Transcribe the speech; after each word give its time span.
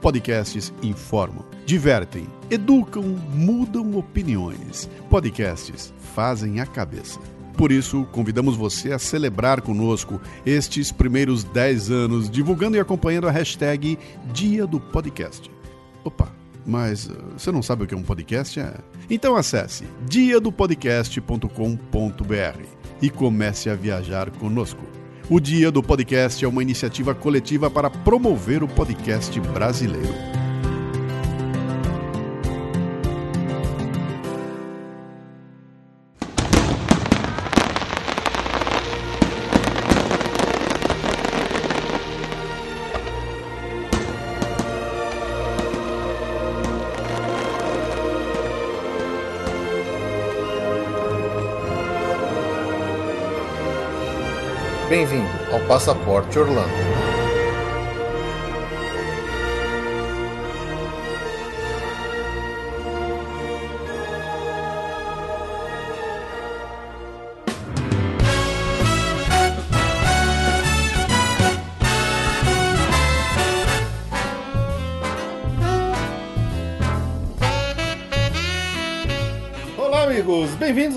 Podcasts 0.00 0.72
informam, 0.82 1.44
divertem, 1.66 2.26
educam, 2.50 3.02
mudam 3.02 3.96
opiniões. 3.96 4.88
Podcasts 5.10 5.92
fazem 6.14 6.60
a 6.60 6.66
cabeça. 6.66 7.18
Por 7.56 7.72
isso, 7.72 8.06
convidamos 8.12 8.56
você 8.56 8.92
a 8.92 8.98
celebrar 9.00 9.60
conosco 9.60 10.20
estes 10.46 10.92
primeiros 10.92 11.42
10 11.42 11.90
anos, 11.90 12.30
divulgando 12.30 12.76
e 12.76 12.80
acompanhando 12.80 13.26
a 13.26 13.32
hashtag 13.32 13.98
Dia 14.32 14.64
do 14.64 14.78
Podcast. 14.78 15.50
Opa, 16.04 16.28
mas 16.64 17.06
uh, 17.06 17.16
você 17.36 17.50
não 17.50 17.60
sabe 17.60 17.82
o 17.82 17.86
que 17.86 17.94
é 17.94 17.96
um 17.96 18.02
podcast? 18.02 18.60
É? 18.60 18.74
Então 19.10 19.34
acesse 19.34 19.84
diadopodcast.com.br 20.06 22.62
e 23.02 23.10
comece 23.10 23.68
a 23.68 23.74
viajar 23.74 24.30
conosco. 24.30 24.97
O 25.30 25.38
Dia 25.38 25.70
do 25.70 25.82
Podcast 25.82 26.42
é 26.42 26.48
uma 26.48 26.62
iniciativa 26.62 27.14
coletiva 27.14 27.70
para 27.70 27.90
promover 27.90 28.62
o 28.62 28.68
podcast 28.68 29.38
brasileiro. 29.40 30.27
Passaporte 55.68 56.38
Orlando. 56.38 56.87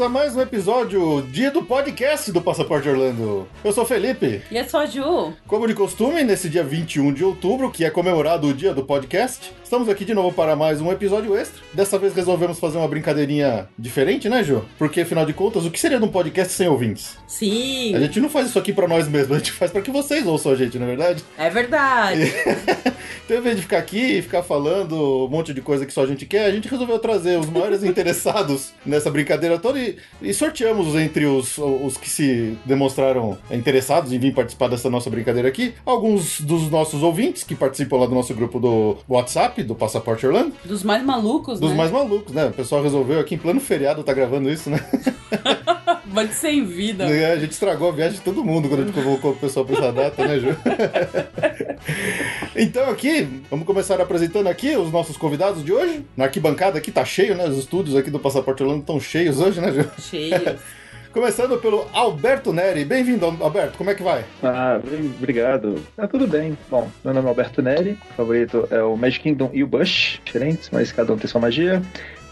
A 0.01 0.09
mais 0.09 0.35
um 0.35 0.41
episódio 0.41 1.21
dia 1.31 1.51
do 1.51 1.61
podcast 1.61 2.31
do 2.31 2.41
Passaporte 2.41 2.89
Orlando. 2.89 3.47
Eu 3.63 3.71
sou 3.71 3.83
o 3.83 3.87
Felipe. 3.87 4.41
E 4.49 4.57
eu 4.57 4.67
sou 4.67 4.79
a 4.79 4.85
Ju. 4.87 5.31
Como 5.45 5.67
de 5.67 5.75
costume, 5.75 6.23
nesse 6.23 6.49
dia 6.49 6.63
21 6.63 7.13
de 7.13 7.23
outubro, 7.23 7.69
que 7.69 7.85
é 7.85 7.89
comemorado 7.91 8.47
o 8.47 8.53
dia 8.53 8.73
do 8.73 8.83
podcast, 8.83 9.53
estamos 9.63 9.87
aqui 9.87 10.03
de 10.03 10.15
novo 10.15 10.33
para 10.33 10.55
mais 10.55 10.81
um 10.81 10.91
episódio 10.91 11.37
extra. 11.37 11.61
Dessa 11.71 11.99
vez 11.99 12.15
resolvemos 12.15 12.59
fazer 12.59 12.79
uma 12.79 12.87
brincadeirinha 12.87 13.69
diferente, 13.77 14.27
né, 14.27 14.43
Ju? 14.43 14.65
Porque, 14.77 15.01
afinal 15.01 15.23
de 15.25 15.33
contas, 15.33 15.65
o 15.65 15.71
que 15.71 15.79
seria 15.79 15.99
de 15.99 16.05
um 16.05 16.11
podcast 16.11 16.53
sem 16.53 16.67
ouvintes? 16.67 17.15
Sim, 17.27 17.93
A 17.95 17.99
gente 17.99 18.19
não 18.19 18.29
faz 18.29 18.47
isso 18.47 18.57
aqui 18.57 18.73
para 18.73 18.87
nós 18.87 19.07
mesmos, 19.07 19.35
a 19.35 19.37
gente 19.37 19.51
faz 19.51 19.69
para 19.71 19.81
que 19.81 19.91
vocês 19.91 20.25
ouçam 20.25 20.51
a 20.51 20.55
gente, 20.55 20.79
não 20.79 20.85
é 20.85 20.89
verdade? 20.95 21.23
é 21.37 21.49
verdade. 21.49 22.21
Então, 23.25 23.37
ao 23.37 23.41
invés 23.41 23.55
de 23.55 23.61
ficar 23.61 23.77
aqui 23.77 24.17
e 24.17 24.21
ficar 24.21 24.43
falando 24.43 25.25
um 25.25 25.27
monte 25.29 25.53
de 25.53 25.61
coisa 25.61 25.85
que 25.85 25.93
só 25.93 26.03
a 26.03 26.07
gente 26.07 26.25
quer, 26.25 26.45
a 26.45 26.51
gente 26.51 26.67
resolveu 26.67 26.99
trazer 26.99 27.39
os 27.39 27.49
maiores 27.49 27.81
interessados 27.85 28.73
nessa 28.85 29.09
brincadeira 29.09 29.57
toda 29.57 29.79
e, 29.79 29.90
e 30.21 30.33
sorteamos 30.33 30.95
entre 30.95 31.25
os, 31.25 31.57
os 31.57 31.97
que 31.97 32.09
se 32.09 32.57
demonstraram 32.65 33.37
interessados 33.49 34.11
em 34.11 34.19
vir 34.19 34.33
participar 34.33 34.67
dessa 34.67 34.89
nossa 34.89 35.09
brincadeira 35.09 35.47
aqui, 35.47 35.73
alguns 35.85 36.41
dos 36.41 36.69
nossos 36.69 37.03
ouvintes 37.03 37.43
que 37.43 37.55
participam 37.55 37.97
lá 37.97 38.05
do 38.05 38.15
nosso 38.15 38.33
grupo 38.33 38.59
do 38.59 38.97
WhatsApp, 39.07 39.63
do 39.63 39.75
Passaporte 39.75 40.25
Orlando, 40.25 40.53
Dos 40.65 40.83
mais 40.83 41.03
malucos, 41.03 41.59
dos 41.59 41.71
né? 41.71 41.77
mais 41.77 41.91
malucos, 41.91 42.33
né? 42.33 42.47
O 42.47 42.53
pessoal 42.53 42.83
resolveu 42.83 43.19
aqui 43.19 43.35
em 43.35 43.37
plano 43.37 43.59
feriado 43.59 44.03
tá 44.03 44.13
gravando 44.13 44.49
isso, 44.49 44.69
né? 44.69 44.79
Mas 46.11 46.31
sem 46.35 46.65
vida. 46.65 47.05
A 47.05 47.37
gente 47.37 47.51
estragou 47.51 47.89
a 47.89 47.91
viagem 47.91 48.17
de 48.17 48.23
todo 48.23 48.43
mundo 48.43 48.67
quando 48.67 48.81
a 48.81 48.85
gente 48.85 48.93
convocou 48.93 49.31
o 49.31 49.35
pessoal 49.35 49.65
pra 49.65 49.77
essa 49.77 49.91
data, 49.91 50.27
né, 50.27 50.39
Ju? 50.39 50.57
então 52.55 52.89
aqui, 52.89 53.27
vamos 53.49 53.65
começar 53.65 53.99
apresentando 53.99 54.47
aqui 54.47 54.75
os 54.75 54.91
nossos 54.91 55.15
convidados 55.17 55.63
de 55.63 55.71
hoje. 55.71 56.05
Na 56.15 56.25
arquibancada 56.25 56.77
aqui 56.77 56.91
tá 56.91 57.05
cheio, 57.05 57.35
né? 57.35 57.45
Os 57.47 57.57
estúdios 57.57 57.95
aqui 57.95 58.11
do 58.11 58.19
Passaporte 58.19 58.61
Orlando 58.61 58.81
estão 58.81 58.99
cheios 58.99 59.39
hoje, 59.39 59.61
né, 59.61 59.71
Ju? 59.71 59.89
Cheio. 59.99 60.33
Começando 61.11 61.57
pelo 61.57 61.85
Alberto 61.91 62.53
Neri. 62.53 62.85
Bem-vindo, 62.85 63.25
Alberto. 63.25 63.77
Como 63.77 63.89
é 63.89 63.95
que 63.95 64.01
vai? 64.01 64.23
Ah, 64.41 64.79
bem, 64.81 65.13
obrigado. 65.17 65.83
Tá 65.93 66.07
tudo 66.07 66.25
bem. 66.25 66.57
Bom, 66.69 66.89
meu 67.03 67.13
nome 67.13 67.25
é 67.25 67.29
Alberto 67.29 67.61
Neri, 67.61 67.97
o 68.11 68.13
favorito 68.13 68.65
é 68.71 68.81
o 68.81 68.95
Magic 68.95 69.21
Kingdom 69.21 69.49
e 69.51 69.61
o 69.61 69.67
Bush, 69.67 70.21
diferentes, 70.23 70.69
mas 70.71 70.93
cada 70.93 71.11
um 71.11 71.17
tem 71.17 71.27
sua 71.27 71.41
magia. 71.41 71.81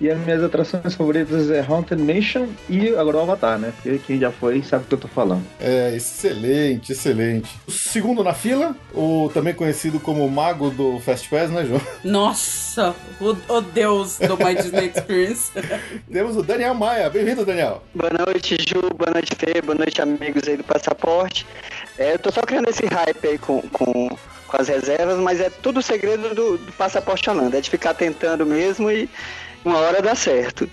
E 0.02 0.10
as 0.10 0.18
minhas 0.20 0.42
atrações 0.42 0.96
favoritas 0.96 1.52
é 1.52 1.60
Haunted 1.60 2.02
Mansion 2.02 2.48
e 2.70 2.96
agora 2.96 3.18
o 3.18 3.22
Avatar, 3.22 3.60
né? 3.60 3.74
Porque 3.76 4.00
quem 4.00 4.18
já 4.18 4.32
foi 4.32 4.62
sabe 4.64 4.86
o 4.86 4.88
que 4.88 4.94
eu 4.94 5.00
tô 5.00 5.08
falando. 5.10 5.44
É, 5.60 5.94
excelente, 5.94 6.94
excelente. 6.94 7.50
O 7.68 7.72
segundo 7.72 8.24
na 8.24 8.34
fila, 8.34 8.74
o 8.94 9.30
também 9.34 9.54
conhecido 9.54 10.00
como 10.00 10.28
Mago 10.30 10.70
do 10.70 11.00
Fast 11.02 11.28
Pass, 11.28 11.50
né, 11.50 11.66
Ju? 11.66 11.82
Nossa, 12.04 12.96
o, 13.20 13.36
o 13.54 13.62
deus 13.62 14.18
do 14.20 14.38
My 14.38 14.56
Disney 14.56 14.88
Experience. 14.88 15.52
Temos 16.10 16.38
o 16.38 16.44
Daniel 16.44 16.74
Maia. 16.74 17.10
Bem-vindo, 17.10 17.46
Daniel. 17.46 17.84
Boa 17.94 18.12
noite, 18.26 18.56
Ju. 18.58 18.80
Boa 18.96 19.12
noite, 19.12 19.36
Fê. 19.36 19.62
Boa 19.62 19.78
noite, 19.78 20.02
amigos 20.02 20.48
aí 20.48 20.56
do 20.56 20.64
Passaporte. 20.64 21.46
É, 21.98 22.14
eu 22.14 22.20
tô 22.20 22.32
só 22.32 22.42
criando 22.42 22.70
esse 22.70 22.86
hype 22.86 23.28
aí 23.28 23.38
com, 23.38 23.62
com, 23.64 24.08
com 24.48 24.58
as 24.58 24.70
reservas, 24.70 25.18
mas 25.20 25.42
é 25.42 25.50
tudo 25.50 25.82
segredo 25.82 26.34
do, 26.34 26.58
do 26.58 26.72
Passaporte 26.72 27.30
Holanda. 27.30 27.58
É 27.58 27.62
de 27.62 27.70
ficar 27.70 27.94
tentando 27.94 28.46
mesmo 28.46 28.90
e 28.90 29.10
uma 29.64 29.78
hora 29.78 30.02
dá 30.02 30.16
certo. 30.16 30.70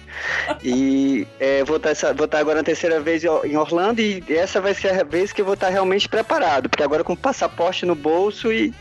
E 0.62 1.26
é, 1.38 1.64
vou 1.64 1.76
estar 1.76 2.14
vou 2.14 2.28
tá 2.28 2.38
agora 2.38 2.58
na 2.58 2.64
terceira 2.64 3.00
vez 3.00 3.22
em 3.24 3.56
Orlando 3.56 4.00
e 4.00 4.22
essa 4.28 4.60
vai 4.60 4.74
ser 4.74 4.98
a 4.98 5.04
vez 5.04 5.32
que 5.32 5.40
eu 5.40 5.44
vou 5.44 5.54
estar 5.54 5.68
realmente 5.68 6.08
preparado, 6.08 6.68
porque 6.68 6.82
agora 6.82 7.04
com 7.04 7.12
o 7.12 7.16
passaporte 7.16 7.84
no 7.84 7.94
bolso 7.94 8.52
e 8.52 8.72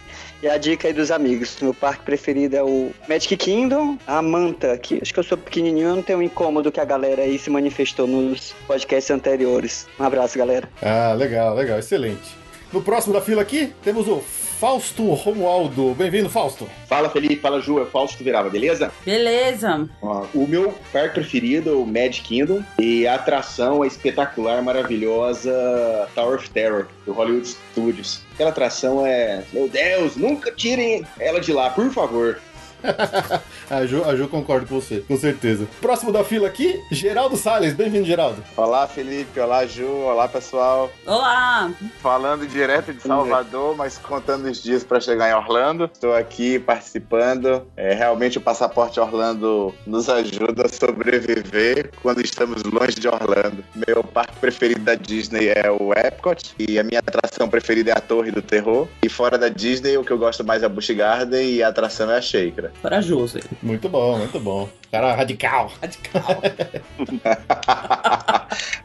e 0.44 0.48
a 0.48 0.58
dica 0.58 0.88
aí 0.88 0.94
dos 0.94 1.12
amigos. 1.12 1.58
Meu 1.60 1.74
parque 1.74 2.04
preferido 2.04 2.56
é 2.56 2.64
o 2.64 2.92
Magic 3.10 3.36
Kingdom, 3.36 3.98
a 4.06 4.22
Manta, 4.22 4.78
que 4.78 5.00
acho 5.02 5.14
que 5.14 5.20
eu 5.20 5.24
sou 5.24 5.38
pequenininho, 5.38 5.88
eu 5.88 5.96
não 5.96 6.04
tenho 6.04 6.20
um 6.20 6.22
incômodo 6.22 6.72
que 6.72 6.80
a 6.80 6.86
galera 6.86 7.24
aí 7.24 7.40
se 7.40 7.50
manifestou 7.50 8.06
nos 8.06 8.54
podcasts 8.68 9.10
anteriores. 9.10 9.88
Um 10.00 10.04
abraço, 10.04 10.38
galera. 10.38 10.70
Ah, 10.82 11.14
legal, 11.14 11.56
legal, 11.56 11.80
excelente. 11.80 12.45
No 12.72 12.82
próximo 12.82 13.14
da 13.14 13.22
fila 13.22 13.42
aqui, 13.42 13.74
temos 13.84 14.08
o 14.08 14.22
Fausto 14.60 15.14
Romualdo. 15.14 15.94
Bem-vindo, 15.96 16.30
Fausto. 16.30 16.68
Fala 16.88 17.10
Felipe, 17.10 17.38
fala 17.38 17.62
Ju, 17.62 17.82
é 17.82 17.86
Fausto 17.86 18.24
Virava, 18.24 18.50
beleza? 18.50 18.92
Beleza. 19.06 19.88
Ó, 20.02 20.26
o 20.34 20.48
meu 20.48 20.74
parque 20.92 21.16
preferido 21.16 21.70
é 21.70 21.74
o 21.74 21.86
Magic 21.86 22.22
Kingdom 22.24 22.64
e 22.80 23.06
a 23.08 23.16
atração 23.16 23.84
é 23.84 23.88
espetacular, 23.88 24.62
maravilhosa 24.62 26.08
Tower 26.16 26.38
of 26.38 26.50
Terror, 26.50 26.88
do 27.06 27.14
Hollywood 27.14 27.48
Studios. 27.48 28.22
Aquela 28.34 28.50
atração 28.50 29.06
é, 29.06 29.44
meu 29.54 29.68
Deus, 29.68 30.16
nunca 30.16 30.52
tirem 30.52 31.06
ela 31.20 31.40
de 31.40 31.54
lá, 31.54 31.70
por 31.70 31.90
favor. 31.92 32.40
a, 33.70 33.86
Ju, 33.86 34.04
a 34.04 34.16
Ju 34.16 34.28
concorda 34.28 34.66
com 34.66 34.80
você, 34.80 35.04
com 35.08 35.18
certeza. 35.18 35.68
Próximo 35.82 36.12
da 36.12 36.24
fila 36.24 36.48
aqui, 36.48 36.82
Geraldo 36.92 37.38
Salles. 37.38 37.74
Bem-vindo, 37.74 38.06
Geraldo. 38.06 38.44
Olá, 38.56 38.88
Felipe. 38.88 39.40
Olá, 39.40 39.66
Ju. 39.66 39.86
Olá, 39.86 40.28
pessoal. 40.28 40.92
Olá. 41.06 41.72
Falando 42.02 42.48
direto 42.48 42.94
de 42.94 43.02
Salvador, 43.02 43.76
mas 43.76 43.98
contando 43.98 44.46
os 44.46 44.62
dias 44.62 44.84
para 44.84 45.00
chegar 45.00 45.30
em 45.30 45.34
Orlando. 45.34 45.86
Estou 45.86 46.14
aqui 46.14 46.60
participando. 46.60 47.66
É, 47.76 47.94
realmente 47.94 48.38
o 48.38 48.42
passaporte 48.42 49.00
Orlando 49.00 49.74
nos 49.86 50.10
ajuda 50.10 50.66
a 50.66 50.70
sobreviver 50.70 51.92
quando 52.02 52.22
estamos 52.22 52.64
longe 52.64 52.96
de 52.96 53.08
Orlando. 53.08 53.64
Meu 53.88 54.04
parque 54.04 54.36
preferido 54.40 54.82
da 54.82 54.96
Disney 54.96 55.50
é 55.50 55.70
o 55.72 55.92
Epcot 55.94 56.56
e 56.60 56.80
a 56.80 56.84
minha 56.84 57.00
atração 57.00 57.48
preferida 57.48 57.92
é 57.92 57.98
a 57.98 58.02
Torre 58.02 58.32
do 58.32 58.42
Terror. 58.42 58.88
E 59.04 59.10
fora 59.10 59.38
da 59.38 59.50
Disney, 59.50 59.98
o 59.98 60.04
que 60.04 60.12
eu 60.12 60.18
gosto 60.18 60.44
mais 60.44 60.64
é 60.64 60.66
a 60.66 60.70
Busch 60.70 60.90
Garden 60.92 61.50
e 61.50 61.64
a 61.64 61.70
atração 61.70 62.10
é 62.12 62.18
a 62.18 62.22
Shaker. 62.22 62.72
Corajoso. 62.82 63.38
ele. 63.40 63.50
Muito 63.64 63.90
bom, 63.90 64.18
muito 64.18 64.40
bom. 64.40 64.70
Cara 64.92 65.14
radical. 65.16 65.72
Radical. 65.82 66.42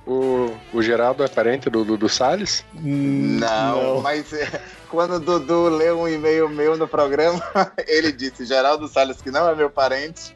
O, 0.06 0.50
o 0.72 0.82
Geraldo 0.82 1.22
é 1.22 1.28
parente 1.28 1.70
do 1.70 1.84
Dudu 1.84 2.08
Salles? 2.08 2.64
Não, 2.74 4.00
mas 4.00 4.32
é, 4.32 4.60
quando 4.88 5.14
o 5.14 5.20
Dudu 5.20 5.68
leu 5.68 6.00
um 6.00 6.08
e-mail 6.08 6.48
meu 6.48 6.76
no 6.76 6.88
programa, 6.88 7.40
ele 7.86 8.10
disse: 8.10 8.44
Geraldo 8.44 8.88
Salles, 8.88 9.22
que 9.22 9.30
não 9.30 9.48
é 9.48 9.54
meu 9.54 9.70
parente. 9.70 10.34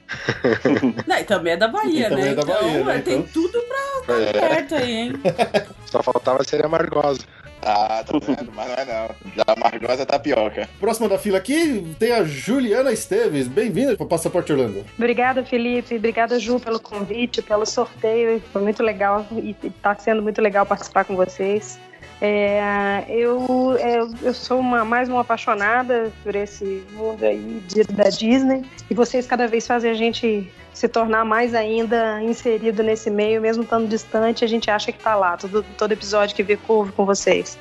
Não, 1.09 1.17
e 1.19 1.25
também 1.25 1.55
é 1.55 1.57
da 1.57 1.67
Bahia, 1.67 2.07
E 2.07 2.11
também 2.11 2.25
né? 2.27 2.31
é 2.31 2.35
da 2.37 2.45
Bahia, 2.45 2.71
então, 2.71 2.85
né? 2.85 3.03
tem 3.05 3.19
Então- 3.19 3.33
tudo 3.33 3.61
pra 4.07 4.15
É. 4.15 4.27
estar 4.27 4.49
perto 4.49 4.75
aí, 4.77 4.91
hein? 4.93 5.13
Só 5.95 6.03
faltava 6.03 6.43
ser 6.43 6.65
amargosa. 6.65 7.21
Ah, 7.63 8.03
tá 8.05 8.19
vendo? 8.19 8.51
Mas 8.53 8.67
não 8.67 8.75
é 8.75 8.85
não. 8.85 9.45
Da 9.45 9.55
Margosa 9.57 10.05
Tapioca. 10.05 10.69
Próxima 10.81 11.09
da 11.09 11.17
fila 11.17 11.39
aqui 11.39 11.95
tem 12.01 12.11
a 12.11 12.25
Juliana 12.25 12.91
Esteves. 12.91 13.47
Bem-vinda 13.47 13.97
para 13.97 14.05
o 14.05 14.09
Passaporte 14.09 14.53
Orlando. 14.53 14.85
Obrigada, 14.99 15.45
Felipe. 15.45 15.95
Obrigada, 15.95 16.41
Ju, 16.41 16.59
pelo 16.59 16.81
convite, 16.81 17.41
pelo 17.43 17.65
sorteio. 17.65 18.43
Foi 18.53 18.61
muito 18.61 18.83
legal 18.83 19.25
e 19.31 19.55
está 19.63 19.95
sendo 19.95 20.21
muito 20.21 20.43
legal 20.43 20.67
participar 20.67 21.05
com 21.05 21.15
vocês. 21.15 21.79
É, 22.21 23.05
eu, 23.09 23.77
eu, 23.79 24.11
eu 24.23 24.33
sou 24.35 24.61
uma, 24.61 24.85
mais 24.85 25.09
uma 25.09 25.21
apaixonada 25.21 26.13
por 26.23 26.35
esse 26.35 26.83
mundo 26.93 27.25
aí 27.25 27.63
de- 27.67 27.85
da 27.85 28.05
Disney 28.05 28.63
e 28.89 28.95
vocês 28.95 29.27
cada 29.27 29.47
vez 29.47 29.67
fazem 29.67 29.91
a 29.91 29.95
gente 29.95 30.51
se 30.73 30.89
tornar 30.89 31.25
mais 31.25 31.55
ainda 31.55 32.23
inserido 32.23 32.83
nesse 32.83 33.11
meio, 33.11 33.41
mesmo 33.41 33.63
estando 33.63 33.89
distante, 33.89 34.45
a 34.45 34.49
gente 34.49 34.71
acha 34.71 34.91
que 34.91 34.99
está 34.99 35.15
lá, 35.15 35.37
todo, 35.37 35.65
todo 35.77 35.93
episódio 35.93 36.35
que 36.35 36.43
vê 36.43 36.57
curvo 36.57 36.93
com 36.93 37.05
vocês. 37.05 37.59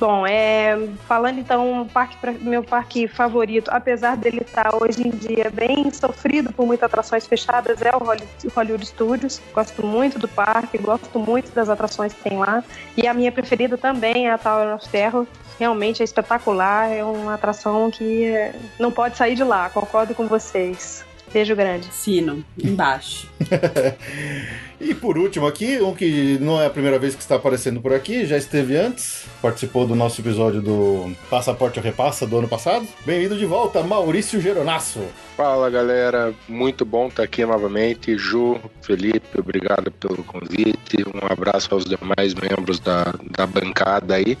Bom, 0.00 0.24
é, 0.24 0.78
falando 1.08 1.40
então, 1.40 1.82
o 1.82 1.86
parque, 1.86 2.16
pra- 2.18 2.32
meu 2.32 2.62
parque 2.62 3.08
favorito, 3.08 3.68
apesar 3.72 4.16
dele 4.16 4.42
estar 4.42 4.72
hoje 4.80 5.06
em 5.06 5.10
dia 5.10 5.50
bem 5.52 5.90
sofrido 5.92 6.52
por 6.52 6.64
muitas 6.66 6.86
atrações 6.86 7.26
fechadas, 7.26 7.82
é 7.82 7.90
o 7.96 7.98
Holly- 7.98 8.22
Hollywood 8.54 8.86
Studios. 8.86 9.40
Gosto 9.52 9.84
muito 9.84 10.16
do 10.16 10.28
parque, 10.28 10.78
gosto 10.78 11.18
muito 11.18 11.50
das 11.52 11.68
atrações 11.68 12.12
que 12.12 12.22
tem 12.22 12.38
lá. 12.38 12.62
E 12.96 13.08
a 13.08 13.12
minha 13.14 13.32
preferida 13.32 13.76
também 13.76 14.28
é 14.28 14.30
a 14.30 14.38
Tower 14.38 14.74
of 14.76 14.88
Terror. 14.88 15.26
Realmente 15.58 16.00
é 16.00 16.04
espetacular, 16.04 16.88
é 16.92 17.02
uma 17.02 17.34
atração 17.34 17.90
que 17.90 18.26
é, 18.26 18.54
não 18.78 18.92
pode 18.92 19.16
sair 19.16 19.34
de 19.34 19.42
lá, 19.42 19.68
concordo 19.68 20.14
com 20.14 20.28
vocês. 20.28 21.04
Beijo 21.32 21.56
grande. 21.56 21.88
Sino, 21.92 22.44
embaixo. 22.62 23.28
E 24.80 24.94
por 24.94 25.18
último 25.18 25.44
aqui, 25.46 25.80
um 25.80 25.92
que 25.92 26.38
não 26.40 26.60
é 26.60 26.66
a 26.66 26.70
primeira 26.70 27.00
vez 27.00 27.14
que 27.14 27.20
está 27.20 27.34
aparecendo 27.34 27.80
por 27.80 27.92
aqui, 27.92 28.24
já 28.24 28.36
esteve 28.36 28.76
antes, 28.76 29.24
participou 29.42 29.84
do 29.84 29.96
nosso 29.96 30.20
episódio 30.20 30.62
do 30.62 31.12
Passaporte 31.28 31.80
ou 31.80 31.84
Repassa 31.84 32.24
do 32.24 32.38
ano 32.38 32.48
passado. 32.48 32.86
Bem-vindo 33.04 33.36
de 33.36 33.44
volta, 33.44 33.82
Maurício 33.82 34.40
Geronasso. 34.40 35.00
Fala 35.36 35.68
galera, 35.68 36.32
muito 36.48 36.84
bom 36.84 37.08
estar 37.08 37.24
aqui 37.24 37.44
novamente. 37.44 38.16
Ju, 38.16 38.60
Felipe, 38.80 39.40
obrigado 39.40 39.90
pelo 39.90 40.22
convite. 40.22 41.04
Um 41.12 41.26
abraço 41.28 41.74
aos 41.74 41.84
demais 41.84 42.32
membros 42.34 42.78
da, 42.78 43.12
da 43.36 43.46
bancada 43.48 44.14
aí. 44.14 44.38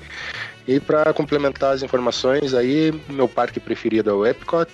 E 0.68 0.78
para 0.78 1.12
complementar 1.12 1.74
as 1.74 1.82
informações 1.82 2.54
aí, 2.54 2.94
meu 3.08 3.26
parque 3.26 3.58
preferido 3.58 4.10
é 4.10 4.12
o 4.12 4.24
Epcot 4.24 4.68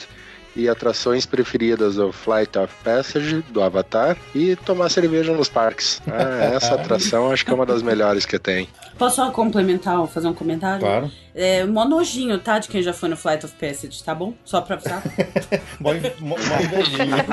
e 0.57 0.69
atrações 0.69 1.27
preferidas 1.27 1.99
é 1.99 2.03
o 2.03 2.13
Flight 2.13 2.59
of 2.59 2.73
Passage 2.83 3.45
do 3.51 3.63
Avatar 3.63 4.17
e 4.35 4.57
tomar 4.57 4.89
cerveja 4.89 5.33
nos 5.33 5.49
parques. 5.49 6.01
Ah, 6.07 6.55
essa 6.55 6.75
atração 6.77 7.31
acho 7.31 7.45
que 7.45 7.51
é 7.51 7.55
uma 7.55 7.67
das 7.67 7.83
melhores 7.83 8.25
que 8.25 8.39
tem. 8.39 8.69
Posso 8.99 9.17
só 9.17 9.31
complementar 9.31 9.99
ou 9.99 10.07
fazer 10.07 10.29
um 10.29 10.35
comentário? 10.35 10.81
Claro. 10.81 11.11
É 11.35 11.65
mó 11.65 11.85
nojinho, 11.85 12.39
tá? 12.39 12.61
De 12.61 12.69
quem 12.69 12.81
já 12.81 12.93
foi 12.93 13.09
no 13.09 13.17
Flight 13.17 13.45
of 13.45 13.55
Passage, 13.57 14.05
tá 14.05 14.15
bom? 14.15 14.35
Só 14.45 14.61
pra 14.61 14.77
avisar. 14.77 15.03
Mó, 15.81 15.93
invejinha. 15.93 17.27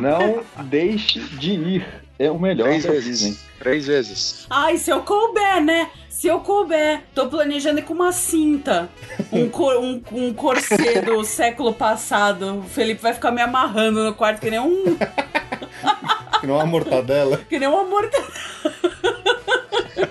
Não 0.00 0.42
deixe 0.64 1.20
de 1.20 1.52
ir. 1.52 1.86
É 2.18 2.28
o 2.30 2.38
melhor 2.38 2.68
Três 2.68 2.84
vezes. 2.84 3.20
Disney. 3.20 3.38
Três 3.58 3.86
vezes. 3.86 4.46
Ai, 4.50 4.76
se 4.78 4.90
eu 4.90 5.02
couber, 5.02 5.62
né? 5.62 5.90
Se 6.08 6.26
eu 6.28 6.40
couber, 6.40 7.02
tô 7.14 7.26
planejando 7.28 7.80
ir 7.80 7.82
com 7.82 7.94
uma 7.94 8.12
cinta. 8.12 8.88
Um, 9.32 9.48
cor, 9.48 9.76
um, 9.78 10.02
um 10.12 10.32
corset 10.34 11.00
do 11.02 11.22
século 11.24 11.72
passado. 11.72 12.58
O 12.58 12.62
Felipe 12.62 13.02
vai 13.02 13.14
ficar 13.14 13.30
me 13.30 13.42
amarrando 13.42 14.02
no 14.04 14.14
quarto 14.14 14.40
que 14.40 14.50
nem 14.50 14.60
um. 14.60 14.96
Que 16.40 16.48
não 16.48 16.56
é 16.56 16.58
uma 16.58 16.66
mortadela. 16.66 17.38
Que 17.48 17.58
nem 17.58 17.66
um 17.66 17.78
amor. 17.78 18.10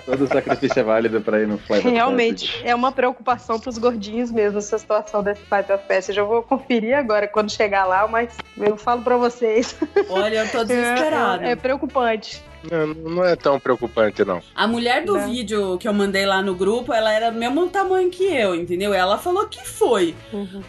Todo 0.05 0.27
sacrifício 0.27 0.79
é 0.79 0.83
válido 0.83 1.21
pra 1.21 1.39
ir 1.41 1.47
no 1.47 1.57
Flight 1.57 1.85
of 1.87 1.93
Realmente, 1.95 2.61
é 2.63 2.73
uma 2.73 2.91
preocupação 2.91 3.59
pros 3.59 3.77
gordinhos 3.77 4.31
mesmo 4.31 4.57
essa 4.59 4.77
situação 4.77 5.21
desse 5.23 5.41
Flight 5.41 5.71
of 5.71 5.83
Passage. 5.87 6.17
Eu 6.17 6.27
vou 6.27 6.41
conferir 6.43 6.97
agora 6.97 7.27
quando 7.27 7.51
chegar 7.51 7.85
lá, 7.85 8.07
mas 8.07 8.29
eu 8.57 8.77
falo 8.77 9.01
pra 9.01 9.17
vocês. 9.17 9.75
Olha, 10.09 10.39
eu 10.39 10.49
tô 10.51 10.63
desesperada. 10.65 11.45
É, 11.45 11.51
é 11.51 11.55
preocupante. 11.55 12.41
Não, 12.71 12.87
não 12.87 13.25
é 13.25 13.35
tão 13.35 13.59
preocupante, 13.59 14.23
não. 14.23 14.41
A 14.55 14.65
mulher 14.65 15.03
do 15.03 15.15
Né? 15.17 15.25
vídeo 15.25 15.77
que 15.77 15.85
eu 15.85 15.93
mandei 15.93 16.25
lá 16.25 16.41
no 16.41 16.55
grupo, 16.55 16.93
ela 16.93 17.11
era 17.11 17.29
do 17.29 17.37
mesmo 17.37 17.67
tamanho 17.67 18.09
que 18.09 18.23
eu, 18.23 18.55
entendeu? 18.55 18.93
Ela 18.93 19.17
falou 19.17 19.45
que 19.47 19.67
foi. 19.67 20.15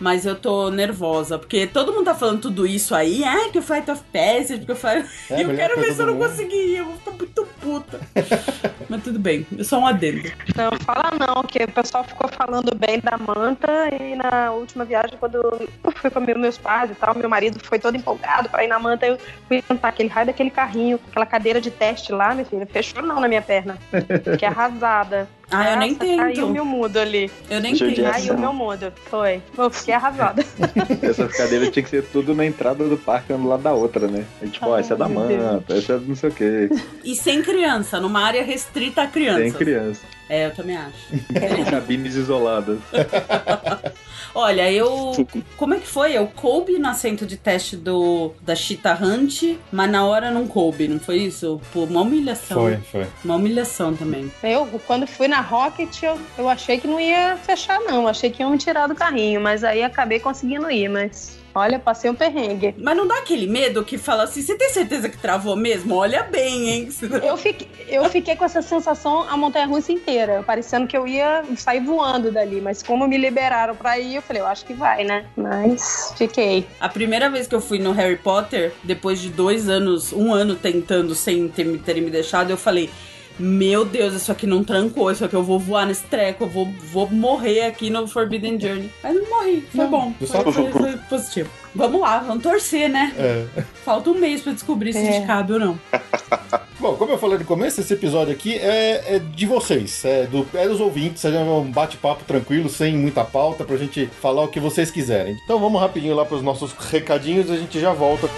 Mas 0.00 0.26
eu 0.26 0.34
tô 0.34 0.70
nervosa, 0.70 1.38
porque 1.38 1.68
todo 1.68 1.92
mundo 1.92 2.06
tá 2.06 2.14
falando 2.14 2.40
tudo 2.40 2.66
isso 2.66 2.96
aí. 2.96 3.22
Ah, 3.24 3.48
que 3.52 3.60
o 3.60 3.62
Flight 3.62 3.88
of 3.92 4.02
Passage, 4.12 4.58
porque 4.58 4.72
eu 4.72 4.76
falei. 4.76 5.04
É, 5.30 5.42
eu 5.44 5.54
quero 5.54 5.80
ver 5.80 5.92
se 5.92 6.02
eu 6.02 6.06
não 6.06 6.18
conseguir 6.18 6.56
ir, 6.56 6.76
eu 6.78 6.84
vou 6.86 6.96
ficar 6.96 7.10
muito 7.12 7.46
puta. 7.64 7.98
Mas 8.88 9.02
tudo 9.02 9.18
bem, 9.18 9.46
é 9.58 9.64
só 9.64 9.78
um 9.78 9.86
adendo. 9.86 10.30
Não, 10.54 10.70
fala 10.84 11.10
não, 11.18 11.42
que 11.42 11.64
o 11.64 11.72
pessoal 11.72 12.04
ficou 12.04 12.28
falando 12.28 12.76
bem 12.76 13.00
da 13.00 13.16
manta 13.16 13.88
e 13.98 14.14
na 14.14 14.52
última 14.52 14.84
viagem, 14.84 15.16
quando 15.18 15.36
eu 15.36 15.92
fui 15.96 16.10
com 16.10 16.20
meus 16.20 16.58
pais 16.58 16.90
e 16.90 16.94
tal, 16.94 17.14
meu 17.14 17.28
marido 17.28 17.58
foi 17.64 17.78
todo 17.78 17.96
empolgado 17.96 18.50
pra 18.50 18.62
ir 18.62 18.68
na 18.68 18.78
manta, 18.78 19.06
eu 19.06 19.18
fui 19.48 19.62
tentar 19.62 19.88
aquele 19.88 20.10
raio 20.10 20.26
daquele 20.26 20.50
carrinho, 20.50 21.00
aquela 21.08 21.24
cadeira 21.24 21.60
de 21.60 21.70
teste 21.70 22.12
lá, 22.12 22.34
minha 22.34 22.44
filha, 22.44 22.66
fechou 22.66 23.02
não 23.02 23.20
na 23.20 23.28
minha 23.28 23.42
perna. 23.42 23.78
Fiquei 24.22 24.46
arrasada. 24.46 25.26
Ah, 25.50 25.72
eu 25.72 25.76
nem 25.78 25.92
Nossa, 25.92 26.04
tento. 26.04 26.18
Caiu 26.18 26.48
meu 26.48 26.64
mudo 26.64 26.96
ali. 26.98 27.30
Eu 27.50 27.60
nem 27.60 27.76
tenho. 27.76 28.10
Caiu 28.10 28.38
meu 28.38 28.52
mudo. 28.52 28.92
Foi. 29.10 29.42
Eu 29.56 29.70
fiquei 29.70 29.94
arrasada. 29.94 30.44
Essas 31.02 31.36
cadeiras 31.36 31.70
tinha 31.70 31.82
que 31.82 31.90
ser 31.90 32.04
tudo 32.04 32.34
na 32.34 32.44
entrada 32.44 32.88
do 32.88 32.96
parque, 32.96 33.32
um 33.32 33.42
do 33.42 33.48
lado 33.48 33.62
da 33.62 33.72
outra, 33.72 34.06
né? 34.06 34.24
Aí, 34.40 34.48
tipo, 34.48 34.66
ó, 34.66 34.78
essa 34.78 34.94
é 34.94 34.96
da 34.96 35.06
Ai, 35.06 35.12
manta, 35.12 35.74
essa 35.74 35.94
é 35.94 35.98
do 35.98 36.06
não 36.06 36.16
sei 36.16 36.30
o 36.30 36.32
quê. 36.32 36.70
E 37.04 37.14
sem 37.14 37.42
criança, 37.42 38.00
numa 38.00 38.22
área 38.22 38.42
restrita 38.42 39.02
a 39.02 39.06
crianças. 39.06 39.42
Tem 39.42 39.52
criança. 39.52 40.00
É, 40.28 40.46
eu 40.46 40.54
também 40.54 40.76
acho. 40.76 41.08
Cabines 41.70 42.14
isoladas. 42.14 42.78
Olha, 44.34 44.70
eu. 44.72 45.12
Como 45.56 45.74
é 45.74 45.78
que 45.78 45.86
foi? 45.86 46.16
Eu 46.16 46.26
coube 46.26 46.78
no 46.78 46.88
assento 46.88 47.24
de 47.24 47.36
teste 47.36 47.76
do 47.76 48.32
da 48.40 48.54
Cheetah 48.54 48.98
Hunt, 49.00 49.58
mas 49.70 49.90
na 49.90 50.04
hora 50.04 50.30
não 50.30 50.46
coube, 50.46 50.88
não 50.88 50.98
foi 50.98 51.18
isso? 51.18 51.60
Pô, 51.72 51.84
uma 51.84 52.00
humilhação. 52.00 52.58
Foi, 52.62 52.76
foi. 52.90 53.06
Uma 53.24 53.36
humilhação 53.36 53.94
também. 53.94 54.32
Eu, 54.42 54.66
quando 54.86 55.06
fui 55.06 55.28
na 55.28 55.40
Rocket, 55.40 56.02
eu, 56.02 56.18
eu 56.36 56.48
achei 56.48 56.78
que 56.78 56.86
não 56.86 56.98
ia 56.98 57.36
fechar, 57.36 57.78
não. 57.80 58.08
Achei 58.08 58.30
que 58.30 58.42
iam 58.42 58.50
me 58.50 58.58
tirar 58.58 58.86
do 58.86 58.94
carrinho, 58.94 59.40
mas 59.40 59.62
aí 59.62 59.82
acabei 59.82 60.18
conseguindo 60.18 60.70
ir, 60.70 60.88
mas. 60.88 61.43
Olha, 61.54 61.78
passei 61.78 62.10
um 62.10 62.14
perrengue. 62.14 62.74
Mas 62.78 62.96
não 62.96 63.06
dá 63.06 63.18
aquele 63.18 63.46
medo 63.46 63.84
que 63.84 63.96
fala 63.96 64.24
assim: 64.24 64.42
você 64.42 64.56
tem 64.56 64.70
certeza 64.70 65.08
que 65.08 65.16
travou 65.16 65.54
mesmo? 65.54 65.94
Olha 65.94 66.22
bem, 66.24 66.68
hein? 66.68 66.88
Eu 67.22 67.36
fiquei, 67.36 67.68
eu 67.88 68.04
fiquei 68.10 68.36
com 68.36 68.44
essa 68.44 68.60
sensação 68.60 69.22
a 69.28 69.36
montanha 69.36 69.66
russa 69.66 69.92
inteira, 69.92 70.42
parecendo 70.42 70.86
que 70.86 70.96
eu 70.96 71.06
ia 71.06 71.44
sair 71.56 71.80
voando 71.80 72.30
dali, 72.30 72.60
mas 72.60 72.82
como 72.82 73.06
me 73.06 73.16
liberaram 73.16 73.74
pra 73.74 73.98
ir, 73.98 74.16
eu 74.16 74.22
falei, 74.22 74.42
eu 74.42 74.46
acho 74.46 74.64
que 74.64 74.74
vai, 74.74 75.04
né? 75.04 75.26
Mas 75.36 76.12
fiquei. 76.16 76.66
A 76.80 76.88
primeira 76.88 77.30
vez 77.30 77.46
que 77.46 77.54
eu 77.54 77.60
fui 77.60 77.78
no 77.78 77.92
Harry 77.92 78.16
Potter, 78.16 78.72
depois 78.82 79.20
de 79.20 79.30
dois 79.30 79.68
anos, 79.68 80.12
um 80.12 80.32
ano 80.32 80.56
tentando 80.56 81.14
sem 81.14 81.48
ter, 81.48 81.78
terem 81.78 82.02
me 82.02 82.10
deixado, 82.10 82.50
eu 82.50 82.56
falei. 82.56 82.90
Meu 83.38 83.84
Deus, 83.84 84.14
isso 84.14 84.30
aqui 84.30 84.46
não 84.46 84.62
trancou, 84.62 85.10
isso 85.10 85.24
aqui 85.24 85.34
eu 85.34 85.42
vou 85.42 85.58
voar 85.58 85.86
nesse 85.86 86.04
treco, 86.04 86.44
eu 86.44 86.48
vou, 86.48 86.66
vou 86.92 87.10
morrer 87.10 87.62
aqui 87.66 87.90
no 87.90 88.06
Forbidden 88.06 88.60
Journey. 88.60 88.90
Mas 89.02 89.14
não 89.14 89.28
morri, 89.28 89.64
foi 89.74 89.84
Não, 89.84 89.90
bom, 89.90 90.12
só- 90.24 90.42
foi, 90.44 90.52
foi- 90.52 90.70
foi 90.72 90.92
positivo. 91.10 91.50
Vamos 91.74 92.00
lá, 92.00 92.18
vamos 92.20 92.42
torcer, 92.42 92.88
né? 92.88 93.12
É. 93.18 93.62
Falta 93.84 94.10
um 94.10 94.14
mês 94.14 94.40
pra 94.42 94.52
descobrir 94.52 94.92
se 94.92 94.98
a 95.00 95.02
gente 95.04 95.22
É. 95.24 95.26
cabe 95.26 95.54
ou 95.54 95.58
não. 95.58 95.78
Bom, 96.78 96.94
como 96.96 97.12
eu 97.12 97.18
falei 97.18 97.38
no 97.38 97.44
começo, 97.46 97.80
esse 97.80 97.94
episódio 97.94 98.32
aqui 98.34 98.56
é, 98.58 99.16
é 99.16 99.18
de 99.18 99.46
vocês, 99.46 100.04
é, 100.04 100.26
do, 100.26 100.46
é 100.52 100.68
dos 100.68 100.80
ouvintes, 100.80 101.24
é 101.24 101.30
um 101.40 101.70
bate-papo 101.70 102.24
tranquilo, 102.24 102.68
sem 102.68 102.94
muita 102.94 103.24
pauta, 103.24 103.64
pra 103.64 103.76
gente 103.78 104.06
falar 104.20 104.42
o 104.42 104.48
que 104.48 104.60
vocês 104.60 104.90
quiserem. 104.90 105.34
Então 105.44 105.58
vamos 105.58 105.80
rapidinho 105.80 106.14
lá 106.14 106.24
pros 106.26 106.42
nossos 106.42 106.72
recadinhos 106.72 107.48
e 107.48 107.52
a 107.52 107.56
gente 107.56 107.80
já 107.80 107.92
volta. 107.92 108.28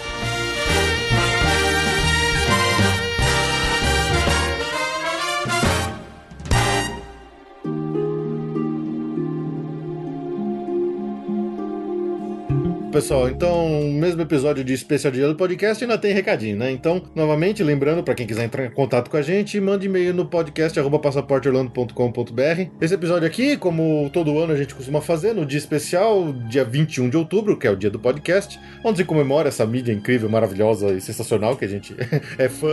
Pessoal, 12.97 13.29
então, 13.29 13.69
mesmo 13.93 14.23
episódio 14.23 14.65
de 14.65 14.73
especial 14.73 15.13
dia 15.13 15.29
do 15.29 15.35
podcast 15.35 15.85
ainda 15.85 15.99
tem 15.99 16.15
recadinho, 16.15 16.57
né? 16.57 16.71
Então, 16.71 17.03
novamente, 17.15 17.63
lembrando, 17.63 18.03
para 18.03 18.15
quem 18.15 18.27
quiser 18.27 18.45
entrar 18.45 18.65
em 18.65 18.71
contato 18.71 19.11
com 19.11 19.19
a 19.19 19.23
gente, 19.23 19.61
mande 19.61 19.85
e-mail 19.85 20.15
no 20.15 20.25
podcast 20.25 20.81
passaporteorlando.com.br. 21.03 22.71
Esse 22.81 22.95
episódio 22.95 23.29
aqui, 23.29 23.59
como 23.59 24.09
todo 24.15 24.39
ano 24.39 24.55
a 24.55 24.57
gente 24.57 24.75
costuma 24.75 25.03
fazer, 25.03 25.35
no 25.35 25.45
dia 25.45 25.59
especial, 25.59 26.33
dia 26.49 26.65
21 26.65 27.11
de 27.11 27.19
outubro, 27.19 27.59
que 27.59 27.67
é 27.67 27.71
o 27.71 27.77
dia 27.77 27.91
do 27.91 27.99
podcast, 27.99 28.59
onde 28.83 28.97
se 28.97 29.05
comemora 29.05 29.49
essa 29.49 29.67
mídia 29.67 29.93
incrível, 29.93 30.31
maravilhosa 30.31 30.95
e 30.95 31.01
sensacional 31.03 31.55
que 31.55 31.67
a 31.67 31.69
gente 31.69 31.95
é 32.39 32.49
fã, 32.49 32.71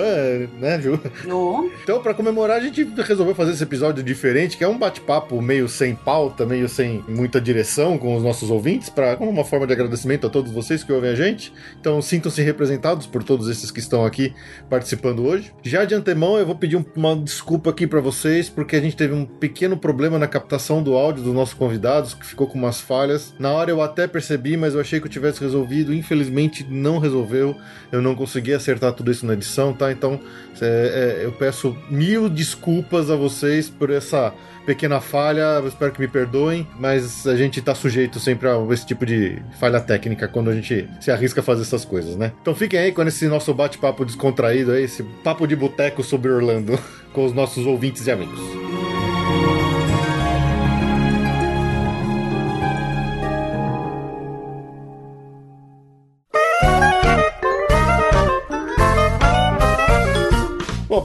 né, 0.57 0.79
Ju? 0.79 1.01
Oh. 1.29 1.69
Então, 1.83 2.01
para 2.01 2.13
comemorar, 2.13 2.55
a 2.55 2.61
gente 2.61 2.85
resolveu 3.05 3.35
fazer 3.35 3.51
esse 3.51 3.63
episódio 3.63 4.01
diferente, 4.01 4.55
que 4.55 4.63
é 4.63 4.67
um 4.69 4.79
bate-papo 4.79 5.41
meio 5.41 5.67
sem 5.67 5.93
pauta, 5.93 6.45
meio 6.45 6.69
sem 6.69 7.03
muita 7.09 7.41
direção 7.41 7.97
com 7.97 8.15
os 8.15 8.23
nossos 8.23 8.49
ouvintes, 8.49 8.89
para 8.89 9.17
como 9.17 9.29
uma 9.29 9.43
forma 9.43 9.67
de 9.67 9.73
agradecimento 9.73 10.12
a 10.27 10.29
todos 10.29 10.51
vocês 10.51 10.83
que 10.83 10.91
ouvem 10.91 11.09
a 11.09 11.15
gente. 11.15 11.53
Então, 11.79 12.01
sintam-se 12.01 12.41
representados 12.41 13.05
por 13.05 13.23
todos 13.23 13.47
esses 13.49 13.71
que 13.71 13.79
estão 13.79 14.05
aqui 14.05 14.33
participando 14.69 15.25
hoje. 15.25 15.53
Já 15.63 15.85
de 15.85 15.95
antemão, 15.95 16.37
eu 16.37 16.45
vou 16.45 16.55
pedir 16.55 16.83
uma 16.95 17.15
desculpa 17.15 17.69
aqui 17.69 17.87
para 17.87 17.99
vocês, 17.99 18.49
porque 18.49 18.75
a 18.75 18.81
gente 18.81 18.95
teve 18.95 19.13
um 19.13 19.25
pequeno 19.25 19.77
problema 19.77 20.19
na 20.19 20.27
captação 20.27 20.81
do 20.81 20.93
áudio 20.93 21.23
dos 21.23 21.33
nossos 21.33 21.53
convidados, 21.53 22.13
que 22.13 22.25
ficou 22.25 22.47
com 22.47 22.57
umas 22.57 22.79
falhas. 22.79 23.33
Na 23.39 23.51
hora 23.51 23.71
eu 23.71 23.81
até 23.81 24.07
percebi, 24.07 24.55
mas 24.55 24.73
eu 24.73 24.81
achei 24.81 24.99
que 24.99 25.07
eu 25.07 25.11
tivesse 25.11 25.41
resolvido. 25.41 25.93
Infelizmente, 25.93 26.65
não 26.69 26.99
resolveu. 26.99 27.55
Eu 27.91 28.01
não 28.01 28.15
consegui 28.15 28.53
acertar 28.53 28.93
tudo 28.93 29.11
isso 29.11 29.25
na 29.25 29.33
edição, 29.33 29.73
tá? 29.73 29.91
Então, 29.91 30.19
é, 30.61 31.19
é, 31.21 31.25
eu 31.25 31.31
peço 31.31 31.75
mil 31.89 32.29
desculpas 32.29 33.09
a 33.09 33.15
vocês 33.15 33.69
por 33.69 33.89
essa 33.89 34.33
pequena 34.65 34.99
falha, 34.99 35.61
espero 35.67 35.91
que 35.91 35.99
me 35.99 36.07
perdoem, 36.07 36.67
mas 36.79 37.27
a 37.27 37.35
gente 37.35 37.61
tá 37.61 37.75
sujeito 37.75 38.19
sempre 38.19 38.47
a 38.47 38.57
esse 38.71 38.85
tipo 38.85 39.05
de 39.05 39.41
falha 39.59 39.79
técnica 39.79 40.27
quando 40.27 40.49
a 40.49 40.55
gente 40.55 40.89
se 40.99 41.11
arrisca 41.11 41.41
a 41.41 41.43
fazer 41.43 41.61
essas 41.61 41.85
coisas, 41.85 42.15
né? 42.15 42.31
Então 42.41 42.55
fiquem 42.55 42.79
aí 42.79 42.91
com 42.91 43.03
esse 43.03 43.27
nosso 43.27 43.53
bate-papo 43.53 44.05
descontraído 44.05 44.71
aí, 44.71 44.83
esse 44.83 45.03
papo 45.23 45.47
de 45.47 45.55
boteco 45.55 46.03
sobre 46.03 46.31
Orlando 46.31 46.79
com 47.13 47.25
os 47.25 47.33
nossos 47.33 47.65
ouvintes 47.65 48.07
e 48.07 48.11
amigos. 48.11 48.72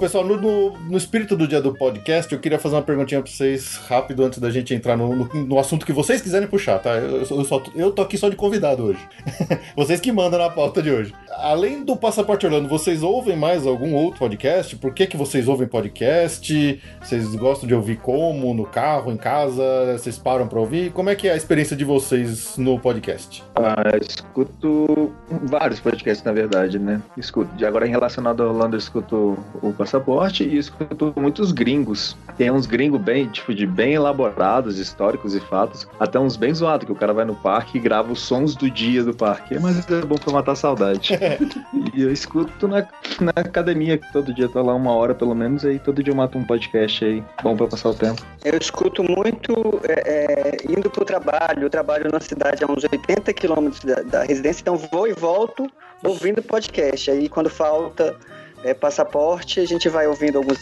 Pessoal, 0.08 0.24
no, 0.24 0.40
no, 0.40 0.70
no, 0.70 0.96
espírito 0.96 1.36
do 1.36 1.46
dia 1.46 1.60
do 1.60 1.74
podcast, 1.74 2.32
eu 2.32 2.40
queria 2.40 2.58
fazer 2.58 2.76
uma 2.76 2.82
perguntinha 2.82 3.20
pra 3.20 3.30
vocês 3.30 3.76
rápido 3.88 4.24
antes 4.24 4.38
da 4.38 4.50
gente 4.50 4.72
entrar 4.72 4.96
no, 4.96 5.14
no, 5.14 5.34
no 5.44 5.58
assunto 5.58 5.84
que 5.84 5.92
vocês 5.92 6.22
quiserem 6.22 6.48
puxar, 6.48 6.78
tá? 6.78 6.96
Eu, 6.96 7.18
eu, 7.18 7.44
só, 7.44 7.62
eu 7.74 7.92
tô 7.92 8.00
aqui 8.00 8.16
só 8.16 8.30
de 8.30 8.36
convidado 8.36 8.84
hoje. 8.84 9.06
vocês 9.76 10.00
que 10.00 10.10
mandam 10.10 10.38
na 10.38 10.48
pauta 10.48 10.82
de 10.82 10.90
hoje. 10.90 11.12
Além 11.36 11.84
do 11.84 11.94
Passaporte 11.94 12.46
Orlando, 12.46 12.70
vocês 12.70 13.02
ouvem 13.02 13.36
mais 13.36 13.66
algum 13.66 13.94
outro 13.94 14.20
podcast? 14.20 14.76
Por 14.76 14.94
que, 14.94 15.06
que 15.06 15.16
vocês 15.16 15.46
ouvem 15.46 15.68
podcast? 15.68 16.82
Vocês 17.02 17.34
gostam 17.34 17.68
de 17.68 17.74
ouvir 17.74 17.98
como? 17.98 18.54
No 18.54 18.64
carro, 18.64 19.12
em 19.12 19.16
casa? 19.18 19.92
Vocês 19.92 20.16
param 20.16 20.48
pra 20.48 20.58
ouvir? 20.58 20.90
Como 20.90 21.10
é 21.10 21.14
que 21.14 21.28
é 21.28 21.32
a 21.32 21.36
experiência 21.36 21.76
de 21.76 21.84
vocês 21.84 22.56
no 22.56 22.80
podcast? 22.80 23.44
Ah, 23.54 23.94
escuto 24.00 25.12
vários 25.42 25.80
podcasts, 25.80 26.24
na 26.24 26.32
verdade, 26.32 26.78
né? 26.78 27.02
Escuto. 27.14 27.54
De 27.56 27.66
agora, 27.66 27.86
em 27.86 27.90
relacionado 27.90 28.42
ao 28.42 28.48
Orlando, 28.48 28.74
eu 28.74 28.78
escuto 28.78 29.38
o 29.62 29.72
passaporte 29.74 29.97
e 30.40 30.56
escuto 30.56 31.12
muitos 31.16 31.52
gringos. 31.52 32.16
Tem 32.36 32.50
uns 32.50 32.66
gringos 32.66 33.00
bem, 33.00 33.26
tipo, 33.28 33.52
de 33.52 33.66
bem 33.66 33.94
elaborados, 33.94 34.78
históricos 34.78 35.34
e 35.34 35.40
fatos, 35.40 35.88
até 35.98 36.18
uns 36.18 36.36
bem 36.36 36.54
zoados, 36.54 36.86
que 36.86 36.92
o 36.92 36.94
cara 36.94 37.12
vai 37.12 37.24
no 37.24 37.34
parque 37.34 37.78
e 37.78 37.80
grava 37.80 38.12
os 38.12 38.20
sons 38.20 38.54
do 38.54 38.70
dia 38.70 39.02
do 39.02 39.14
parque. 39.14 39.58
Mas 39.58 39.88
é 39.90 40.00
bom 40.02 40.16
pra 40.16 40.32
matar 40.32 40.52
a 40.52 40.56
saudade. 40.56 41.18
e 41.94 42.02
eu 42.02 42.12
escuto 42.12 42.68
na, 42.68 42.86
na 43.20 43.32
academia, 43.34 43.98
que 43.98 44.12
todo 44.12 44.32
dia 44.32 44.48
tô 44.48 44.62
lá 44.62 44.74
uma 44.74 44.92
hora 44.92 45.14
pelo 45.14 45.34
menos, 45.34 45.64
aí 45.64 45.78
todo 45.78 46.02
dia 46.02 46.12
eu 46.12 46.16
mato 46.16 46.38
um 46.38 46.44
podcast 46.44 47.04
aí, 47.04 47.24
bom 47.42 47.56
pra 47.56 47.66
passar 47.66 47.90
o 47.90 47.94
tempo. 47.94 48.22
Eu 48.44 48.56
escuto 48.56 49.02
muito 49.02 49.80
é, 49.84 50.02
é, 50.06 50.56
indo 50.68 50.88
pro 50.88 51.04
trabalho, 51.04 51.62
eu 51.62 51.70
trabalho 51.70 52.10
na 52.12 52.20
cidade 52.20 52.62
a 52.62 52.66
uns 52.70 52.84
80 52.84 53.32
quilômetros 53.32 53.84
da, 53.84 54.02
da 54.02 54.22
residência, 54.22 54.62
então 54.62 54.76
vou 54.76 55.08
e 55.08 55.12
volto 55.12 55.68
ouvindo 56.04 56.42
podcast. 56.42 57.10
Aí 57.10 57.28
quando 57.28 57.50
falta 57.50 58.16
é, 58.64 58.74
passaporte, 58.74 59.60
a 59.60 59.66
gente 59.66 59.88
vai 59.88 60.06
ouvindo 60.06 60.38
alguns, 60.38 60.58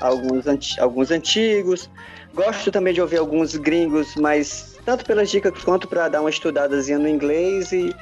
alguns, 0.00 0.78
alguns 0.78 1.10
antigos. 1.10 1.88
Gosto 2.34 2.70
também 2.70 2.92
de 2.92 3.00
ouvir 3.00 3.18
alguns 3.18 3.56
gringos, 3.56 4.14
mas 4.16 4.76
tanto 4.84 5.04
pelas 5.04 5.30
dicas 5.30 5.52
quanto 5.64 5.88
para 5.88 6.08
dar 6.08 6.20
uma 6.20 6.30
estudadazinha 6.30 6.98
no 6.98 7.08
inglês 7.08 7.72
e, 7.72 7.94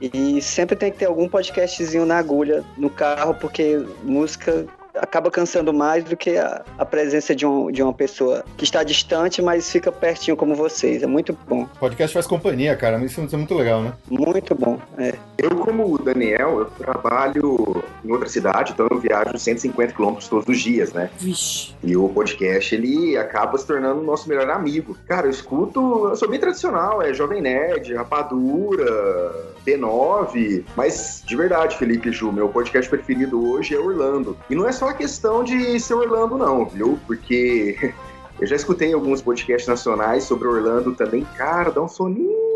e 0.00 0.40
sempre 0.42 0.76
tem 0.76 0.92
que 0.92 0.98
ter 0.98 1.06
algum 1.06 1.28
podcastzinho 1.28 2.04
na 2.04 2.18
agulha 2.18 2.64
no 2.76 2.90
carro, 2.90 3.34
porque 3.34 3.82
música 4.02 4.66
acaba 5.00 5.30
cansando 5.30 5.72
mais 5.72 6.04
do 6.04 6.16
que 6.16 6.36
a, 6.36 6.62
a 6.76 6.84
presença 6.84 7.34
de, 7.34 7.46
um, 7.46 7.70
de 7.70 7.82
uma 7.82 7.92
pessoa 7.92 8.44
que 8.56 8.64
está 8.64 8.82
distante, 8.82 9.40
mas 9.42 9.70
fica 9.70 9.90
pertinho 9.90 10.36
como 10.36 10.54
vocês. 10.54 11.02
É 11.02 11.06
muito 11.06 11.36
bom. 11.46 11.66
Podcast 11.78 12.12
faz 12.14 12.26
companhia, 12.26 12.76
cara. 12.76 13.02
Isso 13.04 13.20
é 13.20 13.36
muito 13.36 13.54
legal, 13.54 13.82
né? 13.82 13.92
Muito 14.10 14.54
bom, 14.54 14.78
é. 14.96 15.14
Eu, 15.36 15.50
como 15.50 15.94
o 15.94 15.98
Daniel, 15.98 16.60
eu 16.60 16.64
trabalho 16.66 17.82
em 18.04 18.10
outra 18.10 18.28
cidade, 18.28 18.72
então 18.72 18.86
eu 18.90 18.98
viajo 18.98 19.38
150 19.38 19.92
quilômetros 19.92 20.28
todos 20.28 20.48
os 20.48 20.60
dias, 20.60 20.92
né? 20.92 21.10
Vixe. 21.18 21.74
E 21.82 21.96
o 21.96 22.08
podcast, 22.08 22.74
ele 22.74 23.16
acaba 23.16 23.56
se 23.56 23.66
tornando 23.66 24.00
o 24.00 24.04
nosso 24.04 24.28
melhor 24.28 24.50
amigo. 24.50 24.96
Cara, 25.06 25.26
eu 25.26 25.30
escuto, 25.30 26.08
eu 26.08 26.16
sou 26.16 26.28
bem 26.28 26.40
tradicional, 26.40 27.00
é 27.02 27.12
Jovem 27.14 27.40
Nerd, 27.40 27.94
Rapadura, 27.94 29.32
B9, 29.64 30.64
mas 30.74 31.22
de 31.26 31.36
verdade, 31.36 31.76
Felipe 31.76 32.10
Ju, 32.10 32.32
meu 32.32 32.48
podcast 32.48 32.88
preferido 32.88 33.52
hoje 33.52 33.74
é 33.74 33.78
Orlando. 33.78 34.36
E 34.48 34.54
não 34.54 34.66
é 34.66 34.72
só 34.72 34.87
uma 34.88 34.94
questão 34.94 35.44
de 35.44 35.78
ser 35.78 35.94
Orlando, 35.94 36.38
não, 36.38 36.64
viu? 36.64 36.98
Porque 37.06 37.92
eu 38.40 38.46
já 38.46 38.56
escutei 38.56 38.92
alguns 38.92 39.20
podcasts 39.20 39.68
nacionais 39.68 40.24
sobre 40.24 40.48
Orlando 40.48 40.94
também. 40.94 41.26
Cara, 41.36 41.70
dá 41.70 41.82
um 41.82 41.88
soninho. 41.88 42.48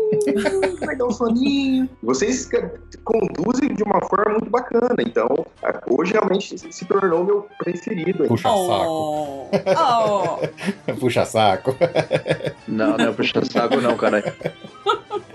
Vai 0.79 0.95
dar 0.95 1.05
um 1.05 1.11
soninho. 1.11 1.89
Vocês 2.01 2.47
conduzem 3.03 3.73
de 3.73 3.83
uma 3.83 3.99
forma 4.01 4.33
muito 4.33 4.49
bacana. 4.49 4.95
Então, 4.99 5.27
hoje 5.89 6.13
realmente 6.13 6.55
se 6.57 6.85
tornou 6.85 7.23
meu 7.23 7.47
preferido. 7.57 8.25
Puxa 8.25 8.51
oh. 8.51 8.67
saco. 8.67 10.47
Oh. 10.87 10.93
puxa 10.99 11.25
saco. 11.25 11.75
Não, 12.67 12.95
não 12.97 13.05
é 13.05 13.11
puxa 13.11 13.43
saco, 13.45 13.81
não, 13.81 13.97
cara. 13.97 14.23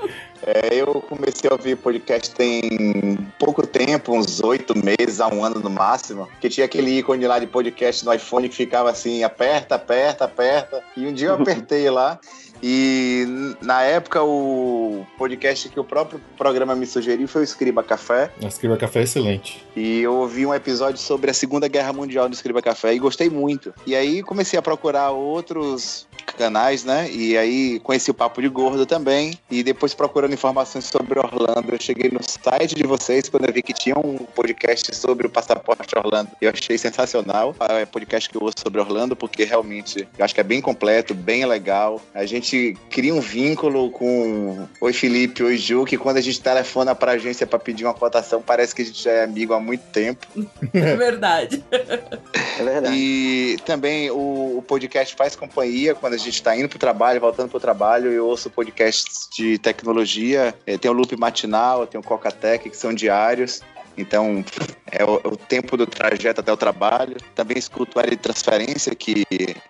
É, 0.48 0.74
eu 0.74 1.02
comecei 1.02 1.50
a 1.50 1.52
ouvir 1.52 1.76
podcast 1.76 2.34
tem 2.34 3.18
pouco 3.38 3.66
tempo, 3.66 4.16
uns 4.16 4.42
oito 4.42 4.72
meses 4.82 5.20
a 5.20 5.28
um 5.28 5.44
ano 5.44 5.60
no 5.60 5.68
máximo, 5.68 6.26
que 6.40 6.48
tinha 6.48 6.64
aquele 6.64 6.98
ícone 6.98 7.26
lá 7.26 7.38
de 7.38 7.46
podcast 7.46 8.02
no 8.02 8.14
iPhone 8.14 8.48
que 8.48 8.56
ficava 8.56 8.90
assim, 8.90 9.22
aperta, 9.22 9.74
aperta, 9.74 10.24
aperta. 10.24 10.82
E 10.96 11.06
um 11.06 11.12
dia 11.12 11.28
eu 11.28 11.34
apertei 11.34 11.90
lá 11.90 12.18
e 12.62 13.54
na 13.60 13.82
época 13.82 14.22
o 14.22 15.06
podcast 15.16 15.68
que 15.68 15.78
o 15.78 15.84
próprio 15.84 16.20
programa 16.36 16.74
me 16.74 16.86
sugeriu 16.86 17.28
foi 17.28 17.42
o 17.42 17.44
Escriba 17.44 17.82
Café. 17.82 18.30
O 18.42 18.46
Escriba 18.46 18.76
Café 18.76 19.00
é 19.00 19.02
excelente. 19.02 19.64
E 19.76 20.00
eu 20.00 20.14
ouvi 20.14 20.44
um 20.44 20.52
episódio 20.52 20.98
sobre 20.98 21.30
a 21.30 21.34
Segunda 21.34 21.68
Guerra 21.68 21.92
Mundial 21.92 22.28
do 22.28 22.34
Escriba 22.34 22.60
Café 22.60 22.94
e 22.94 22.98
gostei 22.98 23.30
muito. 23.30 23.72
E 23.86 23.94
aí 23.94 24.22
comecei 24.22 24.58
a 24.58 24.62
procurar 24.62 25.10
outros 25.10 26.07
canais, 26.34 26.84
né? 26.84 27.10
E 27.10 27.36
aí 27.36 27.80
conheci 27.80 28.10
o 28.10 28.14
Papo 28.14 28.40
de 28.40 28.48
Gordo 28.48 28.86
também. 28.86 29.38
E 29.50 29.62
depois 29.62 29.94
procurando 29.94 30.32
informações 30.32 30.84
sobre 30.84 31.18
Orlando, 31.18 31.72
eu 31.72 31.80
cheguei 31.80 32.10
no 32.10 32.20
site 32.22 32.74
de 32.74 32.84
vocês 32.84 33.28
quando 33.28 33.46
eu 33.46 33.52
vi 33.52 33.62
que 33.62 33.72
tinha 33.72 33.96
um 33.98 34.16
podcast 34.18 34.94
sobre 34.94 35.26
o 35.26 35.30
passaporte 35.30 35.96
Orlando. 35.96 36.30
Eu 36.40 36.50
achei 36.50 36.78
sensacional. 36.78 37.54
É 37.60 37.84
podcast 37.86 38.28
que 38.28 38.36
eu 38.36 38.42
ouço 38.42 38.56
sobre 38.62 38.80
Orlando 38.80 39.16
porque 39.16 39.44
realmente 39.44 40.06
eu 40.18 40.24
acho 40.24 40.34
que 40.34 40.40
é 40.40 40.44
bem 40.44 40.60
completo, 40.60 41.14
bem 41.14 41.44
legal. 41.44 42.00
A 42.14 42.24
gente 42.24 42.76
cria 42.90 43.14
um 43.14 43.20
vínculo 43.20 43.90
com 43.90 44.66
Oi 44.80 44.92
Felipe, 44.92 45.42
Oi 45.42 45.56
Ju, 45.56 45.84
que 45.84 45.96
quando 45.96 46.18
a 46.18 46.20
gente 46.20 46.40
telefona 46.40 46.94
pra 46.94 47.12
agência 47.12 47.46
para 47.46 47.58
pedir 47.58 47.84
uma 47.84 47.94
cotação, 47.94 48.42
parece 48.42 48.74
que 48.74 48.82
a 48.82 48.84
gente 48.84 49.02
já 49.02 49.12
é 49.12 49.24
amigo 49.24 49.52
há 49.52 49.60
muito 49.60 49.82
tempo. 49.92 50.26
É 50.74 50.96
verdade. 50.96 51.64
É 51.70 52.62
verdade. 52.62 52.94
E 52.94 53.56
também 53.64 54.10
o, 54.10 54.58
o 54.58 54.64
podcast 54.66 55.14
faz 55.14 55.34
companhia 55.34 55.94
quando 55.94 56.14
a 56.14 56.17
gente 56.18 56.42
tá 56.42 56.56
indo 56.56 56.68
pro 56.68 56.78
trabalho, 56.78 57.20
voltando 57.20 57.50
pro 57.50 57.60
trabalho, 57.60 58.12
eu 58.12 58.26
ouço 58.26 58.50
podcasts 58.50 59.28
de 59.32 59.58
tecnologia, 59.58 60.54
é, 60.66 60.76
tem 60.76 60.90
o 60.90 60.94
Loop 60.94 61.16
Matinal, 61.16 61.86
tem 61.86 62.00
o 62.00 62.02
Coca 62.02 62.30
Tech, 62.30 62.68
que 62.68 62.76
são 62.76 62.92
diários. 62.92 63.60
Então, 63.98 64.44
é 64.90 65.04
o, 65.04 65.14
o, 65.16 65.36
tempo 65.36 65.76
do 65.76 65.86
trajeto 65.86 66.40
até 66.40 66.52
o 66.52 66.56
trabalho. 66.56 67.16
Também 67.34 67.58
escuto 67.58 67.98
a 67.98 68.02
de 68.02 68.16
transferência, 68.16 68.94
que 68.94 69.24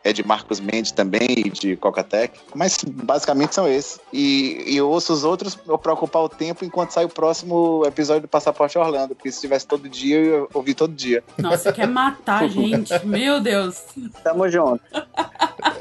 é 0.04 0.12
de 0.12 0.24
Marcos 0.26 0.60
Mendes 0.60 0.92
também 0.92 1.28
e 1.46 1.50
de 1.50 1.76
Cocatec. 1.76 2.38
Mas 2.54 2.78
basicamente 2.84 3.54
são 3.54 3.66
esses. 3.68 4.00
E, 4.12 4.62
e 4.66 4.76
eu 4.76 4.88
ouço 4.88 5.12
os 5.12 5.24
outros 5.24 5.54
para 5.54 5.92
ocupar 5.92 6.22
o 6.22 6.28
tempo 6.28 6.64
enquanto 6.64 6.90
sai 6.90 7.04
o 7.04 7.08
próximo 7.08 7.82
episódio 7.86 8.22
do 8.22 8.28
Passaporte 8.28 8.78
Orlando. 8.78 9.14
Porque 9.14 9.32
se 9.32 9.40
tivesse 9.40 9.66
todo 9.66 9.88
dia, 9.88 10.16
eu 10.16 10.42
ia 10.42 10.46
ouvir 10.54 10.74
todo 10.74 10.92
dia. 10.92 11.22
Nossa, 11.38 11.72
quer 11.72 11.88
matar 11.88 12.44
a 12.44 12.48
gente. 12.48 12.92
Meu 13.04 13.40
Deus. 13.40 13.82
Tamo 14.22 14.48
junto. 14.48 14.82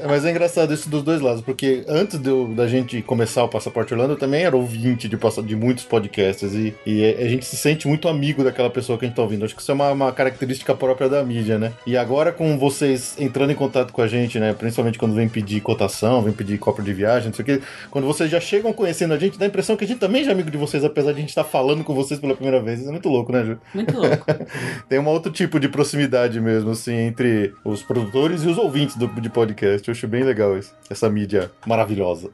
mas 0.07 0.25
é 0.25 0.31
engraçado 0.31 0.73
isso 0.73 0.89
dos 0.89 1.03
dois 1.03 1.21
lados, 1.21 1.41
porque 1.41 1.83
antes 1.87 2.19
da 2.55 2.67
gente 2.67 3.01
começar 3.01 3.43
o 3.43 3.49
Passaporte 3.49 3.93
Orlando, 3.93 4.13
eu 4.13 4.17
também 4.17 4.43
era 4.43 4.55
ouvinte 4.55 5.07
de, 5.07 5.17
passa- 5.17 5.43
de 5.43 5.55
muitos 5.55 5.83
podcasts 5.83 6.53
e, 6.53 6.75
e 6.85 7.05
a 7.05 7.27
gente 7.27 7.45
se 7.45 7.57
sente 7.57 7.87
muito 7.87 8.07
amigo 8.07 8.36
daquela 8.43 8.69
pessoa 8.69 8.97
que 8.97 9.05
a 9.05 9.07
gente 9.07 9.15
tá 9.15 9.21
ouvindo. 9.21 9.45
Acho 9.45 9.55
que 9.55 9.61
isso 9.61 9.71
é 9.71 9.73
uma, 9.73 9.91
uma 9.91 10.11
característica 10.11 10.73
própria 10.75 11.09
da 11.09 11.23
mídia, 11.23 11.57
né? 11.57 11.73
E 11.85 11.97
agora 11.97 12.31
com 12.31 12.57
vocês 12.57 13.15
entrando 13.19 13.51
em 13.51 13.55
contato 13.55 13.91
com 13.91 14.01
a 14.01 14.07
gente, 14.07 14.39
né? 14.39 14.53
Principalmente 14.53 14.97
quando 14.97 15.13
vem 15.13 15.27
pedir 15.27 15.61
cotação, 15.61 16.21
vem 16.21 16.33
pedir 16.33 16.57
copa 16.57 16.81
de 16.81 16.93
viagem, 16.93 17.27
não 17.27 17.33
sei 17.33 17.43
o 17.43 17.45
quê. 17.45 17.61
Quando 17.91 18.05
vocês 18.05 18.29
já 18.29 18.39
chegam 18.39 18.73
conhecendo 18.73 19.13
a 19.13 19.17
gente, 19.17 19.37
dá 19.37 19.45
a 19.45 19.47
impressão 19.47 19.75
que 19.75 19.83
a 19.83 19.87
gente 19.87 19.99
também 19.99 20.23
já 20.23 20.31
é 20.31 20.33
amigo 20.33 20.51
de 20.51 20.57
vocês, 20.57 20.83
apesar 20.83 21.11
de 21.11 21.17
a 21.17 21.21
gente 21.21 21.29
estar 21.29 21.43
falando 21.43 21.83
com 21.83 21.93
vocês 21.93 22.19
pela 22.19 22.35
primeira 22.35 22.61
vez. 22.61 22.79
Isso 22.79 22.89
é 22.89 22.91
muito 22.91 23.09
louco, 23.09 23.31
né, 23.31 23.43
Ju? 23.43 23.57
Muito 23.73 23.97
louco. 23.97 24.25
Tem 24.87 24.99
um 24.99 25.07
outro 25.07 25.31
tipo 25.31 25.59
de 25.59 25.67
proximidade 25.67 26.39
mesmo, 26.39 26.71
assim, 26.71 26.95
entre 26.95 27.53
os 27.63 27.81
produtores 27.81 28.43
e 28.43 28.47
os 28.47 28.57
ouvintes 28.57 28.95
do, 28.95 29.07
de 29.07 29.29
podcast. 29.29 29.87
Eu 29.87 29.91
acho 29.91 30.07
bem 30.07 30.23
legal 30.23 30.57
isso. 30.57 30.73
Essa 30.89 31.09
mídia 31.09 31.51
maravilhosa. 31.65 32.29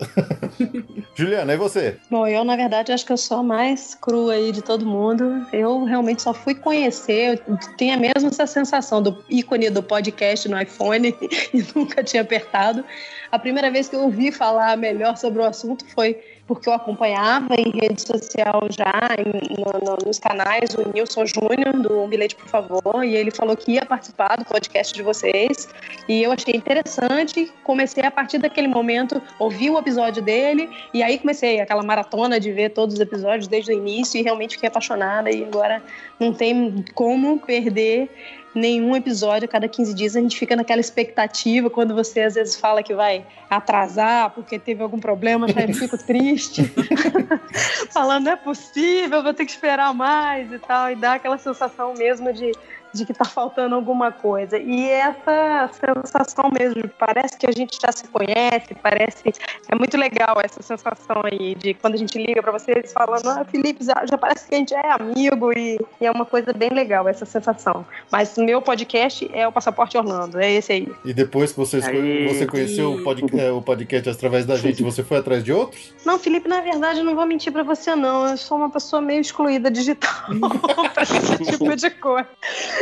Juliana, 1.15 1.53
e 1.53 1.57
você? 1.57 1.97
Bom, 2.09 2.27
eu 2.27 2.43
na 2.43 2.55
verdade 2.55 2.91
acho 2.91 3.05
que 3.05 3.13
eu 3.13 3.17
sou 3.17 3.37
a 3.37 3.43
mais 3.43 3.95
crua 3.95 4.33
aí 4.33 4.51
de 4.51 4.61
todo 4.61 4.85
mundo. 4.85 5.45
Eu 5.53 5.83
realmente 5.93 6.23
só 6.23 6.33
fui 6.33 6.55
conhecer, 6.55 7.41
eu 7.47 7.57
tenho 7.77 7.93
a 7.93 7.97
mesma 7.97 8.29
essa 8.29 8.47
sensação 8.47 9.01
do 9.01 9.23
ícone 9.29 9.69
do 9.69 9.83
podcast 9.83 10.49
no 10.49 10.59
iPhone 10.59 11.15
e 11.53 11.65
nunca 11.75 12.03
tinha 12.03 12.21
apertado. 12.21 12.83
A 13.31 13.37
primeira 13.37 13.69
vez 13.69 13.87
que 13.87 13.95
eu 13.95 14.01
ouvi 14.01 14.31
falar 14.31 14.75
melhor 14.75 15.15
sobre 15.17 15.41
o 15.41 15.45
assunto 15.45 15.85
foi 15.85 16.19
porque 16.45 16.67
eu 16.67 16.73
acompanhava 16.73 17.55
em 17.55 17.71
rede 17.71 18.01
social 18.01 18.67
já, 18.69 19.15
em- 19.17 19.55
no- 19.61 19.79
no- 19.91 19.97
nos 20.05 20.19
canais, 20.19 20.73
o 20.75 20.89
Nilson 20.93 21.25
Júnior, 21.25 21.73
do 21.81 22.01
Um 22.01 22.07
Bilhete, 22.07 22.35
por 22.35 22.47
favor, 22.47 23.03
e 23.03 23.15
ele 23.15 23.31
falou 23.31 23.55
que 23.55 23.73
ia 23.73 23.85
participar 23.85 24.35
do 24.37 24.45
podcast 24.45 24.93
de 24.93 25.01
vocês, 25.01 25.69
e 26.07 26.21
eu 26.21 26.31
achei 26.31 26.55
interessante, 26.55 27.51
comecei 27.63 28.03
a 28.03 28.11
partir 28.11 28.39
daquele 28.39 28.67
momento, 28.67 29.21
ouvi 29.39 29.69
o 29.69 29.77
episódio 29.77 30.21
dele, 30.21 30.69
e 30.93 31.01
aí 31.01 31.17
comecei 31.17 31.61
aquela 31.61 31.81
maratona 31.83 32.39
de 32.39 32.51
ver 32.51 32.69
todos 32.69 32.95
os 32.95 32.99
episódios 32.99 33.47
desde 33.47 33.71
o 33.71 33.73
início, 33.75 34.19
e 34.19 34.23
realmente 34.23 34.55
fiquei 34.55 34.67
apaixonada, 34.67 35.31
e 35.31 35.43
agora 35.45 35.81
não 36.19 36.33
tem 36.33 36.83
como 36.93 37.39
perder 37.39 38.09
nenhum 38.53 38.95
episódio 38.95 39.45
a 39.45 39.47
cada 39.47 39.67
15 39.67 39.93
dias 39.93 40.15
a 40.15 40.19
gente 40.19 40.37
fica 40.37 40.55
naquela 40.55 40.81
expectativa 40.81 41.69
quando 41.69 41.93
você 41.95 42.21
às 42.21 42.35
vezes 42.35 42.55
fala 42.55 42.83
que 42.83 42.93
vai 42.93 43.25
atrasar 43.49 44.31
porque 44.31 44.59
teve 44.59 44.81
algum 44.83 44.99
problema, 44.99 45.47
já 45.47 45.61
eu 45.61 45.73
fico 45.73 45.97
triste. 45.97 46.63
Falando, 47.91 48.25
não 48.25 48.31
é 48.33 48.35
possível, 48.35 49.23
vou 49.23 49.33
ter 49.33 49.45
que 49.45 49.51
esperar 49.51 49.93
mais 49.93 50.51
e 50.51 50.59
tal, 50.59 50.91
e 50.91 50.95
dá 50.95 51.13
aquela 51.13 51.37
sensação 51.37 51.93
mesmo 51.93 52.31
de, 52.33 52.51
de 52.93 53.05
que 53.05 53.13
tá 53.13 53.25
faltando 53.25 53.75
alguma 53.75 54.11
coisa. 54.11 54.57
E 54.57 54.87
essa 54.89 55.69
sensação 55.73 56.49
mesmo, 56.51 56.87
parece 56.99 57.37
que 57.37 57.47
a 57.47 57.51
gente 57.51 57.77
já 57.81 57.91
se 57.91 58.07
conhece, 58.07 58.75
parece. 58.81 59.33
É 59.69 59.75
muito 59.75 59.97
legal 59.97 60.37
essa 60.43 60.61
sensação 60.61 61.21
aí 61.23 61.55
de 61.55 61.73
quando 61.73 61.95
a 61.95 61.97
gente 61.97 62.17
liga 62.23 62.41
para 62.41 62.51
vocês 62.51 62.93
falando, 62.93 63.27
ah, 63.27 63.45
Felipe, 63.49 63.83
já, 63.83 64.05
já 64.05 64.17
parece 64.17 64.47
que 64.47 64.55
a 64.55 64.57
gente 64.57 64.73
é 64.73 64.91
amigo 64.91 65.51
e, 65.57 65.79
e 65.99 66.05
é 66.05 66.11
uma 66.11 66.25
coisa 66.25 66.53
bem 66.53 66.69
legal 66.69 67.07
essa 67.07 67.25
sensação. 67.25 67.85
Mas 68.11 68.37
o 68.37 68.43
meu 68.43 68.61
podcast 68.61 69.29
é 69.33 69.47
o 69.47 69.51
Passaporte 69.51 69.97
Orlando, 69.97 70.39
é 70.39 70.51
esse 70.51 70.71
aí. 70.73 70.87
E 71.03 71.13
depois 71.13 71.51
que 71.51 71.57
você, 71.57 71.79
você 71.81 72.45
conheceu 72.45 72.93
o, 72.93 73.03
pod- 73.03 73.39
é, 73.39 73.51
o 73.51 73.61
podcast 73.61 74.09
através 74.09 74.45
da 74.45 74.55
gente, 74.55 74.83
você 74.83 75.03
foi 75.03 75.17
atrás 75.17 75.43
de 75.43 75.51
outros? 75.51 75.93
Não, 76.05 76.19
Felipe, 76.19 76.47
na 76.47 76.61
verdade, 76.61 77.01
não 77.01 77.15
vou 77.15 77.25
mentir 77.25 77.51
pra 77.51 77.63
você, 77.63 77.95
não. 77.95 78.27
Eu 78.27 78.37
sou 78.37 78.57
uma 78.57 78.69
pessoa 78.69 79.01
meio 79.01 79.21
excluída 79.21 79.71
digital 79.71 80.11
pra 80.93 81.03
esse 81.03 81.37
tipo 81.51 81.75
de 81.75 81.89
coisa. 81.89 82.27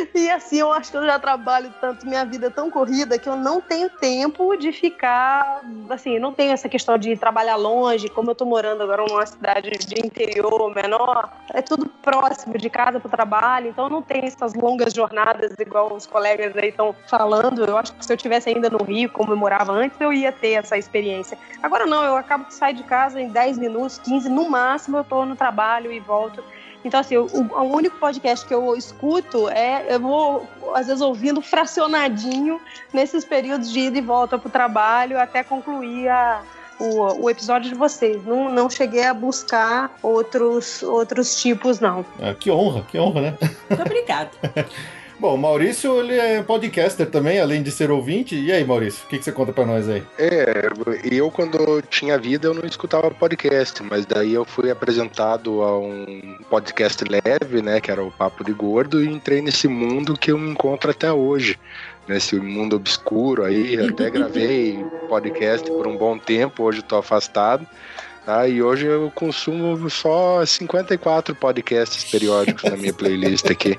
E 0.14 0.30
assim, 0.30 0.58
eu 0.58 0.72
acho 0.72 0.92
que 0.92 0.98
eu 0.98 1.06
já 1.06 1.20
trabalho 1.20 1.74
tanto, 1.80 2.06
minha 2.06 2.26
vida 2.26 2.48
é 2.48 2.50
tão 2.50 2.70
corrida 2.70 3.18
que 3.18 3.28
eu 3.28 3.36
não 3.36 3.62
tenho 3.62 3.90
tempo 3.90 4.56
de 4.56 4.72
ficar. 4.72 5.62
Assim, 5.90 6.20
não 6.20 6.34
tenho 6.34 6.52
essa 6.52 6.70
questão 6.70 6.98
de 6.98 7.16
trabalhar 7.18 7.56
longe, 7.56 8.10
como 8.10 8.32
eu 8.32 8.36
tô 8.36 8.46
morando 8.46 8.84
agora 8.84 9.04
numa 9.08 9.26
cidade 9.26 9.70
de 9.72 10.06
interior 10.06 10.74
menor. 10.74 11.32
É 11.54 11.62
tudo 11.62 11.88
próximo 12.02 12.58
de 12.58 12.70
casa 12.70 13.00
pro 13.00 13.10
trabalho, 13.10 13.70
então 13.70 13.90
não 13.90 14.02
tenho 14.02 14.26
essas 14.26 14.54
longas 14.54 14.94
jornadas 14.94 15.54
igual 15.60 15.94
os 15.94 16.06
colegas 16.06 16.56
aí 16.56 16.70
estão 16.70 16.96
falando. 17.08 17.66
Eu 17.66 17.78
acho 17.78 17.94
que 17.94 18.06
se 18.06 18.14
eu 18.14 18.18
tivesse 18.18 18.50
ainda 18.50 18.70
no 18.70 18.84
Rio, 18.84 19.10
como 19.10 19.34
eu 19.34 19.38
morava 19.38 19.72
antes, 19.72 20.00
eu 20.00 20.14
ia 20.14 20.32
ter 20.32 20.54
essa 20.54 20.78
experiência. 20.78 21.38
Agora 21.62 21.86
não, 21.86 22.04
eu 22.04 22.16
acabo 22.16 22.46
de 22.46 22.54
sair 22.54 22.74
de 22.74 22.84
casa 22.84 23.20
em 23.20 23.30
10 23.30 23.58
minutos, 23.58 23.98
15 24.00 24.30
no 24.30 24.50
máximo, 24.50 24.98
eu 24.98 25.04
tô 25.04 25.26
no 25.26 25.36
trabalho 25.36 25.92
e 25.92 26.00
volto. 26.00 26.44
Então, 26.84 27.00
assim, 27.00 27.16
o, 27.18 27.26
o 27.26 27.76
único 27.76 27.98
podcast 27.98 28.46
que 28.46 28.54
eu 28.54 28.76
escuto 28.76 29.50
é. 29.50 29.86
Eu 29.90 30.00
vou, 30.00 30.48
às 30.74 30.88
vezes, 30.88 31.02
ouvindo 31.02 31.42
fracionadinho 31.42 32.60
nesses 32.92 33.24
períodos 33.24 33.72
de 33.72 33.82
ida 33.82 33.98
e 33.98 34.02
volta 34.02 34.38
pro 34.38 34.50
trabalho 34.50 35.20
até 35.20 35.44
concluir 35.44 36.10
a, 36.10 36.42
o, 36.80 37.24
o 37.24 37.30
episódio 37.30 37.70
de 37.70 37.76
vocês. 37.76 38.24
Não, 38.26 38.52
não 38.52 38.70
cheguei 38.70 39.04
a 39.04 39.14
buscar 39.14 39.96
outros, 40.02 40.82
outros 40.82 41.40
tipos, 41.40 41.80
não. 41.80 42.06
Ah, 42.20 42.34
que 42.34 42.50
honra, 42.50 42.84
que 42.84 42.98
honra, 43.00 43.22
né? 43.22 43.38
Muito 43.70 43.82
obrigada. 43.82 44.32
Bom, 45.22 45.38
Maurício, 45.38 46.00
ele 46.00 46.16
é 46.16 46.42
podcaster 46.42 47.08
também, 47.08 47.40
além 47.40 47.62
de 47.62 47.70
ser 47.70 47.92
ouvinte. 47.92 48.36
E 48.36 48.52
aí, 48.52 48.66
Maurício, 48.66 49.06
o 49.06 49.08
que, 49.08 49.20
que 49.20 49.24
você 49.24 49.32
conta 49.32 49.54
pra 49.54 49.68
nós 49.68 49.88
aí? 49.88 50.02
É, 50.18 50.68
eu 51.12 51.30
quando 51.30 51.80
tinha 51.84 52.18
vida 52.18 52.48
eu 52.48 52.56
não 52.56 52.66
escutava 52.66 53.12
podcast, 53.12 53.84
mas 53.84 54.04
daí 54.04 54.34
eu 54.34 54.44
fui 54.44 54.72
apresentado 54.72 55.62
a 55.62 55.78
um 55.78 56.38
podcast 56.50 57.04
leve, 57.04 57.62
né, 57.62 57.80
que 57.80 57.92
era 57.92 58.04
o 58.04 58.10
Papo 58.10 58.44
de 58.44 58.52
Gordo, 58.52 59.00
e 59.00 59.08
entrei 59.08 59.44
nesse 59.44 59.68
mundo 59.68 60.18
que 60.18 60.32
eu 60.32 60.40
me 60.40 60.50
encontro 60.50 60.90
até 60.90 61.14
hoje, 61.14 61.60
nesse 62.08 62.38
mundo 62.38 62.76
obscuro 62.76 63.44
aí, 63.44 63.80
até 63.80 64.10
gravei 64.10 64.84
podcast 65.08 65.70
por 65.70 65.86
um 65.86 65.98
bom 65.98 66.18
tempo, 66.18 66.64
hoje 66.64 66.80
estou 66.80 66.98
afastado, 66.98 67.68
tá, 68.26 68.48
e 68.48 68.62
hoje 68.62 68.86
eu 68.86 69.12
consumo 69.14 69.90
só 69.90 70.46
54 70.46 71.36
podcasts 71.36 72.10
periódicos 72.10 72.64
na 72.64 72.78
minha 72.78 72.94
playlist 72.94 73.50
aqui. 73.50 73.78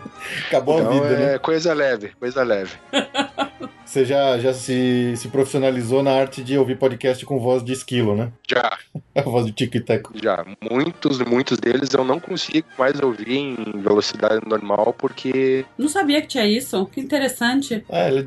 Acabou 0.49 0.81
então, 0.81 0.91
a 0.91 0.95
vida, 0.95 1.15
é 1.15 1.33
né? 1.33 1.39
coisa 1.39 1.73
leve, 1.73 2.13
coisa 2.19 2.43
leve. 2.43 2.73
Você 3.93 4.07
já, 4.07 4.39
já 4.39 4.55
se, 4.55 5.13
se 5.19 5.29
profissionalizou 5.29 6.03
na 6.03 6.13
arte 6.13 6.43
de 6.43 6.57
ouvir 6.57 6.79
podcast 6.79 7.27
com 7.27 7.39
voz 7.39 7.63
de 7.63 7.75
esquilo, 7.75 8.17
né? 8.17 8.33
Já. 8.51 8.79
A 9.15 9.21
voz 9.21 9.45
de 9.45 9.53
tico 9.53 9.77
e 9.77 9.81
teco. 9.81 10.15
Já, 10.15 10.47
muitos, 10.59 11.19
muitos 11.19 11.59
deles 11.59 11.93
eu 11.93 12.03
não 12.03 12.19
consigo 12.19 12.67
mais 12.79 12.99
ouvir 12.99 13.37
em 13.37 13.55
velocidade 13.83 14.41
normal 14.49 14.95
porque 14.97 15.67
Não 15.77 15.89
sabia 15.89 16.23
que 16.23 16.29
tinha 16.29 16.47
isso. 16.47 16.87
Que 16.87 17.01
interessante. 17.01 17.85
Ah, 17.91 18.09
ele 18.09 18.25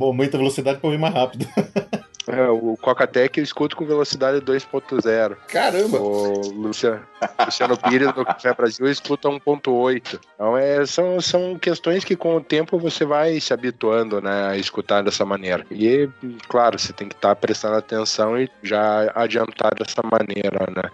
aumenta 0.00 0.36
a 0.36 0.38
velocidade 0.38 0.78
pra 0.78 0.86
ouvir 0.86 1.00
mais 1.00 1.12
rápido. 1.12 1.48
é, 2.28 2.48
o 2.48 2.76
Cocatec 2.80 3.38
eu 3.38 3.44
escuto 3.44 3.76
com 3.76 3.84
velocidade 3.84 4.40
2.0. 4.40 5.36
Caramba! 5.48 5.98
O 6.00 6.50
Luciano, 6.52 7.02
Luciano 7.44 7.76
Pires 7.76 8.12
do 8.12 8.24
Café 8.24 8.54
Brasil 8.54 8.88
escuta 8.88 9.28
1.8. 9.28 10.20
Então 10.34 10.56
é, 10.56 10.84
são, 10.86 11.20
são 11.20 11.58
questões 11.58 12.04
que 12.04 12.16
com 12.16 12.36
o 12.36 12.40
tempo 12.40 12.78
você 12.78 13.04
vai 13.04 13.40
se 13.40 13.52
habituando 13.52 14.20
né, 14.20 14.48
a 14.48 14.56
escutar 14.56 15.02
dessa 15.02 15.24
maneira. 15.24 15.66
E, 15.70 16.08
claro, 16.48 16.78
você 16.78 16.92
tem 16.92 17.08
que 17.08 17.14
estar 17.14 17.34
prestando 17.36 17.76
atenção 17.76 18.38
e 18.38 18.48
já 18.62 19.10
adiantar 19.14 19.74
dessa 19.74 20.02
maneira, 20.02 20.66
né? 20.74 20.90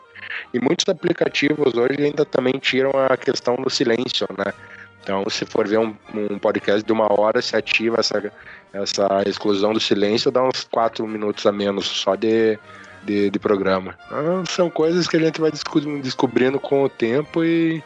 E 0.52 0.60
muitos 0.60 0.88
aplicativos 0.88 1.74
hoje 1.74 1.96
ainda 2.00 2.24
também 2.24 2.54
tiram 2.58 2.90
a 2.90 3.16
questão 3.16 3.56
do 3.56 3.70
silêncio, 3.70 4.26
né? 4.36 4.52
Então, 5.08 5.24
se 5.30 5.46
for 5.46 5.66
ver 5.66 5.78
um, 5.78 5.96
um 6.12 6.38
podcast 6.38 6.84
de 6.84 6.92
uma 6.92 7.10
hora, 7.10 7.40
se 7.40 7.56
ativa 7.56 7.96
essa, 7.98 8.30
essa 8.74 9.22
exclusão 9.26 9.72
do 9.72 9.80
silêncio, 9.80 10.30
dá 10.30 10.42
uns 10.42 10.64
quatro 10.70 11.06
minutos 11.08 11.46
a 11.46 11.50
menos 11.50 11.86
só 11.86 12.14
de, 12.14 12.58
de, 13.04 13.30
de 13.30 13.38
programa. 13.38 13.96
Então, 14.08 14.44
são 14.44 14.68
coisas 14.68 15.08
que 15.08 15.16
a 15.16 15.20
gente 15.20 15.40
vai 15.40 15.50
desco- 15.50 15.80
descobrindo 15.80 16.60
com 16.60 16.82
o 16.82 16.90
tempo 16.90 17.42
e 17.42 17.82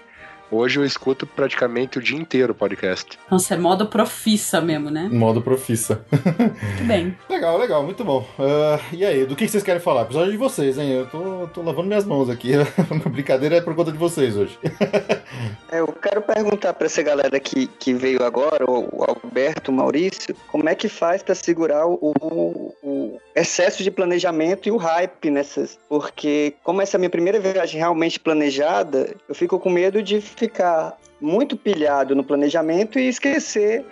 hoje 0.53 0.79
eu 0.79 0.85
escuto 0.85 1.27
praticamente 1.27 1.99
o 1.99 2.03
dia 2.03 2.17
inteiro 2.19 2.55
podcast. 2.55 3.19
Nossa, 3.31 3.55
é 3.55 3.57
modo 3.59 3.87
profissa 3.87 4.61
mesmo, 4.61 4.91
né? 4.91 5.09
Modo 5.11 5.41
profissa. 5.43 6.05
Muito 6.11 6.85
bem. 6.87 7.17
Legal, 7.29 7.59
legal, 7.59 7.83
muito 7.83 8.05
bom. 8.05 8.27
Ah, 8.39 8.79
e 8.93 9.05
aí, 9.05 9.25
do 9.25 9.35
que 9.35 9.49
vocês 9.49 9.63
querem 9.63 9.81
falar? 9.81 10.03
Episódio 10.03 10.31
de 10.31 10.37
vocês, 10.39 10.79
hein? 10.79 10.91
Eu 10.93 11.07
tô, 11.07 11.49
tô 11.49 11.63
lavando 11.63 11.89
minhas 11.89 12.05
mãos 12.05 12.29
aqui. 12.31 12.53
A 12.55 12.65
brincadeira 13.09 13.57
é 13.57 13.61
por 13.61 13.75
conta 13.75 13.91
de 13.91 13.99
vocês 13.99 14.37
hoje. 14.37 14.59
É, 15.71 15.81
Eu 15.81 15.89
quero 15.89 16.21
perguntar 16.21 16.75
para 16.75 16.85
essa 16.87 17.03
galera 17.03 17.41
que, 17.41 17.67
que 17.67 17.95
veio 17.95 18.23
agora, 18.23 18.71
o 18.71 18.83
o 18.93 19.05
Alberto, 19.05 19.71
o 19.71 19.75
Maurício, 19.75 20.37
como 20.49 20.69
é 20.69 20.75
que 20.75 20.87
faz 20.89 21.23
para 21.23 21.35
segurar 21.35 21.87
o, 21.87 21.95
o- 22.03 22.75
o 22.83 23.19
excesso 23.35 23.83
de 23.83 23.91
planejamento 23.91 24.69
e 24.69 24.73
o 24.73 24.77
hype 24.77 25.31
nessas? 25.31 25.79
Porque, 25.89 26.55
como 26.63 26.83
essa 26.83 26.97
é 26.97 26.99
a 26.99 27.01
minha 27.01 27.09
primeira 27.11 27.41
viagem 27.41 27.79
realmente 27.81 28.21
planejada, 28.21 29.15
eu 29.27 29.35
fico 29.35 29.59
com 29.59 29.71
medo 29.71 30.03
de 30.03 30.21
ficar 30.43 30.99
muito 31.21 31.57
pilhado 31.57 32.17
no 32.17 32.25
planejamento 32.25 32.99
e 32.99 33.07
esquecer 33.07 33.85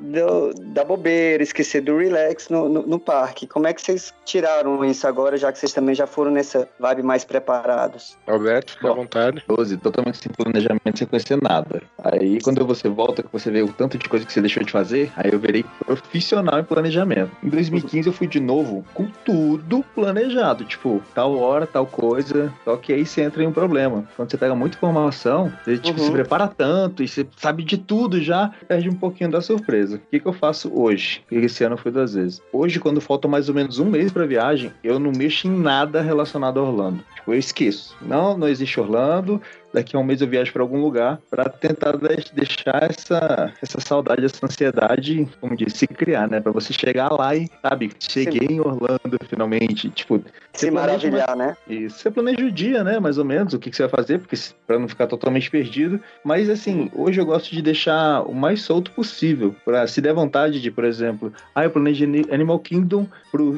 do, 0.00 0.54
da 0.72 0.84
bobeira, 0.84 1.42
esquecer 1.42 1.82
do 1.82 1.96
relax 1.96 2.48
no, 2.48 2.68
no, 2.68 2.86
no, 2.86 2.98
parque. 2.98 3.46
Como 3.46 3.66
é 3.66 3.72
que 3.72 3.82
vocês 3.82 4.14
tiraram 4.24 4.84
isso 4.84 5.06
agora, 5.06 5.36
já 5.36 5.52
que 5.52 5.58
vocês 5.58 5.72
também 5.72 5.94
já 5.94 6.06
foram 6.06 6.30
nessa 6.30 6.68
vibe 6.78 7.02
mais 7.02 7.24
preparados? 7.24 8.16
Alberto, 8.26 8.72
fica 8.72 8.90
à 8.90 8.94
vontade. 8.94 9.44
12, 9.46 9.76
totalmente 9.78 10.18
sem 10.18 10.32
planejamento, 10.32 10.98
sem 10.98 11.06
conhecer 11.06 11.40
nada. 11.40 11.82
Aí 12.02 12.40
quando 12.40 12.64
você 12.64 12.88
volta, 12.88 13.22
que 13.22 13.32
você 13.32 13.50
vê 13.50 13.62
o 13.62 13.68
tanto 13.68 13.98
de 13.98 14.08
coisa 14.08 14.24
que 14.24 14.32
você 14.32 14.40
deixou 14.40 14.62
de 14.62 14.72
fazer, 14.72 15.12
aí 15.16 15.30
eu 15.32 15.38
virei 15.38 15.64
profissional 15.84 16.58
em 16.58 16.64
planejamento. 16.64 17.30
Em 17.42 17.48
2015 17.48 18.08
eu 18.08 18.12
fui 18.12 18.26
de 18.26 18.40
novo 18.40 18.84
com 18.94 19.06
tudo 19.24 19.84
planejado, 19.94 20.64
tipo, 20.64 21.02
tal 21.14 21.36
hora, 21.38 21.66
tal 21.66 21.86
coisa, 21.86 22.52
só 22.64 22.76
que 22.76 22.92
aí 22.92 23.04
você 23.04 23.22
entra 23.22 23.42
em 23.42 23.46
um 23.46 23.52
problema. 23.52 24.04
Quando 24.16 24.30
você 24.30 24.36
pega 24.36 24.54
muita 24.54 24.76
informação, 24.76 25.52
você 25.64 25.78
tipo, 25.78 26.00
uhum. 26.00 26.06
se 26.06 26.12
prepara 26.12 26.48
tanto 26.48 27.02
e 27.02 27.08
você 27.08 27.26
sabe 27.36 27.62
de 27.62 27.78
tudo 27.78 28.20
já, 28.20 28.50
perde 28.66 28.88
um 28.88 28.94
pouquinho 28.94 29.30
da 29.30 29.40
surpresa. 29.40 29.89
O 29.96 29.98
que, 30.10 30.20
que 30.20 30.26
eu 30.26 30.32
faço 30.32 30.72
hoje? 30.72 31.22
Que 31.28 31.36
esse 31.36 31.64
ano 31.64 31.76
foi 31.76 31.90
duas 31.90 32.14
vezes. 32.14 32.42
Hoje, 32.52 32.78
quando 32.78 33.00
falta 33.00 33.28
mais 33.28 33.48
ou 33.48 33.54
menos 33.54 33.78
um 33.78 33.86
mês 33.86 34.12
pra 34.12 34.26
viagem, 34.26 34.72
eu 34.82 34.98
não 34.98 35.12
mexo 35.12 35.46
em 35.46 35.50
nada 35.50 36.00
relacionado 36.00 36.58
a 36.58 36.62
Orlando. 36.62 37.04
Tipo, 37.20 37.34
eu 37.34 37.38
esqueço. 37.38 37.96
Não, 38.00 38.36
não 38.36 38.48
existe 38.48 38.80
Orlando 38.80 39.40
daqui 39.72 39.96
a 39.96 39.98
um 39.98 40.04
mês 40.04 40.20
eu 40.20 40.28
viajo 40.28 40.52
para 40.52 40.62
algum 40.62 40.80
lugar 40.80 41.20
para 41.30 41.48
tentar 41.48 41.96
deixar 42.32 42.88
essa, 42.90 43.52
essa 43.62 43.80
saudade, 43.80 44.24
essa 44.24 44.44
ansiedade, 44.44 45.28
como 45.40 45.56
disse, 45.56 45.78
se 45.78 45.86
criar, 45.86 46.28
né? 46.28 46.40
Para 46.40 46.52
você 46.52 46.72
chegar 46.72 47.12
lá 47.12 47.34
e, 47.34 47.48
sabe, 47.62 47.90
cheguei 47.98 48.48
Sim. 48.48 48.54
em 48.54 48.60
Orlando 48.60 49.18
finalmente, 49.28 49.88
tipo, 49.90 50.22
se 50.52 50.70
maravilhar, 50.70 51.36
né? 51.36 51.56
Isso, 51.68 51.98
você 51.98 52.10
planeja 52.10 52.44
o 52.44 52.50
dia, 52.50 52.82
né? 52.82 52.98
Mais 52.98 53.18
ou 53.18 53.24
menos, 53.24 53.54
o 53.54 53.58
que, 53.58 53.70
que 53.70 53.76
você 53.76 53.86
vai 53.86 53.90
fazer, 53.90 54.18
porque 54.18 54.36
para 54.66 54.78
não 54.78 54.88
ficar 54.88 55.06
totalmente 55.06 55.50
perdido. 55.50 56.00
Mas 56.24 56.50
assim, 56.50 56.90
hoje 56.94 57.20
eu 57.20 57.26
gosto 57.26 57.50
de 57.50 57.62
deixar 57.62 58.22
o 58.22 58.34
mais 58.34 58.62
solto 58.62 58.90
possível, 58.92 59.54
para 59.64 59.86
se 59.86 60.00
der 60.00 60.12
vontade 60.12 60.60
de, 60.60 60.70
por 60.70 60.84
exemplo, 60.84 61.32
ah, 61.54 61.64
eu 61.64 61.70
planejo 61.70 62.04
Animal 62.32 62.58
Kingdom 62.58 63.06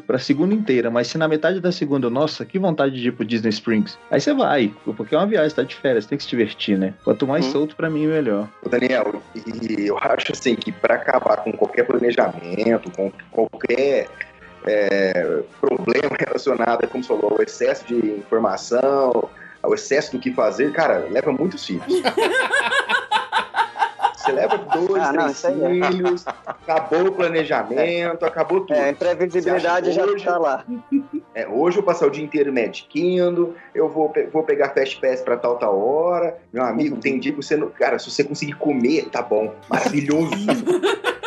para 0.07 0.19
segunda 0.19 0.55
inteira, 0.55 0.91
mas 0.91 1.07
se 1.09 1.17
na 1.17 1.27
metade 1.27 1.61
da 1.61 1.73
segunda, 1.73 2.11
nossa, 2.11 2.45
que 2.45 2.59
vontade 2.59 3.01
de 3.01 3.09
ir 3.09 3.13
pro 3.13 3.25
Disney 3.25 3.52
Springs, 3.53 3.99
aí 4.11 4.21
você 4.21 4.33
vai, 4.35 4.73
porque 4.97 5.15
é 5.15 5.19
uma 5.19 5.27
viagem, 5.27 5.55
tá 5.55 5.63
de 5.63 5.75
férias 5.75 6.05
você 6.05 6.11
tem 6.11 6.19
que 6.19 6.25
se 6.25 6.31
divertir, 6.31 6.79
né? 6.79 6.95
Quanto 7.05 7.27
mais 7.27 7.47
hum. 7.47 7.53
solto, 7.53 7.77
para 7.77 7.91
mim, 7.91 8.07
melhor. 8.07 8.49
Daniel, 8.69 9.23
e 9.35 9.87
eu 9.87 9.99
acho 9.99 10.33
assim 10.33 10.55
que 10.55 10.73
para 10.73 10.95
acabar 10.95 11.39
com 11.39 11.53
qualquer 11.53 11.85
planejamento, 11.85 12.91
com 12.97 13.13
qualquer 13.31 14.09
é, 14.67 15.43
problema 15.61 16.17
relacionado, 16.19 16.87
como 16.89 17.03
você 17.03 17.09
falou, 17.09 17.33
ao 17.33 17.43
excesso 17.43 17.85
de 17.87 17.95
informação, 17.95 19.29
ao 19.63 19.75
excesso 19.75 20.13
do 20.13 20.19
que 20.19 20.33
fazer, 20.33 20.73
cara, 20.73 21.07
leva 21.11 21.33
muitos 21.33 21.65
filhos. 21.67 21.87
Você 24.23 24.33
leva 24.33 24.57
dois, 24.57 25.03
ah, 25.03 25.13
três 25.13 25.43
não, 25.43 25.67
é. 25.67 25.91
filhos, 25.91 26.27
é. 26.27 26.31
acabou 26.47 27.07
o 27.07 27.13
planejamento, 27.13 28.25
é. 28.25 28.29
acabou 28.29 28.61
tudo. 28.61 28.75
É, 28.75 28.85
a 28.85 28.91
imprevisibilidade 28.91 29.91
já 29.91 30.05
hoje, 30.05 30.25
tá 30.25 30.39
lá. 30.39 30.65
É, 31.35 31.49
hoje 31.49 31.79
eu 31.79 31.83
passar 31.83 32.07
o 32.07 32.11
dia 32.11 32.23
inteiro 32.23 32.53
mediquindo, 32.53 33.55
eu 33.75 33.89
vou, 33.89 34.13
vou 34.33 34.45
pegar 34.45 34.71
Fast 34.71 35.01
Pass 35.01 35.21
pra 35.21 35.37
tal, 35.37 35.57
tal 35.57 35.77
hora. 35.79 36.39
Meu 36.53 36.63
amigo, 36.63 36.97
tem 36.99 37.19
dia 37.19 37.33
que 37.33 37.43
você 37.43 37.57
não. 37.57 37.69
Cara, 37.71 37.99
se 37.99 38.11
você 38.11 38.23
conseguir 38.23 38.55
comer, 38.55 39.09
tá 39.11 39.23
bom. 39.23 39.53
Maravilhoso. 39.69 40.33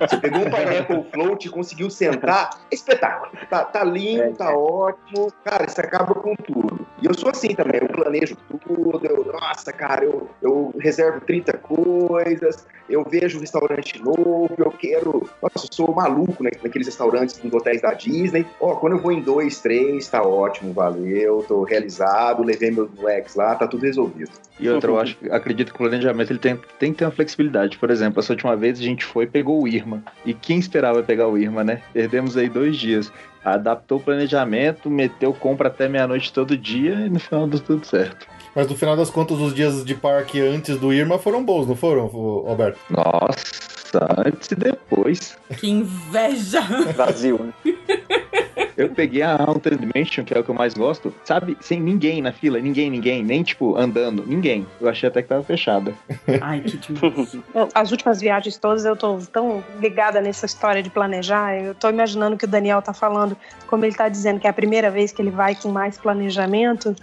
Você 0.00 0.16
pegou 0.18 0.40
um 0.40 0.44
Pineapple 0.44 1.04
Float 1.12 1.46
e 1.46 1.50
conseguiu 1.50 1.90
sentar, 1.90 2.50
espetáculo. 2.70 3.32
Tá, 3.48 3.64
tá 3.64 3.84
lindo, 3.84 4.22
é, 4.22 4.32
tá 4.32 4.50
é. 4.50 4.54
ótimo. 4.54 5.32
Cara, 5.44 5.66
isso 5.66 5.80
acaba 5.80 6.14
com 6.14 6.34
tudo. 6.36 6.86
E 7.00 7.06
eu 7.06 7.14
sou 7.14 7.30
assim 7.30 7.54
também, 7.54 7.80
eu 7.80 7.88
planejo 7.88 8.36
tudo. 8.48 9.00
Eu, 9.06 9.24
nossa, 9.32 9.72
cara, 9.72 10.04
eu, 10.04 10.28
eu 10.42 10.74
reservo 10.78 11.20
30 11.20 11.56
coisas, 11.58 12.66
eu 12.88 13.04
vejo 13.04 13.38
um 13.38 13.40
restaurante 13.40 14.02
novo, 14.02 14.50
eu 14.56 14.70
quero. 14.70 15.28
Nossa, 15.42 15.66
eu 15.66 15.72
sou 15.72 15.94
maluco 15.94 16.42
né, 16.42 16.50
naqueles 16.62 16.86
restaurantes 16.86 17.38
dos 17.38 17.52
hotéis 17.52 17.82
da 17.82 17.92
Disney. 17.94 18.46
Ó, 18.60 18.74
quando 18.76 18.94
eu 18.94 19.02
vou 19.02 19.12
em 19.12 19.20
dois, 19.20 19.60
três, 19.60 20.08
tá 20.08 20.22
ótimo, 20.22 20.72
valeu, 20.72 21.44
tô 21.46 21.62
realizado, 21.62 22.42
levei 22.42 22.70
meus 22.70 22.90
moleques 22.90 23.34
lá, 23.34 23.54
tá 23.54 23.66
tudo 23.66 23.84
resolvido. 23.84 24.30
E 24.60 24.68
outra, 24.68 24.90
eu 24.90 24.98
acho, 24.98 25.16
acredito 25.30 25.68
que 25.68 25.74
o 25.76 25.78
planejamento 25.78 26.32
ele 26.32 26.38
tem, 26.38 26.58
tem 26.78 26.92
que 26.92 26.98
ter 26.98 27.04
uma 27.04 27.12
flexibilidade. 27.12 27.78
Por 27.78 27.90
exemplo, 27.90 28.18
essa 28.18 28.32
última 28.32 28.56
vez 28.56 28.78
a 28.78 28.82
gente 28.82 29.04
foi 29.04 29.24
e 29.24 29.28
pegou 29.28 29.62
o 29.62 29.68
Irma. 29.78 30.02
E 30.24 30.34
quem 30.34 30.58
esperava 30.58 31.02
pegar 31.02 31.28
o 31.28 31.38
Irma, 31.38 31.64
né? 31.64 31.80
Perdemos 31.92 32.36
aí 32.36 32.48
dois 32.48 32.76
dias. 32.76 33.12
Adaptou 33.44 33.98
o 33.98 34.00
planejamento, 34.00 34.90
meteu 34.90 35.32
compra 35.32 35.68
até 35.68 35.88
meia-noite 35.88 36.32
todo 36.32 36.56
dia 36.56 36.94
e 37.06 37.08
no 37.08 37.18
final 37.18 37.46
deu 37.46 37.60
tudo 37.60 37.86
certo. 37.86 38.26
Mas 38.54 38.68
no 38.68 38.76
final 38.76 38.96
das 38.96 39.10
contas, 39.10 39.38
os 39.38 39.54
dias 39.54 39.84
de 39.84 39.94
parque 39.94 40.40
antes 40.40 40.78
do 40.78 40.92
Irma 40.92 41.18
foram 41.18 41.44
bons, 41.44 41.66
não 41.66 41.76
foram, 41.76 42.04
Alberto? 42.46 42.78
Nossa, 42.90 44.22
antes 44.26 44.50
e 44.50 44.56
depois. 44.56 45.38
Que 45.58 45.70
inveja! 45.70 46.60
Brasil, 46.94 47.38
né? 47.38 47.52
Eu 48.78 48.88
peguei 48.90 49.22
a 49.22 49.34
Haunted 49.34 49.76
Dimension, 49.76 50.24
que 50.24 50.32
é 50.32 50.38
o 50.38 50.44
que 50.44 50.50
eu 50.50 50.54
mais 50.54 50.72
gosto, 50.72 51.12
sabe? 51.24 51.56
Sem 51.60 51.80
ninguém 51.80 52.22
na 52.22 52.30
fila, 52.30 52.60
ninguém, 52.60 52.88
ninguém, 52.88 53.24
nem 53.24 53.42
tipo 53.42 53.76
andando, 53.76 54.24
ninguém. 54.24 54.64
Eu 54.80 54.88
achei 54.88 55.08
até 55.08 55.20
que 55.20 55.28
tava 55.28 55.42
fechada. 55.42 55.92
Ai, 56.40 56.60
que 56.60 56.76
demais. 56.76 57.36
As 57.74 57.90
últimas 57.90 58.20
viagens 58.20 58.56
todas 58.56 58.84
eu 58.84 58.94
tô 58.94 59.18
tão 59.32 59.64
ligada 59.80 60.20
nessa 60.20 60.46
história 60.46 60.80
de 60.80 60.90
planejar. 60.90 61.56
Eu 61.56 61.74
tô 61.74 61.88
imaginando 61.88 62.36
que 62.36 62.44
o 62.44 62.48
Daniel 62.48 62.80
tá 62.80 62.94
falando, 62.94 63.36
como 63.66 63.84
ele 63.84 63.96
tá 63.96 64.08
dizendo 64.08 64.38
que 64.38 64.46
é 64.46 64.50
a 64.50 64.52
primeira 64.52 64.92
vez 64.92 65.10
que 65.10 65.20
ele 65.20 65.32
vai 65.32 65.56
com 65.56 65.70
mais 65.70 65.98
planejamento. 65.98 66.94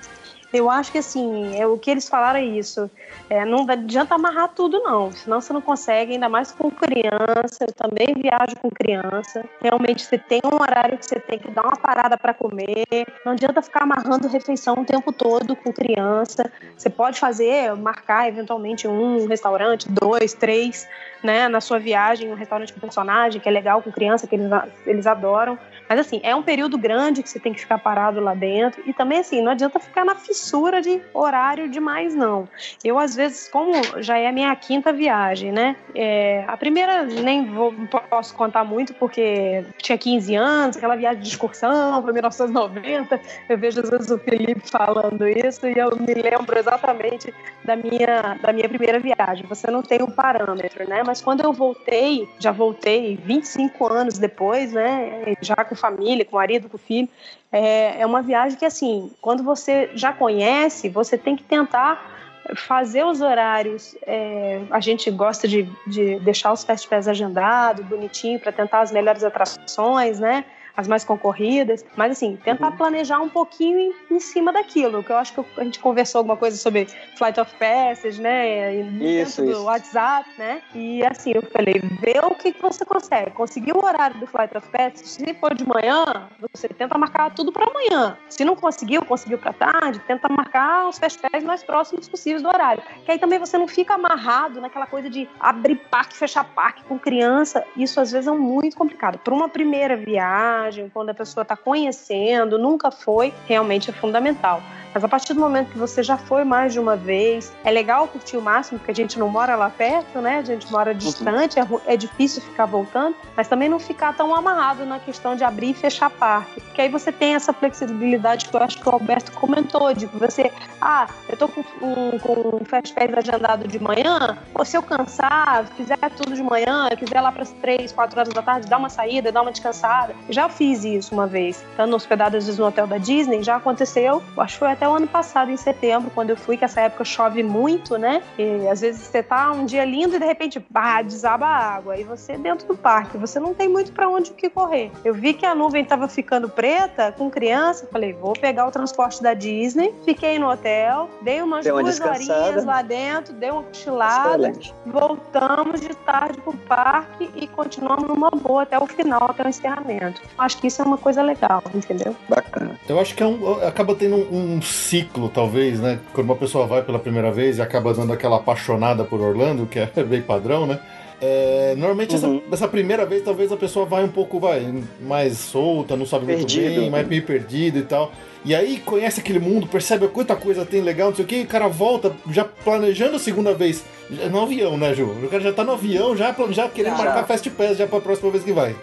Eu 0.56 0.70
acho 0.70 0.92
que 0.92 0.98
assim, 0.98 1.60
é, 1.60 1.68
o 1.68 1.78
que 1.78 1.92
eles 1.92 2.08
falaram 2.08 2.40
é 2.40 2.46
isso. 2.46 2.90
É, 3.30 3.44
não 3.44 3.66
adianta 3.70 4.16
amarrar 4.16 4.50
tudo, 4.50 4.80
não. 4.80 5.12
Senão 5.12 5.42
você 5.42 5.52
não 5.52 5.62
consegue, 5.62 6.14
ainda 6.14 6.30
mais 6.30 6.52
com 6.52 6.70
criança. 6.72 7.66
Eu 7.68 7.74
também 7.74 8.08
viajo 8.16 8.56
com 8.62 8.70
criança. 8.70 9.44
Realmente 9.62 10.06
você 10.06 10.18
tem 10.18 10.42
um 10.46 10.62
horário 10.62 10.98
que 10.98 11.06
você 11.06 11.20
tem 11.20 11.40
que 11.40 11.52
dar 11.52 11.64
uma 11.64 11.76
parada 11.76 12.18
para 12.18 12.34
comer. 12.34 12.86
Não 13.26 13.34
adianta 13.34 13.62
ficar 13.62 13.84
amarrando 13.84 14.28
refeição 14.28 14.76
o 14.76 14.86
tempo 14.86 15.12
todo 15.12 15.56
com 15.56 15.74
criança. 15.74 16.52
Você 16.78 16.90
pode 16.90 17.20
fazer, 17.20 17.76
marcar 17.76 18.28
eventualmente 18.28 18.88
um 18.88 19.28
restaurante, 19.28 19.90
dois, 19.90 20.34
três, 20.34 20.88
né, 21.24 21.48
na 21.48 21.60
sua 21.60 21.80
viagem, 21.80 22.32
um 22.32 22.36
restaurante 22.36 22.72
com 22.74 22.80
personagem, 22.80 23.42
que 23.42 23.50
é 23.50 23.52
legal 23.52 23.82
com 23.82 23.92
criança, 23.92 24.28
que 24.28 24.36
eles, 24.36 24.50
eles 24.86 25.08
adoram. 25.08 25.58
Mas 25.88 26.00
assim, 26.00 26.20
é 26.24 26.36
um 26.36 26.42
período 26.42 26.78
grande 26.78 27.22
que 27.22 27.30
você 27.30 27.40
tem 27.40 27.54
que 27.54 27.60
ficar 27.60 27.78
parado 27.78 28.20
lá 28.20 28.34
dentro. 28.34 28.82
E 28.86 28.94
também, 28.94 29.20
assim, 29.20 29.42
não 29.42 29.52
adianta 29.52 29.80
ficar 29.80 30.04
na 30.04 30.16
fissura 30.16 30.82
de 30.82 31.02
horário 31.14 31.70
demais, 31.70 32.16
não. 32.16 32.48
Eu, 32.84 32.98
às 32.98 33.16
vezes, 33.16 33.48
como 33.48 33.74
já 34.02 34.18
é 34.18 34.28
a 34.28 34.32
minha 34.32 34.56
quinta 34.56 34.92
viagem, 34.92 35.52
né? 35.52 35.76
É, 35.94 36.44
a 36.48 36.58
primeira 36.58 37.04
nem 37.04 37.46
vou, 37.46 37.74
posso 38.10 38.34
contar 38.36 38.64
muito, 38.64 38.94
porque 38.96 39.64
tinha 39.78 39.98
15 39.98 40.36
anos, 40.36 40.78
aquela 40.78 40.96
viagem 40.96 41.22
de 41.22 41.30
excursão 41.30 42.02
para 42.02 42.14
1990. 42.14 43.22
Eu 43.48 43.58
vejo, 43.58 43.82
às 43.82 43.90
vezes, 43.90 44.10
o 44.10 44.18
Felipe 44.18 44.70
falando 44.70 45.28
isso 45.28 45.68
e 45.68 45.78
eu 45.78 45.96
me 45.96 46.14
lembro 46.14 46.58
exatamente 46.58 47.34
da 47.64 47.76
minha, 47.76 48.38
da 48.42 48.52
minha 48.52 48.68
primeira 48.68 49.00
viagem. 49.00 49.46
Você 49.48 49.70
não 49.70 49.82
tem 49.82 50.02
um 50.02 50.10
parâmetro, 50.10 50.88
né? 50.88 51.04
Mas 51.06 51.22
quando 51.22 51.42
eu 51.42 51.54
voltei, 51.54 52.28
já 52.40 52.52
voltei 52.52 53.18
25 53.24 53.92
anos 53.92 54.18
depois, 54.18 54.72
né? 54.72 55.36
Já 55.42 55.56
com 55.56 55.75
com 55.76 55.82
família, 55.82 56.26
com 56.26 56.36
o 56.36 56.40
marido, 56.40 56.70
com 56.70 56.78
o 56.78 56.80
filho. 56.80 57.10
É, 57.52 58.02
é 58.02 58.06
uma 58.06 58.22
viagem 58.22 58.58
que, 58.58 58.66
assim, 58.66 59.12
quando 59.22 59.44
você 59.44 59.90
já 59.94 60.12
conhece, 60.12 60.90
você 60.90 61.18
tem 61.18 61.36
que 61.36 61.44
tentar 61.44 62.14
fazer 62.56 63.04
os 63.06 63.22
horários. 63.22 63.96
É, 64.06 64.62
a 64.70 64.80
gente 64.80 65.10
gosta 65.12 65.48
de, 65.48 65.68
de 65.88 66.20
deixar 66.20 66.52
os 66.54 66.64
festivais 66.64 67.08
agendados, 67.08 67.86
bonitinho, 67.86 68.40
para 68.40 68.52
tentar 68.52 68.82
as 68.82 68.92
melhores 68.92 69.24
atrações, 69.24 70.20
né? 70.20 70.46
As 70.76 70.88
mais 70.88 71.04
concorridas, 71.04 71.86
mas 71.96 72.12
assim, 72.12 72.38
tentar 72.44 72.72
uhum. 72.72 72.78
planejar 72.78 73.20
um 73.20 73.30
pouquinho 73.30 73.80
em, 73.80 73.94
em, 74.12 74.20
cima 74.20 74.52
daquilo, 74.52 75.04
que 75.04 75.12
eu 75.12 75.18
acho 75.18 75.34
que 75.34 75.46
a 75.58 75.64
gente 75.64 75.80
conversou 75.80 76.20
alguma 76.20 76.36
coisa 76.36 76.58
sobre 76.58 76.88
Flight 77.18 77.40
of 77.40 77.54
Passage, 77.56 78.22
né, 78.22 78.76
isso, 78.76 79.44
isso. 79.44 79.46
do 79.46 79.64
WhatsApp, 79.64 80.30
né, 80.38 80.62
e 80.74 81.04
assim, 81.06 81.32
eu 81.34 81.42
falei, 81.44 81.82
vê 82.02 82.20
o 82.24 82.36
que, 82.36 82.52
que 82.52 82.62
você 82.62 82.84
consegue, 82.84 83.32
conseguir 83.32 83.74
o 83.74 83.84
horário 83.84 84.20
do 84.20 84.28
Flight 84.28 84.56
of 84.58 84.68
Passage, 84.70 85.08
se 85.08 85.34
for 85.36 85.54
de 85.54 85.66
manhã, 85.68 86.30
você 86.54 86.68
tenta 86.68 86.98
marcar 86.98 87.34
tudo 87.34 87.52
para 87.52 87.66
amanhã, 87.66 88.18
se 88.30 88.44
não 88.44 88.56
conseguiu, 88.56 89.04
conseguiu 89.06 89.38
para 89.38 89.54
tarde, 89.54 90.00
tenta 90.08 90.28
marcar 90.30 90.88
os 90.88 90.98
festivais 90.98 91.44
mais 91.44 91.64
próximos 91.64 92.08
possíveis 92.08 92.42
do 92.42 92.50
horário, 92.50 92.84
que 93.06 93.12
aí 93.12 93.20
também 93.20 93.40
você 93.40 93.58
não 93.58 93.68
fica 93.68 93.94
amarrado 93.94 94.60
naquela 94.60 94.86
coisa 94.86 95.10
de 95.10 95.30
abrir 95.40 95.76
parque, 95.90 96.16
fechar 96.18 96.44
parque 96.44 96.84
com 96.84 97.00
criança, 97.00 97.64
isso 97.78 98.00
às 98.00 98.12
vezes 98.12 98.28
é 98.28 98.32
muito 98.32 98.76
complicado, 98.76 99.18
para 99.20 99.34
uma 99.34 99.48
primeira 99.48 99.96
viagem, 99.96 100.65
viagem, 100.66 100.90
quando 100.90 101.10
a 101.10 101.14
pessoa 101.14 101.44
está 101.44 101.56
conhecendo, 101.56 102.58
nunca 102.58 102.90
foi, 102.90 103.34
realmente 103.48 103.90
é 103.90 103.94
fundamental. 103.94 104.62
Mas 104.96 105.04
a 105.04 105.10
partir 105.10 105.34
do 105.34 105.42
momento 105.42 105.72
que 105.72 105.78
você 105.78 106.02
já 106.02 106.18
foi 106.18 106.46
mais 106.46 106.72
de 106.72 106.80
uma 106.80 106.96
vez, 106.96 107.52
é 107.66 107.70
legal 107.70 108.08
curtir 108.08 108.38
o 108.38 108.42
máximo, 108.42 108.80
porque 108.80 108.92
a 108.92 108.96
gente 108.96 109.20
não 109.20 109.28
mora 109.28 109.54
lá 109.58 109.70
perto, 109.70 110.22
né? 110.22 110.38
A 110.38 110.42
gente 110.42 110.72
mora 110.72 110.96
distante, 110.96 111.60
é, 111.60 111.68
é 111.86 111.98
difícil 111.98 112.42
ficar 112.42 112.66
voltando, 112.66 113.14
mas 113.36 113.50
também 113.50 113.68
não 113.68 113.78
ficar 113.78 114.16
tão 114.16 114.34
amarrado 114.34 114.86
na 114.86 114.98
questão 114.98 115.36
de 115.36 115.44
abrir 115.44 115.72
e 115.72 115.74
fechar 115.74 116.10
parque. 116.10 116.62
Porque 116.62 116.82
aí 116.82 116.88
você 116.88 117.12
tem 117.12 117.36
essa 117.36 117.52
flexibilidade 117.52 118.48
que 118.48 118.56
eu 118.56 118.64
acho 118.64 118.80
que 118.80 118.88
o 118.88 118.94
Alberto 118.94 119.34
comentou, 119.34 119.94
de 119.94 120.08
que 120.08 120.18
você, 120.18 120.50
ah, 120.80 121.08
eu 121.28 121.36
tô 121.36 121.50
com 121.50 121.60
um, 121.82 122.18
com 122.18 122.56
um 122.56 122.64
Fast 122.64 122.94
Pass 122.94 123.18
agendado 123.18 123.68
de 123.68 123.84
manhã, 123.84 124.38
ou 124.54 124.64
se 124.64 124.78
eu 124.78 124.82
cansar, 124.82 125.66
fizer 125.76 125.98
tudo 126.16 126.34
de 126.34 126.42
manhã, 126.42 126.88
quiser 126.98 127.20
lá 127.20 127.34
para 127.34 127.44
as 127.44 127.52
3, 127.52 127.92
4 127.92 128.18
horas 128.18 128.34
da 128.34 128.42
tarde, 128.42 128.70
dar 128.70 128.78
uma 128.78 128.90
saída, 128.90 129.30
dar 129.30 129.42
uma 129.42 129.52
descansada. 129.52 130.16
Já 130.30 130.48
fiz 130.48 130.86
isso 130.86 131.14
uma 131.14 131.28
vez, 131.28 131.62
estando 131.72 131.94
hospedado 131.94 132.38
às 132.38 132.46
vezes 132.46 132.58
no 132.58 132.68
hotel 132.68 132.88
da 132.88 132.98
Disney, 132.98 133.44
já 133.44 133.58
aconteceu, 133.58 134.24
acho 134.38 134.54
que 134.54 134.60
foi 134.60 134.72
até 134.72 134.85
o 134.88 134.94
ano 134.94 135.08
passado, 135.08 135.52
em 135.52 135.58
setembro, 135.58 136.12
quando 136.14 136.30
eu 136.32 136.38
fui, 136.38 136.58
que 136.58 136.66
essa 136.66 136.82
época 136.82 137.04
chove 137.04 137.44
muito, 137.44 137.98
né? 137.98 138.22
E 138.38 138.68
às 138.68 138.82
vezes 138.82 139.02
você 139.02 139.24
tá 139.24 139.52
um 139.52 139.66
dia 139.66 139.86
lindo 139.86 140.16
e 140.16 140.20
de 140.20 140.26
repente, 140.26 140.64
bah, 140.70 141.02
desaba 141.02 141.46
a 141.46 141.76
água. 141.76 141.98
E 141.98 142.04
você 142.04 142.38
dentro 142.38 142.68
do 142.68 142.76
parque, 142.76 143.18
você 143.18 143.40
não 143.40 143.54
tem 143.54 143.68
muito 143.68 143.92
para 143.92 144.08
onde 144.10 144.32
que 144.32 144.50
correr. 144.50 144.92
Eu 145.04 145.14
vi 145.14 145.34
que 145.34 145.46
a 145.46 145.56
nuvem 145.56 145.84
tava 145.84 146.08
ficando 146.08 146.50
preta 146.50 147.12
com 147.12 147.30
criança, 147.30 147.88
falei, 147.92 148.14
vou 148.14 148.34
pegar 148.34 148.68
o 148.68 148.72
transporte 148.72 149.22
da 149.22 149.34
Disney, 149.34 149.94
fiquei 150.04 150.40
no 150.40 150.50
hotel, 150.50 151.10
dei 151.22 151.42
umas 151.42 151.66
Deu 151.66 151.76
uma 151.76 151.84
duas 151.84 152.00
horinhas 152.00 152.66
lá 152.66 152.82
dentro, 152.82 153.34
dei 153.34 153.52
uma 153.52 153.64
cochilada, 153.64 154.50
Excelente. 154.50 154.74
voltamos 154.86 155.82
de 155.82 155.96
tarde 155.96 156.40
pro 156.42 156.54
parque 156.54 157.30
e 157.36 157.48
continuamos 157.48 158.08
numa 158.08 158.30
boa 158.30 158.64
até 158.64 158.78
o 158.80 158.86
final, 158.86 159.30
até 159.30 159.44
o 159.44 159.50
encerramento. 159.50 160.22
Acho 160.38 160.58
que 160.58 160.68
isso 160.68 160.82
é 160.82 160.86
uma 160.86 160.98
coisa 160.98 161.22
legal, 161.22 161.64
entendeu? 161.74 162.16
Bacana. 162.30 162.80
Eu 162.88 163.00
acho 163.00 163.16
que 163.16 163.24
é 163.24 163.26
um, 163.26 163.66
acaba 163.66 163.96
tendo 163.96 164.16
um, 164.16 164.58
um 164.58 164.62
ciclo, 164.76 165.30
talvez, 165.30 165.80
né? 165.80 166.00
Quando 166.14 166.26
uma 166.28 166.36
pessoa 166.36 166.68
vai 166.68 166.82
pela 166.84 167.00
primeira 167.00 167.32
vez 167.32 167.58
e 167.58 167.62
acaba 167.62 167.94
dando 167.94 168.14
aquela 168.14 168.38
apaixonada 168.38 169.04
por 169.04 169.20
Orlando, 169.22 169.66
que 169.66 169.80
é 169.80 169.90
bem 170.04 170.22
padrão, 170.22 170.66
né? 170.68 170.80
É, 171.22 171.74
normalmente 171.78 172.14
Uhum. 172.18 172.42
essa, 172.50 172.56
essa 172.56 172.68
primeira 172.68 173.06
vez 173.06 173.24
talvez 173.24 173.50
a 173.50 173.56
pessoa 173.56 173.86
vai 173.86 174.04
um 174.04 174.10
pouco 174.10 174.38
vai 174.38 174.84
mais 175.00 175.38
solta, 175.38 175.96
não 175.96 176.06
sabe 176.06 176.26
muito 176.26 176.40
Perdido. 176.40 176.82
bem, 176.82 176.90
mais 176.90 177.08
meio 177.08 177.24
perdido 177.24 177.80
e 177.80 177.84
tal. 177.84 178.12
E 178.44 178.54
aí 178.54 178.78
conhece 178.86 179.22
aquele 179.22 179.40
mundo, 179.40 179.66
percebe 179.66 180.08
quanta 180.10 180.36
coisa 180.36 180.66
tem 180.66 180.82
legal, 180.82 181.10
não 181.10 181.16
sei 181.16 181.26
o 181.26 181.28
que, 181.28 181.38
e 181.38 181.44
o 181.44 181.48
cara 181.48 181.68
volta 181.68 182.12
já 182.30 182.44
planejando 182.44 183.16
a 183.16 183.20
segunda 183.20 183.54
vez. 183.54 183.84
No 184.30 184.42
avião, 184.42 184.78
né, 184.78 184.94
Ju? 184.94 185.06
O 185.06 185.28
cara 185.30 185.42
já 185.42 185.54
tá 185.54 185.64
no 185.64 185.72
avião, 185.72 186.16
já, 186.16 186.36
já 186.52 186.68
querendo 186.70 186.98
Já. 186.98 187.04
marcar 187.06 187.26
Fast 187.26 187.50
Pass 187.52 187.78
já 187.78 187.88
pra 187.88 188.00
próxima 188.02 188.30
vez 188.30 188.44
que 188.44 188.52
vai. 188.52 188.76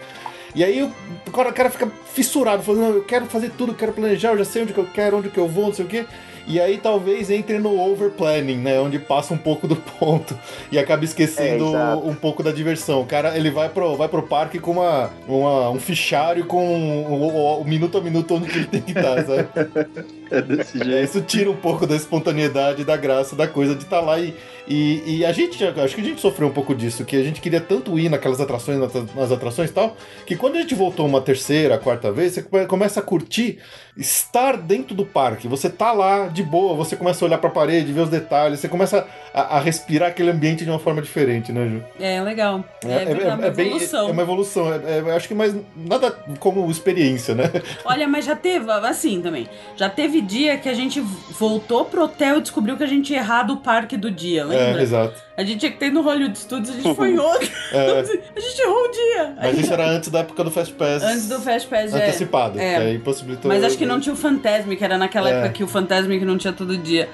E 0.55 0.63
aí 0.63 0.83
o 0.83 1.31
cara, 1.31 1.49
o 1.49 1.53
cara 1.53 1.69
fica 1.69 1.91
fissurado, 2.13 2.61
falando, 2.63 2.81
não, 2.81 2.89
eu 2.95 3.03
quero 3.03 3.25
fazer 3.25 3.51
tudo, 3.57 3.71
eu 3.71 3.75
quero 3.75 3.91
planejar, 3.93 4.29
eu 4.33 4.37
já 4.37 4.45
sei 4.45 4.61
onde 4.63 4.73
que 4.73 4.79
eu 4.79 4.87
quero, 4.93 5.17
onde 5.17 5.29
que 5.29 5.37
eu 5.39 5.47
vou, 5.47 5.65
não 5.65 5.73
sei 5.73 5.85
o 5.85 5.87
quê. 5.87 6.05
E 6.45 6.59
aí 6.59 6.77
talvez 6.77 7.31
entre 7.31 7.57
no 7.57 7.79
overplanning, 7.79 8.57
né? 8.57 8.77
Onde 8.77 8.99
passa 8.99 9.33
um 9.33 9.37
pouco 9.37 9.65
do 9.65 9.77
ponto 9.77 10.37
e 10.69 10.77
acaba 10.77 11.05
esquecendo 11.05 11.73
É, 11.73 11.95
um 11.95 12.13
pouco 12.13 12.43
da 12.43 12.51
diversão. 12.51 12.99
O 13.01 13.05
cara, 13.05 13.37
ele 13.37 13.49
vai 13.49 13.69
pro, 13.69 13.95
vai 13.95 14.09
pro 14.09 14.23
parque 14.23 14.59
com 14.59 14.71
uma, 14.71 15.09
uma- 15.25 15.69
um 15.69 15.79
fichário 15.79 16.45
com 16.45 17.61
o, 17.61 17.63
minuto 17.63 17.97
a 17.97 18.01
minuto 18.01 18.35
onde 18.35 18.49
que 18.49 18.57
ele 18.57 18.67
tem 18.67 18.81
que 18.81 18.91
estar, 18.91 19.23
sabe? 19.25 19.47
É 20.31 20.41
desse 20.41 20.81
É, 20.81 20.83
jeito. 20.85 21.03
isso 21.03 21.21
tira 21.21 21.49
um 21.49 21.55
pouco 21.55 21.85
da 21.87 21.95
espontaneidade, 21.95 22.83
da 22.83 22.97
graça, 22.97 23.35
da 23.35 23.47
coisa 23.47 23.75
de 23.75 23.83
estar 23.83 23.99
lá 24.01 24.19
e, 24.19 24.33
e, 24.67 25.17
e 25.17 25.25
a 25.25 25.31
gente, 25.31 25.63
acho 25.63 25.95
que 25.95 26.01
a 26.01 26.03
gente 26.03 26.21
sofreu 26.21 26.47
um 26.47 26.51
pouco 26.51 26.73
disso, 26.73 27.03
que 27.05 27.15
a 27.15 27.23
gente 27.23 27.41
queria 27.41 27.61
tanto 27.61 27.97
ir 27.99 28.09
naquelas 28.09 28.39
atrações, 28.41 28.79
nas, 29.15 29.31
atrações 29.31 29.69
e 29.69 29.73
tal, 29.73 29.95
que 30.25 30.35
quando 30.35 30.55
a 30.55 30.61
gente 30.61 30.73
voltou 30.75 31.05
uma 31.05 31.21
terceira, 31.21 31.77
quarta 31.77 32.11
vez, 32.11 32.33
você 32.33 32.43
come- 32.43 32.65
começa 32.65 32.99
a 32.99 33.03
curtir 33.03 33.59
estar 33.95 34.57
dentro 34.57 34.95
do 34.95 35.05
parque. 35.05 35.47
Você 35.47 35.69
tá 35.69 35.91
lá 35.91 36.27
de 36.27 36.41
boa, 36.41 36.75
você 36.75 36.95
começa 36.95 37.23
a 37.23 37.27
olhar 37.27 37.37
pra 37.37 37.49
parede, 37.49 37.91
ver 37.93 38.01
os 38.01 38.09
detalhes, 38.09 38.59
você 38.59 38.67
começa 38.67 39.05
a, 39.33 39.57
a 39.57 39.59
respirar 39.59 40.09
aquele 40.09 40.31
ambiente 40.31 40.63
de 40.63 40.69
uma 40.69 40.79
forma 40.79 41.01
diferente, 41.01 41.51
né, 41.51 41.67
Ju? 41.69 41.83
É 41.99 42.21
legal. 42.21 42.63
É, 42.83 43.05
verdade, 43.05 43.41
uma 43.41 43.49
bem- 43.51 43.67
evolução. 43.67 44.07
é 44.07 44.11
uma 44.11 44.21
evolução. 44.21 44.73
É, 44.73 44.77
é- 44.77 44.99
eu 44.99 45.11
acho 45.15 45.27
que 45.27 45.35
mais 45.35 45.55
nada 45.75 46.09
como 46.39 46.69
experiência, 46.71 47.35
né? 47.35 47.51
Olha, 47.85 48.07
mas 48.07 48.25
já 48.25 48.35
teve, 48.35 48.71
assim 48.71 49.21
também. 49.21 49.47
Já 49.75 49.89
teve 49.89 50.12
dia 50.21 50.57
que 50.57 50.67
a 50.69 50.73
gente 50.73 50.99
voltou 50.99 51.85
pro 51.85 52.03
hotel 52.03 52.37
e 52.37 52.41
descobriu 52.41 52.75
que 52.77 52.83
a 52.83 52.87
gente 52.87 53.05
tinha 53.07 53.19
errado 53.19 53.53
o 53.53 53.57
parque 53.57 53.97
do 53.97 54.09
dia, 54.11 54.45
lembra? 54.45 54.79
É, 54.79 54.83
exato. 54.83 55.13
A 55.37 55.43
gente 55.43 55.59
tinha 55.59 55.71
que 55.71 55.77
ter 55.77 55.91
no 55.91 56.01
Hollywood 56.01 56.37
Studios, 56.37 56.69
a 56.69 56.73
gente 56.79 56.95
foi 56.95 57.11
em 57.11 57.17
outro. 57.19 57.49
É. 57.71 57.99
a 58.35 58.39
gente 58.39 58.61
errou 58.61 58.85
o 58.85 58.91
dia. 58.91 59.35
Mas 59.41 59.59
isso 59.59 59.73
era 59.73 59.87
antes 59.89 60.09
da 60.09 60.19
época 60.19 60.43
do 60.43 60.51
Fast 60.51 60.73
Pass. 60.73 61.03
Antes 61.03 61.27
do 61.27 61.39
Fast 61.39 61.67
Pass, 61.67 61.93
é. 61.93 62.03
antecipado. 62.03 62.59
É. 62.59 62.75
que 62.75 62.81
aí 62.81 62.95
impossibilitou. 62.95 63.49
Mas 63.49 63.63
acho 63.63 63.77
que 63.77 63.85
não 63.85 63.99
tinha 63.99 64.13
o 64.13 64.17
Fantasmic, 64.17 64.83
era 64.83 64.97
naquela 64.97 65.29
É. 65.29 65.33
época 65.33 65.49
que 65.49 65.63
o 65.63 65.67
Fantasmic 65.67 66.23
não 66.25 66.37
tinha 66.37 66.53
todo 66.53 66.77
dia. 66.77 67.09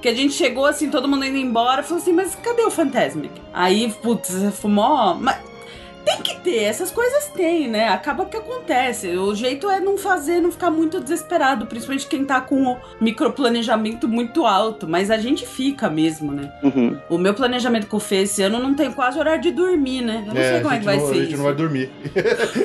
Que 0.00 0.08
a 0.08 0.14
gente 0.14 0.32
chegou 0.34 0.64
assim, 0.64 0.90
todo 0.90 1.08
mundo 1.08 1.24
indo 1.24 1.36
embora, 1.38 1.82
falou 1.82 2.00
assim, 2.00 2.12
mas 2.12 2.34
cadê 2.36 2.62
o 2.62 2.70
Fantasmic? 2.70 3.32
Aí, 3.52 3.92
putz, 4.00 4.32
fumou. 4.54 5.14
Mas 5.16 5.36
tem 6.08 6.22
que 6.22 6.40
ter, 6.40 6.62
essas 6.64 6.90
coisas 6.90 7.26
tem, 7.28 7.68
né? 7.68 7.88
Acaba 7.88 8.24
que 8.24 8.36
acontece. 8.36 9.08
O 9.16 9.34
jeito 9.34 9.68
é 9.70 9.78
não 9.80 9.98
fazer, 9.98 10.40
não 10.40 10.50
ficar 10.50 10.70
muito 10.70 11.00
desesperado, 11.00 11.66
principalmente 11.66 12.06
quem 12.06 12.24
tá 12.24 12.40
com 12.40 12.62
o 12.72 12.76
microplanejamento 13.00 14.08
muito 14.08 14.46
alto. 14.46 14.88
Mas 14.88 15.10
a 15.10 15.18
gente 15.18 15.46
fica 15.46 15.90
mesmo, 15.90 16.32
né? 16.32 16.52
Uhum. 16.62 16.96
O 17.10 17.18
meu 17.18 17.34
planejamento 17.34 17.86
com 17.86 17.98
o 17.98 18.00
Fê 18.00 18.22
esse 18.22 18.42
ano 18.42 18.58
não 18.58 18.74
tem 18.74 18.90
quase 18.90 19.18
horário 19.18 19.42
de 19.42 19.50
dormir, 19.50 20.02
né? 20.02 20.24
Eu 20.26 20.34
não 20.34 20.40
sei 20.42 20.60
como 20.60 20.74
é 20.74 20.78
que 20.78 20.84
vai 20.84 20.96
não- 20.96 21.06
ser 21.06 21.12
A 21.12 21.16
gente 21.16 21.28
isso. 21.28 21.36
não 21.36 21.44
vai 21.44 21.54
dormir. 21.54 21.90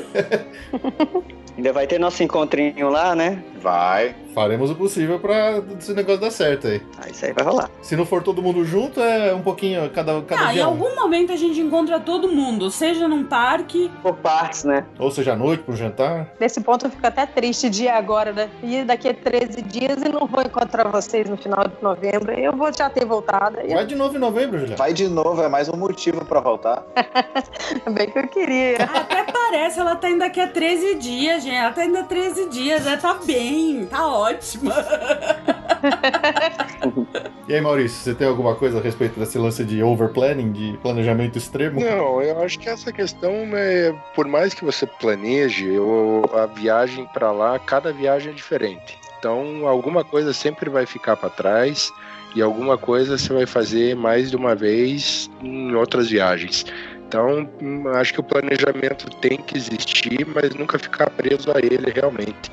Ainda 1.56 1.72
vai 1.72 1.86
ter 1.86 2.00
nosso 2.00 2.24
encontrinho 2.24 2.90
lá, 2.90 3.16
né? 3.16 3.44
Vai. 3.64 4.14
Faremos 4.36 4.70
o 4.70 4.76
possível 4.76 5.20
pra 5.20 5.62
esse 5.80 5.94
negócio 5.94 6.20
dar 6.20 6.32
certo 6.32 6.68
aí. 6.68 6.82
Ah, 7.02 7.10
isso 7.10 7.26
aí 7.26 7.32
vai 7.32 7.46
rolar. 7.46 7.70
Se 7.82 7.96
não 7.96 8.06
for 8.06 8.22
todo 8.22 8.42
mundo 8.42 8.66
junto, 8.66 9.00
é 9.00 9.34
um 9.34 9.42
pouquinho 9.42 9.90
cada, 9.92 10.22
cada 10.24 10.48
Ah, 10.48 10.52
em 10.52 10.56
dia 10.56 10.68
um. 10.68 10.72
algum 10.72 10.96
momento 10.96 11.32
a 11.32 11.36
gente 11.36 11.62
encontra 11.62 12.00
todo 12.00 12.28
mundo, 12.28 12.70
seja 12.70 13.08
num 13.08 13.24
parque, 13.24 13.90
Por 14.02 14.16
partes, 14.16 14.64
né? 14.66 14.86
Ou 15.00 15.10
seja, 15.12 15.34
à 15.34 15.36
noite, 15.36 15.64
pro 15.64 15.76
jantar. 15.76 16.34
Nesse 16.40 16.60
ponto 16.62 16.86
eu 16.88 16.90
fico 16.90 17.06
até 17.08 17.26
triste 17.26 17.70
de 17.70 17.84
ir 17.86 17.90
agora, 17.90 18.34
né? 18.34 18.50
Ir 18.62 18.84
daqui 18.86 19.08
a 19.08 19.14
13 19.14 19.62
dias 19.62 20.02
e 20.04 20.10
não 20.10 20.28
vou 20.28 20.42
encontrar 20.42 20.88
vocês 20.90 21.30
no 21.30 21.38
final 21.38 21.66
de 21.68 21.82
novembro. 21.82 22.32
Eu 22.34 22.52
vou 22.54 22.70
já 22.76 22.90
ter 22.90 23.06
voltado. 23.06 23.58
E 23.64 23.74
Vai 23.74 23.86
de 23.86 23.96
novo 23.96 24.18
em 24.18 24.20
novembro, 24.20 24.58
Juliana. 24.60 24.78
Vai 24.78 24.94
de 24.94 25.08
novo, 25.08 25.42
é 25.42 25.48
mais 25.48 25.70
um 25.70 25.78
motivo 25.78 26.26
pra 26.26 26.42
voltar. 26.42 26.84
é 26.96 27.88
bem 27.90 28.10
que 28.10 28.20
eu 28.20 28.28
queria. 28.28 28.78
Até 28.84 29.24
parece, 29.32 29.80
ela 29.80 29.96
tá 29.96 30.10
indo 30.10 30.20
daqui 30.20 30.42
a 30.42 30.48
13 30.48 30.96
dias, 30.96 31.44
gente. 31.44 31.56
Ela 31.56 31.72
tá 31.72 31.86
indo 31.86 32.00
a 32.00 32.04
13 32.04 32.50
dias, 32.50 32.86
ela 32.88 32.98
tá 32.98 33.14
bem, 33.24 33.53
tá 33.90 34.08
ótima. 34.08 34.74
E 37.48 37.54
aí, 37.54 37.60
Maurício, 37.60 37.98
você 38.02 38.14
tem 38.16 38.26
alguma 38.26 38.56
coisa 38.56 38.80
a 38.80 38.82
respeito 38.82 39.20
desse 39.20 39.38
lance 39.38 39.66
de 39.66 39.84
overplanning, 39.84 40.54
de 40.54 40.78
planejamento 40.82 41.38
extremo? 41.38 41.80
Não, 41.82 42.22
eu 42.22 42.42
acho 42.42 42.58
que 42.58 42.70
essa 42.70 42.92
questão, 42.92 43.32
é, 43.54 43.94
por 44.16 44.26
mais 44.28 44.54
que 44.54 44.64
você 44.64 44.86
planeje 44.88 45.78
o- 45.78 46.24
a 46.34 46.46
viagem 46.46 47.06
para 47.14 47.32
lá, 47.34 47.60
cada 47.60 47.92
viagem 47.92 48.32
é 48.32 48.36
diferente. 48.36 48.98
Então, 49.20 49.68
alguma 49.68 50.06
coisa 50.06 50.32
sempre 50.34 50.70
vai 50.70 50.86
ficar 50.86 51.18
para 51.18 51.30
trás 51.30 51.92
e 52.34 52.42
alguma 52.42 52.78
coisa 52.78 53.18
você 53.18 53.34
vai 53.34 53.46
fazer 53.46 53.94
mais 53.96 54.30
de 54.30 54.38
uma 54.38 54.56
vez 54.56 55.30
em 55.42 55.76
outras 55.76 56.10
viagens. 56.10 56.66
Então, 57.08 57.48
hum, 57.62 57.88
acho 57.90 58.14
que 58.14 58.20
o 58.22 58.24
planejamento 58.24 59.10
tem 59.18 59.38
que 59.38 59.58
existir, 59.58 60.26
mas 60.34 60.56
nunca 60.56 60.80
ficar 60.80 61.10
preso 61.10 61.52
a 61.52 61.60
ele 61.60 61.92
realmente, 61.94 62.50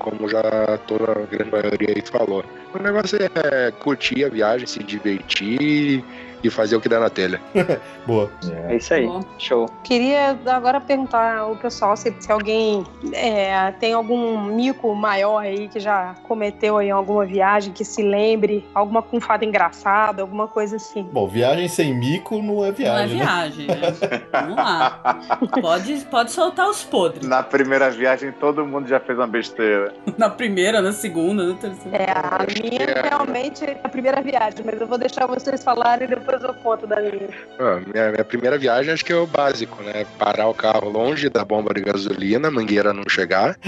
como 0.00 0.28
já 0.28 0.42
toda 0.88 1.12
a 1.12 1.26
grande 1.26 1.50
maioria 1.50 1.94
aí 1.94 2.02
falou. 2.02 2.44
O 2.74 2.82
negócio 2.82 3.18
é 3.22 3.70
curtir 3.70 4.24
a 4.24 4.28
viagem, 4.28 4.66
se 4.66 4.82
divertir 4.82 6.04
e 6.42 6.50
fazer 6.50 6.76
o 6.76 6.80
que 6.80 6.88
dá 6.88 6.98
na 7.00 7.10
telha. 7.10 7.40
Boa. 8.06 8.30
É 8.68 8.76
isso 8.76 8.94
aí. 8.94 9.06
Bom. 9.06 9.20
Show. 9.38 9.68
Queria 9.84 10.38
agora 10.46 10.80
perguntar 10.80 11.38
ao 11.38 11.56
pessoal 11.56 11.96
se, 11.96 12.14
se 12.18 12.30
alguém 12.30 12.84
é, 13.12 13.72
tem 13.72 13.92
algum 13.92 14.40
mico 14.40 14.94
maior 14.94 15.38
aí 15.38 15.68
que 15.68 15.80
já 15.80 16.14
cometeu 16.26 16.78
aí 16.78 16.88
em 16.88 16.90
alguma 16.90 17.24
viagem, 17.24 17.72
que 17.72 17.84
se 17.84 18.02
lembre, 18.02 18.66
alguma 18.74 19.02
com 19.02 19.20
fato 19.20 19.44
engraçado, 19.44 20.20
alguma 20.20 20.48
coisa 20.48 20.76
assim. 20.76 21.02
Bom, 21.12 21.26
viagem 21.26 21.68
sem 21.68 21.94
mico 21.94 22.40
não 22.42 22.64
é 22.64 22.72
viagem, 22.72 23.18
Não 23.18 23.22
é 23.22 23.26
né? 23.26 23.50
viagem, 23.50 23.66
né? 23.66 24.20
Vamos 24.32 24.56
lá. 24.56 25.18
Pode, 25.60 25.94
pode 26.10 26.32
soltar 26.32 26.68
os 26.68 26.82
podres. 26.82 27.26
Na 27.26 27.42
primeira 27.42 27.90
viagem, 27.90 28.32
todo 28.32 28.64
mundo 28.66 28.88
já 28.88 29.00
fez 29.00 29.18
uma 29.18 29.26
besteira. 29.26 29.92
Na 30.18 30.28
primeira, 30.28 30.82
na 30.82 30.92
segunda, 30.92 31.44
na 31.44 31.54
terceira. 31.54 31.96
É, 31.96 32.10
a 32.10 32.46
minha 32.62 33.02
realmente 33.08 33.64
é 33.64 33.80
a 33.82 33.88
primeira 33.88 34.20
viagem, 34.20 34.60
mas 34.64 34.80
eu 34.80 34.86
vou 34.86 34.98
deixar 34.98 35.26
vocês 35.26 35.62
falarem 35.64 36.06
e 36.06 36.10
depois 36.30 36.42
eu 36.42 36.54
conto 36.62 36.86
da 36.86 37.00
minha. 37.00 37.28
Ah, 37.58 37.80
minha, 37.92 38.10
minha 38.12 38.24
primeira 38.24 38.56
viagem 38.58 38.92
acho 38.92 39.04
que 39.04 39.12
é 39.12 39.16
o 39.16 39.26
básico, 39.26 39.82
né? 39.82 40.06
Parar 40.18 40.46
o 40.48 40.54
carro 40.54 40.88
longe 40.88 41.28
da 41.28 41.44
bomba 41.44 41.74
de 41.74 41.80
gasolina, 41.82 42.48
a 42.48 42.50
mangueira 42.50 42.92
não 42.92 43.04
chegar. 43.08 43.58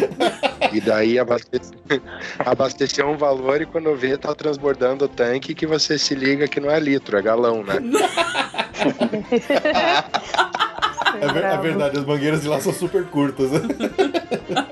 e 0.72 0.81
daí 0.81 1.18
abastecer, 1.18 1.72
abastecer 2.38 3.07
um 3.07 3.16
valor 3.16 3.61
e 3.61 3.66
quando 3.66 3.94
vê 3.96 4.16
tá 4.16 4.35
transbordando 4.35 5.05
o 5.05 5.09
tanque 5.09 5.55
que 5.55 5.66
você 5.66 5.98
se 5.98 6.14
liga 6.14 6.46
que 6.48 6.61
não 6.61 6.70
é 6.70 6.79
litro, 6.79 7.16
é 7.18 7.22
galão, 7.22 7.62
né? 7.64 7.75
É, 11.20 11.29
ver- 11.31 11.44
é 11.44 11.57
verdade, 11.59 11.98
as 11.98 12.05
mangueiras 12.07 12.40
de 12.42 12.48
lá 12.48 12.59
são 12.59 12.72
super 12.72 13.05
curtas. 13.05 13.51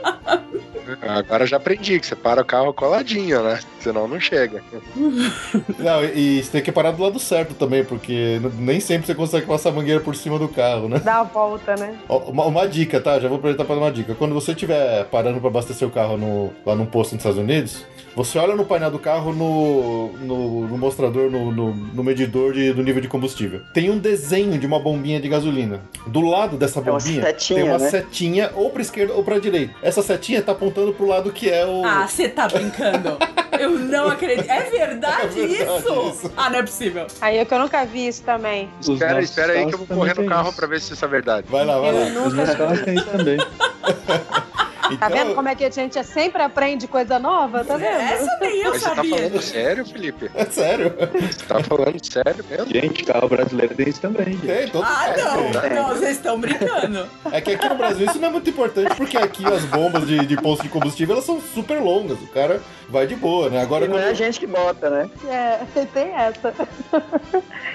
Agora 1.02 1.46
já 1.46 1.56
aprendi 1.56 1.98
que 1.98 2.06
você 2.06 2.16
para 2.16 2.42
o 2.42 2.44
carro 2.44 2.72
coladinho, 2.72 3.42
né? 3.42 3.60
Senão 3.80 4.06
não 4.06 4.20
chega. 4.20 4.62
Não, 5.78 6.04
e 6.04 6.42
você 6.42 6.50
tem 6.50 6.62
que 6.62 6.72
parar 6.72 6.90
do 6.90 7.02
lado 7.02 7.18
certo 7.18 7.54
também, 7.54 7.84
porque 7.84 8.40
nem 8.58 8.78
sempre 8.80 9.06
você 9.06 9.14
consegue 9.14 9.46
passar 9.46 9.70
a 9.70 9.72
mangueira 9.72 10.00
por 10.00 10.14
cima 10.14 10.38
do 10.38 10.48
carro, 10.48 10.88
né? 10.88 11.00
Dá 11.02 11.20
a 11.20 11.22
volta, 11.22 11.74
né? 11.76 11.96
Uma, 12.08 12.44
uma 12.44 12.68
dica, 12.68 13.00
tá? 13.00 13.18
Já 13.18 13.28
vou 13.28 13.38
aproveitar 13.38 13.64
para 13.64 13.74
dar 13.74 13.80
uma 13.82 13.92
dica. 13.92 14.14
Quando 14.14 14.34
você 14.34 14.52
estiver 14.52 15.04
parando 15.06 15.40
para 15.40 15.48
abastecer 15.48 15.86
o 15.86 15.90
carro 15.90 16.16
no, 16.16 16.52
lá 16.64 16.74
num 16.74 16.86
posto 16.86 17.12
nos 17.12 17.20
Estados 17.20 17.38
Unidos, 17.38 17.84
você 18.16 18.38
olha 18.38 18.54
no 18.56 18.64
painel 18.64 18.90
do 18.90 18.98
carro 18.98 19.32
no, 19.32 20.12
no, 20.18 20.68
no 20.68 20.78
mostrador, 20.78 21.30
no, 21.30 21.50
no, 21.52 21.74
no 21.74 22.04
medidor 22.04 22.52
de- 22.52 22.72
do 22.72 22.82
nível 22.82 23.00
de 23.00 23.08
combustível. 23.08 23.60
Tem 23.72 23.90
um 23.90 23.98
desenho 23.98 24.58
de 24.58 24.66
uma 24.66 24.78
bombinha 24.80 25.20
de 25.20 25.28
gasolina. 25.28 25.80
Do 26.06 26.20
lado 26.20 26.56
dessa 26.56 26.80
É 26.80 26.82
uma 26.82 26.98
bombinha 26.98 27.22
setinha, 27.22 27.60
tem 27.60 27.68
uma 27.68 27.78
né? 27.78 27.90
setinha 27.90 28.50
ou 28.54 28.70
pra 28.70 28.82
esquerda 28.82 29.12
ou 29.14 29.22
pra 29.22 29.38
direita. 29.38 29.74
Essa 29.82 30.02
setinha 30.02 30.42
tá 30.42 30.52
apontando 30.52 30.92
pro 30.92 31.06
lado 31.06 31.32
que 31.32 31.48
é 31.48 31.64
o. 31.66 31.84
Ah, 31.84 32.06
você 32.06 32.28
tá 32.28 32.48
brincando? 32.48 33.16
Eu 33.58 33.70
não 33.78 34.08
acredito. 34.08 34.48
É 34.50 34.62
verdade, 34.70 35.40
É 35.40 35.46
verdade 35.46 35.62
isso? 35.62 36.10
isso. 36.26 36.32
Ah, 36.36 36.48
não 36.50 36.58
é 36.58 36.62
possível. 36.62 37.06
Aí 37.20 37.36
é 37.38 37.44
que 37.44 37.52
eu 37.52 37.58
nunca 37.58 37.84
vi 37.84 38.06
isso 38.08 38.22
também. 38.22 38.68
Os 38.80 38.88
Espera, 38.88 39.20
espera 39.20 39.52
aí 39.52 39.66
que 39.66 39.74
eu 39.74 39.78
vou 39.78 39.86
correr 39.86 40.14
também 40.14 40.28
no 40.28 40.34
carro 40.34 40.48
isso. 40.48 40.56
pra 40.56 40.66
ver 40.66 40.80
se 40.80 40.92
isso 40.94 41.04
é 41.04 41.08
verdade. 41.08 41.46
Vai 41.50 41.64
lá, 41.64 41.78
vai 41.78 41.92
lá. 41.92 42.00
Eu 42.08 42.24
Os 42.26 42.32
meus 42.34 42.48
nunca. 42.48 42.56
carros 42.56 42.80
têm 42.82 42.94
isso 42.94 43.06
também. 44.80 44.98
Tá 44.98 45.06
Então- 45.06 45.18
vendo 45.24 45.34
como 45.34 45.48
é 45.48 45.54
que 45.54 45.64
a 45.64 45.70
gente 45.70 46.02
sempre 46.04 46.42
aprende 46.42 46.86
coisa 46.88 47.18
nova? 47.18 47.64
Tá 47.64 47.76
vendo? 47.76 47.90
Essa 48.00 48.38
nem 48.40 48.58
eu 48.60 48.70
Mas 48.70 48.82
você 48.82 48.88
tá 48.88 48.94
sabia. 48.96 49.16
falando 49.16 49.42
sério, 49.42 49.84
Felipe? 49.86 50.30
É 50.34 50.44
sério. 50.46 50.94
Você 51.20 51.44
tá 51.46 51.62
falando 51.64 52.04
sério 52.04 52.44
mesmo? 52.48 52.66
Gente, 52.66 53.04
carro 53.04 53.28
brasileiro 53.28 53.74
tem 53.74 53.88
isso 53.88 54.00
também, 54.00 54.26
gente. 54.32 54.46
Tem, 54.46 54.68
todo 54.68 54.84
Ah, 54.84 55.12
tem. 55.14 55.24
não. 55.24 55.50
Não, 55.82 55.88
vocês 55.94 56.16
estão 56.16 56.38
brincando. 56.40 57.06
É 57.32 57.40
que 57.40 57.52
aqui 57.52 57.68
no 57.68 57.74
Brasil 57.76 58.06
isso 58.06 58.18
não 58.18 58.28
é 58.28 58.30
muito 58.32 58.50
importante, 58.50 58.94
porque 58.96 59.16
aqui 59.16 59.44
as 59.46 59.64
bombas 59.64 60.06
de, 60.06 60.24
de 60.26 60.36
posto 60.36 60.62
de 60.62 60.68
combustível 60.68 61.14
elas 61.14 61.24
são 61.24 61.40
super 61.40 61.80
longas. 61.80 62.18
O 62.20 62.26
cara 62.28 62.60
vai 62.88 63.06
de 63.06 63.14
boa, 63.16 63.48
né? 63.50 63.60
Agora 63.62 63.84
E 63.84 63.88
não 63.88 63.96
é 63.98 64.02
a 64.02 64.06
quando... 64.08 64.16
gente 64.16 64.40
que 64.40 64.46
bota, 64.46 64.90
né? 64.90 65.10
É, 65.28 65.60
tem 65.92 66.08
essa. 66.14 66.52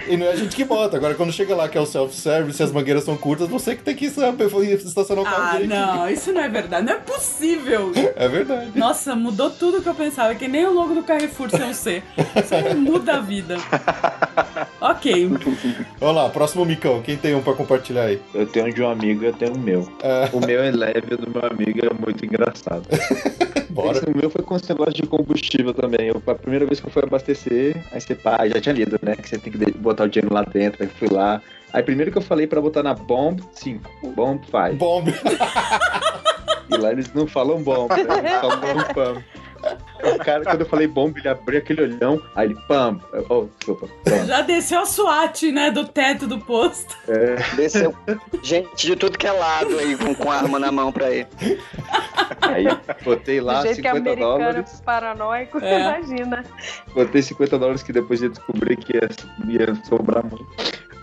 E 0.08 0.18
não 0.18 0.26
é 0.28 0.32
a 0.32 0.36
gente 0.36 0.56
que 0.56 0.64
bota. 0.64 0.98
Agora 0.98 1.16
quando 1.16 1.32
chega 1.32 1.56
lá 1.56 1.68
que 1.70 1.78
é 1.78 1.82
o 1.82 1.86
self-service 1.86 2.62
e 2.62 2.64
as 2.64 2.72
mangueiras 2.72 3.04
são 3.04 3.16
curtas, 3.18 3.48
você 3.48 3.76
que 3.76 3.84
tem 3.84 3.96
que 3.96 4.10
saber 4.10 4.46
estacionar 4.46 5.24
o 5.24 5.26
carro 5.26 5.44
Ah, 5.44 5.52
direitinho. 5.54 5.80
não, 5.80 6.10
isso 6.10 6.32
não 6.32 6.42
é 6.42 6.50
verdade. 6.50 6.86
Não 6.86 6.94
é 6.96 7.00
possível. 7.00 7.92
É 8.16 8.28
verdade. 8.28 8.72
Nossa, 8.76 9.16
mudou 9.16 9.50
tudo 9.50 9.82
que 9.82 9.90
eu 9.90 9.96
pensava. 9.96 10.32
É 10.32 10.36
que 10.36 10.48
nem 10.48 10.66
o 10.66 10.74
logo 10.74 10.94
do 10.94 11.04
Carrefour 11.04 11.50
ser 11.50 11.64
um 11.64 11.74
C. 11.74 12.02
Isso 12.18 12.78
muda 12.78 13.16
a 13.18 13.20
vida. 13.22 13.58
Ok. 14.82 15.30
Vamos 16.00 16.16
lá, 16.16 16.30
próximo 16.30 16.64
micão. 16.64 17.02
Quem 17.02 17.18
tem 17.18 17.34
um 17.34 17.42
pra 17.42 17.54
compartilhar 17.54 18.04
aí? 18.04 18.22
Eu 18.34 18.46
tenho 18.46 18.68
um 18.68 18.70
de 18.70 18.84
um 18.84 18.90
amigo 18.90 19.24
e 19.24 19.28
eu 19.28 19.34
tenho 19.34 19.56
o 19.56 19.58
meu. 19.58 19.90
É, 20.04 20.30
O 20.32 20.40
meu 20.40 20.62
é 20.62 20.70
leve, 20.70 21.16
o 21.16 21.18
do 21.18 21.32
meu 21.32 21.44
amigo 21.50 21.80
é 21.84 21.92
muito 21.94 22.24
engraçado. 22.24 22.84
bora. 23.70 23.98
Esse 23.98 24.10
meu 24.16 24.30
foi 24.30 24.44
com 24.44 24.56
esse 24.56 24.70
negócio 24.70 24.94
de 24.94 25.04
combustível 25.04 25.74
também. 25.74 26.08
Eu, 26.08 26.22
a 26.28 26.36
primeira 26.36 26.66
vez 26.66 26.80
que 26.80 26.88
eu 26.88 26.92
fui 26.92 27.02
abastecer, 27.04 27.76
aí 27.92 28.00
você, 28.00 28.14
pá, 28.14 28.48
já 28.48 28.62
tinha 28.62 28.74
lido, 28.74 29.00
né? 29.02 29.16
Que 29.16 29.28
você 29.28 29.38
tem 29.40 29.52
que 29.52 29.72
botar 29.72 30.04
o 30.04 30.10
dinheiro 30.10 30.34
lá 30.34 30.44
dentro. 30.44 30.84
Aí 30.84 30.90
fui 30.90 31.10
lá. 31.10 31.42
Aí 31.74 31.82
primeiro 31.82 32.12
que 32.12 32.18
eu 32.18 32.22
falei 32.22 32.46
pra 32.46 32.62
botar 32.62 32.84
na 32.84 32.94
bomb 32.94 33.42
5, 33.54 34.12
bomb 34.16 34.40
5. 34.46 34.76
Bomb. 34.76 35.08
E 36.70 36.78
lá 36.78 36.92
eles 36.92 37.14
não 37.14 37.28
falam 37.28 37.62
bomb, 37.64 37.90
né? 37.90 38.02
eles 38.20 38.32
falam 38.42 38.94
pam. 38.94 39.24
O 40.04 40.18
cara, 40.24 40.44
quando 40.44 40.62
eu 40.62 40.66
falei 40.68 40.86
bomb, 40.86 41.18
ele 41.18 41.28
abriu 41.28 41.58
aquele 41.58 41.82
olhão, 41.82 42.22
aí 42.36 42.48
ele 42.50 42.58
pam. 42.68 43.00
Eu, 43.12 43.26
Oh, 43.30 43.46
desculpa. 43.58 43.88
pam. 44.04 44.26
Já 44.26 44.42
desceu 44.42 44.80
a 44.82 44.86
SWAT, 44.86 45.52
né? 45.52 45.72
Do 45.72 45.86
teto 45.88 46.28
do 46.28 46.38
posto. 46.40 46.96
Desceu 47.56 47.96
gente 48.44 48.86
de 48.88 48.96
tudo 48.96 49.18
que 49.18 49.26
é 49.26 49.32
lado 49.32 49.78
aí, 49.80 49.98
com, 49.98 50.14
com 50.14 50.32
arma 50.32 50.60
na 50.60 50.72
mão 50.72 50.92
pra 50.92 51.10
ele. 51.10 51.28
Aí 52.42 52.66
botei 53.04 53.40
Do 53.40 53.46
lá 53.48 53.62
jeito 53.64 53.78
que 53.82 53.88
50 53.88 53.98
americano 53.98 54.38
dólares. 54.38 54.82
paranoico, 54.86 55.60
É. 55.60 55.80
imagina. 55.80 56.44
Botei 56.94 57.22
50 57.24 57.58
dólares 57.58 57.82
que 57.82 57.92
depois 57.94 58.22
ia 58.22 58.30
descobrir 58.30 58.76
que 58.78 58.94
ia, 58.98 59.10
ia 59.48 59.76
sobrar 59.86 60.24
muito. 60.24 60.46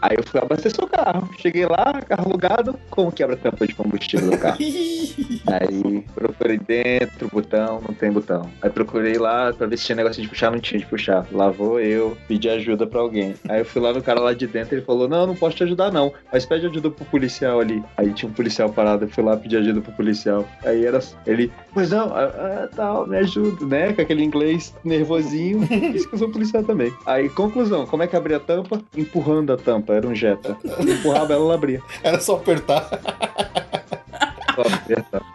Aí 0.03 0.17
eu 0.17 0.25
fui 0.25 0.41
abastecer 0.41 0.85
o 0.85 0.89
carro. 0.89 1.31
Cheguei 1.39 1.65
lá, 1.65 2.03
carro 2.03 2.27
alugado, 2.27 2.79
como 2.91 3.13
quebra 3.13 3.37
tampa 3.37 3.67
de 3.67 3.75
combustível 3.75 4.31
do 4.31 4.39
carro. 4.39 4.59
Aí 5.47 6.05
procurei 6.15 6.59
dentro, 6.59 7.29
botão, 7.33 7.81
não 7.87 7.95
tem 7.95 8.11
botão. 8.11 8.51
Aí 8.61 8.71
procurei 8.71 9.17
lá 9.17 9.53
pra 9.53 9.67
ver 9.67 9.77
se 9.77 9.85
tinha 9.85 9.97
negócio 9.97 10.21
de 10.21 10.29
puxar, 10.29 10.51
não 10.51 10.59
tinha 10.59 10.81
de 10.81 10.87
puxar. 10.87 11.27
Lá 11.31 11.51
vou 11.51 11.81
eu, 11.81 12.17
pedi 12.27 12.49
ajuda 12.49 12.87
pra 12.87 13.01
alguém. 13.01 13.35
Aí 13.49 13.61
eu 13.61 13.65
fui 13.65 13.81
lá 13.81 13.93
no 13.93 14.03
cara 14.03 14.21
lá 14.21 14.33
de 14.33 14.47
dentro, 14.47 14.75
ele 14.75 14.85
falou: 14.85 15.09
Não, 15.09 15.27
não 15.27 15.37
posso 15.37 15.57
te 15.57 15.63
ajudar 15.63 15.93
não, 15.93 16.13
mas 16.33 16.45
pede 16.45 16.67
ajuda 16.67 16.91
pro 16.91 17.05
policial 17.07 17.61
ali. 17.61 17.83
Aí 17.97 18.13
tinha 18.13 18.29
um 18.29 18.35
policial 18.35 18.71
parado, 18.71 19.05
eu 19.05 19.09
fui 19.09 19.23
lá 19.23 19.37
pedir 19.37 19.59
ajuda 19.59 19.81
pro 19.81 19.93
policial. 19.93 20.45
Aí 20.65 20.85
era 20.85 21.01
ele, 21.27 21.53
pois 21.73 21.91
não, 21.91 22.09
ah, 22.15 22.25
ah, 22.25 22.69
tal, 22.75 23.07
me 23.07 23.19
ajuda, 23.19 23.67
né? 23.67 23.93
Com 23.93 24.03
aquele 24.03 24.25
inglês 24.25 24.75
nervosinho. 24.85 25.63
Isso 25.95 26.09
que 26.09 26.15
eu 26.15 26.19
sou 26.19 26.31
policial 26.31 26.63
também. 26.65 26.93
Aí, 27.07 27.29
conclusão, 27.29 27.87
como 27.87 28.03
é 28.03 28.07
que 28.07 28.17
abria 28.17 28.39
a 28.39 28.41
tampa? 28.41 28.81
Empurrando 28.97 29.53
a 29.53 29.57
tampa, 29.57 29.92
era 29.95 30.07
um 30.07 30.15
Jetta. 30.15 30.57
Empurrava 30.81 31.33
ela, 31.33 31.45
ela 31.45 31.55
abria. 31.55 31.83
Era 32.03 32.21
só 32.21 32.37
apertar. 32.37 32.89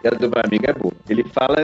E 0.04 0.08
a 0.08 0.10
do 0.10 0.28
meu 0.28 0.42
amigo 0.44 0.64
é 0.66 0.72
boa. 0.72 0.92
Ele 1.08 1.24
fala 1.24 1.56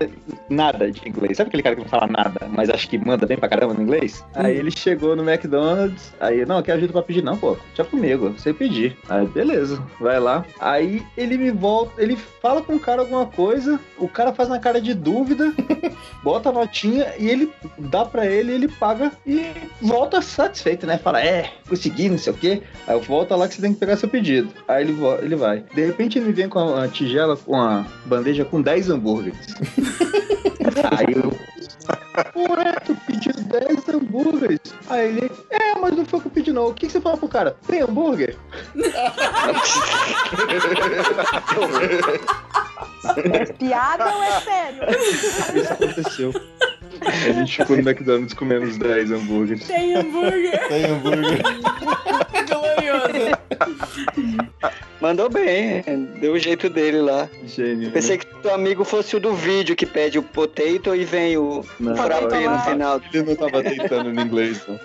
nada 0.49 0.91
de 0.91 1.09
inglês. 1.09 1.37
Sabe 1.37 1.49
aquele 1.49 1.63
cara 1.63 1.77
que 1.77 1.83
não 1.83 1.89
fala 1.89 2.07
nada, 2.07 2.49
mas 2.51 2.71
acho 2.71 2.89
que 2.89 2.99
manda 2.99 3.27
bem 3.27 3.37
pra 3.37 3.49
caramba 3.49 3.75
no 3.75 3.83
inglês? 3.83 4.25
Aí 4.35 4.57
ele 4.57 4.71
chegou 4.71 5.15
no 5.17 5.29
McDonald's, 5.29 6.13
aí, 6.21 6.45
não, 6.45 6.63
quer 6.63 6.73
ajuda 6.73 6.93
pra 6.93 7.03
pedir? 7.03 7.23
Não, 7.23 7.37
pô, 7.37 7.57
já 7.75 7.85
comigo, 7.85 8.31
você 8.31 8.53
pedir. 8.53 8.97
Aí, 9.09 9.27
beleza, 9.27 9.83
vai 10.01 10.19
lá. 10.19 10.45
Aí 10.61 11.03
ele 11.17 11.37
me 11.37 11.51
volta, 11.51 12.03
ele 12.03 12.17
fala 12.41 12.63
com 12.63 12.75
o 12.75 12.81
cara 12.81 13.03
alguma 13.03 13.27
coisa, 13.27 13.81
o 13.99 14.09
cara 14.09 14.33
faz 14.33 14.49
uma 14.49 14.59
cara 14.59 14.81
de 14.81 14.95
dúvida, 14.95 15.53
bota 16.23 16.49
a 16.49 16.53
notinha 16.53 17.15
e 17.19 17.29
ele 17.29 17.53
dá 17.79 18.05
pra 18.05 18.27
ele, 18.27 18.53
ele 18.53 18.69
paga 18.69 19.13
e 19.27 19.47
volta 19.81 20.21
satisfeito, 20.21 20.87
né? 20.87 20.99
Fala, 20.99 21.21
é, 21.21 21.51
consegui, 21.69 22.09
não 22.09 22.19
sei 22.19 22.33
o 22.33 22.37
quê. 22.37 22.63
Aí 22.87 22.99
volta 23.01 23.37
lá 23.37 23.49
que 23.49 23.55
você 23.55 23.63
tem 23.63 23.73
que 23.73 23.81
pegar 23.81 23.97
seu 23.97 24.09
pedido. 24.09 24.49
Aí 24.69 24.85
ele, 24.85 24.97
ele 25.23 25.37
vai. 25.37 25.65
De 25.75 25.87
repente 25.87 26.19
ele 26.19 26.27
me 26.27 26.33
vem 26.33 26.49
com 26.49 26.59
uma 26.59 26.89
tigela, 26.89 27.37
uma 27.47 27.87
bandeja 28.05 28.45
com 28.45 28.61
10 28.61 28.91
hambúrgueres. 28.91 29.55
Aí 30.97 31.15
eu. 31.15 31.33
Ué, 32.37 32.73
tu 32.85 32.95
pediu 33.07 33.33
10 33.33 33.89
hambúrgueres. 33.89 34.61
Aí 34.89 35.09
ele, 35.09 35.31
é, 35.51 35.75
mas 35.79 35.97
não 35.97 36.05
foi 36.05 36.19
o 36.19 36.23
que 36.23 36.29
eu 36.29 36.33
pedi 36.33 36.53
não. 36.53 36.69
O 36.69 36.75
que, 36.75 36.87
que 36.87 36.93
você 36.93 37.01
fala 37.01 37.17
pro 37.17 37.29
cara? 37.29 37.57
Tem 37.67 37.83
hambúrguer? 37.83 38.37
É 43.17 43.45
piada 43.45 44.17
ou 44.17 44.23
é 44.23 44.41
sério? 44.41 44.83
Isso 45.55 45.73
aconteceu. 45.73 46.33
A 47.03 47.33
gente 47.33 47.57
ficou 47.57 47.77
no 47.77 47.83
McDonald's 47.89 48.35
comendo 48.35 48.67
os 48.67 48.77
10 48.79 49.11
hambúrgueres. 49.13 49.67
Tem 49.67 49.95
hambúrguer. 49.95 50.69
Tem 50.69 50.85
hambúrguer. 50.85 51.43
Glorioso. 52.49 53.35
Mandou 55.01 55.29
bem, 55.29 55.83
deu 56.19 56.33
o 56.33 56.39
jeito 56.39 56.71
dele 56.71 56.99
lá. 57.03 57.29
Gênio. 57.47 57.91
Pensei 57.91 58.17
que 58.17 58.27
teu 58.41 58.55
amigo 58.55 58.85
fosse 58.85 59.15
o 59.15 59.21
do 59.21 59.35
vídeo 59.35 59.77
que 59.77 59.85
pede 59.85 60.19
o 60.19 60.23
potato 60.23 60.95
e 60.95 61.05
vem 61.05 61.37
o 61.37 61.63
frappé 61.63 62.49
no 62.49 62.59
final. 62.61 63.01
Ele 63.13 63.23
não 63.25 63.37
tava 63.37 63.63
tentando 63.63 64.13
no 64.13 64.21
inglês, 64.21 64.63
não. 64.67 64.81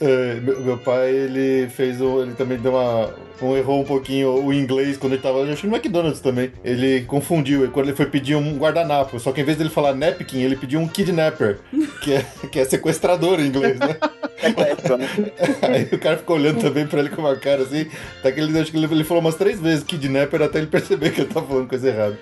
É, 0.00 0.34
meu, 0.40 0.60
meu 0.60 0.78
pai, 0.78 1.10
ele 1.10 1.68
fez 1.68 2.00
o. 2.00 2.22
Ele 2.22 2.32
também 2.32 2.56
deu 2.58 2.72
uma. 2.72 3.10
Um, 3.40 3.56
errou 3.56 3.82
um 3.82 3.84
pouquinho 3.84 4.44
o 4.44 4.52
inglês 4.52 4.96
quando 4.96 5.12
ele 5.12 5.22
tava. 5.22 5.42
Acho 5.42 5.60
que 5.60 5.66
no 5.66 5.76
McDonald's 5.76 6.20
também. 6.20 6.50
Ele 6.64 7.02
confundiu. 7.02 7.64
e 7.64 7.68
Quando 7.68 7.88
ele 7.88 7.96
foi 7.96 8.06
pedir 8.06 8.34
um 8.34 8.56
guardanapo. 8.56 9.20
Só 9.20 9.30
que 9.30 9.40
em 9.40 9.44
vez 9.44 9.58
dele 9.58 9.70
falar 9.70 9.94
napkin, 9.94 10.40
ele 10.40 10.56
pediu 10.56 10.80
um 10.80 10.88
kidnapper. 11.08 11.58
Que 12.02 12.14
é, 12.14 12.26
que 12.50 12.60
é 12.60 12.64
sequestrador 12.64 13.40
em 13.40 13.46
inglês, 13.46 13.78
né? 13.78 13.96
Aí 15.62 15.88
o 15.92 15.98
cara 15.98 16.18
ficou 16.18 16.36
olhando 16.36 16.60
também 16.60 16.86
pra 16.86 17.00
ele 17.00 17.10
com 17.10 17.22
uma 17.22 17.36
cara 17.36 17.62
assim. 17.62 17.86
Até 18.20 18.32
que 18.32 18.40
ele, 18.40 18.58
acho 18.58 18.70
que 18.70 18.76
ele, 18.76 18.86
ele 18.86 19.04
falou 19.04 19.22
umas 19.22 19.34
três 19.34 19.60
vezes 19.60 19.84
kidnapper 19.84 20.42
até 20.42 20.58
ele 20.58 20.66
perceber 20.68 21.10
que 21.10 21.22
ele 21.22 21.32
tava 21.32 21.46
falando 21.46 21.68
coisa 21.68 21.88
errada. 21.88 22.18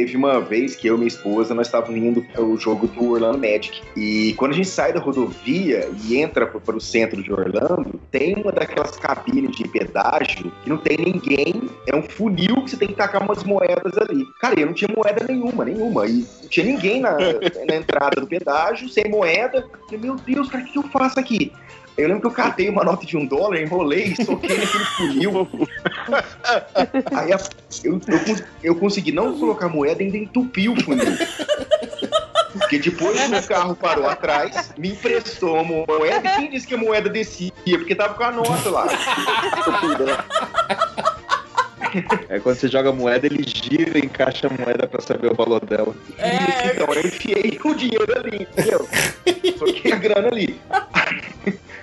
Teve 0.00 0.16
uma 0.16 0.40
vez 0.40 0.74
que 0.74 0.86
eu 0.88 0.94
e 0.94 0.96
minha 0.96 1.08
esposa 1.08 1.54
nós 1.54 1.66
estávamos 1.66 1.94
indo 1.94 2.22
para 2.22 2.42
o 2.42 2.56
jogo 2.56 2.86
do 2.86 3.10
Orlando 3.10 3.36
Magic. 3.36 3.82
E 3.94 4.32
quando 4.38 4.52
a 4.52 4.54
gente 4.54 4.68
sai 4.68 4.94
da 4.94 4.98
rodovia 4.98 5.90
e 6.04 6.16
entra 6.16 6.46
para 6.46 6.74
o 6.74 6.80
centro 6.80 7.22
de 7.22 7.30
Orlando, 7.30 8.00
tem 8.10 8.34
uma 8.34 8.50
daquelas 8.50 8.96
cabines 8.96 9.54
de 9.54 9.68
pedágio 9.68 10.50
que 10.64 10.70
não 10.70 10.78
tem 10.78 10.96
ninguém. 10.96 11.68
É 11.86 11.94
um 11.94 12.02
funil 12.02 12.64
que 12.64 12.70
você 12.70 12.78
tem 12.78 12.88
que 12.88 12.94
tacar 12.94 13.22
umas 13.22 13.44
moedas 13.44 13.92
ali. 13.98 14.24
Cara, 14.40 14.58
eu 14.58 14.68
não 14.68 14.72
tinha 14.72 14.88
moeda 14.96 15.22
nenhuma, 15.28 15.66
nenhuma. 15.66 16.06
E 16.06 16.26
não 16.40 16.48
tinha 16.48 16.64
ninguém 16.64 17.02
na, 17.02 17.18
na 17.68 17.76
entrada 17.76 18.22
do 18.22 18.26
pedágio, 18.26 18.88
sem 18.88 19.06
moeda. 19.06 19.68
Falei, 19.84 20.00
meu 20.00 20.16
Deus, 20.16 20.48
cara, 20.48 20.64
o 20.64 20.66
que 20.66 20.78
eu 20.78 20.84
faço 20.84 21.20
aqui? 21.20 21.52
Eu 22.00 22.08
lembro 22.08 22.20
que 22.22 22.26
eu 22.28 22.30
catei 22.32 22.68
uma 22.68 22.82
nota 22.84 23.04
de 23.04 23.16
um 23.16 23.26
dólar, 23.26 23.60
enrolei, 23.60 24.14
soquei 24.16 24.56
naquele 24.56 24.84
funil. 24.84 25.48
Aí 27.14 27.32
a- 27.32 27.40
eu, 27.84 28.00
eu, 28.08 28.36
eu 28.62 28.74
consegui 28.76 29.12
não 29.12 29.38
colocar 29.38 29.68
moeda 29.68 30.02
e 30.02 30.06
ainda 30.06 30.16
entupi 30.18 30.68
o 30.68 30.80
funil. 30.82 31.04
Porque 32.52 32.78
depois 32.78 33.16
o 33.30 33.48
carro 33.48 33.76
parou 33.76 34.08
atrás, 34.08 34.72
me 34.76 34.90
emprestou 34.90 35.58
a 35.58 35.62
moeda 35.64 36.28
e 36.28 36.36
quem 36.36 36.50
disse 36.50 36.66
que 36.66 36.74
a 36.74 36.78
moeda 36.78 37.08
descia? 37.08 37.52
Porque 37.64 37.94
tava 37.94 38.14
com 38.14 38.24
a 38.24 38.30
nota 38.32 38.70
lá. 38.70 38.86
É 42.28 42.38
quando 42.38 42.56
você 42.56 42.68
joga 42.68 42.92
moeda, 42.92 43.26
ele 43.26 43.42
gira 43.42 43.98
e 43.98 44.02
encaixa 44.06 44.46
a 44.46 44.50
moeda 44.50 44.86
pra 44.86 45.00
saber 45.00 45.32
o 45.32 45.34
valor 45.34 45.64
dela. 45.64 45.94
Isso, 46.08 46.72
então 46.74 46.94
eu 46.94 47.00
enfiei 47.00 47.58
o 47.64 47.74
dinheiro 47.74 48.18
ali, 48.18 48.42
entendeu? 48.42 48.88
Coloquei 49.58 49.92
a 49.92 49.96
grana 49.96 50.28
ali. 50.28 50.60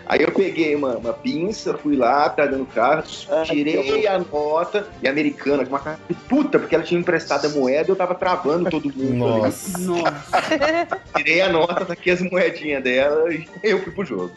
Aí 0.09 0.21
eu 0.21 0.31
peguei 0.31 0.73
uma, 0.73 0.95
uma 0.95 1.11
pinça, 1.13 1.77
fui 1.77 1.97
lá 1.97 2.25
atrás 2.25 2.49
do 2.49 2.65
carro, 2.65 3.03
tirei 3.45 4.07
a 4.07 4.17
nota 4.19 4.87
e 5.01 5.07
a 5.07 5.11
americana, 5.11 5.65
com 5.65 5.69
uma 5.69 5.79
cara 5.79 5.99
de 6.07 6.15
puta, 6.15 6.57
porque 6.57 6.75
ela 6.75 6.83
tinha 6.83 6.99
emprestado 6.99 7.45
a 7.45 7.49
moeda 7.49 7.89
e 7.89 7.91
eu 7.91 7.95
tava 7.95 8.15
travando 8.15 8.69
todo 8.69 8.91
mundo. 8.95 9.15
Nossa. 9.15 9.77
Nossa. 9.79 11.01
Tirei 11.15 11.41
a 11.41 11.49
nota, 11.49 11.85
taquei 11.85 12.13
as 12.13 12.21
moedinhas 12.21 12.83
dela 12.83 13.31
e 13.33 13.47
eu 13.61 13.83
fui 13.83 13.91
pro 13.91 14.05
jogo. 14.05 14.31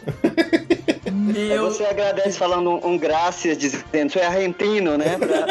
Meu. 1.13 1.71
você 1.71 1.85
agradece 1.85 2.39
falando 2.39 2.71
um, 2.71 2.89
um 2.89 2.99
graças, 2.99 3.57
dizendo, 3.57 4.13
sou 4.13 4.23
argentino, 4.23 4.99
né? 4.99 5.17
Pra. 5.19 5.47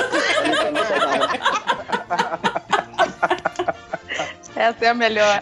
Essa 4.60 4.86
é 4.86 4.90
a 4.90 4.94
melhor. 4.94 5.40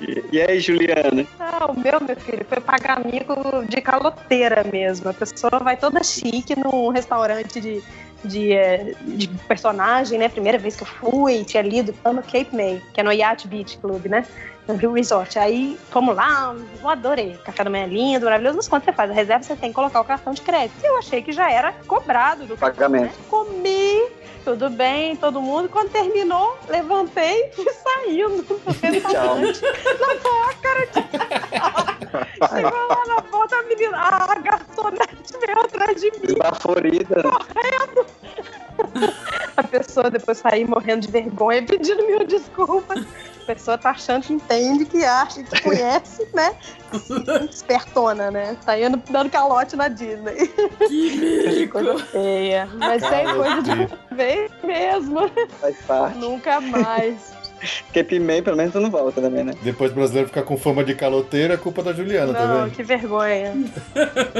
E, 0.00 0.24
e 0.32 0.40
aí, 0.40 0.60
Juliana? 0.60 1.26
Ah, 1.38 1.66
o 1.66 1.78
meu, 1.78 2.00
meu 2.00 2.16
filho, 2.16 2.44
foi 2.48 2.60
pagar 2.60 2.98
amigo 2.98 3.34
de 3.68 3.80
caloteira 3.80 4.64
mesmo. 4.64 5.08
A 5.10 5.14
pessoa 5.14 5.58
vai 5.62 5.76
toda 5.76 6.02
chique 6.02 6.54
num 6.58 6.88
restaurante 6.88 7.60
de, 7.60 7.82
de, 8.24 8.52
eh, 8.52 8.94
de 9.04 9.28
personagem, 9.46 10.18
né? 10.18 10.28
Primeira 10.28 10.58
vez 10.58 10.76
que 10.76 10.82
eu 10.82 10.86
fui, 10.86 11.44
tinha 11.44 11.62
lido 11.62 11.94
no 12.04 12.22
Cape 12.22 12.48
May, 12.52 12.80
que 12.94 13.00
é 13.00 13.04
no 13.04 13.12
Yacht 13.12 13.46
Beach 13.46 13.76
Club, 13.78 14.06
né? 14.06 14.24
No 14.66 14.76
Rio 14.76 14.92
Resort. 14.92 15.38
Aí, 15.38 15.76
fomos 15.90 16.14
lá, 16.14 16.54
eu 16.82 16.88
adorei. 16.88 17.36
Café 17.44 17.64
da 17.64 17.70
manhã 17.70 17.86
lindo, 17.86 18.24
maravilhoso. 18.24 18.56
Mas 18.56 18.68
quando 18.68 18.84
você 18.84 18.92
faz 18.92 19.10
a 19.10 19.14
reserva, 19.14 19.42
você 19.42 19.56
tem 19.56 19.70
que 19.70 19.74
colocar 19.74 20.00
o 20.00 20.04
cartão 20.04 20.32
de 20.32 20.40
crédito. 20.42 20.82
Eu 20.82 20.98
achei 20.98 21.20
que 21.22 21.32
já 21.32 21.50
era 21.50 21.72
cobrado 21.86 22.46
do 22.46 22.56
cartão, 22.56 22.86
Pagamento. 22.90 23.12
né? 23.16 23.24
Comi, 23.28 24.02
tudo 24.44 24.70
bem, 24.70 25.16
todo 25.16 25.40
mundo. 25.40 25.68
Quando 25.68 25.90
terminou, 25.90 26.58
levantei 26.68 27.50
e 27.58 27.72
saindo 27.72 28.42
do 28.42 28.56
restaurante. 28.80 29.62
Na 29.62 30.14
boca, 30.16 30.70
de 30.86 31.10
Chegou 32.48 32.88
lá 32.88 33.02
na 33.06 33.20
volta, 33.30 33.56
a 33.56 33.62
menina, 33.64 33.96
a 33.98 34.34
garçonete 34.40 35.38
veio 35.40 35.60
atrás 35.60 36.00
de 36.00 36.10
mim. 36.10 36.34
Baforida. 36.38 37.22
A 39.56 39.62
pessoa 39.62 40.10
depois 40.10 40.38
sair 40.38 40.66
morrendo 40.66 41.02
de 41.06 41.12
vergonha, 41.12 41.64
pedindo 41.64 42.06
mil 42.06 42.26
desculpas. 42.26 43.04
A 43.50 43.54
pessoa 43.54 43.76
tá 43.76 43.90
achando 43.90 44.24
que 44.24 44.32
entende, 44.32 44.84
que 44.84 45.04
acha, 45.04 45.42
que 45.42 45.62
conhece, 45.62 46.26
né? 46.32 46.54
Espertona, 47.50 48.30
né? 48.30 48.56
Saindo 48.64 49.02
dando 49.10 49.28
calote 49.28 49.74
na 49.74 49.88
Disney. 49.88 50.46
Que 50.86 51.66
Coisa 51.72 51.98
feia. 51.98 52.68
Mas 52.76 53.02
aí 53.02 53.26
é 53.26 53.34
coisa 53.34 53.62
de 53.62 53.70
uma 53.72 53.88
vez 54.12 54.50
mesmo. 54.62 55.28
Faz 55.60 55.76
parte. 55.82 56.18
Nunca 56.18 56.60
mais. 56.60 57.40
Cape 57.92 58.18
May, 58.18 58.40
pelo 58.40 58.56
menos, 58.56 58.72
tu 58.72 58.80
não 58.80 58.90
volta 58.90 59.20
também, 59.20 59.44
né? 59.44 59.52
Depois 59.62 59.92
o 59.92 59.94
brasileiro 59.94 60.28
ficar 60.28 60.44
com 60.44 60.56
fama 60.56 60.82
de 60.82 60.94
caloteiro, 60.94 61.52
é 61.52 61.56
culpa 61.56 61.82
da 61.82 61.92
Juliana, 61.92 62.32
tá 62.32 62.46
Não, 62.46 62.64
vendo? 62.64 62.74
que 62.74 62.82
vergonha. 62.82 63.54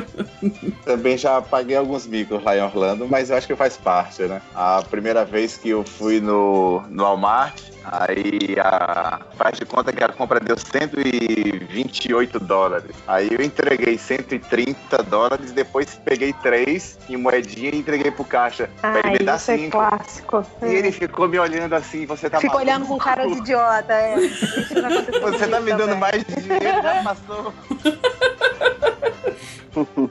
Também 0.86 1.18
já 1.18 1.42
paguei 1.42 1.76
alguns 1.76 2.06
micos 2.06 2.42
lá 2.42 2.56
em 2.56 2.62
Orlando, 2.62 3.06
mas 3.06 3.28
eu 3.28 3.36
acho 3.36 3.46
que 3.46 3.54
faz 3.54 3.76
parte, 3.76 4.22
né? 4.22 4.40
A 4.54 4.82
primeira 4.88 5.24
vez 5.24 5.58
que 5.58 5.68
eu 5.68 5.84
fui 5.84 6.18
no, 6.20 6.80
no 6.88 7.02
Walmart, 7.02 7.61
aí 7.91 8.57
a, 8.59 9.20
faz 9.36 9.59
de 9.59 9.64
conta 9.64 9.93
que 9.93 10.03
a 10.05 10.09
compra 10.09 10.38
deu 10.38 10.57
128 10.57 12.38
dólares. 12.41 12.91
Aí 13.09 13.28
eu 13.30 13.45
entreguei 13.45 13.99
130 13.99 15.03
dólares, 15.05 15.51
depois 15.53 16.01
peguei 16.05 16.32
três 16.34 16.97
em 17.09 17.16
moedinha 17.16 17.70
e 17.74 17.78
entreguei 17.78 18.11
pro 18.12 18.24
caixa. 18.24 18.70
pra 18.80 19.01
ele 19.01 19.11
me 19.11 19.18
dar 19.18 19.36
isso 19.36 19.51
é 19.51 19.57
cinco. 19.57 19.70
clássico. 19.72 20.47
E 20.62 20.66
ele 20.66 20.93
ficou 20.93 21.28
me 21.28 21.38
olhando 21.38 21.74
assim, 21.74 22.07
você 22.07 22.30
tá 22.30 22.38
maluco? 22.38 22.57
olhando 22.57 22.86
com 22.86 22.97
cara 22.99 23.26
de 23.26 23.38
idiota, 23.38 23.93
é. 23.93 24.20
Isso 24.20 24.74
já 24.80 24.88
aconteceu 24.88 25.20
Você 25.30 25.49
tá 25.49 25.61
me 25.61 25.70
dando 25.70 25.80
também. 25.80 25.99
mais 25.99 26.24
dinheiro, 26.24 26.82
já 26.82 27.03
passou. 27.03 27.53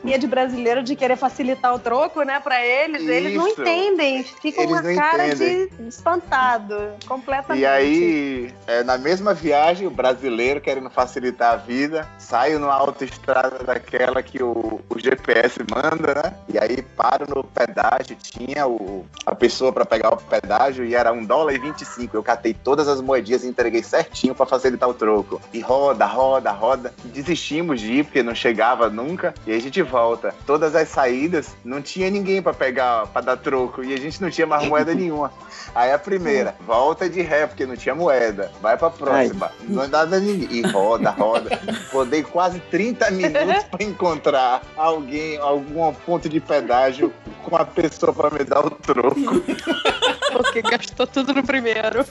E 0.03 0.13
é 0.13 0.17
de 0.17 0.27
brasileiro 0.27 0.83
de 0.83 0.95
querer 0.95 1.15
facilitar 1.15 1.73
o 1.73 1.79
troco, 1.79 2.23
né, 2.23 2.39
pra 2.39 2.63
eles. 2.63 3.07
Eles 3.07 3.35
não 3.35 3.47
Isso. 3.47 3.61
entendem. 3.61 4.23
Ficam 4.23 4.65
com 4.65 4.75
Eles 4.75 4.81
uma 4.81 4.91
não 4.91 4.95
cara 4.95 5.27
entendem. 5.27 5.67
de 5.67 5.87
espantado. 5.87 6.75
Completamente. 7.07 7.61
E 7.61 7.65
aí, 7.65 8.53
é, 8.67 8.83
na 8.83 8.97
mesma 8.97 9.33
viagem, 9.33 9.87
o 9.87 9.91
brasileiro 9.91 10.61
querendo 10.61 10.89
facilitar 10.89 11.53
a 11.53 11.57
vida, 11.57 12.07
sai 12.17 12.53
numa 12.57 12.73
autoestrada 12.73 13.63
daquela 13.63 14.21
que 14.21 14.41
o, 14.43 14.79
o 14.89 14.99
GPS 14.99 15.59
manda, 15.69 16.13
né? 16.15 16.33
E 16.47 16.57
aí 16.57 16.81
para 16.81 17.25
no 17.25 17.43
pedágio, 17.43 18.15
tinha 18.21 18.67
o, 18.67 19.05
a 19.25 19.35
pessoa 19.35 19.71
para 19.71 19.85
pegar 19.85 20.13
o 20.13 20.17
pedágio 20.17 20.85
e 20.85 20.95
era 20.95 21.11
um 21.11 21.23
dólar 21.25 21.53
e 21.53 21.59
25. 21.59 22.15
Eu 22.15 22.23
catei 22.23 22.53
todas 22.53 22.87
as 22.87 23.01
moedinhas 23.01 23.43
e 23.43 23.47
entreguei 23.47 23.83
certinho 23.83 24.35
para 24.35 24.45
facilitar 24.45 24.89
o 24.89 24.93
troco. 24.93 25.41
E 25.53 25.59
roda, 25.59 26.05
roda, 26.05 26.51
roda. 26.51 26.93
Desistimos 27.05 27.79
de 27.79 27.93
ir 27.93 28.03
porque 28.05 28.23
não 28.23 28.35
chegava 28.35 28.89
nunca. 28.89 29.33
E 29.49 29.51
aí 29.51 29.57
a 29.57 29.61
gente 29.61 29.81
volta. 29.81 30.31
Todas 30.45 30.75
as 30.75 30.89
saídas 30.89 31.55
não 31.65 31.81
tinha 31.81 32.07
ninguém 32.11 32.39
para 32.39 32.53
pegar, 32.53 33.07
para 33.07 33.21
dar 33.21 33.37
troco. 33.37 33.83
E 33.83 33.95
a 33.95 33.97
gente 33.97 34.21
não 34.21 34.29
tinha 34.29 34.45
mais 34.45 34.67
moeda 34.67 34.93
nenhuma. 34.93 35.33
Aí 35.73 35.91
a 35.91 35.97
primeira, 35.97 36.53
volta 36.67 37.09
de 37.09 37.23
ré, 37.23 37.47
porque 37.47 37.65
não 37.65 37.75
tinha 37.75 37.95
moeda. 37.95 38.51
Vai 38.61 38.77
pra 38.77 38.91
próxima. 38.91 39.51
Não 39.61 39.89
dá 39.89 40.05
nada 40.05 40.19
ninguém. 40.19 40.59
E 40.59 40.61
roda, 40.61 41.09
roda. 41.09 41.59
Rodei 41.91 42.21
quase 42.21 42.59
30 42.59 43.09
minutos 43.09 43.63
pra 43.71 43.83
encontrar 43.83 44.61
alguém, 44.77 45.37
algum 45.39 45.91
ponto 45.93 46.29
de 46.29 46.39
pedágio 46.39 47.11
com 47.43 47.55
uma 47.55 47.65
pessoa 47.65 48.13
pra 48.13 48.29
me 48.29 48.43
dar 48.43 48.63
o 48.63 48.69
troco. 48.69 49.15
Porque 50.31 50.61
gastou 50.61 51.07
tudo 51.07 51.33
no 51.33 51.43
primeiro. 51.43 52.05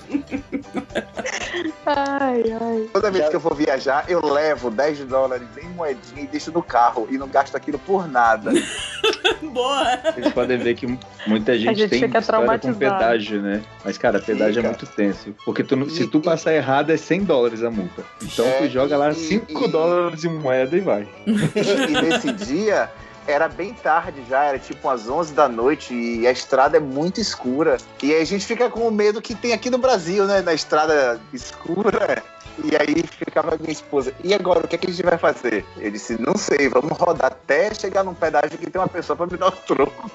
ai, 1.87 2.43
ai. 2.61 2.89
Toda 2.93 3.11
vez 3.11 3.29
que 3.29 3.37
eu 3.37 3.41
vou 3.41 3.55
viajar, 3.55 4.05
eu 4.09 4.25
levo 4.25 4.71
10 4.71 5.05
dólares 5.05 5.47
em 5.57 5.69
moedinha 5.69 6.25
e 6.25 6.27
deixo 6.27 6.51
no 6.51 6.63
carro. 6.63 7.07
E 7.11 7.17
não 7.17 7.28
gasto 7.29 7.55
aquilo 7.57 7.79
por 7.79 8.09
nada. 8.09 8.51
Boa. 9.43 9.85
Vocês 10.15 10.33
podem 10.33 10.59
ver 10.59 10.75
que 10.75 10.87
muita 11.27 11.57
gente, 11.59 11.79
gente 11.79 11.91
tem 11.91 12.01
fica 12.01 12.19
história 12.19 12.59
com 12.59 12.75
pedágio, 12.75 13.41
né? 13.41 13.63
Mas, 13.85 13.97
cara, 13.97 14.19
pedágio 14.21 14.61
é 14.61 14.63
muito 14.63 14.87
tenso. 14.87 15.35
Porque 15.45 15.63
tu 15.63 15.77
não- 15.77 15.89
se 15.89 16.07
tu 16.07 16.21
passar 16.21 16.55
errado, 16.55 16.91
é 16.91 16.97
100 16.97 17.25
dólares 17.25 17.63
a 17.63 17.71
multa. 17.71 18.03
Então 18.23 18.45
É, 18.45 18.51
tu 18.53 18.69
joga 18.69 18.97
lá 18.97 19.11
e- 19.11 19.15
5 19.15 19.65
e- 19.65 19.69
dólares 19.69 20.25
em 20.25 20.29
moeda 20.31 20.77
e 20.77 20.81
vai. 20.81 21.09
E 21.27 22.03
nesse 22.03 22.33
dia 22.33 22.91
era 23.27 23.47
bem 23.49 23.75
tarde 23.75 24.23
já, 24.29 24.45
era 24.45 24.59
tipo 24.59 24.89
umas 24.89 25.09
11 25.09 25.35
da 25.35 25.49
noite 25.49 25.93
e 25.95 26.27
a 26.27 26.33
estrada 26.33 26.79
é 26.79 26.81
muito 26.81 27.21
escura. 27.21 27.77
E 28.03 28.15
aí 28.15 28.23
a 28.23 28.25
gente 28.25 28.45
fica 28.47 28.71
com 28.71 28.89
o 28.89 28.91
medo 28.91 29.21
que 29.21 29.35
tem 29.35 29.53
aqui 29.53 29.69
no 29.71 29.79
Brasil, 29.79 30.25
né? 30.25 30.41
Na 30.41 30.55
estrada 30.55 31.21
escura. 31.33 32.23
E 32.65 32.77
aí 32.77 33.03
ficava 33.03 33.57
minha 33.59 33.73
esposa, 33.73 34.13
e 34.23 34.35
agora, 34.35 34.65
o 34.65 34.69
que, 34.69 34.75
é 34.75 34.79
que 34.79 34.87
a 34.87 34.91
gente 34.91 35.03
vai 35.03 35.17
fazer? 35.17 35.65
Eu 35.77 35.91
disse, 35.91 36.21
não 36.21 36.37
sei, 36.37 36.69
vamos 36.69 36.97
rodar 36.99 37.27
até 37.27 37.73
chegar 37.73 38.03
num 38.03 38.15
pedágio 38.15 38.59
que 38.59 38.69
tem 38.69 38.81
uma 38.81 38.89
pessoa 38.89 39.17
pra 39.17 39.27
me 39.27 39.37
dar 39.37 39.49
o 39.49 39.53
troco. 39.53 40.11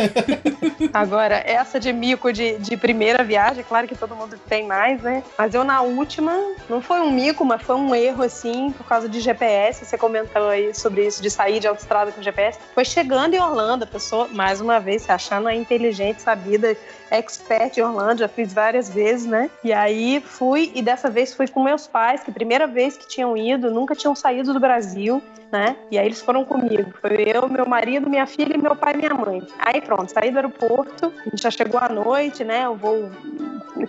Agora, 0.92 1.36
essa 1.46 1.78
de 1.78 1.92
mico 1.92 2.32
de, 2.32 2.58
de 2.58 2.76
primeira 2.76 3.22
viagem, 3.22 3.64
claro 3.66 3.86
que 3.86 3.94
todo 3.94 4.16
mundo 4.16 4.38
tem 4.48 4.66
mais, 4.66 5.00
né? 5.02 5.22
Mas 5.38 5.54
eu 5.54 5.62
na 5.62 5.82
última, 5.82 6.32
não 6.68 6.80
foi 6.80 7.00
um 7.00 7.10
mico, 7.10 7.44
mas 7.44 7.62
foi 7.62 7.76
um 7.76 7.94
erro, 7.94 8.22
assim, 8.22 8.72
por 8.72 8.86
causa 8.86 9.08
de 9.08 9.20
GPS. 9.20 9.84
Você 9.84 9.96
comentou 9.96 10.48
aí 10.48 10.74
sobre 10.74 11.06
isso, 11.06 11.22
de 11.22 11.30
sair 11.30 11.60
de 11.60 11.68
autoestrada 11.68 12.10
com 12.10 12.22
GPS. 12.22 12.58
Foi 12.74 12.84
chegando 12.84 13.34
em 13.34 13.40
Orlando, 13.40 13.84
a 13.84 13.86
pessoa, 13.86 14.28
mais 14.28 14.60
uma 14.60 14.80
vez, 14.80 15.02
se 15.02 15.12
achando 15.12 15.48
a 15.48 15.54
inteligente, 15.54 16.22
sabida, 16.22 16.76
expert 17.10 17.76
em 17.76 17.82
Orlando, 17.82 18.20
já 18.20 18.28
fiz 18.28 18.52
várias 18.52 18.88
vezes, 18.88 19.26
né? 19.26 19.50
E 19.62 19.72
aí 19.72 20.20
fui, 20.20 20.72
e 20.74 20.82
dessa 20.82 21.08
vez 21.08 21.34
fui 21.34 21.48
com 21.48 21.62
meus 21.62 21.86
pais, 21.86 22.22
que 22.22 22.32
primeira 22.32 22.66
vez 22.66 22.96
que 22.96 23.06
tinham 23.06 23.36
ido, 23.36 23.70
nunca 23.70 23.94
tinham 23.94 24.14
saído 24.14 24.52
do 24.52 24.60
Brasil 24.60 25.22
né? 25.50 25.76
E 25.90 25.98
aí 25.98 26.06
eles 26.06 26.20
foram 26.20 26.44
comigo. 26.44 26.92
Foi 27.00 27.24
eu, 27.26 27.48
meu 27.48 27.66
marido, 27.66 28.08
minha 28.08 28.26
filha 28.26 28.58
meu 28.58 28.74
pai 28.74 28.94
e 28.94 28.96
minha 28.96 29.14
mãe. 29.14 29.42
Aí 29.58 29.80
pronto, 29.80 30.10
saí 30.10 30.30
do 30.30 30.36
aeroporto, 30.38 31.12
a 31.20 31.30
gente 31.30 31.42
já 31.42 31.50
chegou 31.50 31.80
à 31.80 31.88
noite, 31.88 32.44
né? 32.44 32.68
O 32.68 32.74
voo 32.74 33.10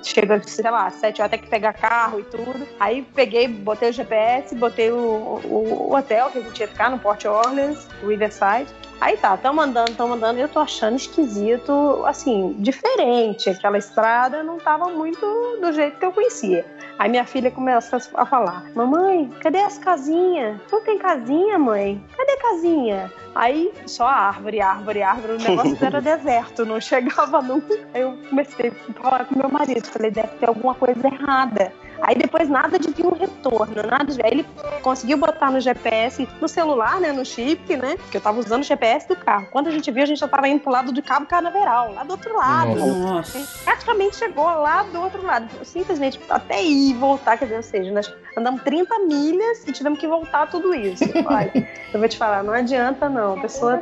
chega, 0.03 0.41
sei 0.45 0.69
lá, 0.69 0.89
sete 0.89 1.21
horas, 1.21 1.31
tem 1.31 1.39
que 1.39 1.47
pegar 1.47 1.73
carro 1.73 2.19
e 2.19 2.23
tudo. 2.23 2.67
Aí 2.79 3.01
peguei, 3.15 3.47
botei 3.47 3.89
o 3.89 3.93
GPS, 3.93 4.55
botei 4.55 4.91
o, 4.91 4.95
o, 4.95 5.88
o 5.89 5.95
hotel 5.95 6.29
que 6.29 6.39
a 6.39 6.41
gente 6.41 6.59
ia 6.59 6.67
ficar 6.67 6.89
no 6.89 6.99
Port 6.99 7.23
Orleans, 7.25 7.88
Riverside. 8.05 8.67
Aí 8.99 9.15
tá, 9.15 9.38
tamo 9.38 9.61
andando, 9.61 9.95
tamo 9.95 10.15
andando, 10.15 10.39
e 10.39 10.41
eu 10.41 10.49
tô 10.49 10.59
achando 10.59 10.95
esquisito, 10.95 12.03
assim, 12.05 12.55
diferente. 12.57 13.49
Aquela 13.49 13.77
estrada 13.77 14.41
não 14.43 14.57
tava 14.57 14.85
muito 14.89 15.21
do 15.61 15.71
jeito 15.71 15.99
que 15.99 16.05
eu 16.05 16.11
conhecia. 16.11 16.65
Aí 17.00 17.10
minha 17.10 17.26
filha 17.26 17.52
começa 17.52 17.98
a 18.16 18.26
falar: 18.26 18.64
Mamãe, 18.76 19.30
cadê 19.41 19.60
as 19.60 19.78
casinhas? 19.78 20.60
Não 20.72 20.82
tem 20.82 20.98
casinha, 20.98 21.60
mãe? 21.60 22.04
Cadê 22.16 22.38
casinha? 22.38 23.12
Aí 23.36 23.72
só 23.86 24.08
árvore, 24.08 24.60
árvore, 24.62 25.04
árvore. 25.04 25.34
O 25.34 25.38
negócio 25.38 25.78
era 25.86 26.02
deserto, 26.02 26.66
não 26.66 26.82
chegava 26.82 27.41
nunca. 27.41 27.74
Aí 27.93 28.02
eu 28.02 28.18
comecei 28.30 28.72
a 28.72 28.93
falar 29.02 29.26
com 29.26 29.38
meu 29.38 29.50
marido: 29.50 29.86
Falei, 29.88 30.12
deve 30.12 30.36
ter 30.39 30.48
alguma 30.48 30.74
coisa 30.74 31.08
errada. 31.08 31.72
Aí 32.02 32.16
depois 32.16 32.50
nada 32.50 32.78
de 32.80 32.91
vir 32.91 33.06
um 33.06 33.14
retorno, 33.14 33.76
nada 33.84 34.06
de. 34.06 34.22
Aí 34.22 34.32
ele 34.32 34.45
conseguiu 34.82 35.18
botar 35.18 35.52
no 35.52 35.60
GPS, 35.60 36.28
no 36.39 36.48
celular, 36.48 37.00
né? 37.00 37.12
No 37.12 37.26
chip, 37.26 37.76
né? 37.76 37.95
Porque 37.98 38.18
eu 38.18 38.22
tava 38.22 38.39
usando 38.39 38.62
o 38.62 38.66
GPS 38.66 39.08
do 39.08 39.16
carro. 39.16 39.48
Quando 39.52 39.68
a 39.68 39.72
gente 39.72 39.89
viu, 39.91 40.04
a 40.04 40.06
gente 40.06 40.20
já 40.20 40.28
tava 40.28 40.48
indo 40.48 40.62
pro 40.62 40.72
lado 40.72 40.91
do 40.91 41.02
Cabo 41.02 41.26
Canaveral, 41.26 41.93
lá 41.93 42.04
do 42.04 42.12
outro 42.12 42.36
lado. 42.36 42.76
Nossa. 42.76 43.39
Praticamente 43.64 44.16
chegou 44.16 44.45
lá 44.45 44.84
do 44.84 45.02
outro 45.02 45.26
lado. 45.26 45.48
Simplesmente 45.66 46.20
até 46.30 46.64
ir 46.64 46.91
e 46.91 46.93
voltar, 46.93 47.38
quer 47.38 47.45
dizer, 47.45 47.58
ou 47.58 47.64
seja, 47.64 47.91
nós 47.91 48.14
andamos 48.38 48.62
30 48.62 49.00
milhas 49.00 49.68
e 49.68 49.72
tivemos 49.72 50.00
que 50.00 50.08
voltar 50.08 50.48
tudo 50.48 50.74
isso. 50.74 51.04
Olha, 51.26 51.52
eu 51.93 52.00
vou 52.00 52.08
te 52.08 52.18
falar, 52.18 52.43
não 52.43 52.54
adianta 52.54 53.10
não. 53.10 53.38
A 53.38 53.41
pessoa 53.41 53.80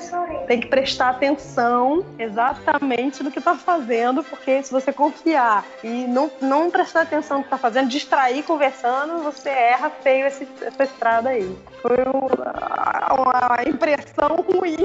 tem 0.48 0.60
que 0.62 0.68
prestar 0.68 1.10
atenção 1.10 2.06
exatamente 2.18 3.22
no 3.22 3.32
que 3.32 3.42
tá 3.42 3.56
fazendo, 3.56 4.24
porque 4.24 4.64
se 4.64 4.72
você 4.72 4.94
confiar 4.94 5.66
e 5.84 6.06
não, 6.08 6.32
não 6.42 6.72
prestar 6.72 7.02
atenção 7.02 7.40
no 7.40 7.44
que 7.44 7.50
tá 7.50 7.58
fazendo, 7.58 7.90
distrair 8.06 8.44
conversando, 8.44 9.24
você 9.24 9.50
erra 9.50 9.90
feio 10.04 10.28
esse, 10.28 10.48
essa 10.62 10.84
estrada 10.84 11.30
aí. 11.30 11.50
Foi 11.82 11.98
o- 11.98 12.30
a, 12.46 13.58
a 13.60 13.64
impressão 13.70 14.38
ruim 14.48 14.78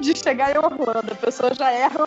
de 0.00 0.16
chegar 0.16 0.54
em 0.54 0.58
Orlando. 0.58 1.12
A 1.12 1.14
pessoa 1.14 1.52
já 1.54 1.70
erra 1.72 2.04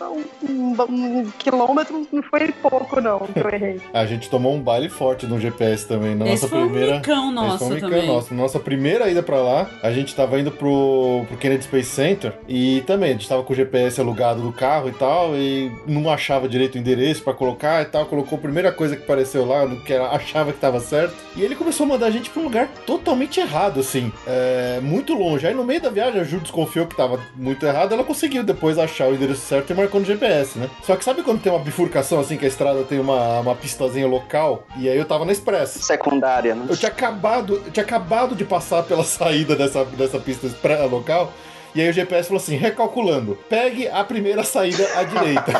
um, 0.00 0.16
um- 0.48 0.76
um 0.88 1.30
quilômetro, 1.38 2.06
não 2.10 2.22
foi 2.22 2.50
pouco 2.52 3.00
não 3.00 3.18
que 3.20 3.38
eu 3.38 3.48
errei. 3.50 3.80
A 3.92 4.06
gente 4.06 4.30
tomou 4.30 4.54
um 4.54 4.60
baile 4.60 4.88
forte 4.88 5.26
no 5.26 5.38
GPS 5.38 5.86
também. 5.86 6.14
Na 6.14 6.24
Esse 6.26 6.42
nossa 6.44 6.48
foi 6.48 6.58
um 6.64 6.70
primeira. 6.70 6.96
micão 6.96 7.24
Esse 7.26 7.34
nosso 7.34 7.58
foi 7.58 7.66
um 7.66 7.70
micão 7.74 7.90
também. 7.90 8.06
nosso. 8.06 8.34
Na 8.34 8.42
nossa 8.42 8.60
primeira 8.60 9.08
ida 9.10 9.22
pra 9.22 9.36
lá, 9.36 9.66
a 9.82 9.90
gente 9.90 10.14
tava 10.14 10.38
indo 10.40 10.50
pro, 10.50 11.24
pro 11.28 11.36
Kennedy 11.36 11.64
Space 11.64 11.90
Center 11.90 12.32
e 12.48 12.82
também 12.86 13.10
a 13.10 13.12
gente 13.12 13.28
tava 13.28 13.42
com 13.42 13.52
o 13.52 13.56
GPS 13.56 14.00
alugado 14.00 14.40
do 14.40 14.52
carro 14.52 14.88
e 14.88 14.92
tal 14.92 15.34
e 15.36 15.70
não 15.86 16.10
achava 16.10 16.48
direito 16.48 16.74
o 16.76 16.78
endereço 16.78 17.22
pra 17.22 17.34
colocar 17.34 17.82
e 17.82 17.86
tal. 17.86 18.06
Colocou 18.06 18.38
a 18.38 18.42
primeira 18.42 18.72
coisa 18.72 18.96
que 18.96 19.02
apareceu 19.02 19.44
lá, 19.46 19.64
no 19.66 19.80
que 19.80 19.92
achava 20.06 20.52
que 20.52 20.58
tava 20.58 20.80
certo. 20.80 21.14
E 21.36 21.42
ele 21.42 21.54
começou 21.54 21.84
a 21.84 21.88
mandar 21.88 22.06
a 22.06 22.10
gente 22.10 22.30
pra 22.30 22.40
um 22.40 22.44
lugar 22.44 22.68
totalmente 22.86 23.40
errado, 23.40 23.80
assim. 23.80 24.12
É, 24.26 24.80
muito 24.82 25.14
longe. 25.14 25.46
Aí 25.46 25.54
no 25.54 25.64
meio 25.64 25.80
da 25.80 25.90
viagem 25.90 26.20
a 26.20 26.24
Ju 26.24 26.38
desconfiou 26.40 26.86
que 26.86 26.96
tava 26.96 27.20
muito 27.34 27.64
errado. 27.64 27.92
Ela 27.92 28.04
conseguiu 28.04 28.42
depois 28.42 28.78
achar 28.78 29.08
o 29.08 29.14
endereço 29.14 29.40
certo 29.40 29.70
e 29.70 29.74
marcou 29.74 30.00
no 30.00 30.06
GPS, 30.06 30.58
né? 30.58 30.68
Só 30.82 30.96
que 30.96 31.04
sabe 31.04 31.22
quando 31.22 31.40
tem 31.40 31.52
uma 31.52 31.58
bifurcação 31.58 32.20
assim, 32.20 32.36
que 32.36 32.44
a 32.44 32.48
estrada 32.48 32.82
tem 32.84 32.98
uma, 32.98 33.40
uma 33.40 33.54
pistazinha 33.54 34.06
local? 34.06 34.64
E 34.76 34.88
aí 34.88 34.96
eu 34.96 35.04
tava 35.04 35.24
na 35.24 35.32
Express. 35.32 35.70
Secundária, 35.70 36.54
né? 36.54 36.66
Eu 36.68 36.76
tinha 36.76 36.90
acabado, 36.90 37.62
eu 37.64 37.70
tinha 37.70 37.84
acabado 37.84 38.34
de 38.34 38.44
passar 38.44 38.82
pela 38.82 39.04
saída 39.04 39.54
dessa, 39.54 39.84
dessa 39.84 40.18
pista 40.18 40.46
expressa 40.46 40.84
local. 40.86 41.32
E 41.74 41.80
aí 41.80 41.88
o 41.90 41.92
GPS 41.92 42.28
falou 42.28 42.42
assim, 42.42 42.56
recalculando, 42.56 43.38
pegue 43.48 43.88
a 43.88 44.02
primeira 44.02 44.42
saída 44.42 44.88
à 44.96 45.02
direita. 45.04 45.52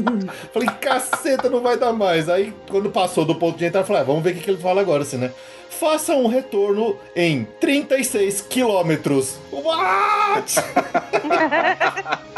falei, 0.52 0.68
caceta, 0.80 1.48
não 1.48 1.60
vai 1.60 1.76
dar 1.76 1.92
mais. 1.92 2.28
Aí, 2.28 2.52
quando 2.70 2.90
passou 2.90 3.24
do 3.24 3.34
ponto 3.34 3.58
de 3.58 3.66
entrada, 3.66 3.84
eu 3.84 3.86
falei, 3.86 4.02
ah, 4.02 4.04
vamos 4.06 4.22
ver 4.22 4.30
o 4.30 4.34
que, 4.34 4.40
que 4.40 4.50
ele 4.50 4.58
fala 4.58 4.80
agora, 4.80 5.02
assim, 5.02 5.18
né? 5.18 5.30
Faça 5.68 6.14
um 6.14 6.26
retorno 6.26 6.96
em 7.14 7.46
36 7.60 8.42
quilômetros. 8.42 9.38
What? 9.50 10.54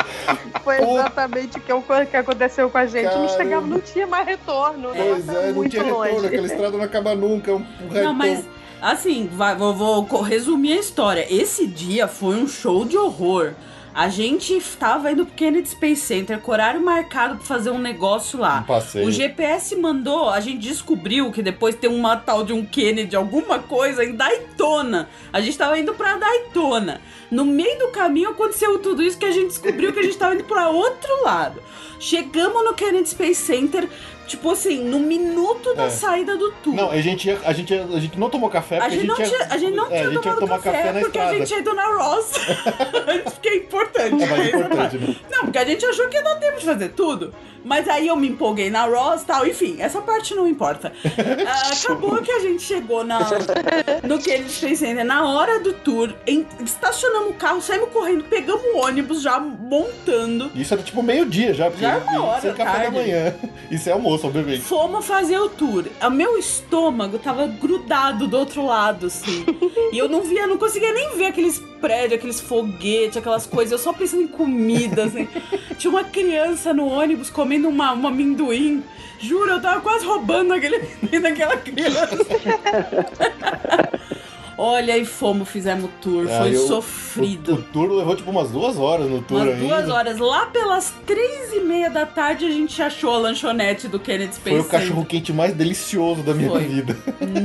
Foi 0.62 0.80
exatamente 0.80 1.58
o 1.58 1.60
que, 1.60 1.72
o 1.72 1.82
que 2.08 2.16
aconteceu 2.16 2.70
com 2.70 2.78
a 2.78 2.86
gente. 2.86 3.04
Não 3.06 3.26
Caramba. 3.26 3.36
chegava, 3.36 3.66
não 3.66 3.80
tinha 3.80 4.06
mais 4.06 4.26
retorno. 4.26 4.90
né? 4.92 5.04
Pois 5.08 5.28
é, 5.28 5.46
não 5.48 5.54
muito 5.54 5.70
tinha 5.72 5.82
retorno, 5.82 6.14
longe. 6.14 6.26
aquela 6.26 6.46
estrada 6.46 6.76
não 6.76 6.84
acaba 6.84 7.14
nunca. 7.14 7.52
Um, 7.52 7.56
um 7.56 7.88
Não, 7.90 8.14
mas 8.14 8.44
assim, 8.82 9.28
vai, 9.32 9.54
vou, 9.54 9.72
vou 9.72 10.02
resumir 10.20 10.72
a 10.72 10.80
história. 10.80 11.26
Esse 11.30 11.66
dia 11.66 12.08
foi 12.08 12.36
um 12.36 12.48
show 12.48 12.84
de 12.84 12.98
horror. 12.98 13.54
A 13.94 14.08
gente 14.08 14.58
tava 14.78 15.12
indo 15.12 15.26
pro 15.26 15.34
Kennedy 15.34 15.68
Space 15.68 16.00
Center 16.00 16.40
com 16.40 16.50
horário 16.50 16.80
marcado 16.80 17.36
pra 17.36 17.44
fazer 17.44 17.70
um 17.70 17.78
negócio 17.78 18.38
lá. 18.38 18.64
Um. 18.96 19.04
O 19.04 19.10
GPS 19.10 19.76
mandou, 19.76 20.30
a 20.30 20.40
gente 20.40 20.58
descobriu 20.58 21.30
que 21.30 21.42
depois 21.42 21.74
tem 21.74 21.90
uma 21.90 22.16
tal 22.16 22.42
de 22.42 22.54
um 22.54 22.64
Kennedy, 22.64 23.14
alguma 23.14 23.58
coisa 23.58 24.02
em 24.02 24.16
Daytona. 24.16 25.10
A 25.30 25.42
gente 25.42 25.58
tava 25.58 25.78
indo 25.78 25.92
pra 25.92 26.16
Daytona. 26.16 27.02
No 27.30 27.44
meio 27.44 27.78
do 27.78 27.88
caminho 27.88 28.30
aconteceu 28.30 28.78
tudo 28.78 29.02
isso 29.02 29.18
que 29.18 29.26
a 29.26 29.30
gente 29.30 29.48
descobriu 29.48 29.92
que 29.92 29.98
a 29.98 30.02
gente 30.02 30.16
tava 30.16 30.34
indo 30.34 30.44
pra 30.44 30.70
outro 30.70 31.22
lado. 31.22 31.62
Chegamos 32.00 32.64
no 32.64 32.74
Kennedy 32.74 33.10
Space 33.10 33.42
Center, 33.42 33.88
tipo 34.26 34.50
assim, 34.50 34.82
no 34.84 34.98
minuto 35.00 35.74
da 35.74 35.84
É. 35.84 35.90
saída 35.90 36.36
do 36.36 36.50
tour. 36.62 36.74
Não, 36.74 36.90
a 36.90 37.00
gente, 37.00 37.28
ia- 37.28 37.38
a, 37.44 37.52
gente, 37.52 37.72
ia- 37.74 37.84
a 37.84 38.00
gente 38.00 38.18
não 38.18 38.30
tomou 38.30 38.48
café 38.48 38.78
A 38.78 38.80
porque 38.82 38.96
gente, 38.96 39.06
não 39.06 39.14
tinha, 39.16 39.46
a 39.50 39.58
gente 39.58 39.74
não 39.76 39.84
é, 39.86 39.88
tinha 39.88 40.00
a 40.00 40.10
gente 40.10 40.22
tomado 40.22 40.40
tomar 40.40 40.58
café, 40.58 40.82
café 40.82 40.92
porque 41.00 41.06
estrada. 41.18 41.30
a 41.30 41.38
gente 41.38 41.50
ia 41.50 41.58
ido 41.58 41.74
na 41.74 41.86
Ross. 41.96 42.30
Isso 43.26 43.40
que 43.40 43.48
é 43.48 43.56
importante. 43.56 44.22
É 44.22 44.26
mais 44.26 44.44
mesmo, 44.44 44.60
importante, 44.60 44.98
né? 44.98 45.16
Não, 45.30 45.40
porque 45.42 45.58
a 45.58 45.64
gente 45.64 45.84
achou 45.84 46.08
que 46.08 46.16
ia 46.16 46.22
dar 46.22 46.36
tempo 46.36 46.58
de 46.58 46.64
fazer 46.64 46.88
tudo. 46.90 47.34
Mas 47.64 47.88
aí 47.88 48.08
eu 48.08 48.16
me 48.16 48.26
empolguei 48.28 48.70
na 48.70 48.86
Ross 48.86 49.22
e 49.22 49.24
tal. 49.24 49.46
Enfim, 49.46 49.76
essa 49.78 50.00
parte 50.02 50.34
não 50.34 50.48
importa. 50.48 50.92
Ah, 51.46 51.70
acabou 51.72 52.20
que 52.22 52.30
a 52.32 52.40
gente 52.40 52.62
chegou 52.62 53.04
na, 53.04 53.20
no 54.02 54.18
que 54.18 54.30
eles 54.30 54.58
fez 54.58 54.78
Center 54.78 55.04
na 55.04 55.24
hora 55.28 55.60
do 55.60 55.72
tour. 55.72 56.12
em- 56.26 56.46
estacionamos 56.64 57.30
o 57.30 57.34
carro, 57.34 57.60
saímos 57.60 57.90
correndo, 57.90 58.24
pegamos 58.24 58.62
o 58.74 58.78
ônibus 58.78 59.22
já 59.22 59.38
montando. 59.38 60.50
Isso 60.54 60.74
era 60.74 60.82
tipo 60.82 61.02
meio-dia 61.02 61.54
já, 61.54 61.66
porque 61.70 61.82
Já 61.82 61.94
era 61.96 62.04
uma 62.04 62.24
hora 62.24 62.40
sem 62.40 62.50
da 62.50 62.56
café 62.56 62.72
da 62.72 62.82
tarde. 62.84 62.96
manhã. 62.96 63.34
Isso 63.70 63.88
é 63.88 63.92
almoço, 63.92 64.11
obviamente. 64.26 64.62
Fomos 64.62 65.06
fazer 65.06 65.38
o 65.38 65.48
tour. 65.48 65.86
O 66.04 66.10
meu 66.10 66.38
estômago 66.38 67.18
tava 67.18 67.46
grudado 67.46 68.26
do 68.26 68.38
outro 68.38 68.66
lado, 68.66 69.06
assim. 69.06 69.44
e 69.92 69.98
eu 69.98 70.08
não 70.08 70.22
via, 70.22 70.46
não 70.46 70.58
conseguia 70.58 70.92
nem 70.92 71.16
ver 71.16 71.26
aqueles 71.26 71.58
prédios, 71.80 72.14
aqueles 72.14 72.40
foguetes, 72.40 73.16
aquelas 73.16 73.46
coisas. 73.46 73.72
Eu 73.72 73.78
só 73.78 73.92
pensando 73.92 74.22
em 74.22 74.28
comida, 74.28 75.04
assim. 75.04 75.28
Tinha 75.78 75.90
uma 75.90 76.04
criança 76.04 76.72
no 76.72 76.86
ônibus 76.86 77.30
comendo 77.30 77.68
uma, 77.68 77.92
um 77.92 78.06
amendoim. 78.06 78.82
Juro, 79.18 79.52
eu 79.52 79.62
tava 79.62 79.80
quase 79.80 80.04
roubando 80.04 80.52
aquele 80.52 80.76
amendoim 81.02 81.20
daquela 81.20 81.56
criança. 81.56 82.18
Olha, 84.58 84.96
e 84.98 85.04
fomos, 85.04 85.48
fizemos 85.48 85.84
o 85.86 85.88
tour. 86.00 86.26
Ah, 86.30 86.38
Foi 86.42 86.54
eu- 86.54 86.66
sofrido. 86.66 87.52
O, 87.52 87.54
o 87.56 87.62
tour 87.62 87.90
levou 87.92 88.14
tipo 88.16 88.30
umas 88.30 88.50
duas 88.50 88.76
horas 88.76 89.08
no 89.08 89.22
tour 89.22 89.38
Umas 89.42 89.54
ainda. 89.54 89.66
duas 89.66 89.88
horas. 89.88 90.18
Lá 90.18 90.46
pelas 90.46 90.92
três 91.06 91.52
e 91.52 91.60
meia 91.60 91.88
da 91.90 92.04
tarde 92.06 92.44
a 92.46 92.50
gente 92.50 92.80
achou 92.82 93.14
a 93.14 93.18
lanchonete 93.18 93.88
do 93.88 93.98
Kennedy 93.98 94.34
Space 94.34 94.50
Foi 94.50 94.58
o 94.60 94.62
Center. 94.62 94.80
cachorro 94.80 95.04
quente 95.06 95.32
mais 95.32 95.54
delicioso 95.54 96.22
da 96.22 96.34
minha 96.34 96.50
Foi. 96.50 96.64
vida. 96.64 96.96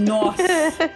Nossa! 0.07 0.37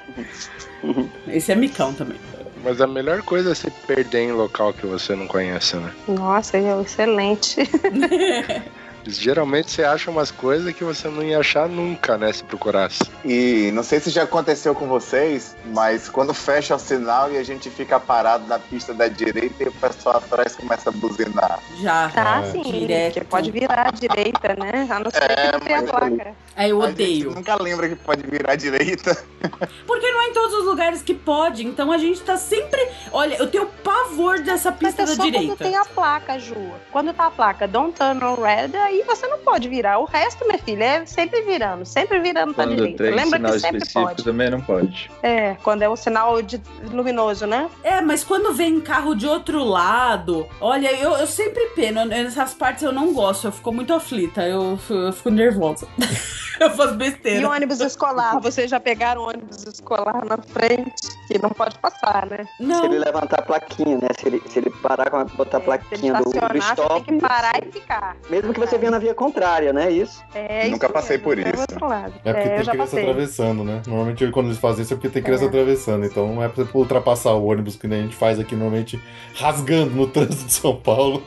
Esse 1.27 1.51
é 1.51 1.55
micão 1.55 1.93
também. 1.93 2.17
Mas 2.63 2.79
a 2.79 2.85
melhor 2.85 3.21
coisa 3.23 3.51
é 3.53 3.55
se 3.55 3.71
perder 3.87 4.19
em 4.29 4.31
local 4.33 4.71
que 4.73 4.85
você 4.85 5.15
não 5.15 5.25
conhece, 5.27 5.75
né? 5.77 5.91
Nossa, 6.07 6.57
é 6.57 6.81
excelente. 6.81 7.55
Geralmente 9.05 9.71
você 9.71 9.83
acha 9.83 10.09
umas 10.11 10.31
coisas 10.31 10.73
que 10.73 10.83
você 10.83 11.07
não 11.07 11.23
ia 11.23 11.39
achar 11.39 11.67
nunca, 11.67 12.17
né? 12.17 12.31
Se 12.31 12.43
procurasse. 12.43 12.99
E 13.25 13.71
não 13.73 13.83
sei 13.83 13.99
se 13.99 14.09
já 14.09 14.23
aconteceu 14.23 14.73
com 14.75 14.87
vocês, 14.87 15.55
mas 15.73 16.07
quando 16.09 16.33
fecha 16.33 16.75
o 16.75 16.79
sinal 16.79 17.31
e 17.31 17.37
a 17.37 17.43
gente 17.43 17.69
fica 17.69 17.99
parado 17.99 18.45
na 18.47 18.59
pista 18.59 18.93
da 18.93 19.07
direita 19.07 19.63
e 19.63 19.67
o 19.67 19.71
pessoal 19.71 20.17
atrás 20.17 20.55
começa 20.55 20.89
a 20.89 20.93
buzinar. 20.93 21.59
Já. 21.81 22.09
Tá, 22.09 22.41
É. 22.45 22.51
sim. 22.51 22.61
Direto. 22.63 23.13
Porque 23.13 23.25
pode 23.27 23.51
virar 23.51 23.87
à 23.87 23.91
direita, 23.91 24.55
né? 24.57 24.87
A 24.89 24.99
não 24.99 25.09
ser 25.11 25.23
É, 25.23 25.35
que 25.47 25.51
não 25.53 25.59
tenha 25.59 25.83
placa. 25.83 26.35
Aí 26.55 26.69
eu 26.69 26.81
A 26.81 26.87
gente 26.87 26.93
odeio. 27.01 27.31
nunca 27.31 27.55
lembra 27.61 27.87
que 27.89 27.95
pode 27.95 28.23
virar 28.23 28.53
à 28.53 28.55
direita. 28.55 29.17
Porque 29.87 30.11
não 30.11 30.21
é 30.21 30.27
em 30.27 30.33
todos 30.33 30.53
os 30.53 30.65
lugares 30.65 31.01
que 31.01 31.13
pode. 31.13 31.65
Então 31.65 31.91
a 31.91 31.97
gente 31.97 32.21
tá 32.21 32.35
sempre. 32.37 32.85
Olha, 33.11 33.35
eu 33.35 33.47
tenho 33.49 33.65
pavor 33.83 34.39
dessa 34.41 34.69
Mas 34.71 34.79
pista 34.79 35.03
é 35.03 35.05
da 35.05 35.11
só 35.15 35.23
quando 35.23 35.31
direita. 35.31 35.55
tem 35.63 35.75
a 35.75 35.85
placa, 35.85 36.37
Ju. 36.39 36.55
Quando 36.91 37.13
tá 37.13 37.27
a 37.27 37.31
placa 37.31 37.67
Don't 37.67 37.93
Turn 37.97 38.23
on 38.23 38.35
Red, 38.35 38.75
aí 38.77 39.03
você 39.07 39.27
não 39.27 39.39
pode 39.39 39.69
virar. 39.69 39.99
O 39.99 40.05
resto, 40.05 40.45
minha 40.45 40.59
filha, 40.59 40.83
é 40.83 41.05
sempre 41.05 41.41
virando. 41.41 41.85
Sempre 41.85 42.19
virando 42.19 42.53
pra 42.53 42.65
Quando 42.65 42.75
direita. 42.75 43.03
tem 43.03 43.13
Lembra 43.13 43.37
sinal 43.37 43.51
que 43.53 43.59
sempre 43.59 43.77
específico 43.77 44.05
pode. 44.09 44.23
também 44.23 44.49
não 44.49 44.61
pode. 44.61 45.11
É, 45.23 45.55
quando 45.63 45.81
é 45.83 45.89
um 45.89 45.95
sinal 45.95 46.41
de 46.41 46.61
luminoso, 46.91 47.45
né? 47.47 47.69
É, 47.83 48.01
mas 48.01 48.23
quando 48.23 48.53
vem 48.53 48.79
carro 48.81 49.15
de 49.15 49.25
outro 49.25 49.63
lado, 49.63 50.47
olha, 50.59 50.91
eu, 50.93 51.11
eu 51.13 51.27
sempre 51.27 51.65
peno. 51.75 52.03
Nessas 52.05 52.53
partes 52.53 52.83
eu 52.83 52.91
não 52.91 53.13
gosto, 53.13 53.47
eu 53.47 53.51
fico 53.51 53.71
muito 53.71 53.93
aflita, 53.93 54.43
eu, 54.47 54.77
eu 54.89 55.13
fico 55.13 55.29
nervosa. 55.29 55.87
eu 56.59 56.69
faço 56.71 56.93
E 56.93 56.97
besteira. 56.97 57.47
o 57.47 57.51
ônibus 57.51 57.79
escolar? 57.81 58.39
Vocês 58.39 58.69
já 58.69 58.79
pegaram 58.79 59.21
o 59.21 59.27
ônibus 59.29 59.63
escolar 59.65 60.23
na 60.25 60.37
frente? 60.37 61.09
Que 61.27 61.39
não 61.41 61.49
pode 61.49 61.77
passar, 61.79 62.25
né? 62.27 62.45
Se 62.57 62.63
Não, 62.63 62.85
ele 62.85 62.99
levantar 62.99 63.39
a 63.39 63.41
plaquinha, 63.41 63.97
né? 63.97 64.09
Se 64.19 64.27
ele, 64.27 64.41
se 64.47 64.59
ele 64.59 64.69
parar 64.69 65.09
com 65.09 65.17
a, 65.17 65.23
botar 65.25 65.57
a 65.57 65.61
É, 65.61 65.63
Se 65.63 65.69
ele 65.71 66.11
plaquinha 66.11 66.13
do, 66.13 66.23
do 66.23 66.29
estacionar, 66.29 66.51
você 66.51 66.59
tem 66.75 66.85
stop. 66.85 67.01
que 67.05 67.19
parar 67.19 67.53
e 67.67 67.71
ficar. 67.71 68.17
Mesmo 68.29 68.53
que 68.53 68.59
você 68.59 68.77
venha 68.77 68.91
na 68.91 68.99
via 68.99 69.13
contrária, 69.13 69.71
né? 69.71 69.89
Isso. 69.91 70.21
É 70.33 70.67
Nunca 70.67 70.85
isso 70.87 70.93
passei 70.93 71.17
mesmo, 71.17 71.23
por 71.31 71.39
é 71.39 71.49
isso. 71.49 71.61
outro 71.61 71.87
lado. 71.87 72.13
É 72.25 72.33
porque 72.33 72.47
eu 72.47 72.53
tem 72.53 72.59
criança 72.61 72.77
passei. 72.77 72.99
atravessando, 73.01 73.63
né? 73.63 73.81
Normalmente 73.87 74.31
quando 74.31 74.47
eles 74.47 74.57
fazem 74.57 74.83
isso 74.83 74.93
é 74.93 74.97
porque 74.97 75.09
tem 75.09 75.23
criança 75.23 75.45
É. 75.45 75.47
atravessando. 75.47 76.05
Então 76.05 76.27
não 76.33 76.43
é 76.43 76.49
pra 76.49 76.63
você 76.65 76.77
ultrapassar 76.77 77.31
o 77.33 77.45
ônibus 77.45 77.75
que 77.75 77.87
nem 77.87 77.99
a 77.99 78.03
gente 78.03 78.15
faz 78.15 78.39
aqui 78.39 78.55
normalmente 78.55 79.01
rasgando 79.35 79.91
no 79.95 80.07
trânsito 80.11 80.45
de 80.45 80.53
São 80.53 80.75
Paulo. 80.75 81.23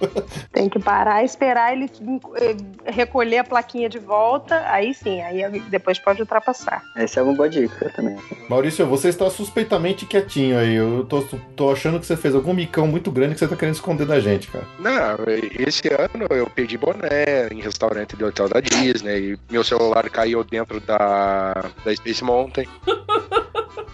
Tem 0.53 0.68
que 0.68 0.79
parar, 0.79 1.25
esperar 1.25 1.72
ele 1.72 1.91
eh, 2.37 2.57
recolher 2.93 3.39
a 3.39 3.45
plaquinha 3.45 3.89
de 3.89 3.99
volta. 3.99 4.62
Aí 4.66 4.93
sim, 4.95 5.14
aí 5.21 5.61
depois 5.69 5.99
pode 5.99 6.21
ultrapassar. 6.21 6.83
Essa 6.97 7.21
é 7.21 7.23
uma 7.23 7.35
boa 7.35 7.49
dica 7.49 7.91
também. 7.91 8.17
Maurício, 8.49 8.87
você 8.87 9.09
está 9.09 9.29
suspeitamente 9.31 10.07
quietinho 10.07 10.59
aí. 10.59 10.75
Eu 10.75 11.05
tô, 11.09 11.23
tô 11.57 11.71
achando 11.71 12.01
que 12.01 12.07
você 12.07 12.17
fez 12.17 12.35
algum 12.35 12.53
micão 12.53 12.87
muito 12.87 13.11
grande 13.11 13.35
que 13.35 13.41
você 13.41 13.49
tá 13.49 13.57
querendo 13.57 13.75
esconder 13.75 14.07
da 14.07 14.21
gente, 14.21 14.49
cara. 14.49 14.65
Não, 14.79 15.17
esse 15.59 15.89
ano 15.89 16.27
eu 16.31 16.49
pedi 16.49 16.77
boné 16.77 17.49
em 17.51 17.61
restaurante 17.61 18.17
de 18.17 18.25
hotel 18.25 18.49
da 18.49 18.61
Disney. 18.61 19.39
Meu 19.51 19.65
celular 19.65 20.09
caiu 20.11 20.45
dentro 20.45 20.81
da, 20.81 21.53
da 21.85 21.95
Space 21.95 22.23
Mountain. 22.23 22.67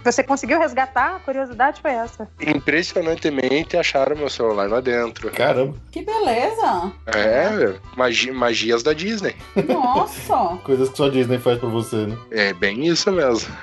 Você 0.04 0.22
conseguiu 0.22 0.58
resgatar? 0.58 1.16
A 1.16 1.18
curiosidade 1.20 1.80
foi 1.80 1.92
essa. 1.92 2.28
Impressionantemente 2.40 3.76
acharam 3.76 4.16
meu 4.16 4.30
celular 4.30 4.68
lá 4.68 4.80
dentro. 4.80 5.30
Caramba. 5.30 5.76
Que 5.90 6.02
beleza! 6.02 6.92
É, 7.06 7.74
magi 7.96 8.30
magias 8.30 8.82
da 8.82 8.92
Disney. 8.92 9.36
Nossa! 9.68 10.58
Coisas 10.64 10.88
que 10.88 10.96
só 10.96 11.06
a 11.06 11.10
Disney 11.10 11.38
faz 11.38 11.58
pra 11.58 11.68
você, 11.68 12.06
né? 12.06 12.16
É 12.30 12.52
bem 12.52 12.86
isso 12.86 13.12
mesmo. 13.12 13.54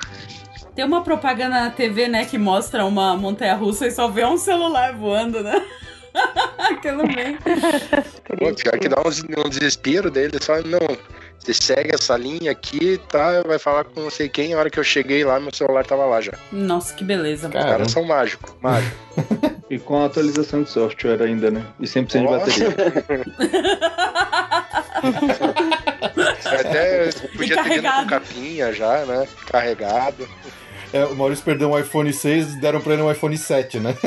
Tem 0.74 0.84
uma 0.84 1.02
propaganda 1.02 1.60
na 1.60 1.70
TV, 1.70 2.06
né, 2.06 2.24
que 2.24 2.38
mostra 2.38 2.84
uma 2.84 3.16
montanha 3.16 3.56
russa 3.56 3.88
e 3.88 3.90
só 3.90 4.06
vê 4.06 4.24
um 4.24 4.38
celular 4.38 4.94
voando, 4.94 5.42
né? 5.42 5.60
Aquilo 6.56 7.02
bem. 7.02 7.36
Pô, 8.38 8.54
pior 8.54 8.78
que 8.78 8.88
dá 8.88 9.00
um, 9.00 9.44
um 9.44 9.48
desespero 9.48 10.08
dele, 10.10 10.38
só 10.40 10.60
não. 10.62 10.78
Você 11.38 11.54
segue 11.54 11.94
essa 11.94 12.16
linha 12.16 12.50
aqui, 12.50 12.98
tá? 13.08 13.42
Vai 13.42 13.58
falar 13.58 13.84
com 13.84 14.00
não 14.00 14.10
sei 14.10 14.28
quem. 14.28 14.54
A 14.54 14.58
hora 14.58 14.70
que 14.70 14.78
eu 14.78 14.84
cheguei 14.84 15.24
lá, 15.24 15.40
meu 15.40 15.54
celular 15.54 15.86
tava 15.86 16.04
lá 16.04 16.20
já. 16.20 16.32
Nossa, 16.52 16.92
que 16.94 17.04
beleza. 17.04 17.48
Os 17.48 17.54
caras 17.54 17.90
são 17.90 18.04
mágicos, 18.04 18.52
mágicos. 18.60 18.98
E 19.70 19.78
com 19.78 20.02
a 20.02 20.06
atualização 20.06 20.62
de 20.62 20.70
software 20.70 21.20
ainda, 21.22 21.50
né? 21.50 21.62
E 21.78 21.84
100% 21.84 22.20
de 22.20 22.26
bateria. 22.26 22.68
Até 26.58 27.10
podia 27.36 27.62
ter 27.62 27.74
vindo 27.74 27.92
com 27.92 28.06
capinha 28.06 28.72
já, 28.72 29.04
né? 29.04 29.28
Carregado. 29.46 30.26
É, 30.92 31.04
o 31.04 31.14
Maurício 31.14 31.44
perdeu 31.44 31.70
um 31.70 31.78
iPhone 31.78 32.12
6 32.12 32.56
deram 32.56 32.80
pra 32.80 32.94
ele 32.94 33.02
um 33.02 33.10
iPhone 33.10 33.36
7, 33.36 33.78
né? 33.80 33.94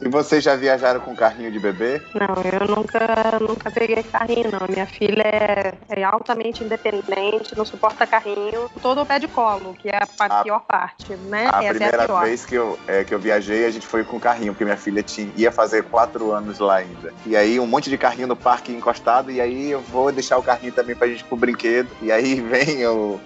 E 0.00 0.08
vocês 0.08 0.44
já 0.44 0.54
viajaram 0.54 1.00
com 1.00 1.16
carrinho 1.16 1.50
de 1.50 1.58
bebê? 1.58 2.00
Não, 2.14 2.36
eu 2.44 2.76
nunca, 2.76 3.38
nunca 3.40 3.70
peguei 3.70 4.02
carrinho, 4.02 4.50
não. 4.52 4.66
Minha 4.68 4.86
filha 4.86 5.22
é, 5.22 5.72
é 5.88 6.04
altamente 6.04 6.62
independente, 6.62 7.56
não 7.56 7.64
suporta 7.64 8.06
carrinho. 8.06 8.70
Todo 8.82 9.00
o 9.00 9.06
pé 9.06 9.18
de 9.18 9.26
colo, 9.26 9.74
que 9.80 9.88
é 9.88 9.96
a, 9.96 10.06
A- 10.26 10.42
pior 10.44 10.60
parte, 10.60 11.14
né? 11.14 11.48
A 11.50 11.58
Essa 11.58 11.64
é 11.64 11.68
a 11.68 11.70
primeira 11.70 12.04
pior. 12.06 12.24
vez 12.24 12.44
que 12.44 12.54
eu, 12.54 12.78
é, 12.86 13.04
que 13.04 13.14
eu 13.14 13.18
viajei, 13.18 13.64
a 13.66 13.70
gente 13.70 13.86
foi 13.86 14.04
com 14.04 14.20
carrinho, 14.20 14.52
porque 14.52 14.64
minha 14.64 14.76
filha 14.76 15.02
tinha, 15.02 15.30
ia 15.36 15.50
fazer 15.50 15.84
quatro 15.84 16.30
anos 16.30 16.58
lá 16.58 16.76
ainda. 16.76 17.12
E 17.24 17.34
aí, 17.36 17.58
um 17.58 17.66
monte 17.66 17.88
de 17.90 17.96
carrinho 17.98 18.28
no 18.28 18.36
parque 18.36 18.72
encostado, 18.72 19.30
e 19.30 19.40
aí 19.40 19.70
eu 19.70 19.80
vou 19.80 20.12
deixar 20.12 20.36
o 20.38 20.42
carrinho 20.42 20.72
também 20.72 20.94
pra 20.94 21.08
gente 21.08 21.20
ir 21.20 21.24
pro 21.24 21.36
brinquedo. 21.36 21.88
E 22.02 22.12
aí 22.12 22.38
vem 22.42 22.86
o, 22.86 23.18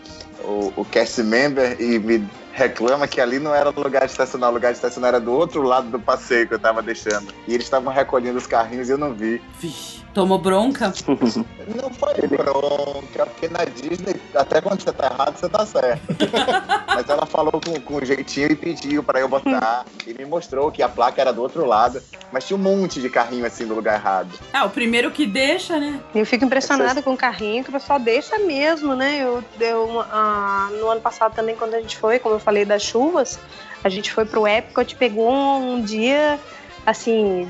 o, 0.44 0.72
o 0.76 0.84
cast 0.84 1.22
member 1.22 1.80
e 1.80 1.98
me 1.98 2.28
reclama 2.52 3.06
que 3.06 3.20
ali 3.20 3.38
não 3.38 3.54
era 3.54 3.70
o 3.70 3.82
lugar 3.82 4.04
de 4.04 4.10
estacionar, 4.10 4.50
o 4.50 4.54
lugar 4.54 4.72
de 4.72 4.78
estacionar 4.78 5.10
era 5.10 5.20
do 5.20 5.32
outro 5.32 5.62
lado 5.62 5.88
do 5.88 5.98
passeio 5.98 6.46
que 6.46 6.54
eu 6.54 6.58
tava 6.58 6.82
deixando. 6.82 7.32
E 7.46 7.54
eles 7.54 7.66
estavam 7.66 7.92
recolhendo 7.92 8.38
os 8.38 8.46
carrinhos 8.46 8.88
e 8.88 8.92
eu 8.92 8.98
não 8.98 9.14
vi. 9.14 9.40
Vixe, 9.58 9.99
tomou 10.14 10.38
bronca? 10.38 10.92
Não 11.06 11.90
foi 11.90 12.26
bronca, 12.26 13.26
porque 13.26 13.48
na 13.48 13.64
Disney, 13.64 14.20
até 14.34 14.60
quando 14.60 14.82
você 14.82 14.92
tá 14.92 15.06
errado, 15.06 15.36
você 15.36 15.48
tá 15.48 15.64
certo. 15.66 16.02
Mas 16.86 17.08
ela 17.08 17.26
falou 17.26 17.60
com, 17.60 17.80
com 17.80 18.04
jeitinho 18.04 18.52
e 18.52 18.56
pediu 18.56 19.02
pra 19.02 19.20
eu 19.20 19.28
botar. 19.28 19.84
E 20.06 20.14
me 20.14 20.24
mostrou 20.24 20.70
que 20.70 20.82
a 20.82 20.88
placa 20.88 21.20
era 21.20 21.32
do 21.32 21.42
outro 21.42 21.64
lado. 21.64 22.02
Mas 22.32 22.46
tinha 22.46 22.56
um 22.56 22.62
monte 22.62 23.00
de 23.00 23.08
carrinho 23.08 23.46
assim 23.46 23.64
no 23.64 23.74
lugar 23.74 23.94
errado. 23.94 24.30
Ah, 24.52 24.64
o 24.64 24.70
primeiro 24.70 25.10
que 25.10 25.26
deixa, 25.26 25.78
né? 25.78 26.00
Eu 26.14 26.26
fico 26.26 26.44
impressionada 26.44 27.02
com 27.02 27.12
o 27.12 27.16
carrinho, 27.16 27.62
que 27.62 27.70
o 27.70 27.72
pessoal 27.72 27.98
deixa 27.98 28.38
mesmo, 28.38 28.94
né? 28.94 29.18
Eu, 29.22 29.42
eu, 29.60 30.00
ah, 30.10 30.68
no 30.78 30.88
ano 30.88 31.00
passado 31.00 31.34
também, 31.34 31.56
quando 31.56 31.74
a 31.74 31.80
gente 31.80 31.96
foi, 31.96 32.18
como 32.18 32.34
eu 32.34 32.40
falei 32.40 32.64
das 32.64 32.82
chuvas, 32.82 33.38
a 33.82 33.88
gente 33.88 34.12
foi 34.12 34.24
pro 34.24 34.46
Epcot, 34.46 34.94
pegou 34.96 35.32
um 35.32 35.82
dia, 35.82 36.38
assim, 36.84 37.48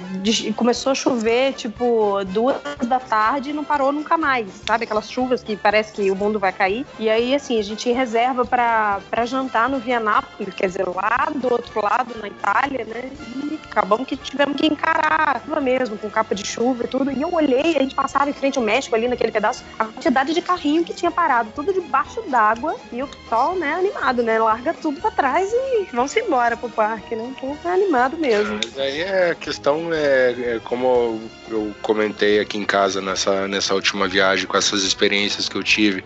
começou 0.57 0.93
a 0.93 0.95
chover, 0.95 1.55
tipo, 1.55 2.24
duas 2.26 2.57
da 2.87 2.99
tarde 2.99 3.51
e 3.51 3.53
não 3.53 3.64
parou 3.64 3.93
nunca 3.93 4.16
mais, 4.16 4.49
sabe? 4.66 4.85
Aquelas 4.85 5.11
chuvas 5.11 5.43
que 5.43 5.57
parece 5.57 5.93
que 5.93 6.11
o 6.11 6.16
mundo 6.16 6.39
vai 6.39 6.53
cair. 6.53 6.87
E 6.99 7.09
aí, 7.09 7.35
assim, 7.35 7.59
a 7.59 7.62
gente 7.62 7.91
reserva 7.93 8.45
pra 8.45 9.01
jantar 9.24 9.68
no 9.68 9.78
Vianápolis, 9.78 10.55
quer 10.55 10.66
dizer, 10.66 10.87
lá 10.89 11.28
do 11.35 11.53
outro 11.53 11.83
lado, 11.83 12.14
na 12.20 12.28
Itália, 12.28 12.85
né? 12.85 13.11
E 13.37 13.59
acabamos 13.70 14.07
que 14.07 14.16
tivemos 14.16 14.57
que 14.57 14.66
encarar 14.66 15.37
a 15.37 15.41
chuva 15.41 15.61
mesmo, 15.61 15.97
com 15.97 16.11
capa 16.11 16.35
de 16.35 16.47
chuva 16.47 16.85
e 16.85 16.89
tudo. 16.89 17.11
E 17.11 17.22
eu 17.22 17.33
olhei, 17.33 17.76
a 17.76 17.81
gente 17.81 17.95
passava 17.95 18.31
em 18.31 18.33
frente 18.33 18.59
ao 18.59 18.64
México 18.64 18.95
ali 18.95 19.09
naquele 19.09 19.33
pedaço, 19.33 19.64
a 19.78 19.85
quantidade 19.85 20.35
de 20.35 20.43
carrinho 20.43 20.85
que 20.85 20.93
tinha 20.95 21.11
parado, 21.11 21.51
tudo 21.55 21.72
debaixo 21.72 22.22
d'água. 22.28 22.76
E 22.93 23.03
o 23.03 23.07
pessoal, 23.07 23.55
né, 23.55 23.74
animado, 23.74 24.22
né? 24.22 24.39
Larga 24.39 24.74
tudo 24.74 25.01
pra 25.01 25.11
trás 25.11 25.51
e 25.53 25.89
vamos 25.93 26.16
embora 26.16 26.57
pro 26.57 26.68
parque, 26.68 27.14
né? 27.14 27.33
Então, 27.37 27.57
é 27.64 27.74
animado 27.74 28.16
mesmo. 28.16 28.55
Mas 28.55 28.78
aí 28.78 29.01
é, 29.01 29.20
a 29.23 29.35
questão 29.35 29.93
é, 29.93 30.31
é 30.57 30.61
como 30.64 31.21
eu 31.49 31.75
comentei 31.83 32.41
aqui 32.41 32.59
em 32.59 32.64
casa 32.64 33.01
nessa, 33.01 33.47
nessa 33.47 33.75
última 33.75 34.09
viagem, 34.09 34.47
com 34.47 34.57
essas 34.57 34.83
experiências 34.83 35.49
que 35.49 35.57
eu 35.57 35.62
tive, 35.62 36.05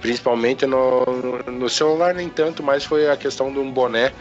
principalmente 0.00 0.66
no, 0.66 1.04
no 1.46 1.68
celular, 1.68 2.14
nem 2.14 2.28
tanto, 2.28 2.62
mas 2.62 2.84
foi 2.84 3.08
a 3.08 3.16
questão 3.16 3.52
de 3.52 3.58
um 3.58 3.70
boné. 3.70 4.12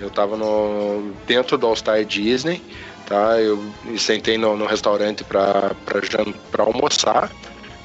Eu 0.00 0.10
tava 0.10 0.36
no, 0.36 1.12
dentro 1.26 1.56
do 1.56 1.66
All 1.66 1.76
Star 1.76 2.04
Disney, 2.04 2.60
tá? 3.06 3.40
Eu 3.40 3.62
sentei 3.96 4.36
no, 4.36 4.56
no 4.56 4.66
restaurante 4.66 5.22
para 5.24 5.74
almoçar. 6.58 7.30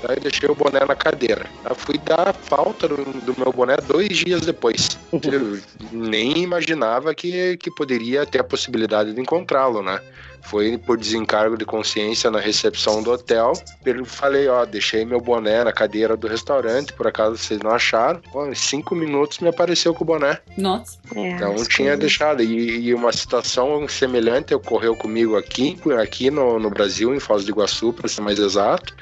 Tá? 0.02 0.14
E 0.16 0.20
deixei 0.20 0.50
o 0.50 0.56
boné 0.56 0.80
na 0.86 0.96
cadeira. 0.96 1.46
Eu 1.68 1.76
fui 1.76 1.98
dar 1.98 2.34
falta 2.34 2.88
do, 2.88 2.96
do 2.98 3.36
meu 3.38 3.52
boné 3.52 3.78
dois 3.78 4.10
dias 4.18 4.42
depois. 4.42 4.98
Eu 5.12 5.60
nem 5.92 6.38
imaginava 6.40 7.14
que, 7.14 7.58
que 7.58 7.70
poderia 7.72 8.26
ter 8.26 8.40
a 8.40 8.44
possibilidade 8.44 9.14
de 9.14 9.20
encontrá-lo, 9.22 9.82
né? 9.82 10.00
Foi 10.42 10.78
por 10.78 10.98
desencargo 10.98 11.58
de 11.58 11.66
consciência 11.66 12.32
na 12.32 12.40
recepção 12.40 13.04
do 13.04 13.12
hotel. 13.12 13.52
Eu 13.86 14.06
falei, 14.06 14.48
ó, 14.48 14.64
deixei 14.66 15.04
meu 15.04 15.20
boné 15.20 15.66
na 15.66 15.74
cadeira 15.74 16.16
do 16.16 16.28
restaurante, 16.28 16.94
por 16.94 17.06
acaso 17.08 17.38
vocês 17.38 17.60
não 17.60 17.72
acharam. 17.72 18.22
Pô, 18.32 18.48
em 18.48 18.56
cinco 18.56 18.96
minutos 18.96 19.40
me 19.40 19.50
apareceu 19.50 19.94
com 19.94 20.04
o 20.04 20.08
boné. 20.08 20.40
Nossa. 20.58 20.98
É, 21.14 21.32
Então 21.32 21.54
tinha 21.56 21.90
coisas. 21.90 22.00
deixado. 22.00 22.42
E, 22.42 22.88
e 22.88 22.94
uma 22.94 23.12
situação 23.12 23.86
semelhante 23.90 24.54
ocorreu 24.56 24.96
comigo 24.96 25.36
aqui, 25.36 25.78
aqui 26.02 26.32
no, 26.32 26.58
no 26.58 26.70
Brasil, 26.70 27.14
em 27.14 27.20
Foz 27.20 27.44
do 27.44 27.52
Iguaçu, 27.52 27.92
para 27.92 28.08
ser 28.08 28.22
mais 28.22 28.40
exato. 28.40 28.96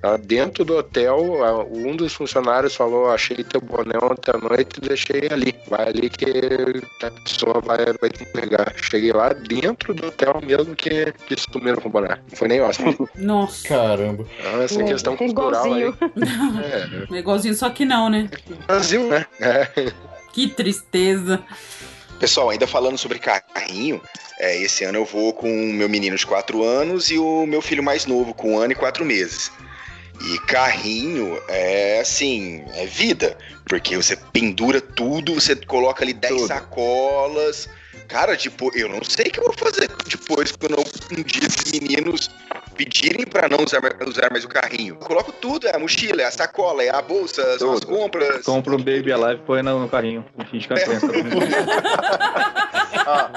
Tá? 0.00 0.16
Dentro 0.16 0.64
do 0.64 0.78
hotel, 0.78 1.18
um 1.70 1.94
dos 1.94 2.14
funcionários 2.14 2.74
falou: 2.74 3.10
Achei 3.10 3.44
teu 3.44 3.60
boné 3.60 3.98
ontem 4.02 4.30
à 4.34 4.38
noite 4.38 4.78
e 4.78 4.88
deixei 4.88 5.28
ali. 5.30 5.54
Vai 5.68 5.88
ali 5.88 6.08
que 6.08 6.24
a 7.04 7.10
pessoa 7.10 7.60
vai, 7.60 7.78
vai 8.00 8.08
te 8.08 8.24
pegar. 8.24 8.72
Cheguei 8.76 9.12
lá 9.12 9.32
dentro 9.34 9.92
do 9.92 10.06
hotel 10.06 10.40
mesmo 10.42 10.74
que, 10.74 11.12
que 11.26 11.36
sumiram 11.38 11.76
com 11.82 11.88
o 11.88 11.92
boné. 11.92 12.18
Não 12.30 12.36
foi 12.36 12.48
nem 12.48 12.60
ótimo. 12.62 13.08
Nossa. 13.14 13.68
Caramba. 13.68 14.26
Então, 14.38 14.62
essa 14.62 14.80
É, 14.80 14.84
questão 14.84 15.16
cultural 15.16 15.64
aí. 15.64 15.82
igualzinho. 15.88 15.98
É, 17.12 17.18
Igualzinho, 17.20 17.54
só 17.54 17.68
que 17.68 17.84
não, 17.84 18.08
né? 18.08 18.30
Brasil, 18.66 19.06
né? 19.06 19.26
É. 19.38 19.92
Que 20.32 20.48
tristeza. 20.48 21.40
Pessoal, 22.18 22.50
ainda 22.50 22.66
falando 22.66 22.96
sobre 22.96 23.18
carrinho, 23.18 24.00
é, 24.38 24.56
esse 24.62 24.84
ano 24.84 24.98
eu 24.98 25.04
vou 25.04 25.32
com 25.32 25.50
o 25.50 25.72
meu 25.72 25.88
menino 25.88 26.16
de 26.16 26.26
4 26.26 26.62
anos 26.62 27.10
e 27.10 27.18
o 27.18 27.46
meu 27.46 27.60
filho 27.60 27.82
mais 27.82 28.06
novo, 28.06 28.32
com 28.34 28.54
um 28.54 28.58
ano 28.58 28.72
e 28.72 28.76
quatro 28.76 29.04
meses. 29.04 29.50
E 30.20 30.38
carrinho 30.40 31.40
é 31.48 32.00
assim, 32.00 32.62
é 32.74 32.86
vida. 32.86 33.36
Porque 33.64 33.96
você 33.96 34.16
pendura 34.32 34.80
tudo, 34.80 35.34
você 35.34 35.56
coloca 35.56 36.04
ali 36.04 36.12
10 36.12 36.34
Tudo. 36.34 36.48
sacolas. 36.48 37.68
Cara, 38.08 38.36
tipo, 38.36 38.70
eu 38.76 38.88
não 38.88 39.02
sei 39.04 39.26
o 39.26 39.30
que 39.30 39.38
eu 39.38 39.44
vou 39.44 39.52
fazer 39.54 39.88
depois 40.08 40.52
quando 40.52 40.78
um 40.80 41.22
dia 41.22 41.46
esses 41.46 41.72
meninos 41.72 42.28
pedirem 42.84 43.26
pra 43.26 43.46
não 43.48 43.58
usar, 43.64 43.80
mais- 43.82 43.94
usar 44.08 44.30
mais 44.30 44.44
o 44.44 44.48
carrinho. 44.48 44.96
Eu 45.00 45.06
coloco 45.06 45.30
tudo, 45.32 45.66
é 45.68 45.76
a 45.76 45.78
mochila, 45.78 46.22
é 46.22 46.24
a 46.24 46.30
sacola, 46.30 46.82
é 46.82 46.88
a 46.88 47.02
bolsa, 47.02 47.58
são 47.58 47.72
as 47.74 47.80
compras. 47.84 48.44
Compra 48.44 48.74
um 48.74 48.78
Baby 48.78 49.12
Alive 49.12 49.42
e 49.42 49.44
põe 49.46 49.62
no, 49.62 49.80
no 49.80 49.88
carrinho. 49.88 50.24
Finge 50.50 50.66
que 50.66 50.72
é. 50.74 50.86
Ó, 53.06 53.28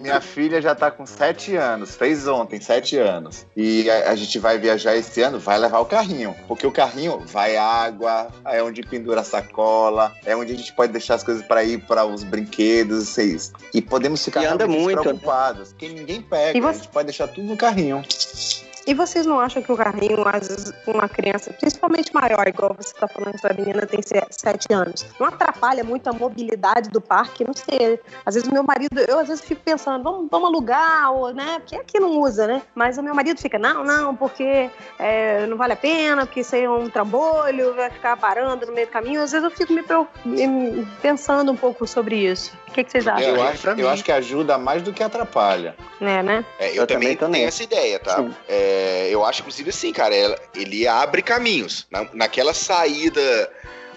minha 0.00 0.20
filha 0.20 0.60
já 0.60 0.74
tá 0.74 0.90
com 0.90 1.04
sete 1.06 1.54
anos, 1.56 1.94
fez 1.96 2.26
ontem 2.28 2.60
sete 2.60 2.96
anos. 2.96 3.46
E 3.56 3.90
a, 3.90 4.10
a 4.10 4.14
gente 4.16 4.38
vai 4.38 4.58
viajar 4.58 4.94
esse 4.96 5.20
ano, 5.22 5.38
vai 5.38 5.58
levar 5.58 5.80
o 5.80 5.84
carrinho. 5.86 6.34
Porque 6.46 6.66
o 6.66 6.72
carrinho 6.72 7.20
vai 7.26 7.56
água, 7.56 8.28
é 8.46 8.62
onde 8.62 8.82
pendura 8.82 9.20
a 9.20 9.24
sacola, 9.24 10.12
é 10.24 10.36
onde 10.36 10.52
a 10.52 10.56
gente 10.56 10.72
pode 10.72 10.92
deixar 10.92 11.14
as 11.14 11.24
coisas 11.24 11.44
pra 11.44 11.64
ir 11.64 11.78
para 11.86 12.04
os 12.04 12.22
brinquedos, 12.24 13.08
sei 13.08 13.26
isso. 13.32 13.52
E 13.74 13.82
podemos 13.82 14.24
ficar 14.24 14.42
E 14.42 14.46
anda 14.46 14.66
muito, 14.66 14.88
né? 14.88 14.94
despreocupados, 15.02 15.68
porque 15.70 15.88
ninguém 15.88 16.22
pega, 16.22 16.60
você- 16.60 16.68
a 16.68 16.72
gente 16.72 16.88
pode 16.88 17.06
deixar 17.06 17.28
tudo 17.28 17.46
no 17.48 17.56
carrinho. 17.56 18.02
Thank 18.34 18.62
you. 18.64 18.67
E 18.88 18.94
vocês 18.94 19.26
não 19.26 19.38
acham 19.38 19.60
que 19.60 19.70
o 19.70 19.76
carrinho, 19.76 20.26
às 20.26 20.48
vezes, 20.48 20.72
uma 20.86 21.06
criança, 21.06 21.52
principalmente 21.52 22.10
maior, 22.14 22.48
igual 22.48 22.74
você 22.74 22.94
está 22.94 23.06
falando 23.06 23.32
que 23.32 23.38
sua 23.38 23.52
menina 23.52 23.84
tem 23.84 24.00
sete 24.02 24.72
anos, 24.72 25.04
não 25.20 25.26
atrapalha 25.26 25.84
muito 25.84 26.08
a 26.08 26.12
mobilidade 26.14 26.88
do 26.88 26.98
parque? 26.98 27.44
Não 27.44 27.52
sei. 27.52 28.00
Às 28.24 28.36
vezes 28.36 28.48
o 28.48 28.52
meu 28.54 28.62
marido, 28.62 28.98
eu 29.06 29.18
às 29.18 29.28
vezes 29.28 29.44
fico 29.44 29.60
pensando, 29.62 30.02
vamos, 30.02 30.28
vamos 30.30 30.48
alugar, 30.48 31.12
ou, 31.12 31.34
né? 31.34 31.58
Porque 31.58 31.76
aqui 31.76 32.00
não 32.00 32.18
usa, 32.18 32.46
né? 32.46 32.62
Mas 32.74 32.96
o 32.96 33.02
meu 33.02 33.14
marido 33.14 33.38
fica, 33.38 33.58
não, 33.58 33.84
não, 33.84 34.16
porque 34.16 34.70
é, 34.98 35.44
não 35.44 35.58
vale 35.58 35.74
a 35.74 35.76
pena, 35.76 36.24
porque 36.24 36.40
isso 36.40 36.54
aí 36.54 36.64
é 36.64 36.70
um 36.70 36.88
trambolho, 36.88 37.74
vai 37.74 37.90
ficar 37.90 38.16
parando 38.16 38.64
no 38.64 38.72
meio 38.72 38.86
do 38.86 38.90
caminho. 38.90 39.20
Às 39.20 39.32
vezes 39.32 39.44
eu 39.44 39.50
fico 39.50 39.70
me, 39.70 39.84
me 40.24 40.88
pensando 41.02 41.52
um 41.52 41.56
pouco 41.56 41.86
sobre 41.86 42.16
isso. 42.16 42.56
O 42.68 42.70
que, 42.70 42.84
que 42.84 42.90
vocês 42.90 43.06
acham? 43.06 43.36
Eu 43.36 43.42
acho, 43.42 43.68
eu 43.68 43.88
acho 43.88 44.04
que 44.04 44.12
ajuda 44.12 44.56
mais 44.56 44.82
do 44.82 44.94
que 44.94 45.02
atrapalha. 45.02 45.74
É, 46.00 46.22
né? 46.22 46.44
É, 46.58 46.70
eu, 46.70 46.76
eu, 46.76 46.86
também, 46.86 47.16
também 47.16 47.40
tenho 47.40 47.48
essa 47.48 47.62
ideia, 47.62 47.98
tá? 47.98 48.24
É, 48.48 48.77
eu 49.10 49.24
acho, 49.24 49.40
inclusive, 49.40 49.70
assim, 49.70 49.92
cara, 49.92 50.14
ele 50.54 50.86
abre 50.86 51.22
caminhos. 51.22 51.86
Na, 51.90 52.06
naquela 52.12 52.54
saída 52.54 53.50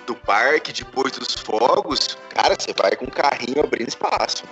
do 0.05 0.15
parque, 0.15 0.73
depois 0.73 1.13
dos 1.13 1.33
fogos, 1.33 2.17
cara, 2.29 2.55
você 2.57 2.73
vai 2.77 2.95
com 2.95 3.05
o 3.05 3.11
carrinho 3.11 3.63
abrindo 3.63 3.89
espaço. 3.89 4.43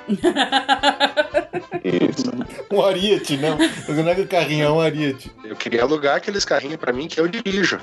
Isso. 1.83 2.29
Um 2.71 2.83
Ariete, 2.83 3.35
não. 3.35 3.57
Não 3.57 4.09
é 4.09 4.13
que 4.13 4.21
o 4.21 4.27
carrinho 4.27 4.65
é 4.65 4.71
um 4.71 4.79
Ariete. 4.79 5.31
Eu 5.43 5.55
queria 5.55 5.81
alugar 5.81 6.17
aqueles 6.17 6.45
carrinhos 6.45 6.77
pra 6.77 6.93
mim 6.93 7.07
que 7.07 7.19
eu 7.19 7.27
dirijo. 7.27 7.79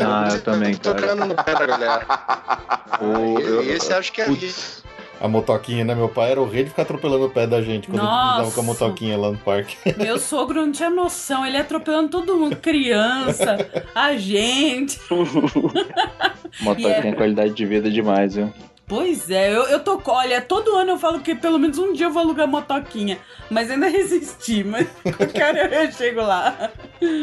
Ah, 0.00 0.28
eu 0.32 0.40
também, 0.40 0.74
cara. 0.74 0.96
Tocando 0.96 1.26
no 1.26 1.34
pé 1.34 1.52
da 1.52 1.66
galera. 1.66 2.06
O, 3.00 3.62
esse 3.62 3.94
acho 3.94 4.12
que 4.12 4.20
é 4.20 4.28
isso 4.30 4.82
a 5.20 5.28
motoquinha, 5.28 5.84
né? 5.84 5.94
Meu 5.94 6.08
pai 6.08 6.30
era 6.30 6.40
o 6.40 6.48
rei 6.48 6.64
de 6.64 6.70
ficar 6.70 6.82
atropelando 6.82 7.26
o 7.26 7.30
pé 7.30 7.46
da 7.46 7.60
gente 7.60 7.88
quando 7.88 8.02
Nossa. 8.02 8.14
a 8.14 8.26
gente 8.26 8.38
andava 8.38 8.50
com 8.52 8.60
a 8.60 8.64
motoquinha 8.64 9.18
lá 9.18 9.30
no 9.30 9.38
parque. 9.38 9.76
Meu 10.02 10.18
sogro 10.18 10.64
não 10.64 10.72
tinha 10.72 10.88
noção, 10.88 11.44
ele 11.46 11.58
atropelando 11.58 12.08
todo 12.08 12.36
mundo, 12.36 12.56
criança, 12.56 13.68
a 13.94 14.16
gente. 14.16 14.98
motoquinha 16.60 16.88
yeah. 16.88 17.16
qualidade 17.16 17.52
de 17.52 17.66
vida 17.66 17.90
demais, 17.90 18.34
viu? 18.34 18.50
Pois 18.90 19.30
é, 19.30 19.54
eu, 19.54 19.62
eu 19.68 19.78
tô. 19.78 20.02
Olha, 20.04 20.40
todo 20.40 20.74
ano 20.74 20.90
eu 20.90 20.98
falo 20.98 21.20
que 21.20 21.32
pelo 21.32 21.60
menos 21.60 21.78
um 21.78 21.92
dia 21.92 22.06
eu 22.06 22.10
vou 22.10 22.22
alugar 22.22 22.48
motoquinha. 22.48 23.18
Mas 23.48 23.70
ainda 23.70 23.86
resisti, 23.88 24.64
mas 24.64 24.88
qualquer 25.16 25.54
hora 25.54 25.84
eu 25.84 25.92
chego 25.92 26.20
lá. 26.20 26.72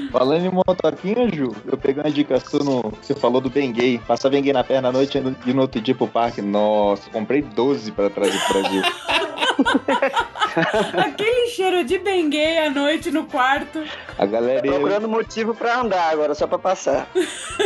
Falando 0.09 0.45
em 0.45 0.49
motoquinha, 0.49 1.29
Ju, 1.29 1.53
eu 1.65 1.77
peguei 1.77 2.01
uma 2.01 2.09
dica 2.09 2.39
sua 2.39 2.63
no. 2.63 2.93
Você 3.01 3.13
falou 3.13 3.41
do 3.41 3.49
Benguei. 3.49 3.99
Passa 4.07 4.29
Benguei 4.29 4.53
na 4.53 4.63
perna 4.63 4.87
à 4.87 4.91
noite 4.93 5.21
e 5.45 5.53
no 5.53 5.61
outro 5.61 5.81
dia 5.81 5.93
pro 5.93 6.07
parque. 6.07 6.41
Nossa, 6.41 7.09
comprei 7.09 7.41
12 7.41 7.91
pra 7.91 8.09
trazer 8.09 8.39
pro 8.45 8.61
Brasil. 8.61 8.81
Aquele 10.97 11.49
cheiro 11.49 11.83
de 11.83 11.99
benguei 11.99 12.57
à 12.59 12.69
noite 12.69 13.11
no 13.11 13.25
quarto. 13.25 13.83
A 14.17 14.25
galera. 14.25 14.61
Procurando 14.61 15.07
motivo 15.07 15.53
pra 15.53 15.81
andar 15.81 16.11
agora, 16.11 16.33
só 16.33 16.47
pra 16.47 16.57
passar. 16.57 17.07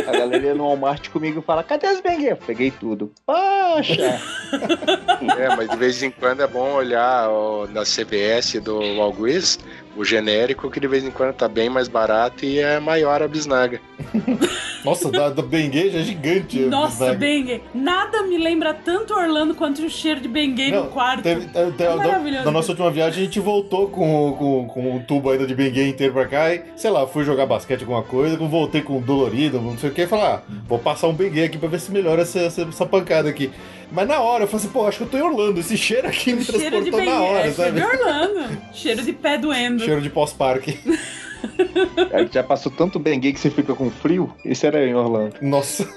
A 0.06 0.12
galera 0.12 0.46
ia 0.46 0.54
no 0.54 0.64
Walmart 0.64 1.08
comigo 1.10 1.40
e 1.40 1.42
fala: 1.42 1.62
cadê 1.62 1.86
as 1.86 2.00
benguei? 2.00 2.34
Peguei 2.34 2.70
tudo. 2.70 3.12
Poxa! 3.26 3.91
É, 4.00 5.56
mas 5.56 5.68
de 5.68 5.76
vez 5.76 6.02
em 6.02 6.10
quando 6.10 6.42
é 6.42 6.46
bom 6.46 6.72
olhar 6.72 7.28
ó, 7.28 7.66
na 7.66 7.82
CVS 7.82 8.60
do 8.62 8.78
Walgreens 8.96 9.58
o 9.96 10.04
genérico, 10.04 10.70
que 10.70 10.80
de 10.80 10.88
vez 10.88 11.04
em 11.04 11.10
quando 11.10 11.34
tá 11.34 11.48
bem 11.48 11.68
mais 11.68 11.88
barato 11.88 12.44
e 12.44 12.58
é 12.58 12.80
maior 12.80 13.22
a 13.22 13.28
bisnaga. 13.28 13.80
Nossa, 14.84 15.10
da, 15.10 15.30
da 15.30 15.42
Bengay 15.42 15.90
já 15.90 16.00
é 16.00 16.02
gigante. 16.02 16.58
Nossa, 16.60 17.14
Bengay. 17.14 17.62
Nada 17.74 18.22
me 18.24 18.36
lembra 18.36 18.74
tanto 18.74 19.14
Orlando 19.14 19.54
quanto 19.54 19.82
o 19.82 19.90
cheiro 19.90 20.20
de 20.20 20.28
Bengay 20.28 20.70
no 20.72 20.86
quarto. 20.86 21.22
Teve, 21.22 21.46
teve, 21.46 21.72
teve, 21.72 21.90
é 21.90 21.96
maravilhoso. 21.96 22.44
Na 22.44 22.50
nossa 22.50 22.72
última 22.72 22.90
viagem, 22.90 23.22
a 23.22 23.24
gente 23.24 23.40
voltou 23.40 23.88
com, 23.88 24.32
com, 24.38 24.68
com 24.68 24.96
o 24.96 25.00
tubo 25.00 25.30
ainda 25.30 25.46
de 25.46 25.54
Bengay 25.54 25.88
inteiro 25.88 26.12
pra 26.12 26.26
cá 26.26 26.54
e, 26.54 26.62
sei 26.76 26.90
lá, 26.90 27.06
fui 27.06 27.24
jogar 27.24 27.46
basquete, 27.46 27.82
alguma 27.82 28.02
coisa, 28.02 28.36
voltei 28.36 28.82
com 28.82 29.00
dolorido, 29.00 29.60
não 29.60 29.78
sei 29.78 29.90
o 29.90 29.92
que, 29.92 30.02
e 30.02 30.06
falei, 30.06 30.26
ah, 30.26 30.42
vou 30.68 30.78
passar 30.78 31.08
um 31.08 31.12
Bengay 31.14 31.44
aqui 31.44 31.58
pra 31.58 31.68
ver 31.68 31.80
se 31.80 31.92
melhora 31.92 32.22
essa, 32.22 32.40
essa, 32.40 32.62
essa 32.62 32.86
pancada 32.86 33.28
aqui. 33.28 33.50
Mas 33.90 34.08
na 34.08 34.20
hora 34.20 34.44
eu 34.44 34.48
falei 34.48 34.64
assim, 34.64 34.72
pô, 34.72 34.86
acho 34.86 34.98
que 34.98 35.04
eu 35.04 35.08
tô 35.08 35.18
em 35.18 35.22
Orlando. 35.22 35.60
Esse 35.60 35.76
cheiro 35.76 36.08
aqui 36.08 36.32
me 36.32 36.42
cheiro 36.42 36.70
transportou 36.70 37.04
na 37.04 37.20
hora, 37.20 37.46
é, 37.46 37.52
sabe? 37.52 37.78
Cheiro 37.78 37.96
de 37.96 38.02
Orlando. 38.02 38.58
cheiro 38.72 39.02
de 39.02 39.12
pé 39.12 39.38
doendo. 39.38 39.84
Cheiro 39.84 40.00
de 40.00 40.10
pós-parque. 40.10 40.78
Já 42.30 42.42
passou 42.42 42.70
tanto 42.72 42.98
Bengay 42.98 43.32
que 43.32 43.40
você 43.40 43.50
fica 43.50 43.74
com 43.74 43.90
frio. 43.90 44.32
Esse 44.44 44.66
era 44.66 44.84
em 44.86 44.94
Orlando. 44.94 45.34
Nossa. 45.40 45.84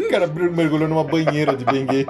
o 0.00 0.08
cara 0.10 0.26
mergulhou 0.26 0.88
numa 0.88 1.04
banheira 1.04 1.56
de 1.56 1.64
Bengay. 1.64 2.06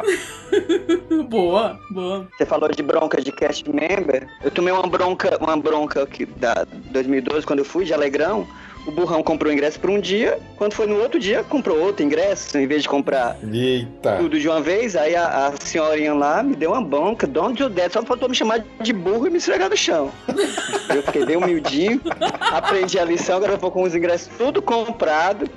boa, 1.29 1.79
boa. 1.91 2.29
Você 2.37 2.47
falou 2.47 2.69
de 2.71 2.83
bronca 2.83 3.21
de 3.21 3.33
cast 3.33 3.69
member. 3.69 4.27
Eu 4.43 4.51
tomei 4.51 4.73
uma 4.73 4.87
bronca, 4.87 5.39
uma 5.41 5.57
bronca 5.57 6.03
aqui 6.03 6.27
da 6.27 6.67
2012 6.91 7.47
quando 7.47 7.61
eu 7.61 7.65
fui 7.65 7.85
de 7.85 7.93
Alegrão 7.93 8.47
o 8.89 8.91
burrão 8.91 9.23
comprou 9.23 9.53
ingresso 9.53 9.79
por 9.79 9.91
um 9.91 10.01
dia, 10.01 10.39
quando 10.57 10.73
foi 10.73 10.87
no 10.87 10.99
outro 10.99 11.21
dia, 11.21 11.45
comprou 11.45 11.79
outro 11.79 12.03
ingresso, 12.03 12.57
em 12.57 12.67
vez 12.67 12.83
de 12.83 12.89
comprar 12.89 13.37
Eita. 13.53 14.17
tudo 14.17 14.41
de 14.41 14.49
uma 14.49 14.63
vez. 14.63 14.97
Aí 14.97 15.15
a, 15.15 15.49
a 15.49 15.53
senhorinha 15.61 16.15
lá 16.15 16.43
me 16.43 16.57
deu 16.57 16.73
uma 16.73 16.81
banca, 16.81 17.27
don't 17.27 17.63
do 17.63 17.69
that, 17.69 17.93
só 17.93 18.03
faltou 18.03 18.31
me 18.31 18.35
chamar 18.35 18.65
de 18.81 18.93
burro 18.95 19.27
e 19.27 19.31
me 19.31 19.37
esfregar 19.37 19.69
no 19.69 19.77
chão. 19.77 20.11
eu 20.89 21.03
fiquei 21.03 21.27
bem 21.27 21.37
humildinho, 21.37 22.01
aprendi 22.41 22.99
a 22.99 23.05
lição, 23.05 23.37
agora 23.37 23.53
eu 23.53 23.59
vou 23.59 23.71
com 23.71 23.83
os 23.83 23.95
ingressos 23.95 24.29
tudo 24.39 24.63
comprado 24.63 25.49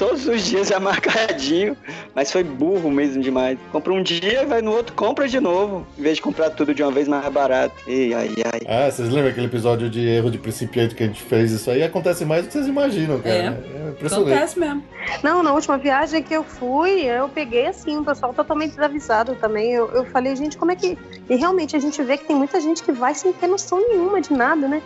todos 0.00 0.26
os 0.26 0.46
dias 0.46 0.68
já 0.68 0.80
marcadinho, 0.80 1.76
mas 2.14 2.32
foi 2.32 2.42
burro 2.42 2.90
mesmo 2.90 3.22
demais. 3.22 3.58
Compra 3.70 3.92
um 3.92 4.02
dia, 4.02 4.46
vai 4.46 4.62
no 4.62 4.72
outro, 4.72 4.94
compra 4.94 5.28
de 5.28 5.38
novo, 5.38 5.86
em 5.98 6.02
vez 6.02 6.16
de 6.16 6.22
comprar 6.22 6.48
tudo 6.48 6.74
de 6.74 6.82
uma 6.82 6.90
vez 6.90 7.06
mais 7.06 7.28
barato. 7.28 7.74
E 7.86 8.14
ai, 8.14 8.30
ai. 8.50 8.60
Ah, 8.66 8.90
vocês 8.90 9.10
lembram 9.10 9.30
aquele 9.30 9.46
episódio 9.46 9.90
de 9.90 10.00
erro 10.00 10.30
de 10.30 10.38
principiante 10.38 10.94
que 10.94 11.02
a 11.02 11.06
gente 11.06 11.22
fez? 11.22 11.52
Isso 11.52 11.70
aí 11.70 11.82
acontece 11.82 12.24
mais 12.24 12.44
do 12.44 12.46
que 12.46 12.54
vocês 12.54 12.66
imaginam, 12.66 13.20
cara. 13.20 13.34
É, 13.34 14.02
é 14.02 14.06
Acontece 14.06 14.58
mesmo. 14.58 14.82
Não, 15.22 15.42
na 15.42 15.52
última 15.52 15.76
viagem 15.76 16.22
que 16.22 16.32
eu 16.32 16.42
fui, 16.42 17.02
eu 17.02 17.28
peguei 17.28 17.66
assim, 17.66 17.98
o 17.98 18.04
pessoal 18.04 18.32
totalmente 18.32 18.70
desavisado 18.70 19.34
também. 19.34 19.70
Eu, 19.72 19.90
eu 19.90 20.06
falei, 20.06 20.34
gente, 20.34 20.56
como 20.56 20.72
é 20.72 20.76
que. 20.76 20.96
E 21.28 21.36
realmente 21.36 21.76
a 21.76 21.78
gente 21.78 22.02
vê 22.02 22.16
que 22.16 22.24
tem 22.24 22.36
muita 22.36 22.58
gente 22.58 22.82
que 22.82 22.90
vai 22.90 23.14
sem 23.14 23.34
ter 23.34 23.48
noção 23.48 23.78
nenhuma 23.86 24.18
de 24.18 24.32
nada, 24.32 24.66
né? 24.66 24.80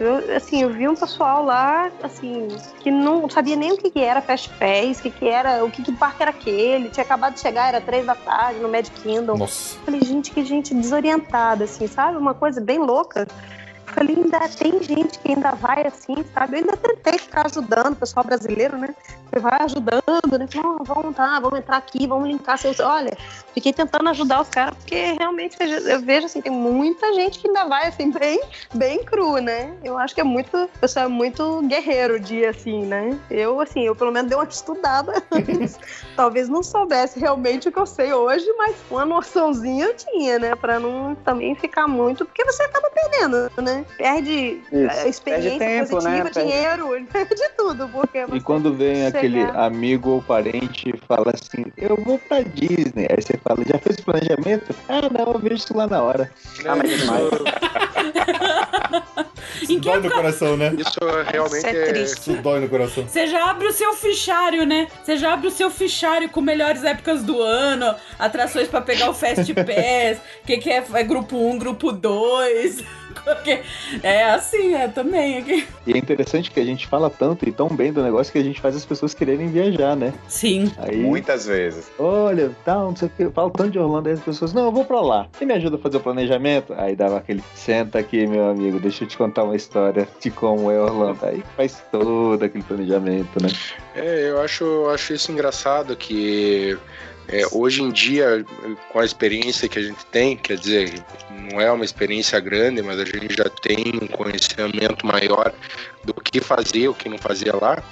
Eu, 0.00 0.34
assim, 0.34 0.62
eu 0.62 0.70
vi 0.70 0.88
um 0.88 0.94
pessoal 0.94 1.44
lá, 1.44 1.90
assim, 2.02 2.48
que 2.80 2.90
não 2.90 3.28
sabia 3.28 3.54
nem 3.54 3.72
o 3.72 3.76
que, 3.76 3.90
que 3.90 4.00
era 4.00 4.22
Fast 4.22 4.48
Pass, 4.60 4.98
o 4.98 5.02
que, 5.02 5.10
que 5.10 5.26
era, 5.26 5.64
o 5.64 5.70
que, 5.70 5.82
que 5.82 5.90
parque 5.92 6.22
era 6.22 6.30
aquele. 6.30 6.90
Tinha 6.90 7.02
acabado 7.02 7.32
de 7.32 7.40
chegar, 7.40 7.68
era 7.68 7.80
três 7.80 8.04
da 8.04 8.14
tarde 8.14 8.60
no 8.60 8.68
Magic 8.68 9.00
Kingdom. 9.00 9.38
Nossa. 9.38 9.78
Falei, 9.86 10.02
gente, 10.02 10.30
que 10.30 10.44
gente 10.44 10.74
desorientada, 10.74 11.64
assim, 11.64 11.86
sabe? 11.86 12.18
Uma 12.18 12.34
coisa 12.34 12.60
bem 12.60 12.78
louca. 12.78 13.26
Falei, 13.86 14.16
ainda 14.16 14.40
tem 14.50 14.82
gente 14.82 15.18
que 15.18 15.32
ainda 15.32 15.52
vai 15.52 15.86
assim, 15.86 16.14
sabe? 16.32 16.56
Eu 16.56 16.58
ainda 16.60 16.76
tentei 16.76 17.18
ficar 17.18 17.46
ajudando 17.46 17.94
o 17.94 17.96
pessoal 17.96 18.24
brasileiro, 18.24 18.76
né? 18.76 18.94
Você 19.30 19.40
vai 19.40 19.58
ajudando, 19.62 20.38
né? 20.38 20.46
Oh, 20.62 20.84
vamos 20.84 21.16
tá, 21.16 21.40
vamos 21.40 21.58
entrar 21.58 21.78
aqui, 21.78 22.06
vamos 22.06 22.28
linkar 22.28 22.58
seus. 22.58 22.78
Olha, 22.78 23.16
fiquei 23.54 23.72
tentando 23.72 24.08
ajudar 24.10 24.40
os 24.40 24.48
caras, 24.48 24.74
porque 24.76 25.12
realmente 25.18 25.56
eu 25.60 26.00
vejo 26.00 26.26
assim, 26.26 26.40
tem 26.40 26.52
muita 26.52 27.12
gente 27.14 27.38
que 27.38 27.48
ainda 27.48 27.64
vai 27.64 27.88
assim, 27.88 28.10
bem, 28.12 28.40
bem 28.74 29.04
cru, 29.04 29.38
né? 29.38 29.72
Eu 29.82 29.98
acho 29.98 30.14
que 30.14 30.20
é 30.20 30.24
muito. 30.24 30.56
O 30.56 30.68
pessoal 30.80 31.06
é 31.06 31.08
muito 31.08 31.62
guerreiro 31.62 32.18
dia 32.18 32.50
assim, 32.50 32.86
né? 32.86 33.18
Eu, 33.30 33.60
assim, 33.60 33.86
eu 33.86 33.94
pelo 33.94 34.12
menos 34.12 34.28
dei 34.28 34.38
uma 34.38 34.44
estudada 34.44 35.22
antes. 35.30 35.78
Talvez 36.16 36.48
não 36.48 36.62
soubesse 36.62 37.18
realmente 37.18 37.68
o 37.68 37.72
que 37.72 37.78
eu 37.78 37.86
sei 37.86 38.12
hoje, 38.12 38.46
mas 38.56 38.76
uma 38.90 39.04
noçãozinha 39.04 39.86
eu 39.86 39.96
tinha, 39.96 40.38
né? 40.38 40.54
Pra 40.54 40.78
não 40.78 41.14
também 41.14 41.54
ficar 41.54 41.86
muito, 41.86 42.24
porque 42.24 42.44
você 42.44 42.62
acaba 42.62 42.90
perdendo, 42.90 43.50
né? 43.62 43.84
Perde 43.96 44.60
Isso. 44.72 45.08
experiência 45.08 45.58
perde 45.58 45.58
tempo, 45.58 45.90
positiva, 45.90 46.24
né? 46.24 46.30
dinheiro, 46.30 47.06
perde 47.12 47.48
tudo. 47.56 47.88
Porque 47.88 48.24
e 48.32 48.40
quando 48.40 48.74
vem 48.74 48.96
chegar... 48.96 49.18
aquele 49.18 49.42
amigo 49.58 50.10
ou 50.10 50.22
parente 50.22 50.90
e 50.90 50.96
fala 51.06 51.32
assim, 51.34 51.64
eu 51.76 51.96
vou 51.96 52.18
pra 52.18 52.42
Disney. 52.42 53.06
Aí 53.10 53.20
você 53.20 53.39
fala, 53.42 53.64
já 53.66 53.78
fez 53.78 53.96
o 53.96 54.02
planejamento? 54.02 54.74
Ah, 54.88 55.02
não, 55.10 55.32
eu 55.32 55.38
vejo 55.38 55.56
isso 55.56 55.76
lá 55.76 55.86
na 55.86 56.02
hora. 56.02 56.30
Ah, 56.64 56.76
mas 56.76 56.98
demais. 56.98 57.24
Isso 59.62 59.78
dói 59.80 60.00
no 60.00 60.10
coração, 60.10 60.56
né? 60.56 60.74
Isso 60.78 60.98
realmente 61.30 61.58
Isso 61.58 61.66
é 61.66 61.86
triste. 61.86 62.18
Isso 62.18 62.42
dói 62.42 62.60
no 62.60 62.68
coração. 62.68 63.06
Você 63.06 63.26
já 63.26 63.50
abre 63.50 63.66
o 63.68 63.72
seu 63.72 63.92
fichário, 63.94 64.64
né? 64.66 64.88
Você 65.02 65.16
já 65.16 65.32
abre 65.32 65.48
o 65.48 65.50
seu 65.50 65.70
fichário 65.70 66.28
com 66.28 66.40
melhores 66.40 66.84
épocas 66.84 67.22
do 67.22 67.40
ano, 67.40 67.94
atrações 68.18 68.68
para 68.68 68.80
pegar 68.80 69.10
o 69.10 69.14
Fast 69.14 69.52
Pass, 69.54 70.18
o 70.42 70.46
que, 70.46 70.58
que 70.58 70.70
é, 70.70 70.84
é 70.94 71.02
grupo 71.02 71.36
1, 71.36 71.58
grupo 71.58 71.92
2. 71.92 72.99
É 74.02 74.24
assim, 74.30 74.74
é 74.74 74.88
também 74.88 75.38
aqui. 75.38 75.66
E 75.86 75.92
é 75.92 75.98
interessante 75.98 76.50
que 76.50 76.60
a 76.60 76.64
gente 76.64 76.86
fala 76.86 77.10
tanto 77.10 77.48
e 77.48 77.52
tão 77.52 77.68
bem 77.68 77.92
do 77.92 78.02
negócio 78.02 78.32
que 78.32 78.38
a 78.38 78.42
gente 78.42 78.60
faz 78.60 78.76
as 78.76 78.84
pessoas 78.84 79.14
quererem 79.14 79.48
viajar, 79.48 79.96
né? 79.96 80.12
Sim. 80.28 80.70
Aí, 80.78 80.96
Muitas 80.96 81.46
vezes. 81.46 81.90
Olha, 81.98 82.50
tal, 82.64 82.88
não 82.88 82.96
sei 82.96 83.08
o 83.08 83.10
que. 83.10 83.22
Eu 83.24 83.32
falo 83.32 83.50
tanto 83.50 83.70
de 83.70 83.78
Orlando, 83.78 84.08
aí 84.08 84.14
as 84.14 84.20
pessoas, 84.20 84.52
não, 84.52 84.66
eu 84.66 84.72
vou 84.72 84.84
pra 84.84 85.00
lá. 85.00 85.28
Você 85.32 85.44
me 85.44 85.54
ajuda 85.54 85.76
a 85.76 85.78
fazer 85.78 85.96
o 85.96 86.00
planejamento? 86.00 86.74
Aí 86.76 86.94
dava 86.94 87.18
aquele, 87.18 87.42
senta 87.54 87.98
aqui, 87.98 88.26
meu 88.26 88.48
amigo, 88.50 88.78
deixa 88.78 89.04
eu 89.04 89.08
te 89.08 89.16
contar 89.16 89.44
uma 89.44 89.56
história 89.56 90.08
de 90.20 90.30
como 90.30 90.70
é 90.70 90.78
Orlando. 90.80 91.18
Aí 91.22 91.42
faz 91.56 91.82
todo 91.90 92.42
aquele 92.42 92.64
planejamento, 92.64 93.42
né? 93.42 93.48
É, 93.94 94.30
eu 94.30 94.40
acho, 94.40 94.88
acho 94.90 95.12
isso 95.14 95.32
engraçado 95.32 95.96
que 95.96 96.78
É, 97.32 97.42
hoje 97.52 97.80
em 97.80 97.90
dia, 97.90 98.44
com 98.88 98.98
a 98.98 99.04
experiência 99.04 99.68
que 99.68 99.78
a 99.78 99.82
gente 99.82 100.04
tem, 100.06 100.36
quer 100.36 100.56
dizer, 100.56 100.92
não 101.30 101.60
é 101.60 101.70
uma 101.70 101.84
experiência 101.84 102.40
grande, 102.40 102.82
mas 102.82 102.98
a 102.98 103.04
gente 103.04 103.36
já 103.36 103.48
tem 103.48 103.92
um 104.02 104.06
conhecimento 104.08 105.06
maior 105.06 105.52
do 106.04 106.12
que 106.30 106.40
fazer, 106.40 106.88
o 106.88 106.94
que 106.94 107.08
não 107.08 107.18
fazia 107.18 107.54
lá, 107.54 107.82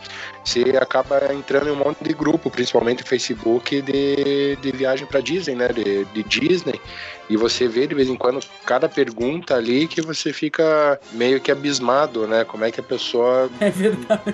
você 0.45 0.63
acaba 0.81 1.33
entrando 1.35 1.69
em 1.69 1.73
um 1.73 1.77
monte 1.77 2.03
de 2.03 2.15
grupo, 2.15 2.51
principalmente 2.51 3.03
Facebook, 3.03 3.83
de, 3.83 4.57
de 4.57 4.73
viagem 4.73 5.07
para 5.07 5.21
Disney, 5.21 5.55
né? 5.55 5.69
De, 5.69 6.05
de 6.07 6.23
Disney. 6.23 6.81
E 7.29 7.37
você 7.37 7.69
vê 7.69 7.87
de 7.87 7.95
vez 7.95 8.09
em 8.09 8.17
quando 8.17 8.41
cada 8.65 8.89
pergunta 8.89 9.55
ali 9.55 9.87
que 9.87 10.01
você 10.01 10.33
fica 10.33 10.99
meio 11.13 11.41
que 11.41 11.51
abismado, 11.51 12.27
né? 12.27 12.45
Como 12.45 12.65
é 12.65 12.71
que 12.71 12.81
a 12.81 12.83
pessoa 12.83 13.51
É 13.61 13.73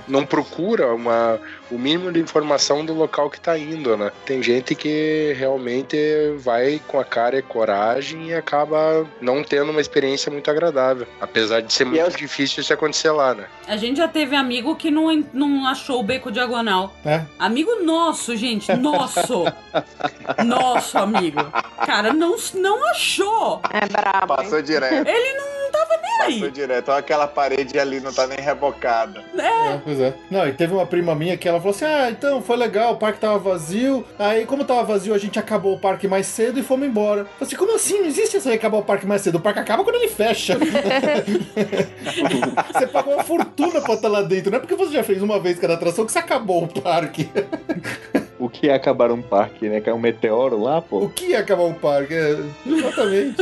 não 0.07 0.25
procura 0.25 0.95
uma, 0.95 1.41
o 1.71 1.79
mínimo 1.79 2.13
de 2.13 2.21
informação 2.21 2.85
do 2.85 2.95
local 2.95 3.29
que 3.29 3.41
tá 3.41 3.59
indo, 3.59 3.97
né? 3.97 4.13
Tem 4.25 4.43
gente 4.43 4.75
que 4.75 5.35
realmente 5.37 5.97
vai 6.39 6.81
com 6.87 7.01
a 7.01 7.05
cara 7.05 7.39
e 7.39 7.43
coragem 7.43 8.29
e 8.29 8.35
acaba 8.35 9.05
não 9.21 9.43
tendo 9.43 9.71
uma 9.71 9.81
experiência 9.81 10.31
muito 10.31 10.49
agradável. 10.51 11.07
Apesar 11.21 11.61
de 11.61 11.73
ser 11.73 11.85
muito 11.85 12.17
difícil 12.17 12.61
isso 12.61 12.73
acontecer 12.73 13.11
lá, 13.11 13.35
né? 13.35 13.47
A 13.67 13.77
gente 13.77 13.94
já 13.95 14.09
teve 14.09 14.37
amigo 14.37 14.77
que 14.77 14.91
não, 14.91 15.25
não 15.33 15.67
achou 15.67 16.01
o 16.01 16.03
beco 16.03 16.31
diagonal. 16.31 16.95
É. 17.05 17.23
Amigo 17.39 17.83
nosso, 17.83 18.37
gente. 18.37 18.73
Nosso. 18.75 19.45
nosso 20.45 20.99
amigo. 20.99 21.41
Cara, 21.87 22.13
não, 22.13 22.37
não 22.55 22.91
achou. 22.91 23.61
É 23.71 23.87
brabo. 23.87 24.37
Passou 24.37 24.63
direto. 24.63 25.09
Ele 25.09 25.39
não 25.39 25.64
tava 25.75 26.01
nem 26.03 26.21
aí. 26.23 26.35
Passou 26.35 26.51
direto. 26.51 26.89
Olha 26.91 26.99
aquela 26.99 27.27
parede 27.27 27.79
ali, 27.79 28.01
não 28.01 28.13
tá 28.13 28.27
nem 28.27 28.39
rebocada. 28.39 29.23
É, 29.37 29.79
pois 29.83 30.01
é. 30.01 30.15
Não, 30.31 30.47
e 30.47 30.53
teve 30.53 30.73
uma 30.73 30.87
prima 30.87 31.15
minha 31.15 31.37
que 31.37 31.49
ela 31.49 31.59
falou 31.59 31.75
assim: 31.75 31.85
ah, 31.85 32.11
então 32.11 32.41
foi 32.41 32.57
legal, 32.57 32.93
o 32.93 32.97
parque 32.97 33.21
tava 33.21 33.39
vazio. 33.39 34.05
Aí, 34.19 34.47
como 34.47 34.65
tava 34.65 34.85
vazio, 34.85 35.15
a 35.15 35.19
gente 35.19 35.39
acabou 35.39 35.75
o 35.75 35.79
parque 35.79 36.07
mais 36.07 36.27
cedo 36.27 36.59
e 36.59 36.63
fomos 36.63 36.87
embora. 36.87 37.21
Eu 37.23 37.27
falei 37.27 37.43
assim: 37.43 37.57
como 37.57 37.75
assim? 37.75 38.01
Não 38.01 38.07
existe 38.07 38.37
isso 38.37 38.49
aí 38.49 38.55
acabar 38.55 38.79
o 38.79 38.85
parque 38.85 39.07
mais 39.07 39.23
cedo. 39.23 39.37
O 39.37 39.41
parque 39.41 39.61
acaba 39.61 39.85
quando 39.85 39.97
ele 39.97 40.09
fecha. 40.09 40.57
você 42.73 42.87
pagou 42.87 43.15
uma 43.15 43.25
fortuna 43.25 43.81
pra 43.81 43.95
estar 43.95 44.09
lá 44.09 44.23
dentro. 44.23 44.51
Não 44.51 44.59
é 44.59 44.61
porque 44.61 44.77
você 44.77 44.93
já 44.93 45.03
fez 45.03 45.23
uma 45.23 45.39
vez 45.41 45.59
cada 45.59 45.75
atração 45.75 46.07
que 46.07 46.13
você 46.13 46.19
acabou 46.19 46.65
o 46.65 46.81
parque. 46.83 47.31
O 48.39 48.49
que 48.49 48.69
é 48.69 48.75
acabar 48.75 49.11
um 49.11 49.23
parque, 49.23 49.69
né? 49.69 49.81
Caiu 49.81 49.97
um 49.97 50.01
meteoro 50.01 50.61
lá, 50.61 50.81
pô. 50.81 51.05
O 51.05 51.09
que 51.09 51.35
é 51.35 51.39
acabar 51.39 51.65
o 51.65 51.75
parque? 51.75 52.15
É, 52.15 52.39
exatamente. 52.67 53.37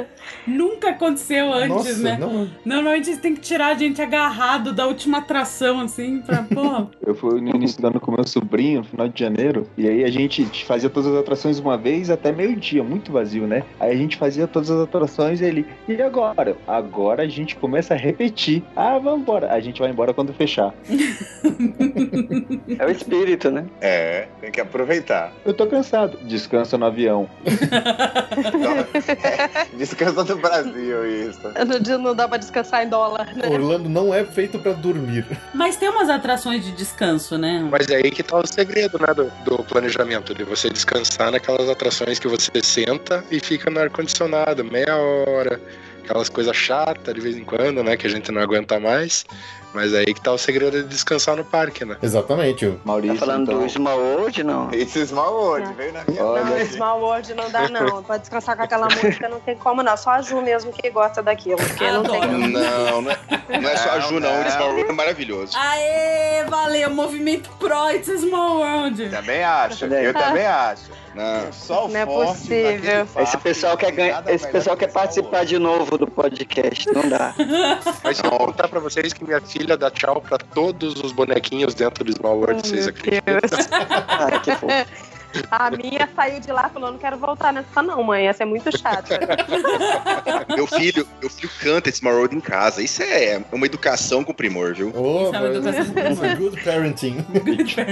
Nunca 0.46 0.90
aconteceu 0.90 1.52
antes, 1.52 1.68
Nossa, 1.68 2.02
né? 2.02 2.16
não. 2.18 2.48
Normalmente 2.64 3.16
tem 3.16 3.34
que 3.34 3.40
tirar 3.40 3.68
a 3.68 3.74
gente 3.74 4.00
agarrado 4.00 4.72
da 4.72 4.86
última 4.86 5.18
atração, 5.18 5.80
assim, 5.80 6.20
pra, 6.20 6.42
pô. 6.42 6.86
Eu 7.04 7.14
fui 7.14 7.40
no 7.40 7.56
início 7.56 7.80
do 7.80 7.86
ano 7.86 8.00
com 8.00 8.12
meu 8.12 8.26
sobrinho, 8.26 8.80
no 8.80 8.84
final 8.84 9.08
de 9.08 9.18
janeiro, 9.18 9.66
e 9.76 9.88
aí 9.88 10.04
a 10.04 10.10
gente 10.10 10.64
fazia 10.64 10.90
todas 10.90 11.10
as 11.10 11.18
atrações 11.18 11.58
uma 11.58 11.76
vez 11.76 12.10
até 12.10 12.32
meio-dia, 12.32 12.82
muito 12.82 13.12
vazio, 13.12 13.46
né? 13.46 13.62
Aí 13.80 13.92
a 13.92 13.96
gente 13.96 14.16
fazia 14.16 14.46
todas 14.46 14.70
as 14.70 14.80
atrações 14.80 15.40
e 15.40 15.44
ele, 15.44 15.66
e 15.88 16.00
agora? 16.02 16.56
Agora 16.66 17.22
a 17.22 17.28
gente 17.28 17.56
começa 17.56 17.94
a 17.94 17.96
repetir. 17.96 18.62
Ah, 18.76 18.98
vamos 18.98 19.20
embora. 19.20 19.52
A 19.52 19.60
gente 19.60 19.80
vai 19.80 19.90
embora 19.90 20.12
quando 20.12 20.32
fechar. 20.32 20.74
É 22.78 22.86
o 22.86 22.90
espírito, 22.90 23.50
né? 23.50 23.66
É, 23.80 24.28
tem 24.48 24.52
que 24.52 24.60
aproveitar. 24.60 25.32
Eu 25.44 25.52
tô 25.52 25.66
cansado. 25.66 26.18
Descansa 26.22 26.78
no 26.78 26.86
avião. 26.86 27.28
Descansa 29.76 30.24
no 30.24 30.36
Brasil, 30.36 31.28
isso. 31.28 31.40
No 31.66 31.78
dia 31.78 31.98
não 31.98 32.14
dá 32.14 32.26
pra 32.26 32.38
descansar 32.38 32.84
em 32.84 32.88
dólar, 32.88 33.34
né? 33.36 33.48
Orlando 33.48 33.88
não 33.88 34.12
é 34.12 34.24
feito 34.24 34.58
pra 34.58 34.72
dormir. 34.72 35.24
Mas 35.54 35.76
tem 35.76 35.88
umas 35.88 36.08
atrações 36.08 36.64
de 36.64 36.72
descanso, 36.72 37.36
né? 37.36 37.66
Mas 37.70 37.88
é 37.88 37.96
aí 37.96 38.10
que 38.10 38.22
tá 38.22 38.38
o 38.38 38.46
segredo, 38.46 38.98
né, 38.98 39.12
do, 39.14 39.30
do 39.44 39.62
planejamento, 39.64 40.34
de 40.34 40.44
você 40.44 40.70
descansar 40.70 41.30
naquelas 41.30 41.68
atrações 41.68 42.18
que 42.18 42.26
você 42.26 42.50
senta 42.62 43.22
e 43.30 43.40
fica 43.40 43.70
no 43.70 43.80
ar-condicionado, 43.80 44.64
meia 44.64 44.96
hora, 44.96 45.60
aquelas 46.02 46.30
coisas 46.30 46.56
chatas 46.56 47.14
de 47.14 47.20
vez 47.20 47.36
em 47.36 47.44
quando, 47.44 47.84
né, 47.84 47.96
que 47.96 48.06
a 48.06 48.10
gente 48.10 48.32
não 48.32 48.40
aguenta 48.40 48.80
mais. 48.80 49.26
Mas 49.74 49.92
é 49.92 49.98
aí 49.98 50.14
que 50.14 50.20
tá 50.20 50.32
o 50.32 50.38
segredo 50.38 50.82
de 50.82 50.88
descansar 50.88 51.36
no 51.36 51.44
parque, 51.44 51.84
né? 51.84 51.96
Exatamente. 52.02 52.66
o- 52.66 52.80
Maurício, 52.84 53.18
Tá 53.18 53.26
falando 53.26 53.42
então, 53.50 53.60
do 53.62 53.68
Small 53.70 53.98
World, 53.98 54.42
não? 54.42 54.68
Esse 54.72 55.06
Small 55.06 55.32
World, 55.34 55.72
veio 55.74 55.92
na 55.92 56.04
minha 56.08 56.24
Olha, 56.24 56.44
Não, 56.44 56.66
Small 56.66 57.00
World 57.00 57.34
não 57.34 57.50
dá, 57.50 57.68
não. 57.68 58.02
Pra 58.08 58.16
descansar 58.16 58.56
com 58.56 58.62
aquela 58.62 58.86
música 58.86 59.28
não 59.28 59.40
tem 59.40 59.56
como, 59.56 59.82
não. 59.82 59.96
Só 59.96 60.10
a 60.10 60.22
Ju 60.22 60.40
mesmo 60.40 60.72
que 60.72 60.88
gosta 60.90 61.22
daquilo. 61.22 61.56
Porque 61.58 61.90
não 61.90 62.02
tem. 62.02 62.20
Não, 62.26 63.02
não 63.02 63.10
é, 63.10 63.18
não 63.60 63.68
é 63.68 63.76
só 63.76 63.90
a 63.90 64.00
Ju, 64.00 64.18
não. 64.20 64.40
O 64.42 64.50
Small. 64.50 64.68
World 64.70 64.90
é 64.90 64.92
maravilhoso. 64.92 65.52
Aê, 65.56 66.44
valeu, 66.48 66.90
movimento 66.90 67.50
pro 67.58 67.90
It's 67.90 68.20
Small 68.20 68.58
World. 68.58 69.08
Também 69.10 69.42
acho, 69.44 69.84
eu 69.84 70.14
também 70.14 70.46
acho. 70.46 70.90
Não. 71.18 71.52
Só 71.52 71.86
o 71.86 71.88
Não 71.88 71.98
é 71.98 72.06
possível. 72.06 73.08
Esse 73.18 73.36
pessoal 73.38 73.76
quer 73.76 73.90
ganhar, 73.90 74.14
nada 74.14 74.32
esse 74.32 74.46
pessoal 74.46 74.76
que 74.76 74.86
quer 74.86 74.92
participar 74.92 75.44
de 75.44 75.58
novo 75.58 75.98
do 75.98 76.06
podcast, 76.06 76.88
não 76.92 77.08
dá. 77.08 77.34
Mas 78.04 78.22
eu 78.22 78.30
contar 78.30 78.68
pra 78.68 78.78
vocês 78.78 79.12
que 79.12 79.24
minha 79.24 79.40
filha 79.40 79.76
dá 79.76 79.90
tchau 79.90 80.20
pra 80.20 80.38
todos 80.38 80.94
os 81.02 81.10
bonequinhos 81.10 81.74
dentro 81.74 82.04
do 82.04 82.12
Small 82.12 82.36
World, 82.38 82.64
vocês 82.64 82.86
Meu 82.86 82.94
acreditam? 82.94 83.34
Deus. 83.40 83.68
Ah, 84.08 84.38
que 84.40 84.54
fofo. 84.56 85.07
A 85.50 85.70
minha 85.70 86.08
saiu 86.14 86.40
de 86.40 86.50
lá 86.50 86.68
falando: 86.68 86.92
não 86.92 86.98
quero 86.98 87.16
voltar 87.16 87.52
nessa, 87.52 87.82
não, 87.82 88.02
mãe. 88.02 88.26
Essa 88.26 88.42
é 88.42 88.46
muito 88.46 88.76
chata. 88.76 89.18
Meu 90.54 90.66
filho, 90.66 91.06
meu 91.20 91.30
filho 91.30 91.50
canta 91.60 91.88
esse 91.88 92.04
World 92.04 92.34
em 92.34 92.40
casa. 92.40 92.82
Isso 92.82 93.02
é 93.02 93.40
uma 93.52 93.66
educação 93.66 94.24
com 94.24 94.32
primor, 94.32 94.74
viu? 94.74 94.92
Oh, 94.94 95.30
Isso 95.30 95.68
é 95.68 96.10
isso 96.12 96.24
é 96.24 96.34
good 96.36 96.64
parenting. 96.64 97.26
Deixa 97.44 97.86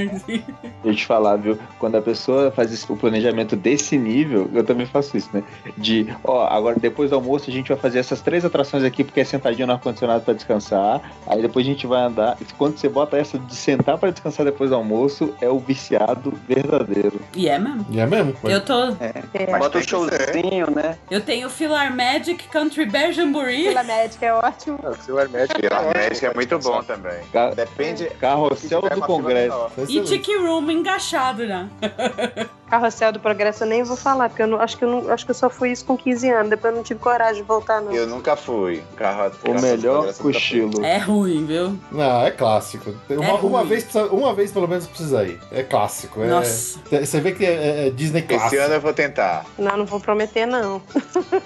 eu 0.84 0.94
te 0.94 1.06
falar, 1.06 1.36
viu? 1.36 1.58
Quando 1.78 1.96
a 1.96 2.02
pessoa 2.02 2.50
faz 2.50 2.72
esse, 2.72 2.90
o 2.90 2.96
planejamento 2.96 3.54
desse 3.56 3.98
nível, 3.98 4.50
eu 4.54 4.64
também 4.64 4.86
faço 4.86 5.16
isso, 5.16 5.28
né? 5.32 5.42
De, 5.76 6.06
ó, 6.24 6.46
agora 6.46 6.78
depois 6.78 7.10
do 7.10 7.16
almoço 7.16 7.50
a 7.50 7.52
gente 7.52 7.68
vai 7.68 7.76
fazer 7.76 7.98
essas 7.98 8.20
três 8.20 8.44
atrações 8.44 8.84
aqui, 8.84 9.04
porque 9.04 9.20
é 9.20 9.24
sentadinho 9.24 9.66
no 9.66 9.74
ar-condicionado 9.74 10.24
pra 10.24 10.34
descansar. 10.34 11.00
Aí 11.26 11.42
depois 11.42 11.66
a 11.66 11.68
gente 11.68 11.86
vai 11.86 12.02
andar. 12.02 12.36
E 12.40 12.44
quando 12.54 12.78
você 12.78 12.88
bota 12.88 13.16
essa 13.16 13.38
de 13.38 13.54
sentar 13.54 13.98
pra 13.98 14.10
descansar 14.10 14.46
depois 14.46 14.70
do 14.70 14.76
almoço, 14.76 15.34
é 15.40 15.48
o 15.48 15.58
viciado 15.58 16.32
verdadeiro. 16.48 17.20
E 17.34 17.48
é 17.48 17.58
mesmo. 17.58 17.86
E 17.90 18.00
é 18.00 18.06
mesmo? 18.06 18.34
Eu 18.44 18.60
tô. 18.64 18.74
É. 19.00 19.46
Bota 19.58 19.70
tem 19.70 19.80
um 19.80 19.84
showzinho, 19.84 20.70
né? 20.74 20.96
Eu 21.10 21.20
tenho 21.20 21.48
Filar 21.50 21.94
Magic, 21.94 22.48
Country 22.48 22.86
Bear 22.86 23.12
Jamboree. 23.12 23.64
Pela 23.64 23.82
médica 23.82 24.26
é 24.26 24.32
ótimo. 24.32 24.78
O 24.82 24.94
seu 25.04 25.18
Hermético 25.18 25.60
E 25.62 25.66
a 25.66 25.82
médica 25.82 26.26
é 26.28 26.34
muito 26.34 26.58
bom 26.58 26.82
também. 26.82 27.18
Ca- 27.32 27.50
Depende. 27.50 28.06
Carrossel 28.20 28.80
do 28.82 28.94
uma 28.96 29.06
Congresso. 29.06 29.70
E. 29.88 30.00
Tiki 30.02 30.36
Room 30.36 30.70
engaixado 30.70 31.46
já. 31.46 31.66
Carrossel 32.68 33.12
do 33.12 33.20
Progresso 33.20 33.62
eu 33.62 33.68
nem 33.68 33.84
vou 33.84 33.96
falar, 33.96 34.28
porque 34.28 34.42
eu 34.42 34.46
não, 34.48 34.60
acho, 34.60 34.76
que 34.76 34.84
eu 34.84 34.88
não, 34.90 35.08
acho 35.12 35.24
que 35.24 35.30
eu 35.30 35.34
só 35.36 35.48
fui 35.48 35.70
isso 35.70 35.84
com 35.84 35.96
15 35.96 36.28
anos. 36.30 36.50
Depois 36.50 36.72
eu 36.72 36.76
não 36.76 36.82
tive 36.82 36.98
coragem 36.98 37.42
de 37.42 37.46
voltar, 37.46 37.80
não. 37.80 37.92
Eu 37.92 38.08
nunca 38.08 38.34
fui. 38.34 38.82
Carro, 38.96 39.30
O 39.46 39.60
melhor 39.60 40.12
cochilo. 40.14 40.84
É 40.84 40.98
ruim, 40.98 41.46
viu? 41.46 41.78
Não, 41.92 42.22
é 42.26 42.30
clássico. 42.32 42.92
Uma, 43.08 43.24
É 43.24 43.32
uma 43.34 43.60
ruim. 43.60 43.68
vez, 43.68 43.86
uma 44.10 44.34
vez 44.34 44.50
pelo 44.50 44.66
menos 44.66 44.84
precisa 44.88 45.22
ir. 45.24 45.38
É 45.52 45.62
clássico. 45.62 46.20
É, 46.22 46.26
Nossa. 46.26 46.80
Você 47.16 47.20
vê 47.22 47.32
que 47.32 47.46
é, 47.46 47.86
é 47.86 47.90
Disney 47.90 48.18
Esse 48.18 48.28
clássico. 48.28 48.62
ano 48.62 48.74
eu 48.74 48.80
vou 48.80 48.92
tentar. 48.92 49.46
Não, 49.58 49.74
não 49.74 49.86
vou 49.86 49.98
prometer, 49.98 50.44
não. 50.44 50.82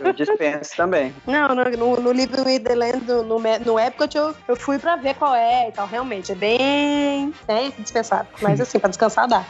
Eu 0.00 0.12
dispenso 0.12 0.76
também. 0.76 1.14
Não, 1.24 1.54
no, 1.54 1.64
no, 1.64 2.00
no 2.00 2.10
Living 2.12 2.40
with 2.44 2.58
the 2.64 2.74
Land, 2.74 3.04
no, 3.06 3.22
no, 3.22 3.38
no 3.38 3.78
Epcot, 3.78 4.16
eu, 4.16 4.34
eu 4.48 4.56
fui 4.56 4.80
pra 4.80 4.96
ver 4.96 5.14
qual 5.14 5.32
é 5.32 5.68
e 5.68 5.72
tal. 5.72 5.86
Realmente, 5.86 6.32
é 6.32 6.34
bem, 6.34 7.32
bem 7.46 7.72
dispensável. 7.78 8.26
Mas 8.42 8.60
assim, 8.60 8.80
pra 8.80 8.88
descansar 8.88 9.28
dá. 9.28 9.44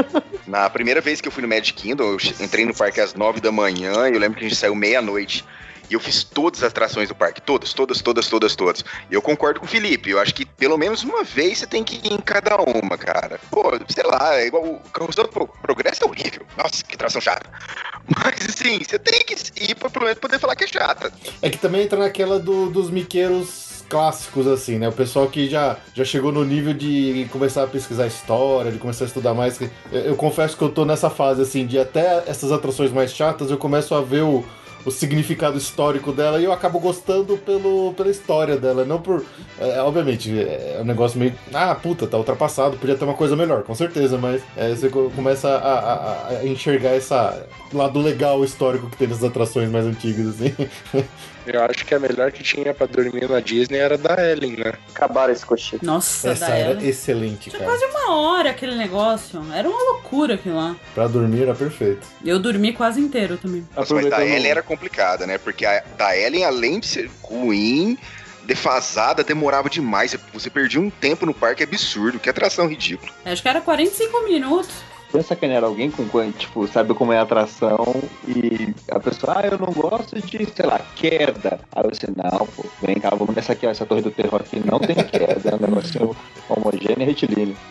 Na 0.48 0.70
primeira 0.70 1.02
vez 1.02 1.20
que 1.20 1.28
eu 1.28 1.32
fui 1.32 1.42
no 1.42 1.48
Magic 1.48 1.74
Kingdom, 1.74 2.04
eu 2.04 2.16
entrei 2.40 2.64
no 2.64 2.74
parque 2.74 2.98
às 2.98 3.12
nove 3.12 3.38
da 3.38 3.52
manhã 3.52 4.08
e 4.08 4.14
eu 4.14 4.18
lembro 4.18 4.38
que 4.38 4.46
a 4.46 4.48
gente 4.48 4.58
saiu 4.58 4.74
meia-noite. 4.74 5.44
E 5.90 5.94
eu 5.94 6.00
fiz 6.00 6.24
todas 6.24 6.62
as 6.62 6.68
atrações 6.70 7.08
do 7.08 7.14
parque. 7.14 7.40
Todas, 7.40 7.72
todas, 7.72 8.00
todas, 8.02 8.28
todas, 8.28 8.56
todas. 8.56 8.84
E 9.10 9.14
eu 9.14 9.22
concordo 9.22 9.60
com 9.60 9.66
o 9.66 9.68
Felipe. 9.68 10.10
Eu 10.10 10.18
acho 10.20 10.34
que 10.34 10.44
pelo 10.44 10.76
menos 10.76 11.02
uma 11.04 11.22
vez 11.22 11.58
você 11.58 11.66
tem 11.66 11.84
que 11.84 11.96
ir 12.06 12.12
em 12.12 12.18
cada 12.18 12.56
uma, 12.56 12.96
cara. 12.98 13.38
Pô, 13.50 13.62
sei 13.88 14.04
lá, 14.04 14.36
é 14.36 14.46
igual 14.46 14.64
o 14.64 14.80
Carrossel 14.92 15.28
Pro- 15.28 15.48
Progresso 15.62 16.04
é 16.04 16.06
horrível. 16.06 16.46
Nossa, 16.56 16.82
que 16.84 16.94
atração 16.94 17.20
chata. 17.20 17.48
Mas 18.24 18.46
assim, 18.48 18.78
você 18.82 18.98
tem 18.98 19.20
que 19.20 19.34
ir 19.62 19.74
pra 19.74 19.88
pelo 19.90 20.04
menos 20.06 20.18
poder 20.20 20.38
falar 20.38 20.56
que 20.56 20.64
é 20.64 20.66
chata. 20.66 21.12
É 21.42 21.50
que 21.50 21.58
também 21.58 21.82
entra 21.82 21.98
naquela 21.98 22.38
do- 22.38 22.68
dos 22.70 22.90
miqueiros 22.90 23.84
clássicos, 23.88 24.48
assim, 24.48 24.78
né? 24.78 24.88
O 24.88 24.92
pessoal 24.92 25.28
que 25.28 25.48
já, 25.48 25.76
já 25.94 26.04
chegou 26.04 26.32
no 26.32 26.44
nível 26.44 26.74
de 26.74 27.28
começar 27.30 27.62
a 27.62 27.66
pesquisar 27.68 28.06
história, 28.08 28.72
de 28.72 28.78
começar 28.78 29.04
a 29.04 29.06
estudar 29.06 29.32
mais. 29.32 29.60
Eu, 29.60 29.70
eu 29.92 30.16
confesso 30.16 30.56
que 30.56 30.62
eu 30.62 30.70
tô 30.70 30.84
nessa 30.84 31.08
fase, 31.08 31.42
assim, 31.42 31.64
de 31.64 31.78
até 31.78 32.24
essas 32.26 32.50
atrações 32.50 32.90
mais 32.90 33.12
chatas, 33.14 33.48
eu 33.50 33.56
começo 33.56 33.94
a 33.94 34.00
ver 34.00 34.22
o, 34.22 34.44
o 34.86 34.90
significado 34.90 35.58
histórico 35.58 36.12
dela 36.12 36.40
e 36.40 36.44
eu 36.44 36.52
acabo 36.52 36.78
gostando 36.78 37.36
pelo, 37.36 37.92
pela 37.94 38.08
história 38.08 38.56
dela, 38.56 38.84
não 38.84 39.00
por. 39.00 39.24
É, 39.58 39.80
obviamente, 39.80 40.30
é 40.38 40.78
um 40.80 40.84
negócio 40.84 41.18
meio. 41.18 41.34
Ah, 41.52 41.74
puta, 41.74 42.06
tá 42.06 42.16
ultrapassado, 42.16 42.76
podia 42.76 42.96
ter 42.96 43.04
uma 43.04 43.14
coisa 43.14 43.34
melhor, 43.34 43.64
com 43.64 43.74
certeza, 43.74 44.16
mas 44.16 44.40
é, 44.56 44.70
você 44.70 44.88
começa 44.88 45.48
a, 45.48 45.72
a, 45.72 46.28
a, 46.28 46.46
enxergar 46.46 46.90
essa 46.90 47.46
lado 47.72 48.00
legal 48.00 48.44
histórico 48.44 48.88
que 48.88 48.96
tem 48.96 49.08
nas 49.08 49.24
atrações 49.24 49.68
mais 49.70 49.84
antigas, 49.84 50.28
assim. 50.28 50.54
Eu 51.46 51.62
acho 51.64 51.84
que 51.84 51.94
a 51.94 51.98
melhor 51.98 52.32
que 52.32 52.42
tinha 52.42 52.74
pra 52.74 52.86
dormir 52.86 53.28
na 53.28 53.40
Disney 53.40 53.78
era 53.78 53.96
da 53.96 54.14
Ellen, 54.30 54.56
né? 54.56 54.72
Acabaram 54.94 55.32
esse 55.32 55.44
cochilo. 55.46 55.80
Nossa, 55.84 56.30
Essa 56.30 56.46
da 56.46 56.54
era 56.56 56.70
Ellen. 56.72 56.88
excelente, 56.88 57.50
Tinha 57.50 57.58
cara. 57.58 57.70
quase 57.70 57.84
uma 57.86 58.14
hora 58.16 58.50
aquele 58.50 58.74
negócio. 58.74 59.40
Era 59.54 59.68
uma 59.68 59.82
loucura 59.92 60.34
aquilo 60.34 60.56
lá. 60.56 60.76
Pra 60.94 61.06
dormir 61.06 61.42
era 61.42 61.54
perfeito. 61.54 62.06
Eu 62.24 62.38
dormi 62.38 62.72
quase 62.72 63.00
inteiro 63.00 63.36
também. 63.36 63.66
Nossa, 63.76 63.94
mas 63.94 64.10
da 64.10 64.24
Ellen 64.24 64.50
era 64.50 64.62
complicada, 64.62 65.26
né? 65.26 65.38
Porque 65.38 65.64
a 65.64 65.82
da 65.96 66.16
Ellen, 66.16 66.44
além 66.44 66.80
de 66.80 66.86
ser 66.86 67.10
ruim, 67.22 67.96
defasada, 68.44 69.22
demorava 69.24 69.68
demais. 69.68 70.16
Você 70.32 70.50
perdia 70.50 70.80
um 70.80 70.90
tempo 70.90 71.26
no 71.26 71.34
parque 71.34 71.62
absurdo. 71.62 72.18
Que 72.18 72.30
atração 72.30 72.66
ridícula. 72.68 73.10
Acho 73.24 73.42
que 73.42 73.48
era 73.48 73.60
45 73.60 74.24
minutos. 74.24 74.70
Foi 75.16 75.22
sacanear 75.22 75.64
alguém 75.64 75.90
com 75.90 76.04
tipo, 76.32 76.68
sabe 76.68 76.92
como 76.92 77.10
é 77.10 77.16
a 77.16 77.22
atração 77.22 78.02
e 78.28 78.74
a 78.90 79.00
pessoa, 79.00 79.38
ah, 79.38 79.46
eu 79.46 79.56
não 79.56 79.72
gosto 79.72 80.20
de, 80.20 80.46
sei 80.54 80.66
lá, 80.66 80.78
queda. 80.94 81.58
Aí 81.74 81.84
você, 81.84 82.06
não, 82.14 82.46
pô, 82.46 82.66
vem 82.82 82.96
cá, 82.96 83.08
vamos 83.08 83.34
nessa 83.34 83.54
aqui, 83.54 83.66
ó, 83.66 83.70
essa 83.70 83.86
torre 83.86 84.02
do 84.02 84.10
terror 84.10 84.42
aqui 84.42 84.60
não 84.62 84.78
tem 84.78 84.94
queda, 84.94 85.52
é 85.52 85.54
um 85.54 85.58
negocinho 85.58 86.14
homogêneo 86.50 87.00
e 87.00 87.04
retilíneo. 87.04 87.56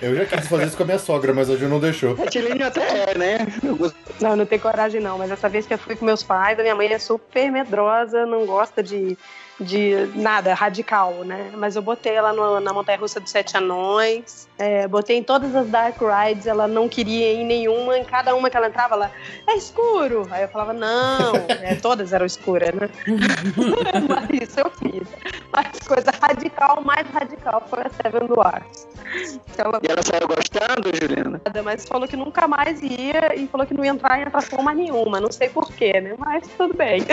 Eu 0.00 0.16
já 0.16 0.24
quis 0.24 0.48
fazer 0.48 0.66
isso 0.66 0.76
com 0.76 0.84
a 0.84 0.86
minha 0.86 0.98
sogra, 0.98 1.34
mas 1.34 1.50
hoje 1.50 1.66
não 1.66 1.78
deixou. 1.78 2.14
Retilíneo 2.14 2.66
até 2.66 3.10
é, 3.10 3.18
né? 3.18 3.46
Eu. 3.62 3.92
Não, 4.22 4.36
não 4.36 4.46
tenho 4.46 4.62
coragem 4.62 5.02
não, 5.02 5.18
mas 5.18 5.30
essa 5.30 5.50
vez 5.50 5.66
que 5.66 5.74
eu 5.74 5.78
fui 5.78 5.96
com 5.96 6.06
meus 6.06 6.22
pais, 6.22 6.58
a 6.58 6.62
minha 6.62 6.74
mãe 6.74 6.90
é 6.90 6.98
super 6.98 7.52
medrosa, 7.52 8.24
não 8.24 8.46
gosta 8.46 8.82
de, 8.82 9.18
de 9.58 10.08
nada 10.14 10.52
radical, 10.54 11.24
né? 11.24 11.50
Mas 11.56 11.76
eu 11.76 11.82
botei 11.82 12.14
ela 12.14 12.32
no- 12.32 12.60
na 12.60 12.72
montanha 12.72 12.98
russa 12.98 13.18
dos 13.18 13.30
Sete 13.30 13.56
Anões, 13.56 14.46
é, 14.58 14.86
botei 14.86 15.16
em 15.16 15.22
todas 15.22 15.54
as 15.54 15.66
Dark 15.68 15.96
Rides, 16.00 16.46
ela 16.46 16.68
não 16.68 16.88
queria 16.88 17.32
ir 17.32 17.40
em 17.40 17.44
nenhuma, 17.46 17.96
em 17.96 18.04
cada 18.04 18.34
uma 18.34 18.50
que 18.50 18.56
ela 18.56 18.68
entrava, 18.68 18.94
ela, 18.94 19.10
é 19.48 19.54
escuro! 19.56 20.26
Aí 20.30 20.42
eu 20.42 20.48
falava, 20.48 20.72
não, 20.72 21.32
é, 21.62 21.74
todas 21.76 22.12
eram 22.12 22.26
escuras, 22.26 22.74
né? 22.74 22.88
mas 24.08 24.42
isso 24.42 24.60
eu 24.60 24.70
fiz. 24.70 25.08
Mas 25.52 25.78
coisa 25.86 26.10
radical, 26.20 26.82
mais 26.84 27.06
radical 27.10 27.62
foi 27.68 27.80
a 27.80 27.90
Seven 27.90 28.26
Dwarfs. 28.28 28.86
Ela 29.56 29.80
E 29.82 29.90
ela 29.90 30.02
saiu 30.02 30.28
gostando, 30.28 30.90
Juliana? 30.94 31.40
mas 31.64 31.84
falou 31.86 32.06
que 32.06 32.16
nunca 32.16 32.46
mais 32.46 32.80
ia 32.82 33.34
e 33.34 33.46
falou 33.46 33.66
que 33.66 33.74
não 33.74 33.84
ia 33.84 33.90
entrar 33.90 34.18
em 34.18 34.22
atração 34.24 34.62
mais 34.62 34.76
nenhuma. 34.76 35.20
Não 35.20 35.32
sei 35.32 35.48
porquê, 35.48 36.00
né? 36.00 36.14
Mas 36.18 36.46
tudo 36.56 36.74
bem. 36.74 37.02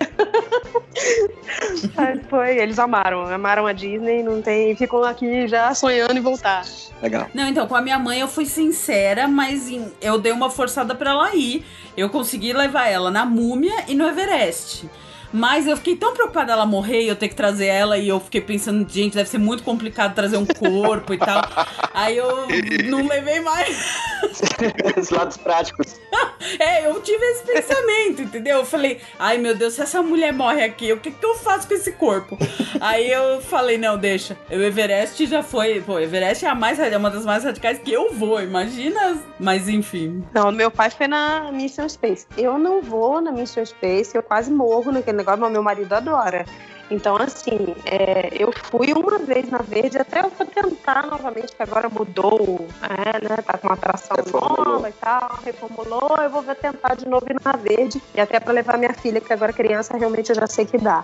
Mas 1.95 2.19
foi, 2.29 2.57
eles 2.57 2.79
amaram, 2.79 3.23
amaram 3.27 3.65
a 3.67 3.73
Disney, 3.73 4.23
não 4.23 4.41
tem, 4.41 4.75
ficam 4.75 5.03
aqui 5.03 5.47
já 5.47 5.73
sonhando 5.73 6.17
em 6.17 6.21
voltar. 6.21 6.63
Legal. 7.01 7.27
Não, 7.33 7.47
então, 7.47 7.67
com 7.67 7.75
a 7.75 7.81
minha 7.81 7.99
mãe 7.99 8.19
eu 8.19 8.27
fui 8.27 8.45
sincera, 8.45 9.27
mas 9.27 9.69
em- 9.69 9.91
eu 10.01 10.17
dei 10.19 10.31
uma 10.31 10.49
forçada 10.49 10.95
pra 10.95 11.11
ela 11.11 11.35
ir. 11.35 11.65
Eu 11.97 12.09
consegui 12.09 12.53
levar 12.53 12.87
ela 12.87 13.11
na 13.11 13.25
Múmia 13.25 13.83
e 13.87 13.95
no 13.95 14.07
Everest. 14.07 14.89
Mas 15.33 15.65
eu 15.65 15.75
fiquei 15.75 15.95
tão 15.95 16.13
preocupada 16.13 16.47
dela 16.47 16.65
morrer 16.65 17.01
e 17.01 17.07
eu 17.07 17.15
ter 17.15 17.27
que 17.27 17.35
trazer 17.35 17.65
ela 17.65 17.97
e 17.97 18.07
eu 18.07 18.19
fiquei 18.19 18.39
pensando, 18.39 18.87
gente, 18.87 19.15
deve 19.15 19.27
ser 19.27 19.39
muito 19.39 19.63
complicado 19.63 20.13
trazer 20.13 20.37
um 20.37 20.45
corpo 20.45 21.11
e 21.13 21.17
tal. 21.17 21.41
Aí 21.91 22.17
eu 22.17 22.47
não 22.85 23.07
levei 23.07 23.39
mais. 23.39 23.97
Os 24.95 25.09
lados 25.09 25.37
práticos. 25.37 25.99
É, 26.59 26.85
eu 26.87 27.01
tive 27.01 27.23
esse 27.25 27.43
pensamento, 27.45 28.21
entendeu? 28.21 28.57
Eu 28.57 28.65
falei, 28.65 28.99
ai 29.17 29.37
meu 29.37 29.55
Deus, 29.55 29.75
se 29.75 29.81
essa 29.81 30.01
mulher 30.01 30.33
morre 30.33 30.63
aqui, 30.63 30.91
o 30.91 30.99
que, 30.99 31.09
que 31.09 31.25
eu 31.25 31.35
faço 31.35 31.67
com 31.67 31.73
esse 31.73 31.93
corpo? 31.93 32.37
Aí 32.81 33.09
eu 33.09 33.41
falei, 33.41 33.77
não, 33.77 33.97
deixa. 33.97 34.37
O 34.49 34.55
Everest 34.55 35.25
já 35.25 35.41
foi. 35.41 35.81
Pô, 35.81 35.99
Everest 35.99 36.45
é 36.45 36.49
a 36.49 36.55
mais 36.55 36.79
é 36.79 36.97
uma 36.97 37.09
das 37.09 37.25
mais 37.25 37.45
radicais 37.45 37.79
que 37.79 37.93
eu 37.93 38.13
vou, 38.13 38.41
imagina. 38.41 39.17
Mas 39.39 39.69
enfim. 39.69 40.23
Não, 40.33 40.51
meu 40.51 40.69
pai 40.69 40.89
foi 40.89 41.07
na 41.07 41.49
Mission 41.51 41.87
Space. 41.87 42.27
Eu 42.37 42.57
não 42.57 42.81
vou 42.81 43.21
na 43.21 43.31
Mission 43.31 43.65
Space, 43.65 44.13
eu 44.13 44.21
quase 44.21 44.51
morro 44.51 44.91
naquele 44.91 45.22
negócio, 45.23 45.41
mas 45.41 45.51
meu 45.51 45.63
marido 45.63 45.93
adora. 45.93 46.45
Então, 46.91 47.15
assim, 47.17 47.73
é, 47.85 48.29
eu 48.37 48.51
fui 48.51 48.93
uma 48.93 49.17
vez 49.19 49.49
na 49.49 49.59
verde, 49.59 49.97
até 49.97 50.19
eu 50.19 50.29
vou 50.29 50.45
tentar 50.45 51.07
novamente, 51.07 51.55
que 51.55 51.63
agora 51.63 51.89
mudou, 51.89 52.67
é, 52.81 53.27
né? 53.27 53.37
Tá 53.37 53.57
com 53.57 53.67
uma 53.67 53.73
atração 53.73 54.15
Reformulou. 54.17 54.65
nova 54.75 54.89
e 54.89 54.93
tal, 54.93 55.39
reformulou, 55.43 56.17
eu 56.21 56.29
vou 56.29 56.41
ver- 56.41 56.55
tentar 56.55 56.95
de 56.95 57.07
novo 57.07 57.25
ir 57.29 57.35
na 57.43 57.53
verde, 57.53 58.01
e 58.13 58.21
até 58.21 58.39
pra 58.39 58.53
levar 58.53 58.77
minha 58.77 58.93
filha, 58.93 59.19
que 59.21 59.31
agora 59.33 59.51
criança, 59.53 59.97
realmente 59.97 60.29
eu 60.29 60.35
já 60.35 60.45
sei 60.45 60.65
que 60.65 60.77
dá. 60.77 61.03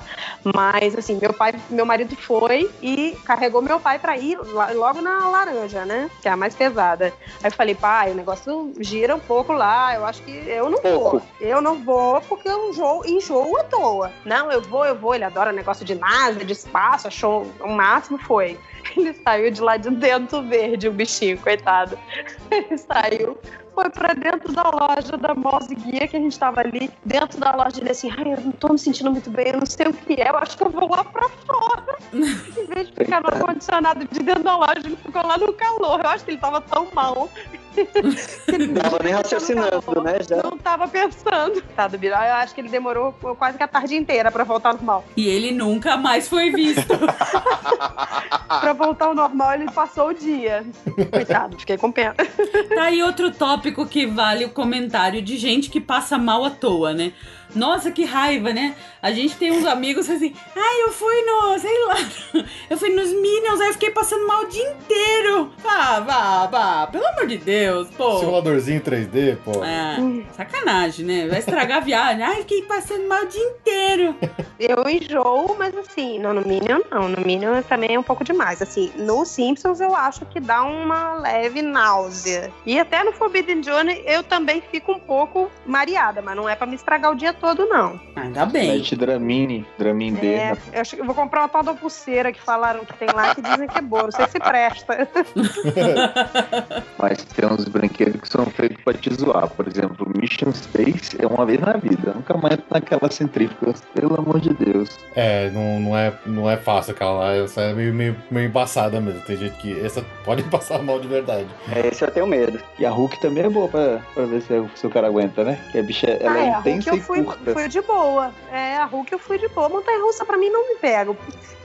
Mas, 0.54 0.96
assim, 0.98 1.18
meu 1.20 1.34
pai, 1.34 1.54
meu 1.70 1.86
marido 1.86 2.16
foi 2.18 2.70
e 2.82 3.18
carregou 3.26 3.62
meu 3.62 3.80
pai 3.80 3.98
pra 4.00 4.18
ir 4.18 4.38
logo 4.76 5.02
na 5.02 5.30
laranja, 5.30 5.86
né? 5.86 6.10
Que 6.22 6.28
é 6.28 6.32
a 6.32 6.38
mais 6.38 6.54
pesada. 6.56 7.06
Aí 7.42 7.50
eu 7.50 7.52
falei, 7.52 7.74
pai, 7.74 8.12
o 8.12 8.16
negócio 8.16 8.74
gira 8.80 9.16
um 9.16 9.20
pouco 9.20 9.54
lá, 9.54 9.96
eu 9.96 10.06
acho 10.06 10.22
que 10.24 10.32
eu 10.32 10.70
não 10.70 10.80
vou. 10.82 11.22
Eu 11.40 11.62
não 11.62 11.76
vou 11.84 12.22
porque 12.22 12.48
eu 12.50 12.70
enjoo, 12.70 13.06
enjoo 13.06 13.58
à 13.58 13.64
toa. 13.64 14.12
Não, 14.26 14.52
eu 14.52 14.62
vou, 14.62 14.86
eu 14.86 14.96
vou. 14.96 15.16
Ele 15.16 15.24
adora 15.24 15.52
negócio 15.52 15.69
de 15.74 15.96
NASA, 15.96 16.44
de 16.44 16.54
espaço, 16.54 17.08
achou 17.08 17.46
o 17.60 17.68
máximo, 17.70 18.18
foi. 18.20 18.58
Ele 18.96 19.14
saiu 19.14 19.52
de 19.52 19.62
lá 19.62 19.78
de 19.78 19.90
dentro 19.90 20.42
verde, 20.44 20.88
o 20.88 20.92
bichinho, 20.92 21.38
coitado. 21.38 21.98
Ele 22.50 22.78
saiu, 22.78 23.38
foi 23.80 23.90
pra 23.90 24.14
dentro 24.14 24.52
da 24.52 24.64
loja 24.64 25.16
da 25.18 25.34
Mose 25.34 25.74
Guia, 25.74 26.08
que 26.08 26.18
a 26.18 26.20
gente 26.20 26.38
tava 26.38 26.60
ali. 26.60 26.92
Dentro 27.06 27.40
da 27.40 27.56
loja, 27.56 27.80
ele 27.80 27.92
assim, 27.92 28.12
ai, 28.12 28.34
eu 28.34 28.42
não 28.42 28.52
tô 28.52 28.74
me 28.74 28.78
sentindo 28.78 29.10
muito 29.10 29.30
bem, 29.30 29.48
eu 29.48 29.60
não 29.60 29.66
sei 29.66 29.88
o 29.88 29.94
que 29.94 30.22
é, 30.22 30.30
eu 30.30 30.38
acho 30.38 30.58
que 30.58 30.64
eu 30.64 30.70
vou 30.70 30.90
lá 30.90 31.04
pra 31.04 31.30
fora. 31.30 31.98
em 32.14 32.66
vez 32.66 32.88
de 32.88 32.94
ficar 32.94 33.22
no 33.22 33.28
ar-condicionado 33.28 34.06
de 34.06 34.20
dentro 34.20 34.44
da 34.44 34.58
loja, 34.58 34.82
ele 34.84 34.98
ficou 34.98 35.26
lá 35.26 35.38
no 35.38 35.54
calor. 35.54 36.02
Eu 36.04 36.10
acho 36.10 36.26
que 36.26 36.32
ele 36.32 36.40
tava 36.40 36.60
tão 36.62 36.88
mal. 36.94 37.30
Não 37.78 38.82
tava 38.82 39.00
nem 39.04 39.14
raciocinando, 39.14 40.02
né? 40.04 40.20
Já. 40.28 40.44
Não 40.44 40.58
tava 40.58 40.88
pensando. 40.88 41.62
Tá, 41.76 41.88
do 41.88 41.98
Birá, 41.98 42.28
eu 42.28 42.34
acho 42.36 42.54
que 42.54 42.62
ele 42.62 42.70
demorou 42.70 43.14
quase 43.38 43.58
que 43.58 43.64
a 43.64 43.68
tarde 43.68 43.96
inteira 43.96 44.32
pra 44.32 44.44
voltar 44.44 44.70
ao 44.70 44.76
normal. 44.76 45.06
E 45.16 45.28
ele 45.28 45.52
nunca 45.52 45.98
mais 45.98 46.28
foi 46.28 46.52
visto. 46.52 46.88
pra 48.60 48.74
voltar 48.74 49.06
ao 49.06 49.16
normal, 49.16 49.54
ele 49.54 49.72
passou 49.72 50.10
o 50.10 50.14
dia. 50.14 50.66
Coitado, 51.12 51.58
fiquei 51.60 51.78
com 51.78 51.92
pena. 51.92 52.16
Tá 52.16 52.84
aí 52.84 53.02
outro 53.04 53.32
tópico 53.32 53.86
que 53.86 54.06
vale 54.06 54.46
o 54.46 54.50
comentário 54.50 55.22
de 55.22 55.38
gente 55.38 55.70
que 55.70 55.80
passa 55.80 56.18
mal 56.18 56.44
à 56.46 56.50
toa, 56.50 56.94
né? 56.94 57.14
Nossa, 57.56 57.92
que 57.92 58.06
raiva, 58.06 58.54
né? 58.54 58.76
A 59.02 59.12
gente 59.12 59.36
tem 59.36 59.52
uns 59.52 59.66
amigos 59.66 60.10
assim, 60.10 60.34
ai, 60.56 60.82
eu 60.84 60.92
fui 60.92 61.22
no, 61.22 61.60
sei 61.60 61.86
lá, 61.86 61.96
eu 62.70 62.78
fui 62.78 62.90
nos 62.90 63.12
Minions, 63.12 63.60
aí 63.62 63.68
eu 63.68 63.74
fiquei 63.74 63.92
passando 63.92 64.28
mal 64.28 64.44
o 64.44 64.48
dia 64.48 64.72
inteiro. 64.72 65.52
Ah, 65.66 66.00
vá, 66.00 66.48
vá, 66.48 66.88
pelo 66.88 67.08
amor 67.08 67.28
de 67.28 67.38
Deus, 67.38 67.90
pô. 67.92 68.20
Simuladorzinho 68.20 68.82
3D, 68.82 69.38
pô. 69.44 69.62
Ah, 69.64 69.98
sacanagem, 70.34 71.06
né? 71.06 71.28
Vai 71.28 71.40
estragar 71.40 71.78
a 71.78 71.82
viagem. 71.82 72.24
Ai, 72.24 72.38
fiquei 72.38 72.62
passando 72.64 73.08
mal 73.08 73.24
o 73.24 73.28
dia 73.28 73.44
inteiro. 73.44 74.16
Eu 74.60 74.88
enjoo, 74.90 75.56
mas 75.58 75.76
assim, 75.78 76.20
não, 76.20 76.34
no 76.34 76.42
Minion 76.42 76.82
não. 76.92 77.08
No 77.08 77.26
Minion 77.26 77.62
também 77.64 77.96
é 77.96 78.00
um 78.00 78.04
pouco 78.04 78.24
demais. 78.24 78.62
Assim, 78.62 78.92
no 78.98 79.26
Simpsons 79.26 79.80
eu 79.80 79.96
acho 79.96 80.26
que 80.26 80.40
dá 80.40 80.64
uma 80.64 81.14
leve 81.16 81.62
náusea. 81.62 82.52
E 82.66 82.78
até 82.78 83.04
no 83.04 83.14
Forbidden 83.14 83.64
Journey 83.64 84.04
eu 84.06 84.24
também 84.24 84.62
fico 84.62 84.92
um 84.92 85.00
pouco 85.00 85.50
mareada, 85.66 86.22
mas 86.22 86.36
não 86.36 86.48
é 86.48 86.56
pra 86.56 86.68
me 86.68 86.76
estragar 86.76 87.12
o 87.12 87.16
dia 87.16 87.34
todo, 87.40 87.66
não. 87.66 88.00
Ainda 88.16 88.46
bem. 88.46 88.78
Mete 88.78 88.96
Dramine, 88.96 89.66
Dramin 89.78 90.14
D. 90.14 90.28
É, 90.28 90.58
eu, 90.74 90.82
acho 90.82 90.96
que 90.96 91.02
eu 91.02 91.06
vou 91.06 91.16
comprar 91.16 91.42
uma 91.42 91.50
tal 91.50 91.64
da 91.64 91.74
pulseira 91.74 92.32
que 92.32 92.42
falaram 92.42 92.86
que 92.86 92.94
tem 92.94 93.08
lá 93.14 93.34
que 93.34 93.42
dizem 93.42 93.68
que 93.68 93.78
é 93.78 93.82
boa. 93.82 94.04
Não 94.04 94.12
sei 94.12 94.28
se 94.28 94.40
presta. 94.40 95.08
Mas 97.00 97.24
tem 97.24 97.50
uns 97.50 97.66
brinquedos 97.66 98.22
que 98.22 98.30
são 98.30 98.46
feitos 98.46 98.84
pra 98.84 98.94
te 98.94 99.14
zoar. 99.14 99.48
Por 99.50 99.68
exemplo, 99.68 100.08
Mission 100.16 100.52
Space 100.52 101.18
é 101.20 101.26
uma 101.26 101.46
vez 101.46 101.60
na 101.60 101.74
vida. 101.74 102.14
Nunca 102.14 102.38
mais 102.38 102.58
naquela 102.70 103.10
centrífuga. 103.10 103.74
Pelo 103.94 104.20
amor 104.20 104.40
de 104.40 104.54
Deus. 104.54 104.98
É, 105.16 105.50
não, 105.52 105.80
não, 105.80 105.98
é, 105.98 106.14
não 106.26 106.50
é 106.50 106.58
fácil 106.58 106.92
aquela 106.94 107.12
lá. 107.12 107.34
Essa 107.34 107.62
é 107.62 107.74
meio, 107.74 107.94
meio, 107.94 108.16
meio 108.30 108.48
embaçada 108.48 109.00
mesmo. 109.00 109.22
Tem 109.22 109.38
gente 109.38 109.56
que. 109.58 109.80
Essa 109.80 110.06
pode 110.26 110.44
passar 110.50 110.84
mal 110.84 111.00
de 111.00 111.08
verdade. 111.08 111.48
É, 111.74 111.88
esse 111.88 112.04
eu 112.04 112.12
tenho 112.12 112.28
medo. 112.28 112.60
E 112.78 112.86
a 112.86 112.92
Hulk 112.92 113.20
também 113.22 113.46
é 113.46 113.50
boa 113.50 113.68
pra, 113.68 114.00
pra 114.14 114.26
ver 114.26 114.42
se, 114.42 114.70
se 114.76 114.86
o 114.86 114.90
cara 114.90 115.08
aguenta, 115.08 115.44
né? 115.44 115.60
Que 115.72 115.80
a 115.80 115.84
bicha 115.84 116.08
ela 116.08 116.34
ah, 116.34 116.40
é 116.40 116.50
é, 116.50 116.60
intensa 116.60 116.90
eu 116.90 116.96
e 116.96 117.02
fui, 117.02 117.24
curta. 117.36 117.54
fui 117.54 117.68
de 117.68 117.82
boa. 117.82 118.34
É, 118.52 118.78
a 118.78 118.86
Hulk 118.86 119.12
eu 119.12 119.20
fui 119.20 119.38
de 119.38 119.48
boa. 119.50 119.70
Montanha 119.70 120.02
russa 120.02 120.26
pra 120.26 120.38
mim 120.38 120.50
não 120.50 120.68
me 120.68 120.76
pega. 120.76 121.16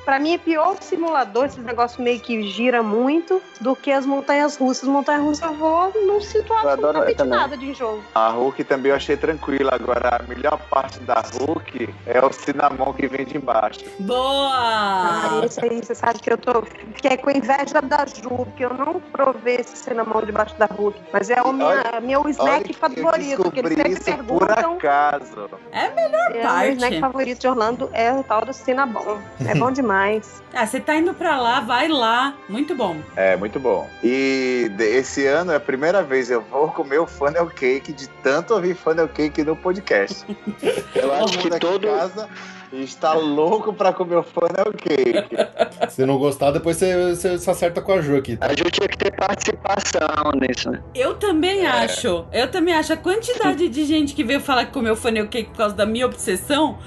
Pra 0.05 0.19
mim 0.19 0.35
é 0.35 0.39
pior 0.39 0.77
o 0.79 0.85
simulador, 0.85 1.47
esse 1.47 1.61
negócio 1.61 2.03
meio 2.03 2.21
que 2.21 2.43
gira 2.51 2.83
muito, 2.83 3.41
do 3.61 3.75
que 3.75 3.91
as 3.91 4.05
montanhas 4.05 4.57
russas. 4.57 4.89
Montanha 4.89 5.19
russa 5.21 5.47
eu 5.47 5.55
vou, 5.55 5.93
não 6.07 6.21
sinto 6.21 6.53
adoro 6.53 6.69
absolutamente 6.99 7.25
nada 7.25 7.57
de 7.57 7.71
enjoo. 7.71 8.03
A 8.15 8.29
Hulk 8.29 8.65
também 8.65 8.91
eu 8.91 8.97
achei 8.97 9.17
tranquila. 9.17 9.71
Agora, 9.75 10.19
a 10.21 10.23
melhor 10.29 10.59
parte 10.71 11.01
da 11.01 11.23
Hulk 11.41 11.95
É 12.07 12.25
o 12.25 12.31
cinnamon 12.33 12.93
que 12.93 13.07
vem 13.07 13.25
de 13.25 13.37
embaixo. 13.39 13.81
Boa! 13.99 14.55
Ah, 14.55 15.41
esse 15.45 15.65
aí, 15.65 15.81
você 15.83 15.95
sabe 15.95 16.19
que 16.19 16.31
eu 16.31 16.37
tô. 16.39 16.63
Fiquei 16.95 17.17
com 17.17 17.31
inveja 17.31 17.81
da 17.83 18.05
Ju, 18.07 18.29
porque 18.29 18.65
eu 18.65 18.75
não 18.75 19.01
provei 19.01 19.57
esse 19.57 19.77
cinnamon 19.77 20.21
debaixo 20.25 20.55
da 20.59 20.67
Hulk. 20.67 21.01
Mas 21.13 21.31
é 21.31 21.41
o 21.43 21.53
minha, 21.53 21.67
Olha- 21.67 22.01
meu 22.03 22.29
snack 22.29 22.75
favorito. 22.75 23.43
Porque 23.43 23.61
eles 23.61 23.75
sempre 23.75 23.93
isso 23.93 24.25
por 24.25 24.47
perguntam. 24.47 24.75
acaso. 24.77 25.49
É 25.73 25.87
a 25.87 25.91
melhor 25.95 26.31
É, 26.37 26.39
o 26.39 26.43
parte. 26.43 26.65
meu 26.67 26.73
snack 26.75 27.01
favorito 27.01 27.41
de 27.41 27.49
Orlando 27.49 27.91
é 27.93 28.13
o 28.13 28.23
tal 28.23 28.45
do 28.45 28.53
cinnamon. 28.53 29.19
É 29.47 29.55
bom 29.55 29.71
demais. 29.71 29.94
Ah, 30.53 30.67
você 30.67 30.81
tá 30.81 30.97
indo 30.97 31.15
pra 31.15 31.41
lá, 31.41 31.61
vai 31.61 31.89
lá. 31.89 32.35
Muito 32.49 32.75
bom. 32.75 32.97
É, 33.17 33.37
muito 33.37 33.59
bom. 33.59 33.89
E 34.03 34.71
esse 34.79 35.27
ano 35.27 35.53
é 35.53 35.57
a 35.57 35.61
primeira 35.61 36.03
vez 36.03 36.31
eu 36.31 36.41
vou 36.43 36.69
comer 36.69 36.99
o 36.99 37.07
funnel 37.07 37.47
cake 37.47 37.93
de 37.93 38.09
tanto 38.23 38.55
ouvir 38.55 38.75
funnel 38.75 39.09
cake 39.09 39.43
no 39.43 39.57
podcast. 39.57 40.25
Eu 40.95 41.13
acho 41.13 41.39
que 41.39 41.51
todo. 41.59 41.87
casa 41.87 42.29
está 42.73 43.15
louco 43.15 43.73
pra 43.73 43.93
comer 43.93 44.17
o 44.17 44.23
funnel 44.23 44.73
cake. 44.77 45.37
Se 45.91 46.05
não 46.05 46.19
gostar, 46.19 46.51
depois 46.51 46.77
você, 46.77 47.11
você 47.15 47.39
se 47.39 47.51
acerta 47.51 47.81
com 47.81 47.93
a 47.93 48.01
Ju 48.01 48.17
aqui. 48.17 48.37
tá? 48.37 48.47
A 48.47 48.51
gente 48.51 48.71
tinha 48.71 48.89
que 48.89 48.99
ter 48.99 49.13
participação 49.13 50.33
nisso, 50.41 50.71
né? 50.71 50.83
Eu 50.95 51.15
também 51.15 51.67
acho. 51.67 52.27
Eu 52.33 52.51
também 52.51 52.75
acho. 52.75 52.93
A 52.93 52.97
quantidade 52.97 53.69
de 53.69 53.85
gente 53.85 54.15
que 54.15 54.25
veio 54.25 54.41
falar 54.41 54.67
que 54.67 54.73
comeu 54.73 54.97
funnel 54.97 55.29
cake 55.29 55.51
por 55.51 55.59
causa 55.59 55.75
da 55.75 55.87
minha 55.87 56.07
obsessão. 56.07 56.79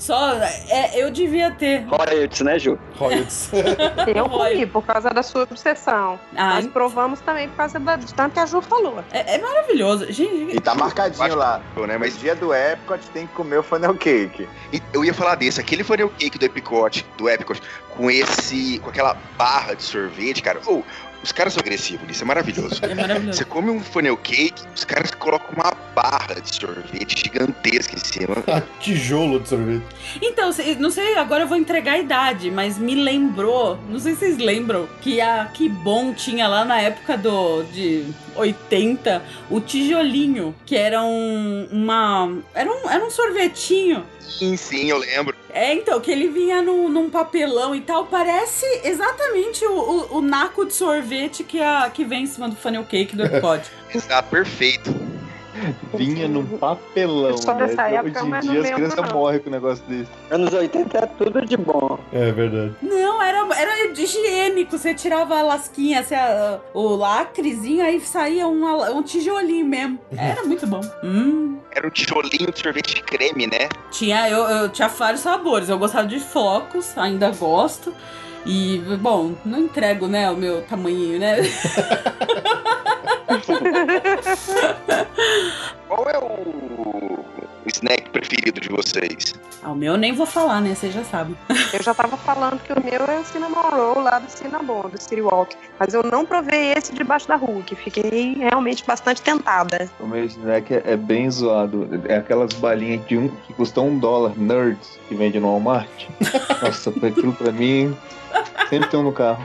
Só. 0.00 0.32
É, 0.68 1.00
eu 1.00 1.10
devia 1.10 1.50
ter. 1.52 1.84
Royalties, 1.86 2.40
né, 2.40 2.58
Ju? 2.58 2.78
Royalties. 2.98 3.50
Eu 4.14 4.28
comi 4.28 4.66
por 4.66 4.82
causa 4.84 5.10
da 5.10 5.22
sua 5.22 5.42
obsessão. 5.42 6.18
Ah, 6.34 6.54
Nós 6.54 6.66
provamos 6.68 7.20
também 7.20 7.48
por 7.50 7.56
causa 7.58 7.78
da, 7.78 7.96
de 7.96 8.12
tanto 8.14 8.32
que 8.32 8.40
a 8.40 8.46
Ju 8.46 8.60
falou. 8.62 9.04
É, 9.12 9.34
é 9.34 9.38
maravilhoso. 9.38 10.10
Gente, 10.10 10.56
E 10.56 10.60
tá 10.60 10.74
marcadinho 10.74 11.34
lá. 11.36 11.60
né? 11.86 11.98
Mas 11.98 12.18
dia 12.18 12.34
do 12.34 12.52
Epcot 12.54 12.98
tem 13.12 13.26
que 13.26 13.34
comer 13.34 13.58
o 13.58 13.62
funnel 13.62 13.94
cake. 13.94 14.48
e 14.72 14.82
eu 14.92 15.04
ia 15.04 15.12
falar 15.14 15.34
desse, 15.34 15.60
aquele 15.60 15.84
funnel 15.84 16.08
cake 16.18 16.38
do 16.38 16.46
Epcot, 16.46 17.06
do 17.18 17.28
Epcot, 17.28 17.60
com 17.94 18.10
esse, 18.10 18.78
com 18.80 18.88
aquela 18.88 19.14
barra 19.36 19.74
de 19.74 19.82
sorvete, 19.82 20.42
cara. 20.42 20.60
Ou 20.66 20.82
os 21.22 21.32
caras 21.32 21.52
são 21.52 21.60
agressivos 21.60 22.06
nisso, 22.06 22.22
é 22.22 22.26
maravilhoso. 22.26 22.80
é 22.82 22.94
maravilhoso. 22.94 23.38
Você 23.38 23.44
come 23.44 23.70
um 23.70 23.80
funnel 23.80 24.16
cake, 24.16 24.62
os 24.74 24.84
caras 24.84 25.10
colocam 25.12 25.50
uma 25.54 25.72
barra 25.94 26.40
de 26.40 26.54
sorvete 26.54 27.24
gigantesca 27.24 27.94
em 27.94 27.98
cima. 27.98 28.36
Ah, 28.50 28.62
tijolo 28.80 29.38
de 29.38 29.48
sorvete. 29.48 29.84
Então, 30.20 30.50
não 30.80 30.90
sei, 30.90 31.14
agora 31.14 31.44
eu 31.44 31.48
vou 31.48 31.56
entregar 31.56 31.92
a 31.92 31.98
idade, 31.98 32.50
mas 32.50 32.78
me 32.78 32.96
lembrou, 32.96 33.78
não 33.88 33.98
sei 34.00 34.14
se 34.14 34.20
vocês 34.20 34.38
lembram, 34.38 34.88
que 35.00 35.20
a 35.20 35.44
Que 35.46 35.68
Bom 35.68 36.12
tinha 36.12 36.48
lá 36.48 36.64
na 36.64 36.80
época 36.80 37.16
do 37.16 37.62
de 37.64 38.04
80 38.34 39.22
o 39.48 39.60
tijolinho, 39.60 40.54
que 40.66 40.74
era 40.74 41.02
um 41.02 41.68
uma 41.70 42.28
era 42.54 42.70
um, 42.70 42.90
era 42.90 43.04
um 43.04 43.10
sorvetinho. 43.10 44.04
Sim, 44.20 44.56
sim, 44.56 44.90
eu 44.90 44.98
lembro. 44.98 45.36
É, 45.52 45.74
então, 45.74 46.00
que 46.00 46.10
ele 46.10 46.28
vinha 46.28 46.62
num, 46.62 46.88
num 46.88 47.10
papelão 47.10 47.74
e 47.74 47.80
tal, 47.80 48.06
parece 48.06 48.64
exatamente 48.84 49.64
o, 49.64 49.72
o, 49.72 50.18
o 50.18 50.20
naco 50.20 50.64
de 50.64 50.72
sorvete 50.72 51.44
que, 51.44 51.60
a, 51.60 51.90
que 51.90 52.04
vem 52.04 52.24
em 52.24 52.26
cima 52.26 52.48
do 52.48 52.56
funnel 52.56 52.84
cake 52.84 53.16
do 53.16 53.24
Epcot. 53.26 53.62
Está 53.94 54.22
perfeito. 54.22 54.94
Vinha 55.94 56.28
num 56.28 56.44
papelão. 56.58 57.30
Eu 57.30 57.38
sou 57.38 57.54
né? 57.54 57.66
dessa 57.66 57.88
época, 57.88 58.24
Hoje 58.24 58.48
em 58.48 58.50
dia 58.52 58.60
as 58.62 58.70
crianças 58.70 59.12
morrem 59.12 59.40
com 59.40 59.48
um 59.48 59.52
negócio 59.52 59.84
desse. 59.86 60.10
Anos 60.30 60.52
80 60.52 60.98
é 60.98 61.06
tudo 61.06 61.44
de 61.44 61.56
bom. 61.56 61.98
É 62.12 62.30
verdade. 62.32 62.74
Não, 62.82 63.22
era, 63.22 63.38
era 63.56 63.92
higiênico. 63.92 64.78
Você 64.78 64.94
tirava 64.94 65.38
a 65.38 65.42
lasquinha, 65.42 66.00
assim, 66.00 66.14
a- 66.14 66.58
o 66.74 66.94
lacrezinho, 66.96 67.84
aí 67.84 68.00
saía 68.00 68.46
um, 68.46 68.66
ala- 68.66 68.92
um 68.92 69.02
tijolinho 69.02 69.66
mesmo. 69.66 69.98
Era 70.16 70.42
muito 70.44 70.66
bom. 70.66 70.80
Hum. 71.02 71.58
Era 71.72 71.86
um 71.86 71.90
tijolinho 71.90 72.50
de 72.52 72.58
sorvete 72.60 72.94
de 72.96 73.02
creme, 73.02 73.46
né? 73.46 73.68
Tinha, 73.90 74.28
eu, 74.28 74.42
eu 74.44 74.68
tinha 74.68 74.88
vários 74.88 75.20
sabores. 75.20 75.68
Eu 75.68 75.78
gostava 75.78 76.06
de 76.06 76.18
flocos, 76.18 76.96
ainda 76.98 77.30
gosto. 77.30 77.92
E, 78.46 78.78
bom, 79.00 79.34
não 79.44 79.60
entrego, 79.60 80.06
né, 80.06 80.30
o 80.30 80.36
meu 80.36 80.62
tamanhinho, 80.62 81.18
né? 81.18 81.36
Qual 85.86 86.08
é 86.08 86.18
o, 86.18 87.24
snack 87.66 88.10
preferido 88.10 88.60
de 88.60 88.68
vocês? 88.68 89.34
Ah, 89.62 89.72
o 89.72 89.74
meu 89.74 89.92
eu 89.92 89.98
nem 89.98 90.12
vou 90.12 90.26
falar, 90.26 90.60
né? 90.60 90.74
Vocês 90.74 90.92
já 90.94 91.04
sabem. 91.04 91.36
Eu 91.72 91.82
já 91.82 91.94
tava 91.94 92.16
falando 92.16 92.60
que 92.62 92.72
o 92.72 92.82
meu 92.82 93.04
é 93.06 93.20
o 93.20 93.24
cinnamon 93.24 93.70
roll 93.70 94.00
lá 94.00 94.18
do 94.18 94.30
Cinnamon, 94.30 94.88
do 94.88 95.00
City 95.00 95.20
Walk. 95.20 95.56
Mas 95.78 95.94
eu 95.94 96.02
não 96.02 96.26
provei 96.26 96.72
esse 96.72 96.92
debaixo 96.92 97.28
da 97.28 97.36
Hulk. 97.36 97.76
Fiquei 97.76 98.34
realmente 98.34 98.84
bastante 98.84 99.22
tentada. 99.22 99.88
O 100.00 100.06
meu 100.06 100.24
snack 100.24 100.74
é, 100.74 100.82
é 100.84 100.96
bem 100.96 101.30
zoado. 101.30 101.88
É 102.08 102.16
aquelas 102.16 102.52
balinhas 102.54 103.06
de 103.06 103.16
um 103.16 103.28
que 103.28 103.52
custam 103.54 103.88
um 103.88 103.98
dólar, 103.98 104.36
nerds, 104.36 104.98
que 105.08 105.14
vende 105.14 105.38
no 105.38 105.48
Walmart. 105.48 106.08
Nossa, 106.62 106.90
aquilo 106.90 107.32
pra 107.32 107.52
mim 107.52 107.96
sempre 108.68 108.88
tem 108.88 109.00
um 109.00 109.02
no 109.02 109.12
carro. 109.12 109.44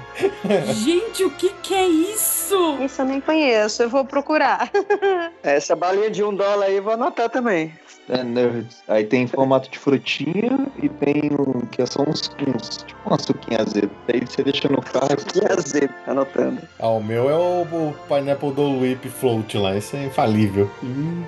Gente, 0.74 1.24
o 1.24 1.32
que 1.32 1.49
que 1.61 1.74
é 1.74 1.88
isso? 1.88 2.78
Isso 2.82 3.01
eu 3.01 3.05
nem 3.05 3.20
conheço, 3.20 3.84
eu 3.84 3.89
vou 3.89 4.05
procurar. 4.05 4.70
Essa 5.41 5.76
balinha 5.76 6.09
de 6.11 6.24
um 6.24 6.34
dólar 6.34 6.68
aí 6.68 6.78
eu 6.78 6.84
vou 6.84 6.93
anotar 6.93 7.30
também. 7.30 7.74
É 8.10 8.24
nerds. 8.24 8.84
Aí 8.88 9.03
tem 9.03 9.28
formato 9.28 9.70
de 9.70 9.80
frutinha 9.80 10.68
e 10.82 10.89
tem 10.89 11.32
um 11.32 11.62
que 11.66 11.82
é 11.82 11.86
só 11.86 12.03
uns, 12.03 12.30
uns 12.47 12.78
tipo 12.84 12.99
uma 13.06 13.18
suquinha 13.18 13.62
azeda. 13.62 13.89
Aí 14.12 14.22
você 14.22 14.43
deixa 14.43 14.68
no 14.70 14.82
carro. 14.82 15.16
Que 15.18 15.41
azedo, 15.51 15.93
anotando. 16.08 16.62
Ah, 16.80 16.89
o 16.89 17.03
meu 17.03 17.30
é 17.30 17.36
o, 17.36 17.64
o 17.64 17.95
Pineapple 18.08 18.51
Dole 18.51 18.91
Whip 18.91 19.10
Float 19.10 19.58
lá. 19.58 19.76
Esse 19.76 19.97
é 19.97 20.06
infalível. 20.06 20.70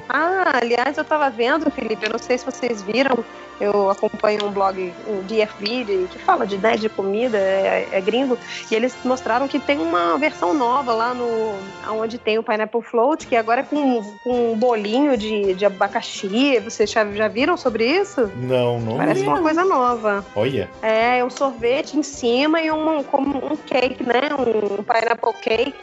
Ah, 0.09 0.59
aliás, 0.61 0.97
eu 0.97 1.03
tava 1.03 1.29
vendo, 1.29 1.69
Felipe, 1.71 2.05
eu 2.05 2.11
não 2.11 2.19
sei 2.19 2.37
se 2.37 2.45
vocês 2.45 2.81
viram, 2.81 3.23
eu 3.59 3.89
acompanho 3.89 4.45
um 4.45 4.51
blog, 4.51 4.93
um 5.07 5.21
DFV, 5.23 6.07
que 6.11 6.19
fala 6.19 6.45
de, 6.45 6.57
né, 6.57 6.77
de 6.77 6.89
comida, 6.89 7.37
é, 7.37 7.87
é 7.91 8.01
gringo, 8.01 8.37
e 8.69 8.75
eles 8.75 8.95
mostraram 9.03 9.47
que 9.47 9.59
tem 9.59 9.79
uma 9.79 10.17
versão 10.17 10.53
nova 10.53 10.93
lá 10.93 11.13
no 11.13 11.57
onde 11.89 12.17
tem 12.17 12.37
o 12.37 12.43
Pineapple 12.43 12.81
Float, 12.81 13.25
que 13.25 13.35
agora 13.35 13.61
é 13.61 13.63
com, 13.63 14.03
com 14.23 14.53
um 14.53 14.57
bolinho 14.57 15.17
de, 15.17 15.53
de 15.55 15.65
abacaxi. 15.65 16.59
Vocês 16.69 16.91
já, 16.91 17.09
já 17.13 17.27
viram 17.27 17.55
sobre 17.55 17.85
isso? 17.85 18.29
Não, 18.35 18.79
não. 18.79 18.97
Parece 18.97 19.23
uma 19.23 19.41
coisa 19.41 19.63
nova. 19.63 20.25
Olha. 20.35 20.69
É, 20.81 21.23
um 21.23 21.29
sorvete 21.29 21.97
em 21.97 22.03
cima 22.03 22.61
e 22.61 22.71
um, 22.71 23.03
como 23.03 23.53
um 23.53 23.55
cake, 23.55 24.03
né? 24.03 24.29
Um 24.37 24.83
pineapple 24.83 25.33
cake 25.41 25.73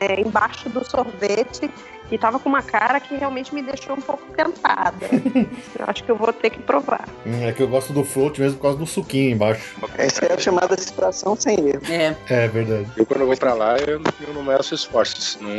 é, 0.00 0.20
embaixo 0.20 0.68
do 0.68 0.84
sorvete. 0.88 1.70
E 2.10 2.16
tava 2.18 2.38
com 2.38 2.48
uma 2.48 2.62
cara 2.62 2.98
que 3.00 3.14
realmente 3.16 3.54
me 3.54 3.62
deixou 3.62 3.94
um 3.96 4.00
pouco 4.00 4.22
tentada. 4.34 4.96
eu 5.78 5.84
acho 5.86 6.02
que 6.04 6.10
eu 6.10 6.16
vou 6.16 6.32
ter 6.32 6.50
que 6.50 6.58
provar. 6.60 7.06
Hum, 7.26 7.46
é 7.46 7.52
que 7.52 7.62
eu 7.62 7.68
gosto 7.68 7.92
do 7.92 8.02
float 8.04 8.40
mesmo 8.40 8.56
por 8.56 8.62
causa 8.62 8.78
do 8.78 8.86
suquinho 8.86 9.30
embaixo. 9.32 9.76
Essa 9.96 10.24
é 10.26 10.32
a 10.32 10.38
chamada 10.38 10.76
situação 10.78 11.36
sem 11.36 11.58
erro. 11.68 11.82
É. 11.90 12.14
É 12.28 12.48
verdade. 12.48 12.86
Eu, 12.96 13.04
quando 13.04 13.20
eu 13.20 13.26
vou 13.26 13.36
pra 13.36 13.52
lá, 13.54 13.76
eu, 13.78 14.00
eu 14.26 14.34
não 14.34 14.42
meço 14.42 14.74
esforços. 14.74 15.38
Não, 15.40 15.50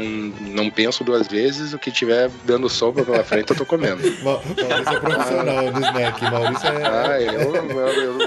não 0.63 0.69
penso 0.71 1.03
duas 1.03 1.27
vezes. 1.27 1.73
O 1.73 1.79
que 1.79 1.91
tiver 1.91 2.29
dando 2.45 2.67
sopa 2.69 3.03
pela 3.03 3.23
frente, 3.23 3.51
eu 3.51 3.55
tô 3.57 3.65
comendo. 3.65 4.01
Ma- 4.23 4.39
Maurício 4.39 4.93
é 4.95 4.99
profissional 4.99 5.63
no 5.71 5.79
snack. 5.79 6.23
Maurício 6.23 6.67
é. 6.67 6.87
Ah, 6.87 7.21
eu, 7.21 7.55
eu, 7.55 7.87
eu 7.87 8.17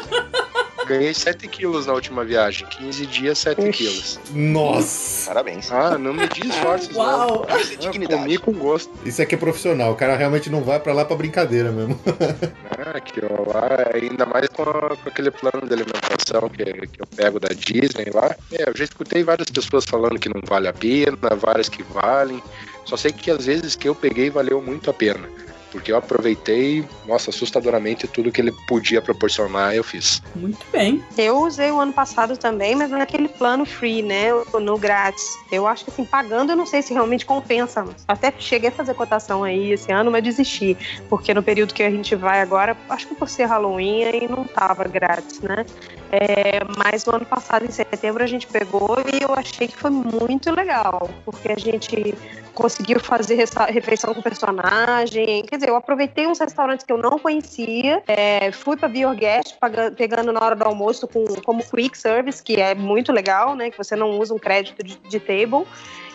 ganhei 0.92 1.14
7 1.14 1.46
quilos 1.48 1.86
na 1.86 1.92
última 1.92 2.24
viagem. 2.24 2.66
15 2.68 3.06
dias, 3.06 3.38
7 3.38 3.70
quilos. 3.70 4.20
Nossa! 4.30 5.26
Parabéns. 5.28 5.70
Ah, 5.72 5.98
não 5.98 6.12
me 6.12 6.26
diz 6.28 6.54
esforços, 6.54 6.94
Uau! 6.96 7.46
não. 7.48 7.58
Isso 7.60 7.72
é 7.74 7.76
dignidade. 7.76 8.22
comi 8.22 8.38
com 8.38 8.52
gosto. 8.52 8.90
Isso 9.04 9.20
aqui 9.22 9.34
é 9.34 9.38
profissional. 9.38 9.92
O 9.92 9.96
cara 9.96 10.16
realmente 10.16 10.48
não 10.50 10.62
vai 10.62 10.78
pra 10.80 10.92
lá 10.92 11.04
pra 11.04 11.16
brincadeira 11.16 11.70
mesmo. 11.72 11.98
Ah, 12.84 12.98
que 13.00 13.20
ó, 13.24 13.52
lá, 13.52 13.68
ainda 13.94 14.26
mais 14.26 14.48
com, 14.48 14.62
a- 14.64 14.96
com 14.96 15.08
aquele 15.08 15.30
plano 15.30 15.66
de 15.66 15.72
alimentação 15.72 16.48
que, 16.48 16.64
que 16.88 17.00
eu 17.00 17.06
pego 17.06 17.38
da 17.38 17.48
Disney 17.48 18.10
lá. 18.12 18.34
É, 18.50 18.68
eu 18.68 18.76
já 18.76 18.82
escutei 18.84 19.22
várias 19.22 19.48
pessoas 19.48 19.84
falando 19.84 20.18
que 20.18 20.28
não 20.28 20.40
vale 20.46 20.66
a 20.66 20.72
pena, 20.72 21.16
várias 21.38 21.68
que 21.68 21.82
valem. 21.84 22.42
Só 22.84 22.96
sei 22.96 23.12
que 23.12 23.30
às 23.30 23.46
vezes 23.46 23.76
que 23.76 23.88
eu 23.88 23.94
peguei 23.94 24.30
valeu 24.30 24.60
muito 24.60 24.90
a 24.90 24.92
pena. 24.92 25.28
Porque 25.72 25.90
eu 25.90 25.96
aproveitei, 25.96 26.84
nossa, 27.06 27.30
assustadoramente 27.30 28.06
tudo 28.06 28.30
que 28.30 28.40
ele 28.40 28.52
podia 28.68 29.00
proporcionar, 29.00 29.74
eu 29.74 29.82
fiz. 29.82 30.22
Muito 30.36 30.64
bem. 30.70 31.02
Eu 31.16 31.38
usei 31.38 31.70
o 31.70 31.80
ano 31.80 31.92
passado 31.92 32.36
também, 32.36 32.76
mas 32.76 32.90
naquele 32.90 33.28
plano 33.28 33.64
free, 33.64 34.02
né? 34.02 34.28
No 34.60 34.78
grátis. 34.78 35.38
Eu 35.50 35.66
acho 35.66 35.84
que 35.84 35.90
assim, 35.90 36.04
pagando, 36.04 36.50
eu 36.52 36.56
não 36.56 36.66
sei 36.66 36.82
se 36.82 36.92
realmente 36.92 37.24
compensa. 37.24 37.84
Até 38.06 38.32
cheguei 38.38 38.68
a 38.68 38.72
fazer 38.72 38.94
cotação 38.94 39.42
aí 39.42 39.72
esse 39.72 39.90
ano, 39.90 40.10
mas 40.10 40.22
desisti. 40.22 40.76
Porque 41.08 41.32
no 41.32 41.42
período 41.42 41.72
que 41.72 41.82
a 41.82 41.90
gente 41.90 42.14
vai 42.14 42.40
agora, 42.40 42.76
acho 42.90 43.08
que 43.08 43.14
por 43.14 43.28
ser 43.28 43.46
Halloween 43.46 44.04
aí 44.04 44.28
não 44.28 44.44
tava 44.44 44.84
grátis, 44.84 45.40
né? 45.40 45.64
É, 46.12 46.60
mas 46.76 47.06
no 47.06 47.14
ano 47.16 47.24
passado, 47.24 47.64
em 47.64 47.70
setembro, 47.70 48.22
a 48.22 48.26
gente 48.26 48.46
pegou 48.46 48.96
e 49.12 49.22
eu 49.22 49.34
achei 49.34 49.66
que 49.66 49.76
foi 49.76 49.90
muito 49.90 50.54
legal. 50.54 51.08
Porque 51.24 51.50
a 51.50 51.58
gente 51.58 52.14
conseguiu 52.54 53.00
fazer 53.00 53.42
refeição 53.68 54.14
com 54.14 54.20
personagem. 54.20 55.42
Quer 55.44 55.56
dizer, 55.56 55.70
eu 55.70 55.76
aproveitei 55.76 56.26
uns 56.26 56.38
restaurantes 56.38 56.84
que 56.84 56.92
eu 56.92 56.98
não 56.98 57.18
conhecia. 57.18 58.02
é, 58.06 58.52
fui 58.52 58.76
para 58.76 58.88
Biorguest, 58.88 59.56
paga- 59.58 59.90
pegando 59.90 60.32
na 60.32 60.40
hora 60.44 60.54
do 60.54 60.64
almoço 60.64 61.08
com, 61.08 61.24
como 61.42 61.62
quick 61.64 61.96
service, 61.96 62.42
que 62.42 62.60
é 62.60 62.74
muito 62.74 63.10
legal, 63.10 63.54
né? 63.54 63.70
Que 63.70 63.78
você 63.78 63.96
não 63.96 64.18
usa 64.18 64.34
um 64.34 64.38
crédito 64.38 64.82
de, 64.84 64.98
de 64.98 65.18
table. 65.18 65.66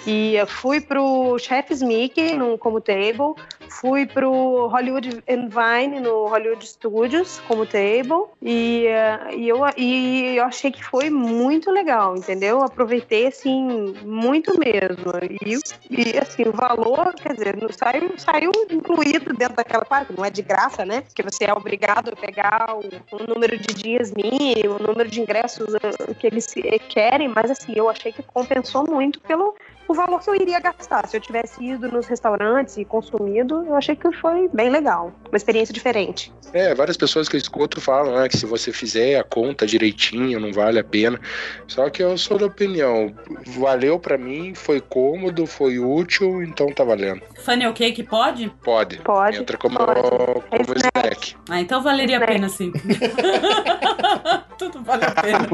E 0.10 0.38
fui 0.47 0.80
pro 0.80 1.38
Chef's 1.38 1.82
Mickey 1.82 2.34
no, 2.38 2.58
como 2.58 2.80
table, 2.80 3.36
fui 3.68 4.05
pro 4.05 4.68
Hollywood 4.68 5.22
Vine 5.28 5.99
no 5.99 6.28
Hollywood 6.28 6.66
Studios 6.66 7.41
como 7.45 7.66
table 7.66 8.24
e, 8.41 8.86
uh, 8.88 9.36
e, 9.36 9.49
eu, 9.49 9.60
e 9.76 10.38
eu 10.38 10.45
achei 10.45 10.72
que 10.72 10.82
foi 10.82 11.10
muito 11.10 11.70
legal, 11.72 12.16
entendeu? 12.16 12.64
Aproveitei 12.64 13.28
assim 13.28 13.93
muito 14.05 14.58
mesmo. 14.58 15.12
E, 15.30 15.60
e 15.89 16.18
assim, 16.18 16.43
o 16.43 16.53
valor, 16.53 17.14
quer 17.16 17.34
dizer, 17.34 17.58
saiu, 17.74 18.14
saiu 18.18 18.51
incluído 18.72 19.34
dentro 19.34 19.58
daquela 19.58 19.84
parte, 19.84 20.14
não 20.18 20.24
é 20.24 20.30
de 20.30 20.41
graça, 20.41 20.86
né? 20.86 21.01
Porque 21.01 21.22
você 21.22 21.43
é 21.43 21.53
obrigado 21.53 22.14
a 22.14 22.16
pegar 22.16 22.78
o, 22.78 23.16
o 23.16 23.28
número 23.28 23.58
de 23.58 23.74
dias 23.74 24.14
mínimo, 24.14 24.78
o 24.80 24.88
número 24.88 25.10
de 25.10 25.20
ingressos 25.20 25.74
uh, 25.74 26.16
que 26.16 26.28
eles 26.28 26.47
querem, 26.88 27.28
mas 27.28 27.51
assim, 27.51 27.74
eu 27.76 27.89
achei 27.89 28.14
que 28.14 28.24
compensou 28.24 28.86
muito 28.89 29.20
pelo 29.20 29.53
o 29.88 29.93
valor 29.93 30.19
que 30.21 30.29
eu 30.29 30.35
iria 30.35 30.59
gastar. 30.59 31.07
Se 31.07 31.17
eu 31.17 31.21
tivesse 31.21 31.63
ido 31.63 31.89
nos 31.89 32.05
restaurantes 32.07 32.77
e 32.77 32.85
consumido, 32.85 33.63
eu 33.65 33.75
achei 33.75 33.95
que 33.95 34.11
foi 34.13 34.49
bem 34.53 34.69
legal. 34.69 35.11
Uma 35.29 35.38
experiência 35.38 35.73
diferente. 35.73 36.31
É, 36.53 36.73
várias 36.73 36.97
pessoas 36.97 37.27
que 37.27 37.35
eu 37.35 37.39
escuto 37.39 37.79
falam 37.81 38.15
né, 38.15 38.27
que 38.29 38.38
se 38.38 38.45
você 38.45 38.71
fizer 38.71 39.19
a 39.19 39.23
conta 39.23 39.65
direitinho, 39.65 40.39
não 40.39 40.51
vale 40.53 40.79
a 40.79 40.83
pena. 40.83 41.19
Só 41.67 41.89
que 41.89 42.01
eu 42.03 42.17
sou 42.17 42.38
da 42.38 42.45
opinião, 42.45 43.13
valeu 43.47 43.99
para 43.99 44.17
mim, 44.17 44.53
foi 44.55 44.79
cômodo, 44.81 45.45
foi 45.45 45.79
útil, 45.79 46.41
então 46.43 46.67
tá 46.67 46.83
valendo. 46.83 47.21
Funnel 47.43 47.73
cake 47.73 48.03
pode? 48.03 48.49
Pode. 48.63 48.97
Pode. 48.99 49.38
Entra 49.38 49.57
como, 49.57 49.77
pode. 49.77 50.01
como 50.01 50.43
É 50.51 50.61
snack. 50.61 51.35
Ah, 51.49 51.59
então 51.61 51.81
valeria 51.81 52.17
a 52.17 52.19
Snack. 52.19 52.33
pena 52.33 52.49
sim. 52.49 52.71
Tudo 54.57 54.81
vale 54.83 55.05
a 55.05 55.11
pena. 55.11 55.47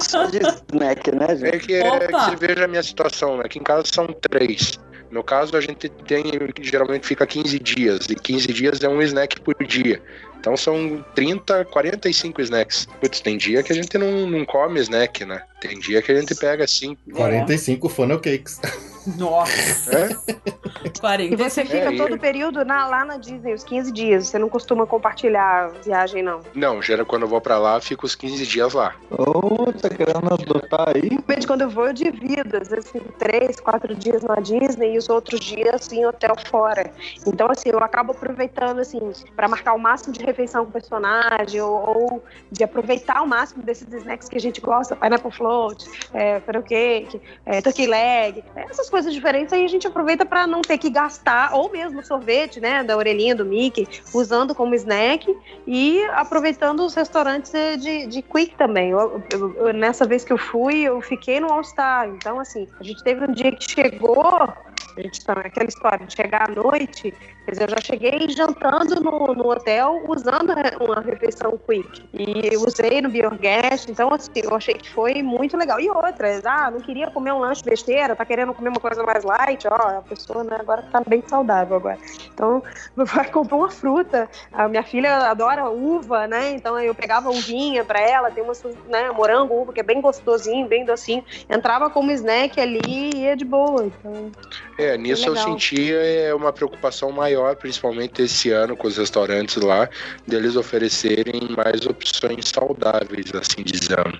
Só 0.00 0.24
de 0.26 0.38
snack, 0.38 1.12
né, 1.14 1.26
É 1.30 1.36
gente? 1.36 1.73
Que, 1.80 1.86
é 1.86 2.06
Opa! 2.06 2.06
que 2.06 2.12
você 2.12 2.46
veja 2.46 2.64
a 2.64 2.68
minha 2.68 2.82
situação, 2.82 3.36
né? 3.36 3.44
Aqui 3.46 3.58
em 3.58 3.62
casa 3.62 3.84
são 3.92 4.06
três. 4.06 4.78
No 5.10 5.22
caso, 5.22 5.56
a 5.56 5.60
gente 5.60 5.88
tem, 5.88 6.24
geralmente 6.60 7.06
fica 7.06 7.24
15 7.26 7.58
dias, 7.60 8.06
e 8.10 8.16
15 8.16 8.52
dias 8.52 8.82
é 8.82 8.88
um 8.88 9.00
snack 9.00 9.40
por 9.40 9.54
dia. 9.64 10.02
Então 10.40 10.56
são 10.56 11.04
30, 11.14 11.64
45 11.66 12.42
snacks. 12.42 12.86
Putz, 13.00 13.20
tem 13.20 13.38
dia 13.38 13.62
que 13.62 13.72
a 13.72 13.74
gente 13.74 13.96
não, 13.96 14.28
não 14.28 14.44
come 14.44 14.80
snack, 14.80 15.24
né? 15.24 15.42
Tem 15.60 15.78
dia 15.78 16.02
que 16.02 16.12
a 16.12 16.20
gente 16.20 16.34
pega 16.34 16.64
assim. 16.64 16.96
45 17.12 17.88
funnel 17.88 18.20
cakes. 18.20 18.60
Nossa. 19.18 19.98
É? 19.98 20.08
E 20.84 20.90
40. 21.00 21.36
você 21.36 21.64
fica 21.64 21.92
e- 21.92 21.96
todo 21.96 22.14
o 22.14 22.18
período 22.18 22.64
na- 22.64 22.86
lá 22.86 23.04
na 23.04 23.16
Disney, 23.16 23.54
os 23.54 23.64
15 23.64 23.92
dias. 23.92 24.28
Você 24.28 24.38
não 24.38 24.48
costuma 24.48 24.86
compartilhar 24.86 25.64
a 25.64 25.68
viagem, 25.68 26.22
não. 26.22 26.40
Não, 26.54 26.80
gera 26.82 27.04
quando 27.04 27.22
eu 27.22 27.28
vou 27.28 27.40
pra 27.40 27.58
lá, 27.58 27.80
fico 27.80 28.04
os 28.06 28.14
15 28.14 28.46
dias 28.46 28.72
lá. 28.74 28.94
Ô, 29.10 29.72
tá 29.72 29.88
querendo 29.88 30.32
adotar 30.32 30.90
aí? 30.94 31.08
Realmente, 31.08 31.46
quando 31.46 31.62
eu 31.62 31.70
vou, 31.70 31.86
eu 31.86 31.92
divido. 31.92 32.56
Às 32.56 32.68
vezes 32.68 32.90
fico 32.90 33.10
três, 33.12 33.60
quatro 33.60 33.94
dias 33.94 34.22
na 34.22 34.36
Disney 34.36 34.94
e 34.94 34.98
os 34.98 35.08
outros 35.08 35.40
dias 35.40 35.90
em 35.92 36.04
hotel 36.06 36.34
fora. 36.48 36.90
Então, 37.26 37.48
assim, 37.50 37.70
eu 37.70 37.78
acabo 37.78 38.12
aproveitando, 38.12 38.80
assim, 38.80 39.00
para 39.36 39.48
marcar 39.48 39.74
o 39.74 39.78
máximo 39.78 40.12
de 40.12 40.24
refeição 40.24 40.64
com 40.64 40.70
o 40.70 40.72
personagem 40.72 41.60
ou, 41.60 41.72
ou 41.72 42.24
de 42.50 42.64
aproveitar 42.64 43.22
o 43.22 43.26
máximo 43.26 43.62
desses 43.62 43.90
snacks 43.92 44.28
que 44.28 44.36
a 44.36 44.40
gente 44.40 44.60
gosta. 44.60 44.96
Pineapple 44.96 45.32
float, 45.32 45.84
é, 46.12 46.40
cake, 46.66 47.20
é, 47.46 47.60
turkey 47.60 47.86
leg. 47.86 48.44
Essas 48.56 48.88
coisas 48.88 48.93
diferentes 49.12 49.52
aí 49.52 49.64
a 49.64 49.68
gente 49.68 49.86
aproveita 49.86 50.24
para 50.24 50.46
não 50.46 50.60
ter 50.60 50.78
que 50.78 50.90
gastar, 50.90 51.54
ou 51.54 51.70
mesmo 51.72 52.02
sorvete, 52.04 52.60
né, 52.60 52.84
da 52.84 52.96
orelhinha 52.96 53.34
do 53.34 53.44
Mickey, 53.44 53.88
usando 54.14 54.54
como 54.54 54.74
snack 54.74 55.26
e 55.66 56.02
aproveitando 56.12 56.80
os 56.84 56.94
restaurantes 56.94 57.50
de, 57.80 58.06
de, 58.06 58.22
quick 58.22 58.56
também. 58.56 58.90
Eu- 58.90 59.22
eu- 59.32 59.66
eu- 59.66 59.74
nessa 59.74 60.06
vez 60.06 60.24
que 60.24 60.32
eu 60.32 60.38
fui, 60.38 60.82
eu 60.82 61.00
fiquei 61.00 61.40
no 61.40 61.52
All 61.52 61.64
Star. 61.64 62.08
Então, 62.08 62.38
assim, 62.38 62.68
a 62.78 62.84
gente 62.84 63.02
teve 63.02 63.24
um 63.24 63.32
dia 63.32 63.50
que 63.50 63.64
chegou. 63.70 64.24
A 64.24 65.00
gente 65.00 65.24
tá 65.24 65.32
aquela 65.32 65.68
história 65.68 66.06
de 66.06 66.14
chegar 66.14 66.48
à 66.48 66.54
noite, 66.54 67.12
quer 67.44 67.50
dizer, 67.52 67.64
eu 67.64 67.70
já 67.70 67.80
cheguei 67.82 68.28
jantando 68.30 69.00
no, 69.00 69.34
no 69.34 69.50
hotel 69.50 70.02
usando 70.08 70.54
uma 70.80 71.00
refeição 71.00 71.58
quick. 71.66 72.02
E 72.12 72.54
eu 72.54 72.62
usei 72.62 73.00
no 73.00 73.08
Biogas, 73.08 73.86
então 73.88 74.12
assim, 74.12 74.30
eu 74.42 74.54
achei 74.54 74.74
que 74.74 74.88
foi 74.90 75.22
muito 75.22 75.56
legal. 75.56 75.80
E 75.80 75.90
outras, 75.90 76.44
ah, 76.46 76.70
não 76.70 76.80
queria 76.80 77.10
comer 77.10 77.32
um 77.32 77.40
lanche 77.40 77.62
besteira, 77.64 78.16
tá 78.16 78.24
querendo 78.24 78.54
comer 78.54 78.70
uma 78.70 78.80
coisa 78.80 79.02
mais 79.02 79.24
light, 79.24 79.66
ó, 79.68 79.98
a 79.98 80.02
pessoa 80.02 80.44
né, 80.44 80.56
agora 80.58 80.82
tá 80.90 81.02
bem 81.06 81.22
saudável 81.26 81.76
agora. 81.76 81.98
Então, 82.32 82.62
vai 82.96 83.30
comprar 83.30 83.56
uma 83.56 83.70
fruta. 83.70 84.28
A 84.52 84.68
minha 84.68 84.82
filha 84.82 85.30
adora 85.30 85.68
uva, 85.68 86.26
né? 86.26 86.52
Então 86.52 86.78
eu 86.78 86.94
pegava 86.94 87.30
uvinha 87.30 87.84
pra 87.84 88.00
ela, 88.00 88.30
tem 88.30 88.42
uma 88.42 88.52
né, 88.88 89.10
morango, 89.10 89.54
uva, 89.54 89.72
que 89.72 89.80
é 89.80 89.82
bem 89.82 90.00
gostosinho, 90.00 90.66
bem 90.66 90.84
docinho. 90.84 91.24
Entrava 91.48 91.90
como 91.90 92.10
snack 92.12 92.60
ali 92.60 92.80
e 93.14 93.24
ia 93.24 93.36
de 93.36 93.44
boa. 93.44 93.84
Então, 93.86 94.30
É, 94.78 94.96
nisso 94.96 95.26
eu 95.28 95.32
legal. 95.32 95.48
senti 95.48 95.94
é, 95.94 96.34
uma 96.34 96.52
preocupação 96.52 97.10
maior, 97.12 97.33
principalmente 97.56 98.22
esse 98.22 98.50
ano 98.50 98.76
com 98.76 98.86
os 98.86 98.96
restaurantes 98.96 99.56
lá, 99.56 99.88
deles 100.26 100.56
oferecerem 100.56 101.48
mais 101.56 101.86
opções 101.86 102.48
saudáveis, 102.48 103.32
assim 103.34 103.62
dizendo. 103.62 104.18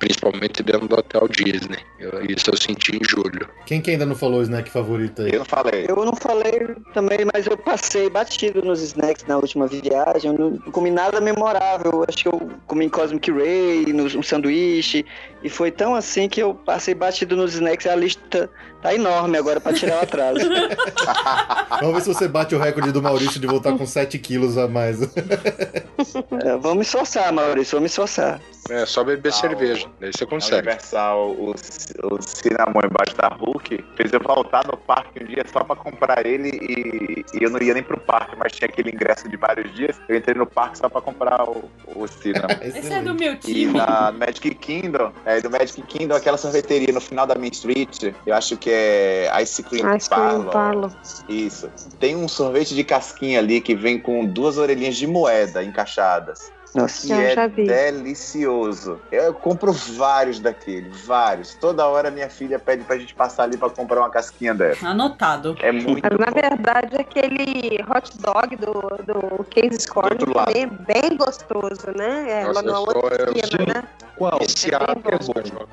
Principalmente 0.00 0.62
dentro 0.62 0.88
do 0.88 0.96
Hotel 0.98 1.28
Disney. 1.28 1.78
Eu- 1.98 2.24
isso 2.24 2.50
eu 2.50 2.56
senti 2.56 2.96
em 2.96 3.00
julho. 3.08 3.46
Quem 3.66 3.80
que 3.82 3.90
ainda 3.90 4.06
não 4.06 4.16
falou 4.16 4.40
o 4.40 4.42
snack 4.42 4.70
favorito 4.70 5.20
aí? 5.22 5.30
Eu 5.32 5.40
não 5.40 5.44
falei. 5.44 5.84
Eu 5.86 6.04
não 6.04 6.14
falei 6.16 6.74
também, 6.94 7.18
mas 7.32 7.46
eu 7.46 7.56
passei 7.56 8.08
batido 8.08 8.62
nos 8.64 8.80
snacks 8.80 9.26
na 9.26 9.36
última 9.36 9.66
viagem. 9.66 10.32
Eu 10.32 10.38
não 10.38 10.72
comi 10.72 10.90
nada 10.90 11.20
memorável. 11.20 12.04
Acho 12.08 12.16
que 12.22 12.28
eu 12.28 12.50
comi 12.66 12.88
Cosmic 12.88 13.30
Ray, 13.30 13.92
no, 13.92 14.04
um 14.18 14.22
sanduíche. 14.22 15.04
E 15.42 15.48
foi 15.50 15.70
tão 15.70 15.94
assim 15.94 16.28
que 16.28 16.40
eu 16.42 16.54
passei 16.54 16.94
batido 16.94 17.36
nos 17.36 17.52
snacks. 17.54 17.86
A 17.86 17.94
lista 17.94 18.48
tá 18.80 18.94
enorme 18.94 19.36
agora 19.36 19.60
pra 19.60 19.74
tirar 19.74 19.98
o 19.98 20.02
atraso. 20.02 20.40
Vamos 21.80 21.94
ver 21.94 22.00
se 22.02 22.08
você 22.08 22.26
bate 22.28 22.54
o 22.54 22.58
recorde 22.58 22.90
do 22.92 23.02
Maurício 23.02 23.38
de 23.40 23.46
voltar 23.46 23.76
com 23.76 23.86
7 23.86 24.18
quilos 24.18 24.56
a 24.58 24.66
mais. 24.66 25.00
É, 25.02 26.56
vamos 26.58 26.76
me 26.76 26.82
esforçar, 26.82 27.32
Maurício, 27.32 27.72
vamos 27.72 27.82
me 27.82 27.86
esforçar. 27.86 28.40
É 28.68 28.84
só 28.86 29.02
beber 29.02 29.30
Ah, 29.30 29.32
cerveja, 29.32 29.86
daí 29.98 30.12
você 30.12 30.26
consegue. 30.26 30.68
Universal, 30.68 31.30
o, 31.30 31.50
o 31.50 32.22
Cinnamon 32.22 32.80
embaixo 32.84 33.16
da 33.16 33.28
Hulk 33.28 33.84
fez 33.96 34.12
eu 34.12 34.20
voltar 34.20 34.66
no 34.66 34.76
parque 34.76 35.22
um 35.22 35.26
dia 35.26 35.44
só 35.50 35.64
pra 35.64 35.76
comprar 35.76 36.24
ele 36.26 36.50
e, 36.50 37.24
e 37.38 37.42
eu 37.44 37.50
não 37.50 37.60
ia 37.60 37.74
nem 37.74 37.82
pro 37.82 37.98
parque, 38.00 38.36
mas 38.38 38.52
tinha 38.52 38.68
aquele 38.68 38.90
ingresso 38.90 39.28
de 39.28 39.36
vários 39.36 39.74
dias. 39.74 40.00
Eu 40.08 40.16
entrei 40.16 40.34
no 40.36 40.46
parque 40.46 40.78
só 40.78 40.88
pra 40.88 41.00
comprar 41.00 41.48
o, 41.48 41.68
o 41.94 42.06
Cinnamon. 42.06 42.48
Esse 42.62 42.92
é 42.92 43.02
do 43.02 43.14
meu 43.14 43.32
E 43.34 43.36
time. 43.38 43.72
na 43.78 44.12
Magic 44.12 44.54
Kingdom, 44.56 45.12
é, 45.24 45.40
do 45.40 45.50
Magic 45.50 45.80
Kingdom, 45.82 46.14
aquela 46.14 46.36
sorveteria 46.36 46.92
no 46.92 47.00
final 47.00 47.26
da 47.26 47.34
Main 47.34 47.50
Street, 47.52 48.12
eu 48.26 48.34
acho 48.34 48.56
que 48.56 48.70
é 48.70 49.30
Ice 49.42 49.62
Cream 49.62 49.96
Ice 49.96 50.08
Cream. 50.08 50.44
Parlor. 50.44 50.92
Isso. 51.28 51.70
Tem 51.98 52.16
um 52.16 52.28
sorvete 52.28 52.74
de 52.74 52.84
casquinha 52.84 53.38
ali 53.38 53.60
que 53.60 53.74
vem 53.74 53.98
com 53.98 54.24
duas 54.26 54.58
orelhinhas 54.58 54.96
de 54.96 55.06
moeda 55.06 55.62
encaixadas. 55.62 56.52
Nossa. 56.74 57.06
Que 57.06 57.12
Eu 57.12 57.20
é 57.20 57.34
já 57.34 57.46
vi. 57.46 57.66
delicioso. 57.66 59.00
Eu 59.10 59.34
compro 59.34 59.72
vários 59.72 60.38
daquele, 60.40 60.88
vários. 61.04 61.54
Toda 61.54 61.86
hora 61.86 62.10
minha 62.10 62.28
filha 62.30 62.58
pede 62.58 62.84
pra 62.84 62.96
gente 62.96 63.14
passar 63.14 63.44
ali 63.44 63.56
pra 63.56 63.70
comprar 63.70 64.00
uma 64.00 64.10
casquinha 64.10 64.54
dela. 64.54 64.76
Anotado. 64.82 65.56
É 65.60 65.72
muito 65.72 66.00
Mas, 66.02 66.18
na 66.18 66.26
bom. 66.26 66.32
verdade, 66.40 66.96
aquele 66.96 67.78
hot 67.88 68.10
dog 68.18 68.56
do, 68.56 68.72
do 69.04 69.44
Case 69.44 69.86
Corner 69.88 70.18
também 70.18 70.62
é 70.62 70.66
bem 70.66 71.16
gostoso, 71.16 71.86
né? 71.96 72.40
É, 72.40 72.44
Nossa, 72.44 72.60
lá 72.60 72.62
na 72.62 72.72
eu 72.78 72.84
sou- 72.84 73.66
né? 73.66 73.82
Qual? 74.20 74.34
É 74.34 74.38
bem 74.38 75.02
bom. 75.02 75.32
nesse 75.38 75.50
jogo. 75.50 75.68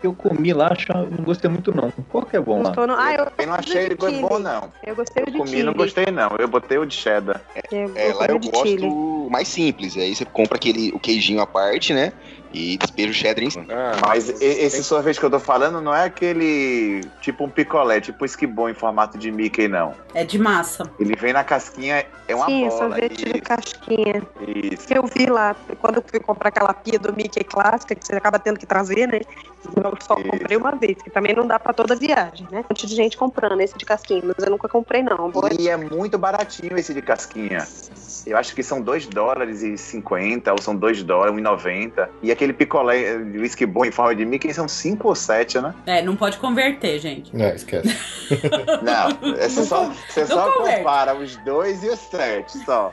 Eu 0.00 0.14
comi 0.14 0.52
lá, 0.52 0.68
acho- 0.70 0.86
não 0.92 1.24
gostei 1.24 1.50
muito 1.50 1.74
não. 1.74 1.90
Qual 2.08 2.24
que 2.24 2.36
é 2.36 2.40
bom 2.40 2.62
lá? 2.62 2.72
Não? 2.86 2.94
Ah, 2.96 3.12
eu, 3.14 3.26
Eu 3.36 3.46
não 3.48 3.54
achei 3.54 3.86
ele 3.86 3.88
de 3.88 3.94
bom, 3.96 4.06
chili. 4.28 4.42
não. 4.44 4.72
eu 4.86 4.94
gostei 4.94 5.22
Eu 5.24 5.32
de 5.32 5.38
comi 5.38 5.50
chile. 5.50 5.62
não 5.64 5.72
gostei, 5.74 6.06
não. 6.06 6.30
Eu 6.38 6.46
botei 6.46 6.78
o 6.78 6.86
de 6.86 6.94
cheddar. 6.94 7.42
Eu, 7.72 7.90
É, 7.96 8.10
eu 8.12 8.16
lá 8.16 8.28
comi 8.28 8.46
eu 8.46 8.52
gosto 8.52 8.68
chile. 8.68 8.88
mais 9.28 9.48
simples. 9.48 9.96
Aí 9.96 10.14
você 10.14 10.24
compra 10.24 10.54
aquele, 10.54 10.90
o 10.94 11.00
queijinho 11.00 11.40
à 11.40 11.46
parte, 11.48 11.92
né? 11.92 12.12
E 12.52 12.78
despeja 12.78 13.10
o 13.10 13.14
cheddar 13.14 13.44
em 13.44 13.50
cima. 13.50 13.66
Ah, 13.70 13.92
Mas 14.06 14.28
esse 14.40 14.82
sorvete 14.82 15.18
que 15.20 15.26
eu 15.26 15.30
tô 15.30 15.38
falando 15.38 15.80
não 15.80 15.94
é 15.94 16.04
aquele 16.04 17.02
tipo 17.20 17.44
um 17.44 17.50
picolé, 17.50 18.00
tipo 18.00 18.22
um 18.22 18.26
esquibom 18.26 18.68
em 18.68 18.74
formato 18.74 19.18
de 19.18 19.30
Mickey, 19.30 19.68
não. 19.68 19.94
É 20.14 20.24
de 20.24 20.38
massa. 20.38 20.90
Ele 20.98 21.14
vem 21.14 21.32
na 21.32 21.44
casquinha, 21.44 22.06
é 22.26 22.34
uma 22.34 22.46
Sim, 22.46 22.68
bola. 22.68 22.78
sorvete 22.78 23.16
de 23.24 23.30
Isso, 23.30 23.42
casquinha. 23.42 24.22
isso. 24.72 24.86
Que 24.86 24.96
eu 24.96 25.06
vi 25.06 25.26
lá, 25.26 25.54
quando 25.80 25.96
eu 25.96 26.04
fui 26.06 26.20
comprar 26.20 26.48
aquela 26.48 26.72
pia 26.72 26.98
do 26.98 27.12
Mickey 27.14 27.44
clássica, 27.44 27.94
que 27.94 28.06
você 28.06 28.14
acaba 28.14 28.38
tendo 28.38 28.58
que 28.58 28.66
trazer, 28.66 29.06
né? 29.06 29.20
Eu 29.76 29.92
só 30.00 30.14
Isso. 30.18 30.28
comprei 30.28 30.56
uma 30.56 30.70
vez, 30.72 31.02
que 31.02 31.10
também 31.10 31.34
não 31.34 31.46
dá 31.46 31.58
pra 31.58 31.72
toda 31.72 31.94
viagem, 31.94 32.46
né? 32.50 32.60
Um 32.60 32.64
monte 32.70 32.86
de 32.86 32.94
gente 32.94 33.16
comprando 33.16 33.60
esse 33.60 33.76
de 33.76 33.84
casquinha, 33.84 34.22
mas 34.24 34.44
eu 34.44 34.50
nunca 34.50 34.68
comprei, 34.68 35.02
não. 35.02 35.30
Vou 35.30 35.48
E 35.58 35.68
é 35.68 35.76
muito 35.76 36.16
baratinho 36.16 36.78
esse 36.78 36.94
de 36.94 37.02
casquinha. 37.02 37.66
Eu 38.26 38.36
acho 38.36 38.54
que 38.54 38.62
são 38.62 38.80
2 38.80 39.06
dólares 39.06 39.62
e 39.62 39.76
50, 39.76 40.52
ou 40.52 40.60
são 40.62 40.74
2 40.76 41.02
dólares, 41.02 41.34
1,90. 41.34 42.08
E 42.22 42.30
é 42.30 42.34
aquele 42.38 42.52
picolé 42.52 43.18
de 43.18 43.36
whisky 43.38 43.66
bom 43.66 43.84
em 43.84 43.90
forma 43.90 44.14
de 44.14 44.24
Mickey 44.24 44.54
são 44.54 44.68
5 44.68 45.08
ou 45.08 45.14
7, 45.14 45.60
né? 45.60 45.74
É, 45.86 46.00
não 46.02 46.14
pode 46.14 46.38
converter, 46.38 46.98
gente. 47.00 47.30
É, 47.40 47.54
esquece. 47.54 47.88
Não, 48.82 49.34
é 49.36 49.48
só, 49.48 49.90
você 50.08 50.20
Não 50.20 50.26
só 50.26 50.52
converte. 50.52 50.78
compara 50.78 51.14
os 51.16 51.36
dois 51.38 51.82
e 51.82 51.88
os 51.88 51.98
sete, 51.98 52.58
só. 52.64 52.92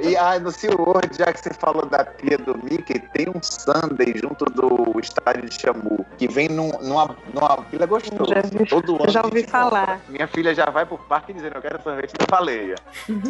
E 0.00 0.16
ah, 0.16 0.38
no 0.40 0.50
SeaWorld, 0.50 1.16
já 1.16 1.32
que 1.32 1.38
você 1.40 1.54
falou 1.54 1.86
da 1.86 2.04
pia 2.04 2.36
do 2.38 2.58
Mickey, 2.58 2.98
tem 3.14 3.28
um 3.28 3.40
Sunday 3.40 4.12
junto 4.16 4.44
do 4.46 4.98
estádio 5.00 5.48
de 5.48 5.54
Xamu, 5.60 6.04
que 6.18 6.26
vem 6.26 6.48
num, 6.48 6.72
numa, 6.82 7.16
numa 7.32 7.56
pila 7.62 7.86
gostosa. 7.86 8.34
Já 8.34 8.40
vi- 8.42 8.66
Todo 8.66 8.96
ano. 9.00 9.10
já 9.12 9.22
ouvi 9.24 9.44
falar. 9.44 9.86
compra. 9.98 10.00
Minha 10.08 10.26
filha 10.26 10.52
já 10.54 10.66
vai 10.66 10.84
pro 10.84 10.98
parque 10.98 11.32
dizendo, 11.32 11.54
eu 11.54 11.62
quero 11.62 11.80
sorvete 11.80 12.12
da 12.18 12.26
baleia. 12.28 12.74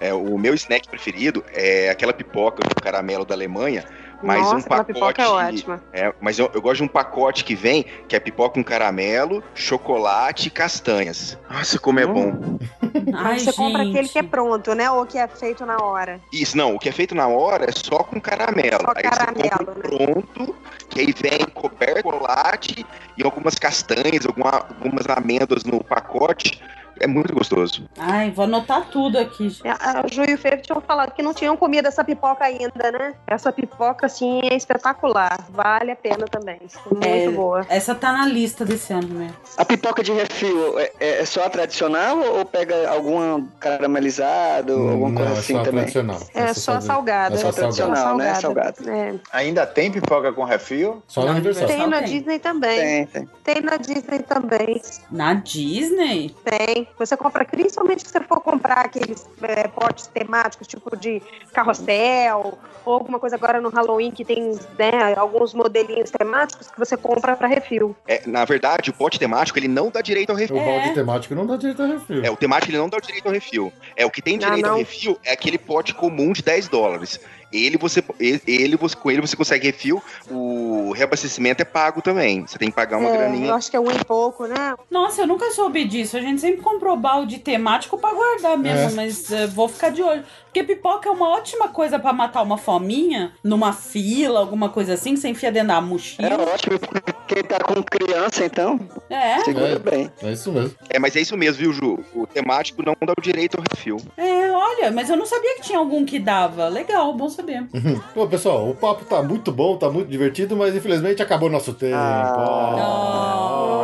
É, 0.00 0.12
o 0.12 0.36
meu 0.38 0.54
snack 0.54 0.88
preferido 0.88 1.44
é 1.52 1.90
aquela 1.90 2.12
pipoca 2.12 2.62
com 2.62 2.82
caramelo 2.82 3.24
da 3.24 3.34
Alemanha, 3.34 3.84
mas 4.22 4.42
Nossa, 4.42 4.56
um 4.56 4.62
pacote. 4.62 4.92
pipoca 4.92 5.22
é 5.22 5.28
ótima. 5.28 5.82
É, 5.92 6.12
mas 6.20 6.38
eu, 6.38 6.50
eu 6.54 6.60
gosto 6.60 6.78
de 6.78 6.82
um 6.84 6.88
pacote 6.88 7.44
que 7.44 7.54
vem, 7.54 7.84
que 8.08 8.14
é 8.14 8.20
pipoca 8.20 8.54
com 8.54 8.64
caramelo, 8.64 9.42
chocolate 9.54 10.48
e 10.48 10.50
castanhas. 10.50 11.38
Nossa, 11.50 11.78
como 11.78 12.00
é 12.00 12.06
bom. 12.06 12.58
Ai, 13.14 13.38
você 13.38 13.52
compra 13.52 13.84
gente. 13.84 13.90
aquele 13.96 14.08
que 14.08 14.18
é 14.18 14.22
pronto, 14.22 14.74
né? 14.74 14.90
Ou 14.90 15.06
que 15.06 15.18
é 15.18 15.26
feito 15.26 15.64
na 15.64 15.76
hora. 15.82 16.20
Isso, 16.32 16.56
não, 16.56 16.74
o 16.74 16.78
que 16.78 16.88
é 16.88 16.92
feito 16.92 17.14
na 17.14 17.26
hora 17.28 17.64
é 17.68 17.72
só 17.72 17.98
com 17.98 18.20
caramelo. 18.20 18.80
Só 18.82 18.92
aí 18.94 19.02
você 19.02 19.10
caramelo, 19.10 19.66
compra 19.66 19.74
né? 19.74 19.80
pronto, 19.82 20.56
que 20.88 21.00
aí 21.00 21.14
vem 21.16 21.46
coberto 21.54 21.94
de 21.96 22.02
chocolate 22.02 22.86
e 23.16 23.24
algumas 23.24 23.54
castanhas, 23.54 24.26
alguma- 24.26 24.66
algumas 24.68 25.06
amêndoas 25.08 25.64
no 25.64 25.82
pacote. 25.82 26.60
É 27.00 27.06
muito 27.06 27.34
gostoso. 27.34 27.88
Ai, 27.98 28.30
vou 28.30 28.44
anotar 28.44 28.86
tudo 28.90 29.18
aqui. 29.18 29.48
gente. 29.48 29.66
A 29.66 30.00
a 30.00 30.06
Ju 30.06 30.22
e 30.28 30.34
o 30.34 30.38
Fê 30.38 30.56
tinham 30.58 30.80
falado 30.80 31.12
que 31.12 31.22
não 31.22 31.32
tinham 31.32 31.56
comido 31.56 31.86
essa 31.88 32.04
pipoca 32.04 32.44
ainda, 32.44 32.92
né? 32.92 33.14
Essa 33.26 33.50
pipoca, 33.50 34.06
assim, 34.06 34.40
é 34.44 34.54
espetacular. 34.54 35.46
Vale 35.50 35.92
a 35.92 35.96
pena 35.96 36.26
também. 36.26 36.60
Muito 36.90 37.04
É, 37.06 37.28
boa. 37.30 37.66
Essa 37.68 37.94
tá 37.94 38.12
na 38.12 38.26
lista 38.26 38.64
desse 38.64 38.92
ano 38.92 39.08
mesmo. 39.08 39.34
A 39.56 39.64
pipoca 39.64 40.02
de 40.02 40.12
refil 40.12 40.78
é, 40.78 40.92
é 41.00 41.24
só 41.24 41.44
a 41.46 41.50
tradicional 41.50 42.18
ou 42.18 42.44
pega 42.44 42.88
alguma 42.90 43.46
caramelizada 43.58 44.72
alguma 44.72 45.12
coisa 45.12 45.30
Não, 45.30 45.36
é 45.36 45.38
assim 45.38 45.52
só 45.54 45.60
a 45.60 45.64
também? 45.64 45.80
tradicional. 45.80 46.20
É 46.34 46.54
só 46.54 46.72
a 46.74 46.80
salgada. 46.80 47.34
É 47.34 47.38
só 47.38 47.48
a 47.48 47.52
tradicional, 47.52 48.16
né? 48.16 48.34
salgada. 48.34 48.74
Salgada. 48.84 48.98
É. 48.98 49.14
Ainda 49.32 49.66
tem 49.66 49.90
pipoca 49.90 50.32
com 50.32 50.44
refil? 50.44 51.02
Só 51.06 51.22
Não, 51.24 51.30
aniversário. 51.32 51.68
Tem 51.68 51.86
na 51.86 51.98
tem. 52.02 52.06
Disney 52.18 52.38
também. 52.38 52.78
Tem, 52.78 53.06
tem. 53.06 53.28
Tem 53.44 53.62
na 53.62 53.76
Disney 53.76 54.18
também. 54.20 54.82
Na 55.10 55.34
Disney? 55.34 56.34
Tem. 56.44 56.88
Você 56.98 57.16
compra, 57.16 57.44
principalmente 57.44 58.02
se 58.06 58.12
você 58.12 58.20
for 58.20 58.40
comprar 58.40 58.84
aqueles 58.84 59.26
é, 59.42 59.66
potes 59.68 60.06
temáticos, 60.06 60.66
tipo 60.66 60.96
de 60.96 61.22
carrossel, 61.52 62.58
ou 62.84 62.94
alguma 62.94 63.18
coisa 63.18 63.36
agora 63.36 63.60
no 63.60 63.68
Halloween 63.68 64.10
que 64.10 64.24
tem 64.24 64.52
né, 64.78 65.14
alguns 65.16 65.54
modelinhos 65.54 66.10
temáticos 66.10 66.70
que 66.70 66.78
você 66.78 66.96
compra 66.96 67.36
para 67.36 67.46
refil. 67.48 67.96
É, 68.06 68.26
na 68.26 68.44
verdade, 68.44 68.90
o 68.90 68.92
pote 68.92 69.18
temático 69.18 69.58
ele 69.58 69.68
não 69.68 69.90
dá 69.90 70.00
direito 70.00 70.30
ao 70.30 70.36
refil. 70.36 70.56
O 70.56 70.60
É. 70.60 70.64
balde 70.64 70.94
temático 70.94 71.34
não 71.34 71.46
dá 71.46 71.56
direito 71.56 71.82
a 71.82 71.86
refil. 71.86 72.24
É, 72.24 72.30
o 72.30 72.36
temático 72.36 72.70
ele 72.70 72.78
não 72.78 72.88
dá 72.88 72.98
direito 72.98 73.26
ao 73.26 73.32
refil. 73.32 73.72
É, 73.96 74.04
o 74.04 74.10
que 74.10 74.22
tem 74.22 74.38
direito 74.38 74.64
ao 74.64 74.72
não. 74.72 74.78
refil 74.78 75.18
é 75.24 75.32
aquele 75.32 75.58
pote 75.58 75.94
comum 75.94 76.32
de 76.32 76.42
10 76.42 76.68
dólares. 76.68 77.20
Ele 77.52 77.76
você, 77.76 78.02
ele, 78.18 78.40
ele 78.46 78.76
você- 78.76 78.96
com 78.96 79.10
ele 79.10 79.20
você 79.20 79.36
consegue 79.36 79.66
refil, 79.66 80.02
o 80.30 80.92
reabastecimento 80.92 81.60
é 81.60 81.64
pago 81.64 82.00
também. 82.00 82.46
Você 82.46 82.58
tem 82.58 82.68
que 82.70 82.74
pagar 82.76 82.98
uma 82.98 83.08
É, 83.08 83.12
eu 83.14 83.18
graninha. 83.18 83.54
acho 83.54 83.70
que 83.70 83.76
é 83.76 83.80
um 83.80 83.90
e 83.90 84.04
pouco, 84.04 84.46
né? 84.46 84.74
Nossa, 84.90 85.22
eu 85.22 85.26
nunca 85.26 85.50
soube 85.52 85.84
disso. 85.84 86.16
A 86.16 86.20
gente 86.20 86.40
sempre 86.40 86.62
comprou 86.62 86.96
balde 86.96 87.38
temático 87.38 87.98
pra 87.98 88.12
guardar 88.12 88.56
mesmo, 88.56 88.90
É. 88.90 88.94
mas 88.94 89.30
eh, 89.32 89.46
vou 89.46 89.68
ficar 89.68 89.90
de 89.90 90.02
olho. 90.02 90.22
Porque 90.50 90.64
pipoca 90.64 91.08
é 91.08 91.12
uma 91.12 91.28
ótima 91.28 91.68
coisa 91.68 91.96
pra 91.96 92.12
matar 92.12 92.42
uma 92.42 92.58
fominha 92.58 93.32
numa 93.42 93.72
fila, 93.72 94.40
alguma 94.40 94.68
coisa 94.68 94.94
assim, 94.94 95.14
que 95.14 95.20
você 95.20 95.28
enfia 95.28 95.52
dentro 95.52 95.68
da 95.68 95.76
É 95.76 95.80
mochila. 95.80 96.42
ótimo, 96.52 96.76
porque 96.80 97.12
quem 97.28 97.44
tá 97.44 97.60
com 97.60 97.80
criança, 97.84 98.44
então, 98.44 98.80
É, 99.08 99.38
segura 99.44 99.68
É. 99.68 99.78
bem. 99.78 100.10
É 100.20 100.32
isso 100.32 100.50
mesmo. 100.50 100.74
É, 100.88 100.98
mas 100.98 101.14
é 101.14 101.20
isso 101.20 101.36
mesmo, 101.36 101.58
viu, 101.58 101.72
Ju? 101.72 102.00
O 102.14 102.26
temático 102.26 102.82
não 102.84 102.96
dá 103.00 103.12
o 103.16 103.22
direito 103.22 103.58
ao 103.58 103.64
refil. 103.70 103.98
é, 104.16 104.50
olha, 104.50 104.90
mas 104.90 105.08
eu 105.08 105.16
não 105.16 105.24
sabia 105.26 105.54
que 105.54 105.62
tinha 105.62 105.78
algum 105.78 106.04
que 106.04 106.18
dava. 106.18 106.66
Legal, 106.68 107.14
bom 107.14 107.28
saber. 107.28 107.66
Bom, 108.14 108.26
pessoal, 108.26 108.68
o 108.68 108.74
papo 108.74 109.04
tá 109.04 109.22
muito 109.22 109.52
bom, 109.52 109.76
tá 109.76 109.88
muito 109.88 110.08
divertido, 110.08 110.56
mas 110.56 110.74
infelizmente 110.74 111.22
acabou 111.22 111.48
nosso 111.48 111.72
tempo. 111.74 111.94
Ah, 111.96 113.79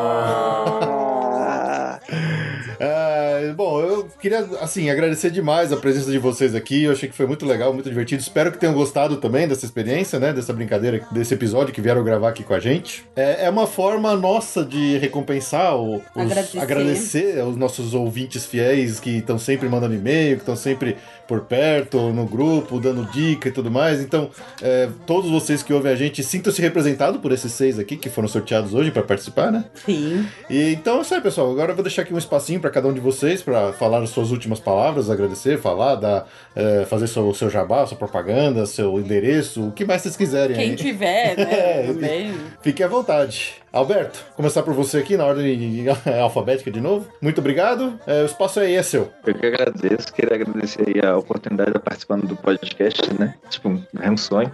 queria, 4.21 4.41
assim, 4.61 4.91
agradecer 4.91 5.31
demais 5.31 5.73
a 5.73 5.77
presença 5.77 6.11
de 6.11 6.19
vocês 6.19 6.55
aqui. 6.55 6.85
Eu 6.85 6.93
achei 6.93 7.09
que 7.09 7.15
foi 7.15 7.27
muito 7.27 7.47
legal, 7.47 7.73
muito 7.73 7.89
divertido. 7.89 8.21
Espero 8.21 8.53
que 8.53 8.59
tenham 8.59 8.75
gostado 8.75 9.17
também 9.17 9.47
dessa 9.47 9.65
experiência, 9.65 10.19
né? 10.19 10.33
Dessa 10.33 10.53
brincadeira, 10.53 11.01
desse 11.11 11.35
episódio 11.35 11.73
que 11.73 11.81
vieram 11.81 12.03
gravar 12.03 12.31
aqui 12.31 12.43
com 12.43 12.55
a 12.55 12.61
gente. 12.61 13.05
É, 13.15 13.47
é 13.47 13.51
uma 13.51 13.67
forma 13.67 14.15
nossa 14.17 14.65
de 14.65 14.99
recompensar, 14.99 15.77
o, 15.77 15.97
os, 15.97 16.03
Agradecer. 16.17 16.59
agradecer 16.59 17.41
aos 17.41 17.57
nossos 17.57 17.95
ouvintes 17.95 18.47
fiéis 18.47 19.01
que 19.01 19.19
estão 19.19 19.39
sempre 19.39 19.69
mandando 19.69 19.95
e-mail, 19.95 20.37
que 20.37 20.43
estão 20.43 20.57
sempre 20.57 20.97
por 21.27 21.43
perto, 21.43 22.13
no 22.13 22.27
grupo, 22.27 22.81
dando 22.81 23.05
dica 23.11 23.49
e 23.49 23.53
tudo 23.53 23.71
mais. 23.71 24.01
Então, 24.01 24.31
é, 24.63 24.89
todos 25.07 25.31
vocês 25.31 25.63
que 25.63 25.73
ouvem 25.73 25.93
a 25.93 25.97
gente, 25.97 26.23
sintam-se 26.23 26.61
representados 26.63 27.21
por 27.21 27.33
esses 27.33 27.53
seis 27.53 27.79
aqui 27.79 27.97
que 27.97 28.09
foram 28.09 28.29
sorteados 28.29 28.75
hoje 28.75 28.91
para 28.91 29.03
participar, 29.03 29.51
né? 29.51 29.65
Sim. 29.75 30.27
E, 30.49 30.73
então 30.73 30.99
é 30.99 31.03
isso 31.03 31.15
aí, 31.15 31.21
pessoal. 31.21 31.51
Agora 31.51 31.73
eu 31.73 31.75
vou 31.75 31.83
deixar 31.83 32.03
aqui 32.03 32.15
um 32.15 32.19
espacinho 32.19 32.61
para 32.61 32.71
cada 32.71 32.89
um 32.89 32.93
de 32.93 33.01
vocês 33.01 33.43
para 33.43 33.73
falar 33.73 34.03
as 34.03 34.11
suas 34.11 34.31
últimas 34.31 34.61
palavras, 34.61 35.11
agradecer, 35.11 35.59
falar, 35.59 35.97
dar, 35.97 36.29
é, 36.55 36.85
fazer 36.85 37.07
seu, 37.07 37.33
seu 37.35 37.51
jabá, 37.51 37.87
sua 37.87 37.97
propaganda, 37.97 38.67
seu 38.67 38.99
endereço, 38.99 39.69
o 39.69 39.73
que 39.73 39.85
mais 39.85 40.03
vocês 40.03 40.17
quiserem. 40.17 40.57
Quem 40.57 40.71
aí. 40.71 40.77
tiver, 40.77 41.37
né? 41.37 41.47
É, 41.67 41.87
também. 41.87 42.35
Fique 42.61 42.83
à 42.83 42.89
vontade. 42.89 43.55
Alberto, 43.77 44.25
começar 44.35 44.63
por 44.63 44.73
você 44.73 44.97
aqui 44.97 45.19
na 45.19 45.27
ordem 45.27 45.85
alfabética 46.23 46.71
de 46.71 46.81
novo. 46.81 47.07
Muito 47.21 47.43
obrigado. 47.43 48.01
É, 48.07 48.23
o 48.23 48.25
espaço 48.25 48.59
aí 48.59 48.75
é 48.75 48.83
seu. 48.83 49.13
Eu 49.27 49.35
que 49.35 49.45
agradeço, 49.45 50.15
queria 50.15 50.35
agradecer 50.35 51.05
a 51.05 51.19
oportunidade 51.19 51.75
de 51.75 51.79
participando 51.79 52.27
do 52.27 52.35
podcast, 52.37 53.03
né? 53.21 53.35
Tipo, 53.51 53.79
é 54.01 54.11
um 54.11 54.17
sonho. 54.17 54.51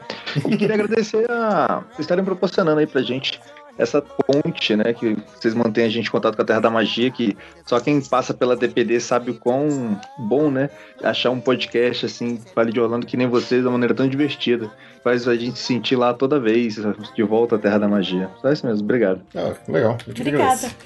E 0.48 0.56
queria 0.56 0.74
agradecer 0.74 1.30
a 1.30 1.84
estarem 2.00 2.24
proporcionando 2.24 2.80
aí 2.80 2.86
pra 2.86 3.00
gente 3.00 3.40
essa 3.78 4.00
ponte, 4.02 4.76
né? 4.76 4.92
Que 4.92 5.16
vocês 5.38 5.54
mantêm 5.54 5.84
a 5.84 5.88
gente 5.88 6.08
em 6.08 6.10
contato 6.10 6.36
com 6.36 6.42
a 6.42 6.44
Terra 6.44 6.60
da 6.60 6.70
Magia, 6.70 7.10
que 7.10 7.36
só 7.66 7.80
quem 7.80 8.00
passa 8.00 8.32
pela 8.34 8.54
DPD 8.56 9.00
sabe 9.00 9.30
o 9.30 9.34
quão 9.34 9.98
bom, 10.18 10.50
né? 10.50 10.70
Achar 11.02 11.30
um 11.30 11.40
podcast 11.40 12.06
assim, 12.06 12.38
Vale 12.54 12.72
de 12.72 12.80
Orlando, 12.80 13.06
que 13.06 13.16
nem 13.16 13.26
vocês, 13.26 13.60
de 13.62 13.66
uma 13.66 13.72
maneira 13.72 13.94
tão 13.94 14.06
divertida. 14.08 14.70
Faz 15.02 15.26
a 15.26 15.34
gente 15.34 15.58
se 15.58 15.64
sentir 15.64 15.96
lá 15.96 16.14
toda 16.14 16.38
vez, 16.38 16.76
de 17.16 17.22
volta 17.24 17.56
à 17.56 17.58
Terra 17.58 17.76
da 17.78 17.88
Magia. 17.88 18.30
Só 18.40 18.52
isso 18.52 18.64
mesmo, 18.64 18.84
obrigado. 18.84 19.20
Ah, 19.34 19.52
legal. 19.68 19.98
Eu 20.06 20.14
te 20.14 20.20
Obrigada. 20.20 20.44
agradeço. 20.44 20.76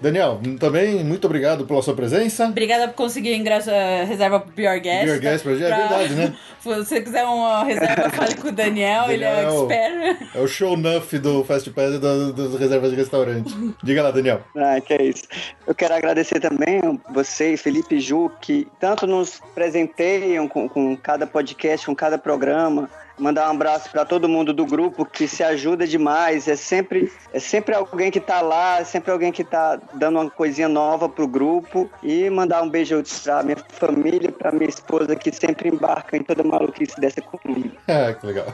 Daniel, 0.00 0.40
também 0.58 1.04
muito 1.04 1.26
obrigado 1.26 1.66
pela 1.66 1.82
sua 1.82 1.94
presença. 1.94 2.46
Obrigada 2.46 2.88
por 2.88 2.94
conseguir 2.94 3.34
ingresso, 3.34 3.68
eh, 3.70 4.04
reserva 4.04 4.40
pro 4.40 4.64
Our 4.64 4.80
Guest. 4.80 5.12
Our 5.12 5.20
Guest 5.20 5.42
pra 5.44 5.52
gente, 5.54 5.64
é 5.64 5.76
verdade, 5.76 6.14
né? 6.14 6.34
Se 6.60 6.68
você 6.74 7.00
quiser 7.02 7.24
uma 7.24 7.64
reserva, 7.64 8.10
fale 8.10 8.34
com 8.36 8.48
o 8.48 8.52
Daniel, 8.52 9.10
ele 9.10 9.22
é 9.24 9.42
Daniel. 9.44 9.70
expert. 9.70 10.28
É 10.34 10.40
o 10.40 10.48
show 10.48 10.76
nuff 10.76 11.18
do 11.18 11.44
Fast 11.44 11.70
Pass 11.70 11.94
e 11.94 11.98
do- 11.98 12.32
das 12.36 12.54
reservas 12.54 12.90
de 12.90 12.96
restaurante. 12.96 13.54
Diga 13.82 14.02
lá, 14.02 14.10
Daniel. 14.10 14.42
Ah, 14.56 14.80
que 14.80 14.94
é 14.94 15.02
isso. 15.02 15.24
Eu 15.66 15.74
quero 15.74 15.94
agradecer 15.94 16.40
também 16.40 16.80
a 16.80 17.12
você, 17.12 17.56
Felipe 17.56 17.96
e 17.96 18.00
Ju, 18.00 18.30
que 18.40 18.68
tanto 18.78 19.06
nos 19.06 19.40
presenteiam 19.54 20.46
com, 20.46 20.68
com 20.68 20.96
cada 20.96 21.26
podcast, 21.26 21.86
com 21.86 21.94
cada 21.94 22.18
programa. 22.18 22.88
Mandar 23.18 23.48
um 23.48 23.54
abraço 23.54 23.90
para 23.90 24.04
todo 24.04 24.28
mundo 24.28 24.52
do 24.52 24.66
grupo 24.66 25.04
que 25.04 25.26
se 25.26 25.42
ajuda 25.42 25.86
demais. 25.86 26.46
É 26.48 26.56
sempre, 26.56 27.10
é 27.32 27.38
sempre 27.38 27.74
alguém 27.74 28.10
que 28.10 28.20
tá 28.20 28.40
lá, 28.40 28.80
é 28.80 28.84
sempre 28.84 29.10
alguém 29.10 29.32
que 29.32 29.42
tá 29.42 29.80
dando 29.94 30.20
uma 30.20 30.30
coisinha 30.30 30.68
nova 30.68 31.08
pro 31.08 31.26
grupo. 31.26 31.90
E 32.02 32.28
mandar 32.28 32.62
um 32.62 32.68
beijo 32.68 33.02
pra 33.22 33.42
minha 33.42 33.56
família, 33.70 34.30
pra 34.30 34.52
minha 34.52 34.68
esposa 34.68 35.16
que 35.16 35.32
sempre 35.32 35.68
embarca 35.68 36.16
em 36.16 36.22
toda 36.22 36.42
maluquice 36.42 37.00
dessa 37.00 37.22
comigo. 37.22 37.76
Ah, 37.88 38.12
que 38.18 38.26
legal. 38.26 38.46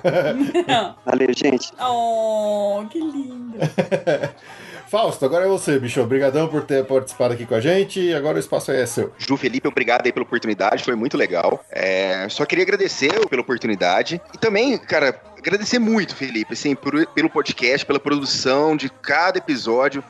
Valeu, 1.04 1.28
gente. 1.34 1.72
oh, 1.80 2.84
que 2.88 2.98
lindo. 2.98 3.58
Fausto, 4.92 5.24
agora 5.24 5.46
é 5.46 5.48
você, 5.48 5.78
bicho. 5.78 6.02
Obrigadão 6.02 6.48
por 6.48 6.64
ter 6.64 6.84
participado 6.84 7.32
aqui 7.32 7.46
com 7.46 7.54
a 7.54 7.60
gente. 7.62 8.12
Agora 8.12 8.36
o 8.36 8.38
espaço 8.38 8.70
é 8.70 8.84
seu. 8.84 9.10
Ju 9.16 9.38
Felipe, 9.38 9.66
obrigado 9.66 10.04
aí 10.04 10.12
pela 10.12 10.22
oportunidade, 10.26 10.84
foi 10.84 10.94
muito 10.94 11.16
legal. 11.16 11.64
É, 11.70 12.28
só 12.28 12.44
queria 12.44 12.62
agradecer 12.62 13.26
pela 13.26 13.40
oportunidade 13.40 14.20
e 14.34 14.36
também, 14.36 14.76
cara, 14.76 15.18
agradecer 15.38 15.78
muito, 15.78 16.14
Felipe, 16.14 16.52
assim, 16.52 16.74
por- 16.74 17.06
pelo 17.14 17.30
podcast, 17.30 17.86
pela 17.86 17.98
produção 17.98 18.76
de 18.76 18.90
cada 18.90 19.38
episódio. 19.38 20.04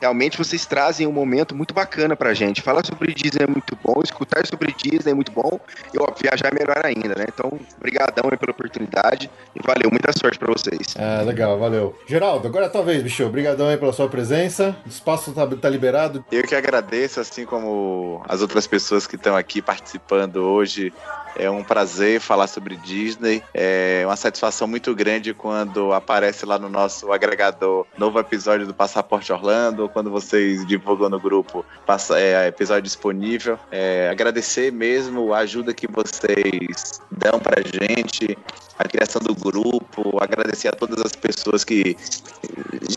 Realmente 0.00 0.38
vocês 0.38 0.64
trazem 0.66 1.06
um 1.06 1.12
momento 1.12 1.54
muito 1.54 1.74
bacana 1.74 2.16
pra 2.16 2.34
gente. 2.34 2.62
Falar 2.62 2.84
sobre 2.84 3.12
Disney 3.12 3.44
é 3.44 3.46
muito 3.46 3.76
bom, 3.82 4.00
escutar 4.02 4.46
sobre 4.46 4.72
Disney 4.72 5.12
é 5.12 5.14
muito 5.14 5.32
bom, 5.32 5.58
e 5.92 5.98
ó, 5.98 6.12
viajar 6.20 6.48
é 6.48 6.58
melhor 6.58 6.84
ainda, 6.84 7.14
né? 7.14 7.26
Então, 7.28 7.58
obrigadão 7.76 8.28
aí 8.30 8.36
pela 8.36 8.52
oportunidade 8.52 9.30
e 9.54 9.60
valeu, 9.66 9.90
muita 9.90 10.12
sorte 10.18 10.38
pra 10.38 10.52
vocês. 10.52 10.94
Ah, 10.98 11.22
legal, 11.22 11.58
valeu. 11.58 11.98
Geraldo, 12.06 12.46
agora 12.46 12.66
é 12.66 12.68
a 12.68 12.70
tua 12.70 12.82
vez, 12.82 13.02
bicho. 13.02 13.24
Obrigadão 13.24 13.68
aí 13.68 13.76
pela 13.76 13.92
sua 13.92 14.08
presença. 14.08 14.76
O 14.86 14.88
espaço 14.88 15.32
tá, 15.32 15.46
tá 15.46 15.68
liberado. 15.68 16.24
Eu 16.30 16.42
que 16.42 16.54
agradeço, 16.54 17.20
assim 17.20 17.44
como 17.44 18.22
as 18.28 18.40
outras 18.40 18.66
pessoas 18.66 19.06
que 19.06 19.16
estão 19.16 19.36
aqui 19.36 19.60
participando 19.60 20.36
hoje. 20.36 20.92
É 21.36 21.48
um 21.48 21.62
prazer 21.62 22.20
falar 22.20 22.48
sobre 22.48 22.76
Disney. 22.76 23.42
É 23.54 24.02
uma 24.04 24.16
satisfação 24.16 24.66
muito 24.66 24.94
grande 24.94 25.32
quando 25.32 25.92
aparece 25.92 26.44
lá 26.44 26.58
no 26.58 26.68
nosso 26.68 27.12
agregador 27.12 27.86
novo 27.96 28.18
episódio 28.18 28.66
do 28.66 28.74
Passaporte 28.74 29.32
Orlando, 29.32 29.87
quando 29.88 30.10
vocês 30.10 30.66
divulgam 30.66 31.08
no 31.08 31.18
grupo 31.18 31.64
passa, 31.86 32.18
é, 32.18 32.46
episódio 32.46 32.82
disponível. 32.82 33.58
É, 33.70 34.08
agradecer 34.10 34.72
mesmo 34.72 35.32
a 35.32 35.38
ajuda 35.38 35.74
que 35.74 35.86
vocês 35.86 37.00
dão 37.10 37.38
pra 37.38 37.62
gente, 37.62 38.36
a 38.78 38.84
criação 38.84 39.20
do 39.20 39.34
grupo, 39.34 40.22
agradecer 40.22 40.68
a 40.68 40.72
todas 40.72 41.04
as 41.04 41.12
pessoas 41.12 41.64
que 41.64 41.96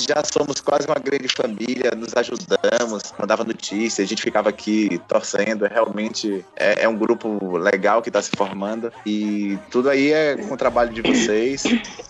já 0.07 0.23
somos 0.23 0.61
quase 0.61 0.87
uma 0.87 0.95
grande 0.95 1.27
família, 1.27 1.91
nos 1.95 2.15
ajudamos, 2.15 3.13
mandava 3.17 3.43
notícias, 3.43 4.05
a 4.05 4.07
gente 4.07 4.21
ficava 4.21 4.49
aqui 4.49 5.01
torcendo. 5.07 5.65
Realmente 5.65 6.45
é, 6.55 6.83
é 6.83 6.89
um 6.89 6.95
grupo 6.95 7.57
legal 7.57 8.01
que 8.01 8.09
está 8.09 8.21
se 8.21 8.31
formando 8.31 8.91
e 9.05 9.57
tudo 9.69 9.89
aí 9.89 10.11
é 10.11 10.35
com 10.35 10.53
o 10.53 10.57
trabalho 10.57 10.93
de 10.93 11.01
vocês. 11.01 11.63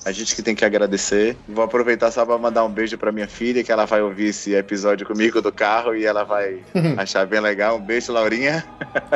A 0.05 0.11
gente 0.11 0.35
que 0.35 0.41
tem 0.41 0.55
que 0.55 0.65
agradecer. 0.65 1.37
Vou 1.47 1.63
aproveitar 1.63 2.11
só 2.11 2.25
para 2.25 2.37
mandar 2.37 2.65
um 2.65 2.69
beijo 2.69 2.97
para 2.97 3.11
minha 3.11 3.27
filha, 3.27 3.63
que 3.63 3.71
ela 3.71 3.85
vai 3.85 4.01
ouvir 4.01 4.27
esse 4.27 4.53
episódio 4.53 5.05
comigo 5.07 5.41
do 5.41 5.51
carro 5.51 5.95
e 5.95 6.05
ela 6.05 6.23
vai 6.23 6.59
achar 6.97 7.25
bem 7.25 7.39
legal. 7.39 7.77
Um 7.77 7.81
beijo, 7.81 8.11
Laurinha. 8.11 8.65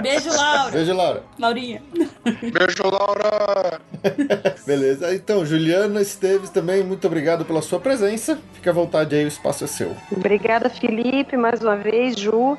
Beijo, 0.01 0.29
Laura. 0.29 0.71
Beijo, 0.71 0.93
Laura. 0.93 1.23
Laurinha. 1.37 1.83
Beijo, 2.23 2.83
Laura. 2.83 3.81
Beleza. 4.65 5.13
Então, 5.13 5.45
Juliana 5.45 6.01
Esteves 6.01 6.49
também, 6.49 6.83
muito 6.83 7.05
obrigado 7.07 7.45
pela 7.45 7.61
sua 7.61 7.79
presença. 7.79 8.37
Fique 8.53 8.69
à 8.69 8.73
vontade 8.73 9.15
aí, 9.15 9.25
o 9.25 9.27
espaço 9.27 9.63
é 9.63 9.67
seu. 9.67 9.95
Obrigada, 10.11 10.69
Felipe, 10.69 11.35
mais 11.37 11.61
uma 11.61 11.75
vez, 11.75 12.15
Ju. 12.15 12.57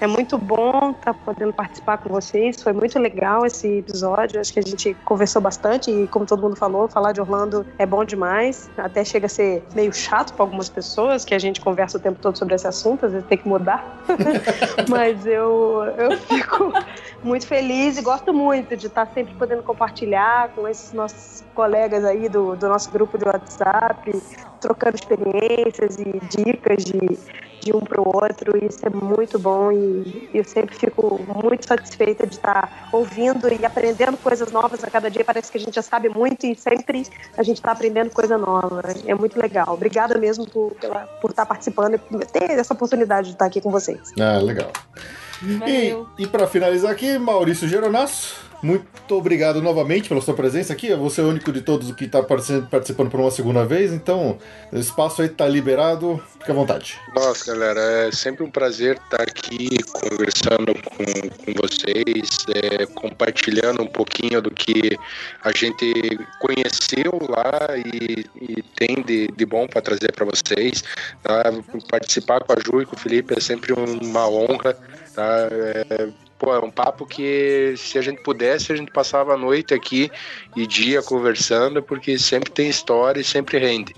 É 0.00 0.06
muito 0.06 0.36
bom 0.36 0.90
estar 0.90 1.14
podendo 1.14 1.52
participar 1.52 1.98
com 1.98 2.08
vocês. 2.08 2.62
Foi 2.62 2.72
muito 2.72 2.98
legal 2.98 3.46
esse 3.46 3.78
episódio. 3.78 4.40
Acho 4.40 4.52
que 4.52 4.58
a 4.58 4.62
gente 4.62 4.94
conversou 5.04 5.40
bastante 5.40 5.90
e, 5.90 6.06
como 6.08 6.26
todo 6.26 6.42
mundo 6.42 6.56
falou, 6.56 6.88
falar 6.88 7.12
de 7.12 7.20
Orlando 7.20 7.64
é 7.78 7.86
bom 7.86 8.04
demais. 8.04 8.68
Até 8.76 9.04
chega 9.04 9.26
a 9.26 9.28
ser 9.28 9.62
meio 9.74 9.92
chato 9.92 10.34
para 10.34 10.44
algumas 10.44 10.68
pessoas, 10.68 11.24
que 11.24 11.34
a 11.34 11.38
gente 11.38 11.60
conversa 11.60 11.96
o 11.96 12.00
tempo 12.00 12.18
todo 12.20 12.36
sobre 12.36 12.54
esse 12.54 12.66
assunto, 12.66 13.06
às 13.06 13.12
vezes 13.12 13.26
tem 13.28 13.38
que 13.38 13.48
mudar. 13.48 14.04
Mas 14.88 15.24
eu, 15.26 15.84
eu 15.96 16.18
fico 16.18 16.72
muito 17.22 17.46
feliz 17.46 17.96
e 17.96 18.02
gosto 18.02 18.32
muito 18.32 18.76
de 18.76 18.86
estar 18.88 19.06
sempre 19.06 19.34
podendo 19.34 19.62
compartilhar 19.62 20.48
com 20.54 20.66
esses 20.68 20.92
nossos 20.92 21.44
colegas 21.54 22.04
aí 22.04 22.28
do, 22.28 22.56
do 22.56 22.68
nosso 22.68 22.90
grupo 22.90 23.16
de 23.16 23.24
WhatsApp, 23.24 24.22
trocando 24.60 24.96
experiências 24.96 25.98
e 25.98 26.20
dicas 26.28 26.84
de, 26.84 27.18
de 27.64 27.74
um 27.74 27.80
para 27.80 28.00
o 28.00 28.06
outro. 28.06 28.56
Isso 28.64 28.80
é 28.84 28.90
muito 28.90 29.38
bom 29.38 29.72
e 29.72 30.30
eu 30.34 30.44
sempre 30.44 30.76
fico 30.76 31.20
muito 31.42 31.66
satisfeita 31.66 32.26
de 32.26 32.34
estar 32.34 32.88
ouvindo 32.92 33.48
e 33.52 33.64
aprendendo 33.64 34.16
coisas 34.18 34.52
novas 34.52 34.84
a 34.84 34.90
cada 34.90 35.10
dia. 35.10 35.24
Parece 35.24 35.50
que 35.50 35.58
a 35.58 35.60
gente 35.60 35.74
já 35.74 35.82
sabe 35.82 36.08
muito 36.08 36.44
e 36.46 36.54
sempre 36.54 37.06
a 37.36 37.42
gente 37.42 37.56
está 37.56 37.72
aprendendo 37.72 38.10
coisa 38.10 38.36
nova. 38.36 38.82
É 39.06 39.14
muito 39.14 39.40
legal. 39.40 39.74
Obrigada 39.74 40.18
mesmo 40.18 40.46
por, 40.48 40.72
pela, 40.74 41.00
por 41.20 41.30
estar 41.30 41.46
participando 41.46 41.94
e 41.94 42.26
ter 42.26 42.50
essa 42.50 42.74
oportunidade 42.74 43.28
de 43.28 43.32
estar 43.34 43.46
aqui 43.46 43.60
com 43.60 43.70
vocês. 43.70 44.12
Ah, 44.20 44.38
legal. 44.38 44.70
Valeu. 45.40 46.06
E, 46.18 46.22
e 46.22 46.26
para 46.26 46.46
finalizar 46.46 46.90
aqui, 46.90 47.18
Maurício 47.18 47.68
Geronasso, 47.68 48.36
muito 48.64 49.14
obrigado 49.14 49.60
novamente 49.60 50.08
pela 50.08 50.22
sua 50.22 50.32
presença 50.32 50.72
aqui. 50.72 50.94
Você 50.94 51.20
é 51.20 51.24
o 51.24 51.28
único 51.28 51.52
de 51.52 51.60
todos 51.60 51.92
que 51.92 52.06
está 52.06 52.22
participando 52.22 53.10
por 53.10 53.20
uma 53.20 53.30
segunda 53.30 53.62
vez, 53.66 53.92
então 53.92 54.38
o 54.72 54.78
espaço 54.78 55.20
aí 55.20 55.28
está 55.28 55.46
liberado. 55.46 56.18
Fique 56.38 56.50
à 56.50 56.54
vontade. 56.54 56.98
Nossa, 57.14 57.52
galera, 57.52 57.80
é 58.08 58.10
sempre 58.10 58.42
um 58.42 58.50
prazer 58.50 58.96
estar 58.96 59.20
aqui 59.20 59.68
conversando 59.92 60.74
com, 60.74 61.04
com 61.04 61.52
vocês, 61.60 62.46
é, 62.54 62.86
compartilhando 62.86 63.82
um 63.82 63.86
pouquinho 63.86 64.40
do 64.40 64.50
que 64.50 64.98
a 65.42 65.52
gente 65.52 66.18
conheceu 66.40 67.12
lá 67.28 67.76
e, 67.76 68.24
e 68.40 68.62
tem 68.76 69.02
de, 69.02 69.28
de 69.28 69.44
bom 69.44 69.66
para 69.66 69.82
trazer 69.82 70.10
para 70.12 70.24
vocês. 70.24 70.82
Tá? 71.22 71.52
Participar 71.90 72.40
com 72.40 72.54
a 72.54 72.56
Ju 72.56 72.80
e 72.80 72.86
com 72.86 72.96
o 72.96 72.98
Felipe 72.98 73.34
é 73.36 73.40
sempre 73.40 73.74
uma 73.74 74.26
honra. 74.26 74.74
Tá? 75.14 75.48
É, 75.50 76.08
pô, 76.44 76.54
é 76.54 76.58
um 76.58 76.70
papo 76.70 77.06
que 77.06 77.74
se 77.78 77.98
a 77.98 78.02
gente 78.02 78.22
pudesse, 78.22 78.70
a 78.70 78.76
gente 78.76 78.92
passava 78.92 79.32
a 79.32 79.36
noite 79.36 79.72
aqui 79.72 80.10
e 80.54 80.66
dia 80.66 81.02
conversando, 81.02 81.82
porque 81.82 82.18
sempre 82.18 82.50
tem 82.50 82.68
história 82.68 83.20
e 83.20 83.24
sempre 83.24 83.56
rende. 83.58 83.94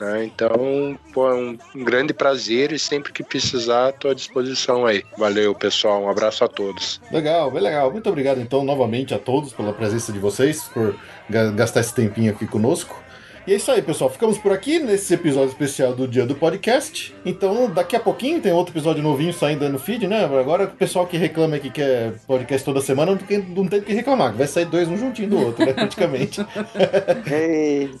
né? 0.00 0.24
Então, 0.24 0.98
pô, 1.12 1.28
é 1.30 1.34
um, 1.34 1.58
grande 1.84 2.14
prazer 2.14 2.72
e 2.72 2.78
sempre 2.78 3.12
que 3.12 3.22
precisar, 3.22 3.90
estou 3.90 4.10
à 4.10 4.14
disposição 4.14 4.86
aí. 4.86 5.04
Valeu, 5.18 5.54
pessoal. 5.54 6.02
Um 6.02 6.08
abraço 6.08 6.42
a 6.42 6.48
todos. 6.48 7.00
Legal, 7.12 7.50
bem 7.50 7.62
legal. 7.62 7.90
Muito 7.92 8.08
obrigado 8.08 8.40
então 8.40 8.64
novamente 8.64 9.12
a 9.14 9.18
todos 9.18 9.52
pela 9.52 9.72
presença 9.72 10.10
de 10.10 10.18
vocês, 10.18 10.64
por 10.64 10.96
ga- 11.28 11.50
gastar 11.50 11.80
esse 11.80 11.94
tempinho 11.94 12.32
aqui 12.32 12.46
conosco. 12.46 13.03
E 13.46 13.52
é 13.52 13.56
isso 13.56 13.70
aí, 13.70 13.82
pessoal. 13.82 14.08
Ficamos 14.08 14.38
por 14.38 14.52
aqui 14.52 14.78
nesse 14.78 15.12
episódio 15.12 15.50
especial 15.50 15.94
do 15.94 16.08
dia 16.08 16.24
do 16.24 16.34
podcast. 16.34 17.14
Então, 17.26 17.68
daqui 17.68 17.94
a 17.94 18.00
pouquinho 18.00 18.40
tem 18.40 18.52
outro 18.52 18.72
episódio 18.72 19.02
novinho 19.02 19.34
saindo 19.34 19.64
aí 19.64 19.70
no 19.70 19.78
feed, 19.78 20.08
né? 20.08 20.24
Agora 20.24 20.64
o 20.64 20.68
pessoal 20.68 21.06
que 21.06 21.18
reclama 21.18 21.58
que 21.58 21.68
quer 21.68 22.14
podcast 22.26 22.64
toda 22.64 22.80
semana 22.80 23.12
não 23.12 23.18
tem, 23.18 23.38
não 23.38 23.66
tem 23.66 23.80
o 23.80 23.82
que 23.82 23.92
reclamar. 23.92 24.32
que 24.32 24.38
Vai 24.38 24.46
sair 24.46 24.64
dois 24.64 24.88
um 24.88 24.96
juntinho 24.96 25.28
do 25.28 25.38
outro, 25.38 25.66
né? 25.66 25.74
Praticamente. 25.84 26.44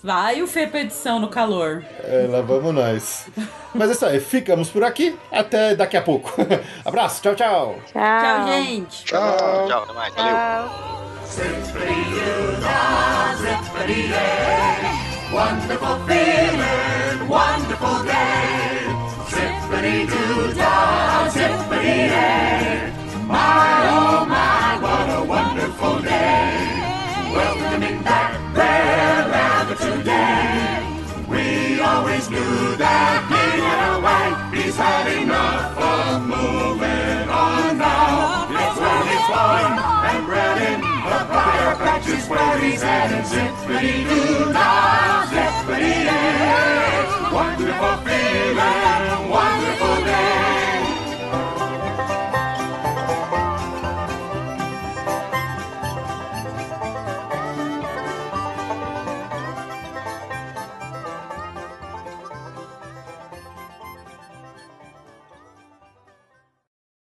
Vai 0.02 0.40
o 0.40 0.46
Fê 0.46 0.66
pra 0.66 0.80
edição 0.80 1.20
no 1.20 1.28
calor. 1.28 1.84
É, 2.02 2.26
lá 2.26 2.40
vamos 2.40 2.74
nós. 2.74 3.26
Mas 3.74 3.90
é 3.90 3.92
isso 3.92 4.06
aí. 4.06 4.20
Ficamos 4.20 4.70
por 4.70 4.82
aqui. 4.82 5.14
Até 5.30 5.74
daqui 5.74 5.98
a 5.98 6.02
pouco. 6.02 6.32
Abraço. 6.82 7.20
Tchau, 7.20 7.34
tchau. 7.34 7.78
Tchau, 7.92 8.46
gente. 8.48 9.04
Tchau. 9.04 9.66
Tchau, 9.68 9.82
até 9.82 9.92
mais. 9.92 10.14
Valeu. 10.14 11.04
Wonderful 15.34 15.98
feeling, 16.06 17.28
wonderful 17.28 18.04
day. 18.04 18.86
Zippity 19.34 20.06
doo 20.06 20.54
dah, 20.54 21.28
zippity 21.34 21.96
yay. 22.14 22.92
My 23.26 23.88
oh 23.90 24.24
my, 24.30 24.78
what 24.84 25.08
a 25.18 25.24
wonderful 25.24 25.98
day. 26.02 26.54
Welcoming 27.34 28.00
back 28.04 28.32
their 28.54 29.28
rabbit 29.34 29.78
today. 29.78 30.86
We 31.28 31.80
always 31.80 32.30
knew 32.30 32.76
that 32.76 33.26
he 33.26 33.44
had 33.58 33.80
a 33.90 33.98
way. 34.06 34.62
He's 34.62 34.76
had 34.76 35.06
enough 35.20 35.76
of 35.76 36.22
moving 36.30 37.28
on 37.28 37.78
now. 37.78 38.46
It's 38.54 38.78
where 38.78 39.02
he's 39.10 39.26
born 39.26 39.72
and 40.14 40.26
bred 40.26 40.58
in 40.62 40.80
the 40.80 41.20
fire 41.26 41.74
patch 41.82 42.06
is 42.06 42.28
where 42.28 42.58
he's 42.60 42.82
headed. 42.82 43.24
Zippity 43.24 44.06
doo 44.08 44.52
dah, 44.52 45.23
Wonderful 47.32 47.96
feeling, 48.04 49.30
wonderful 49.30 50.04
day. 50.04 50.43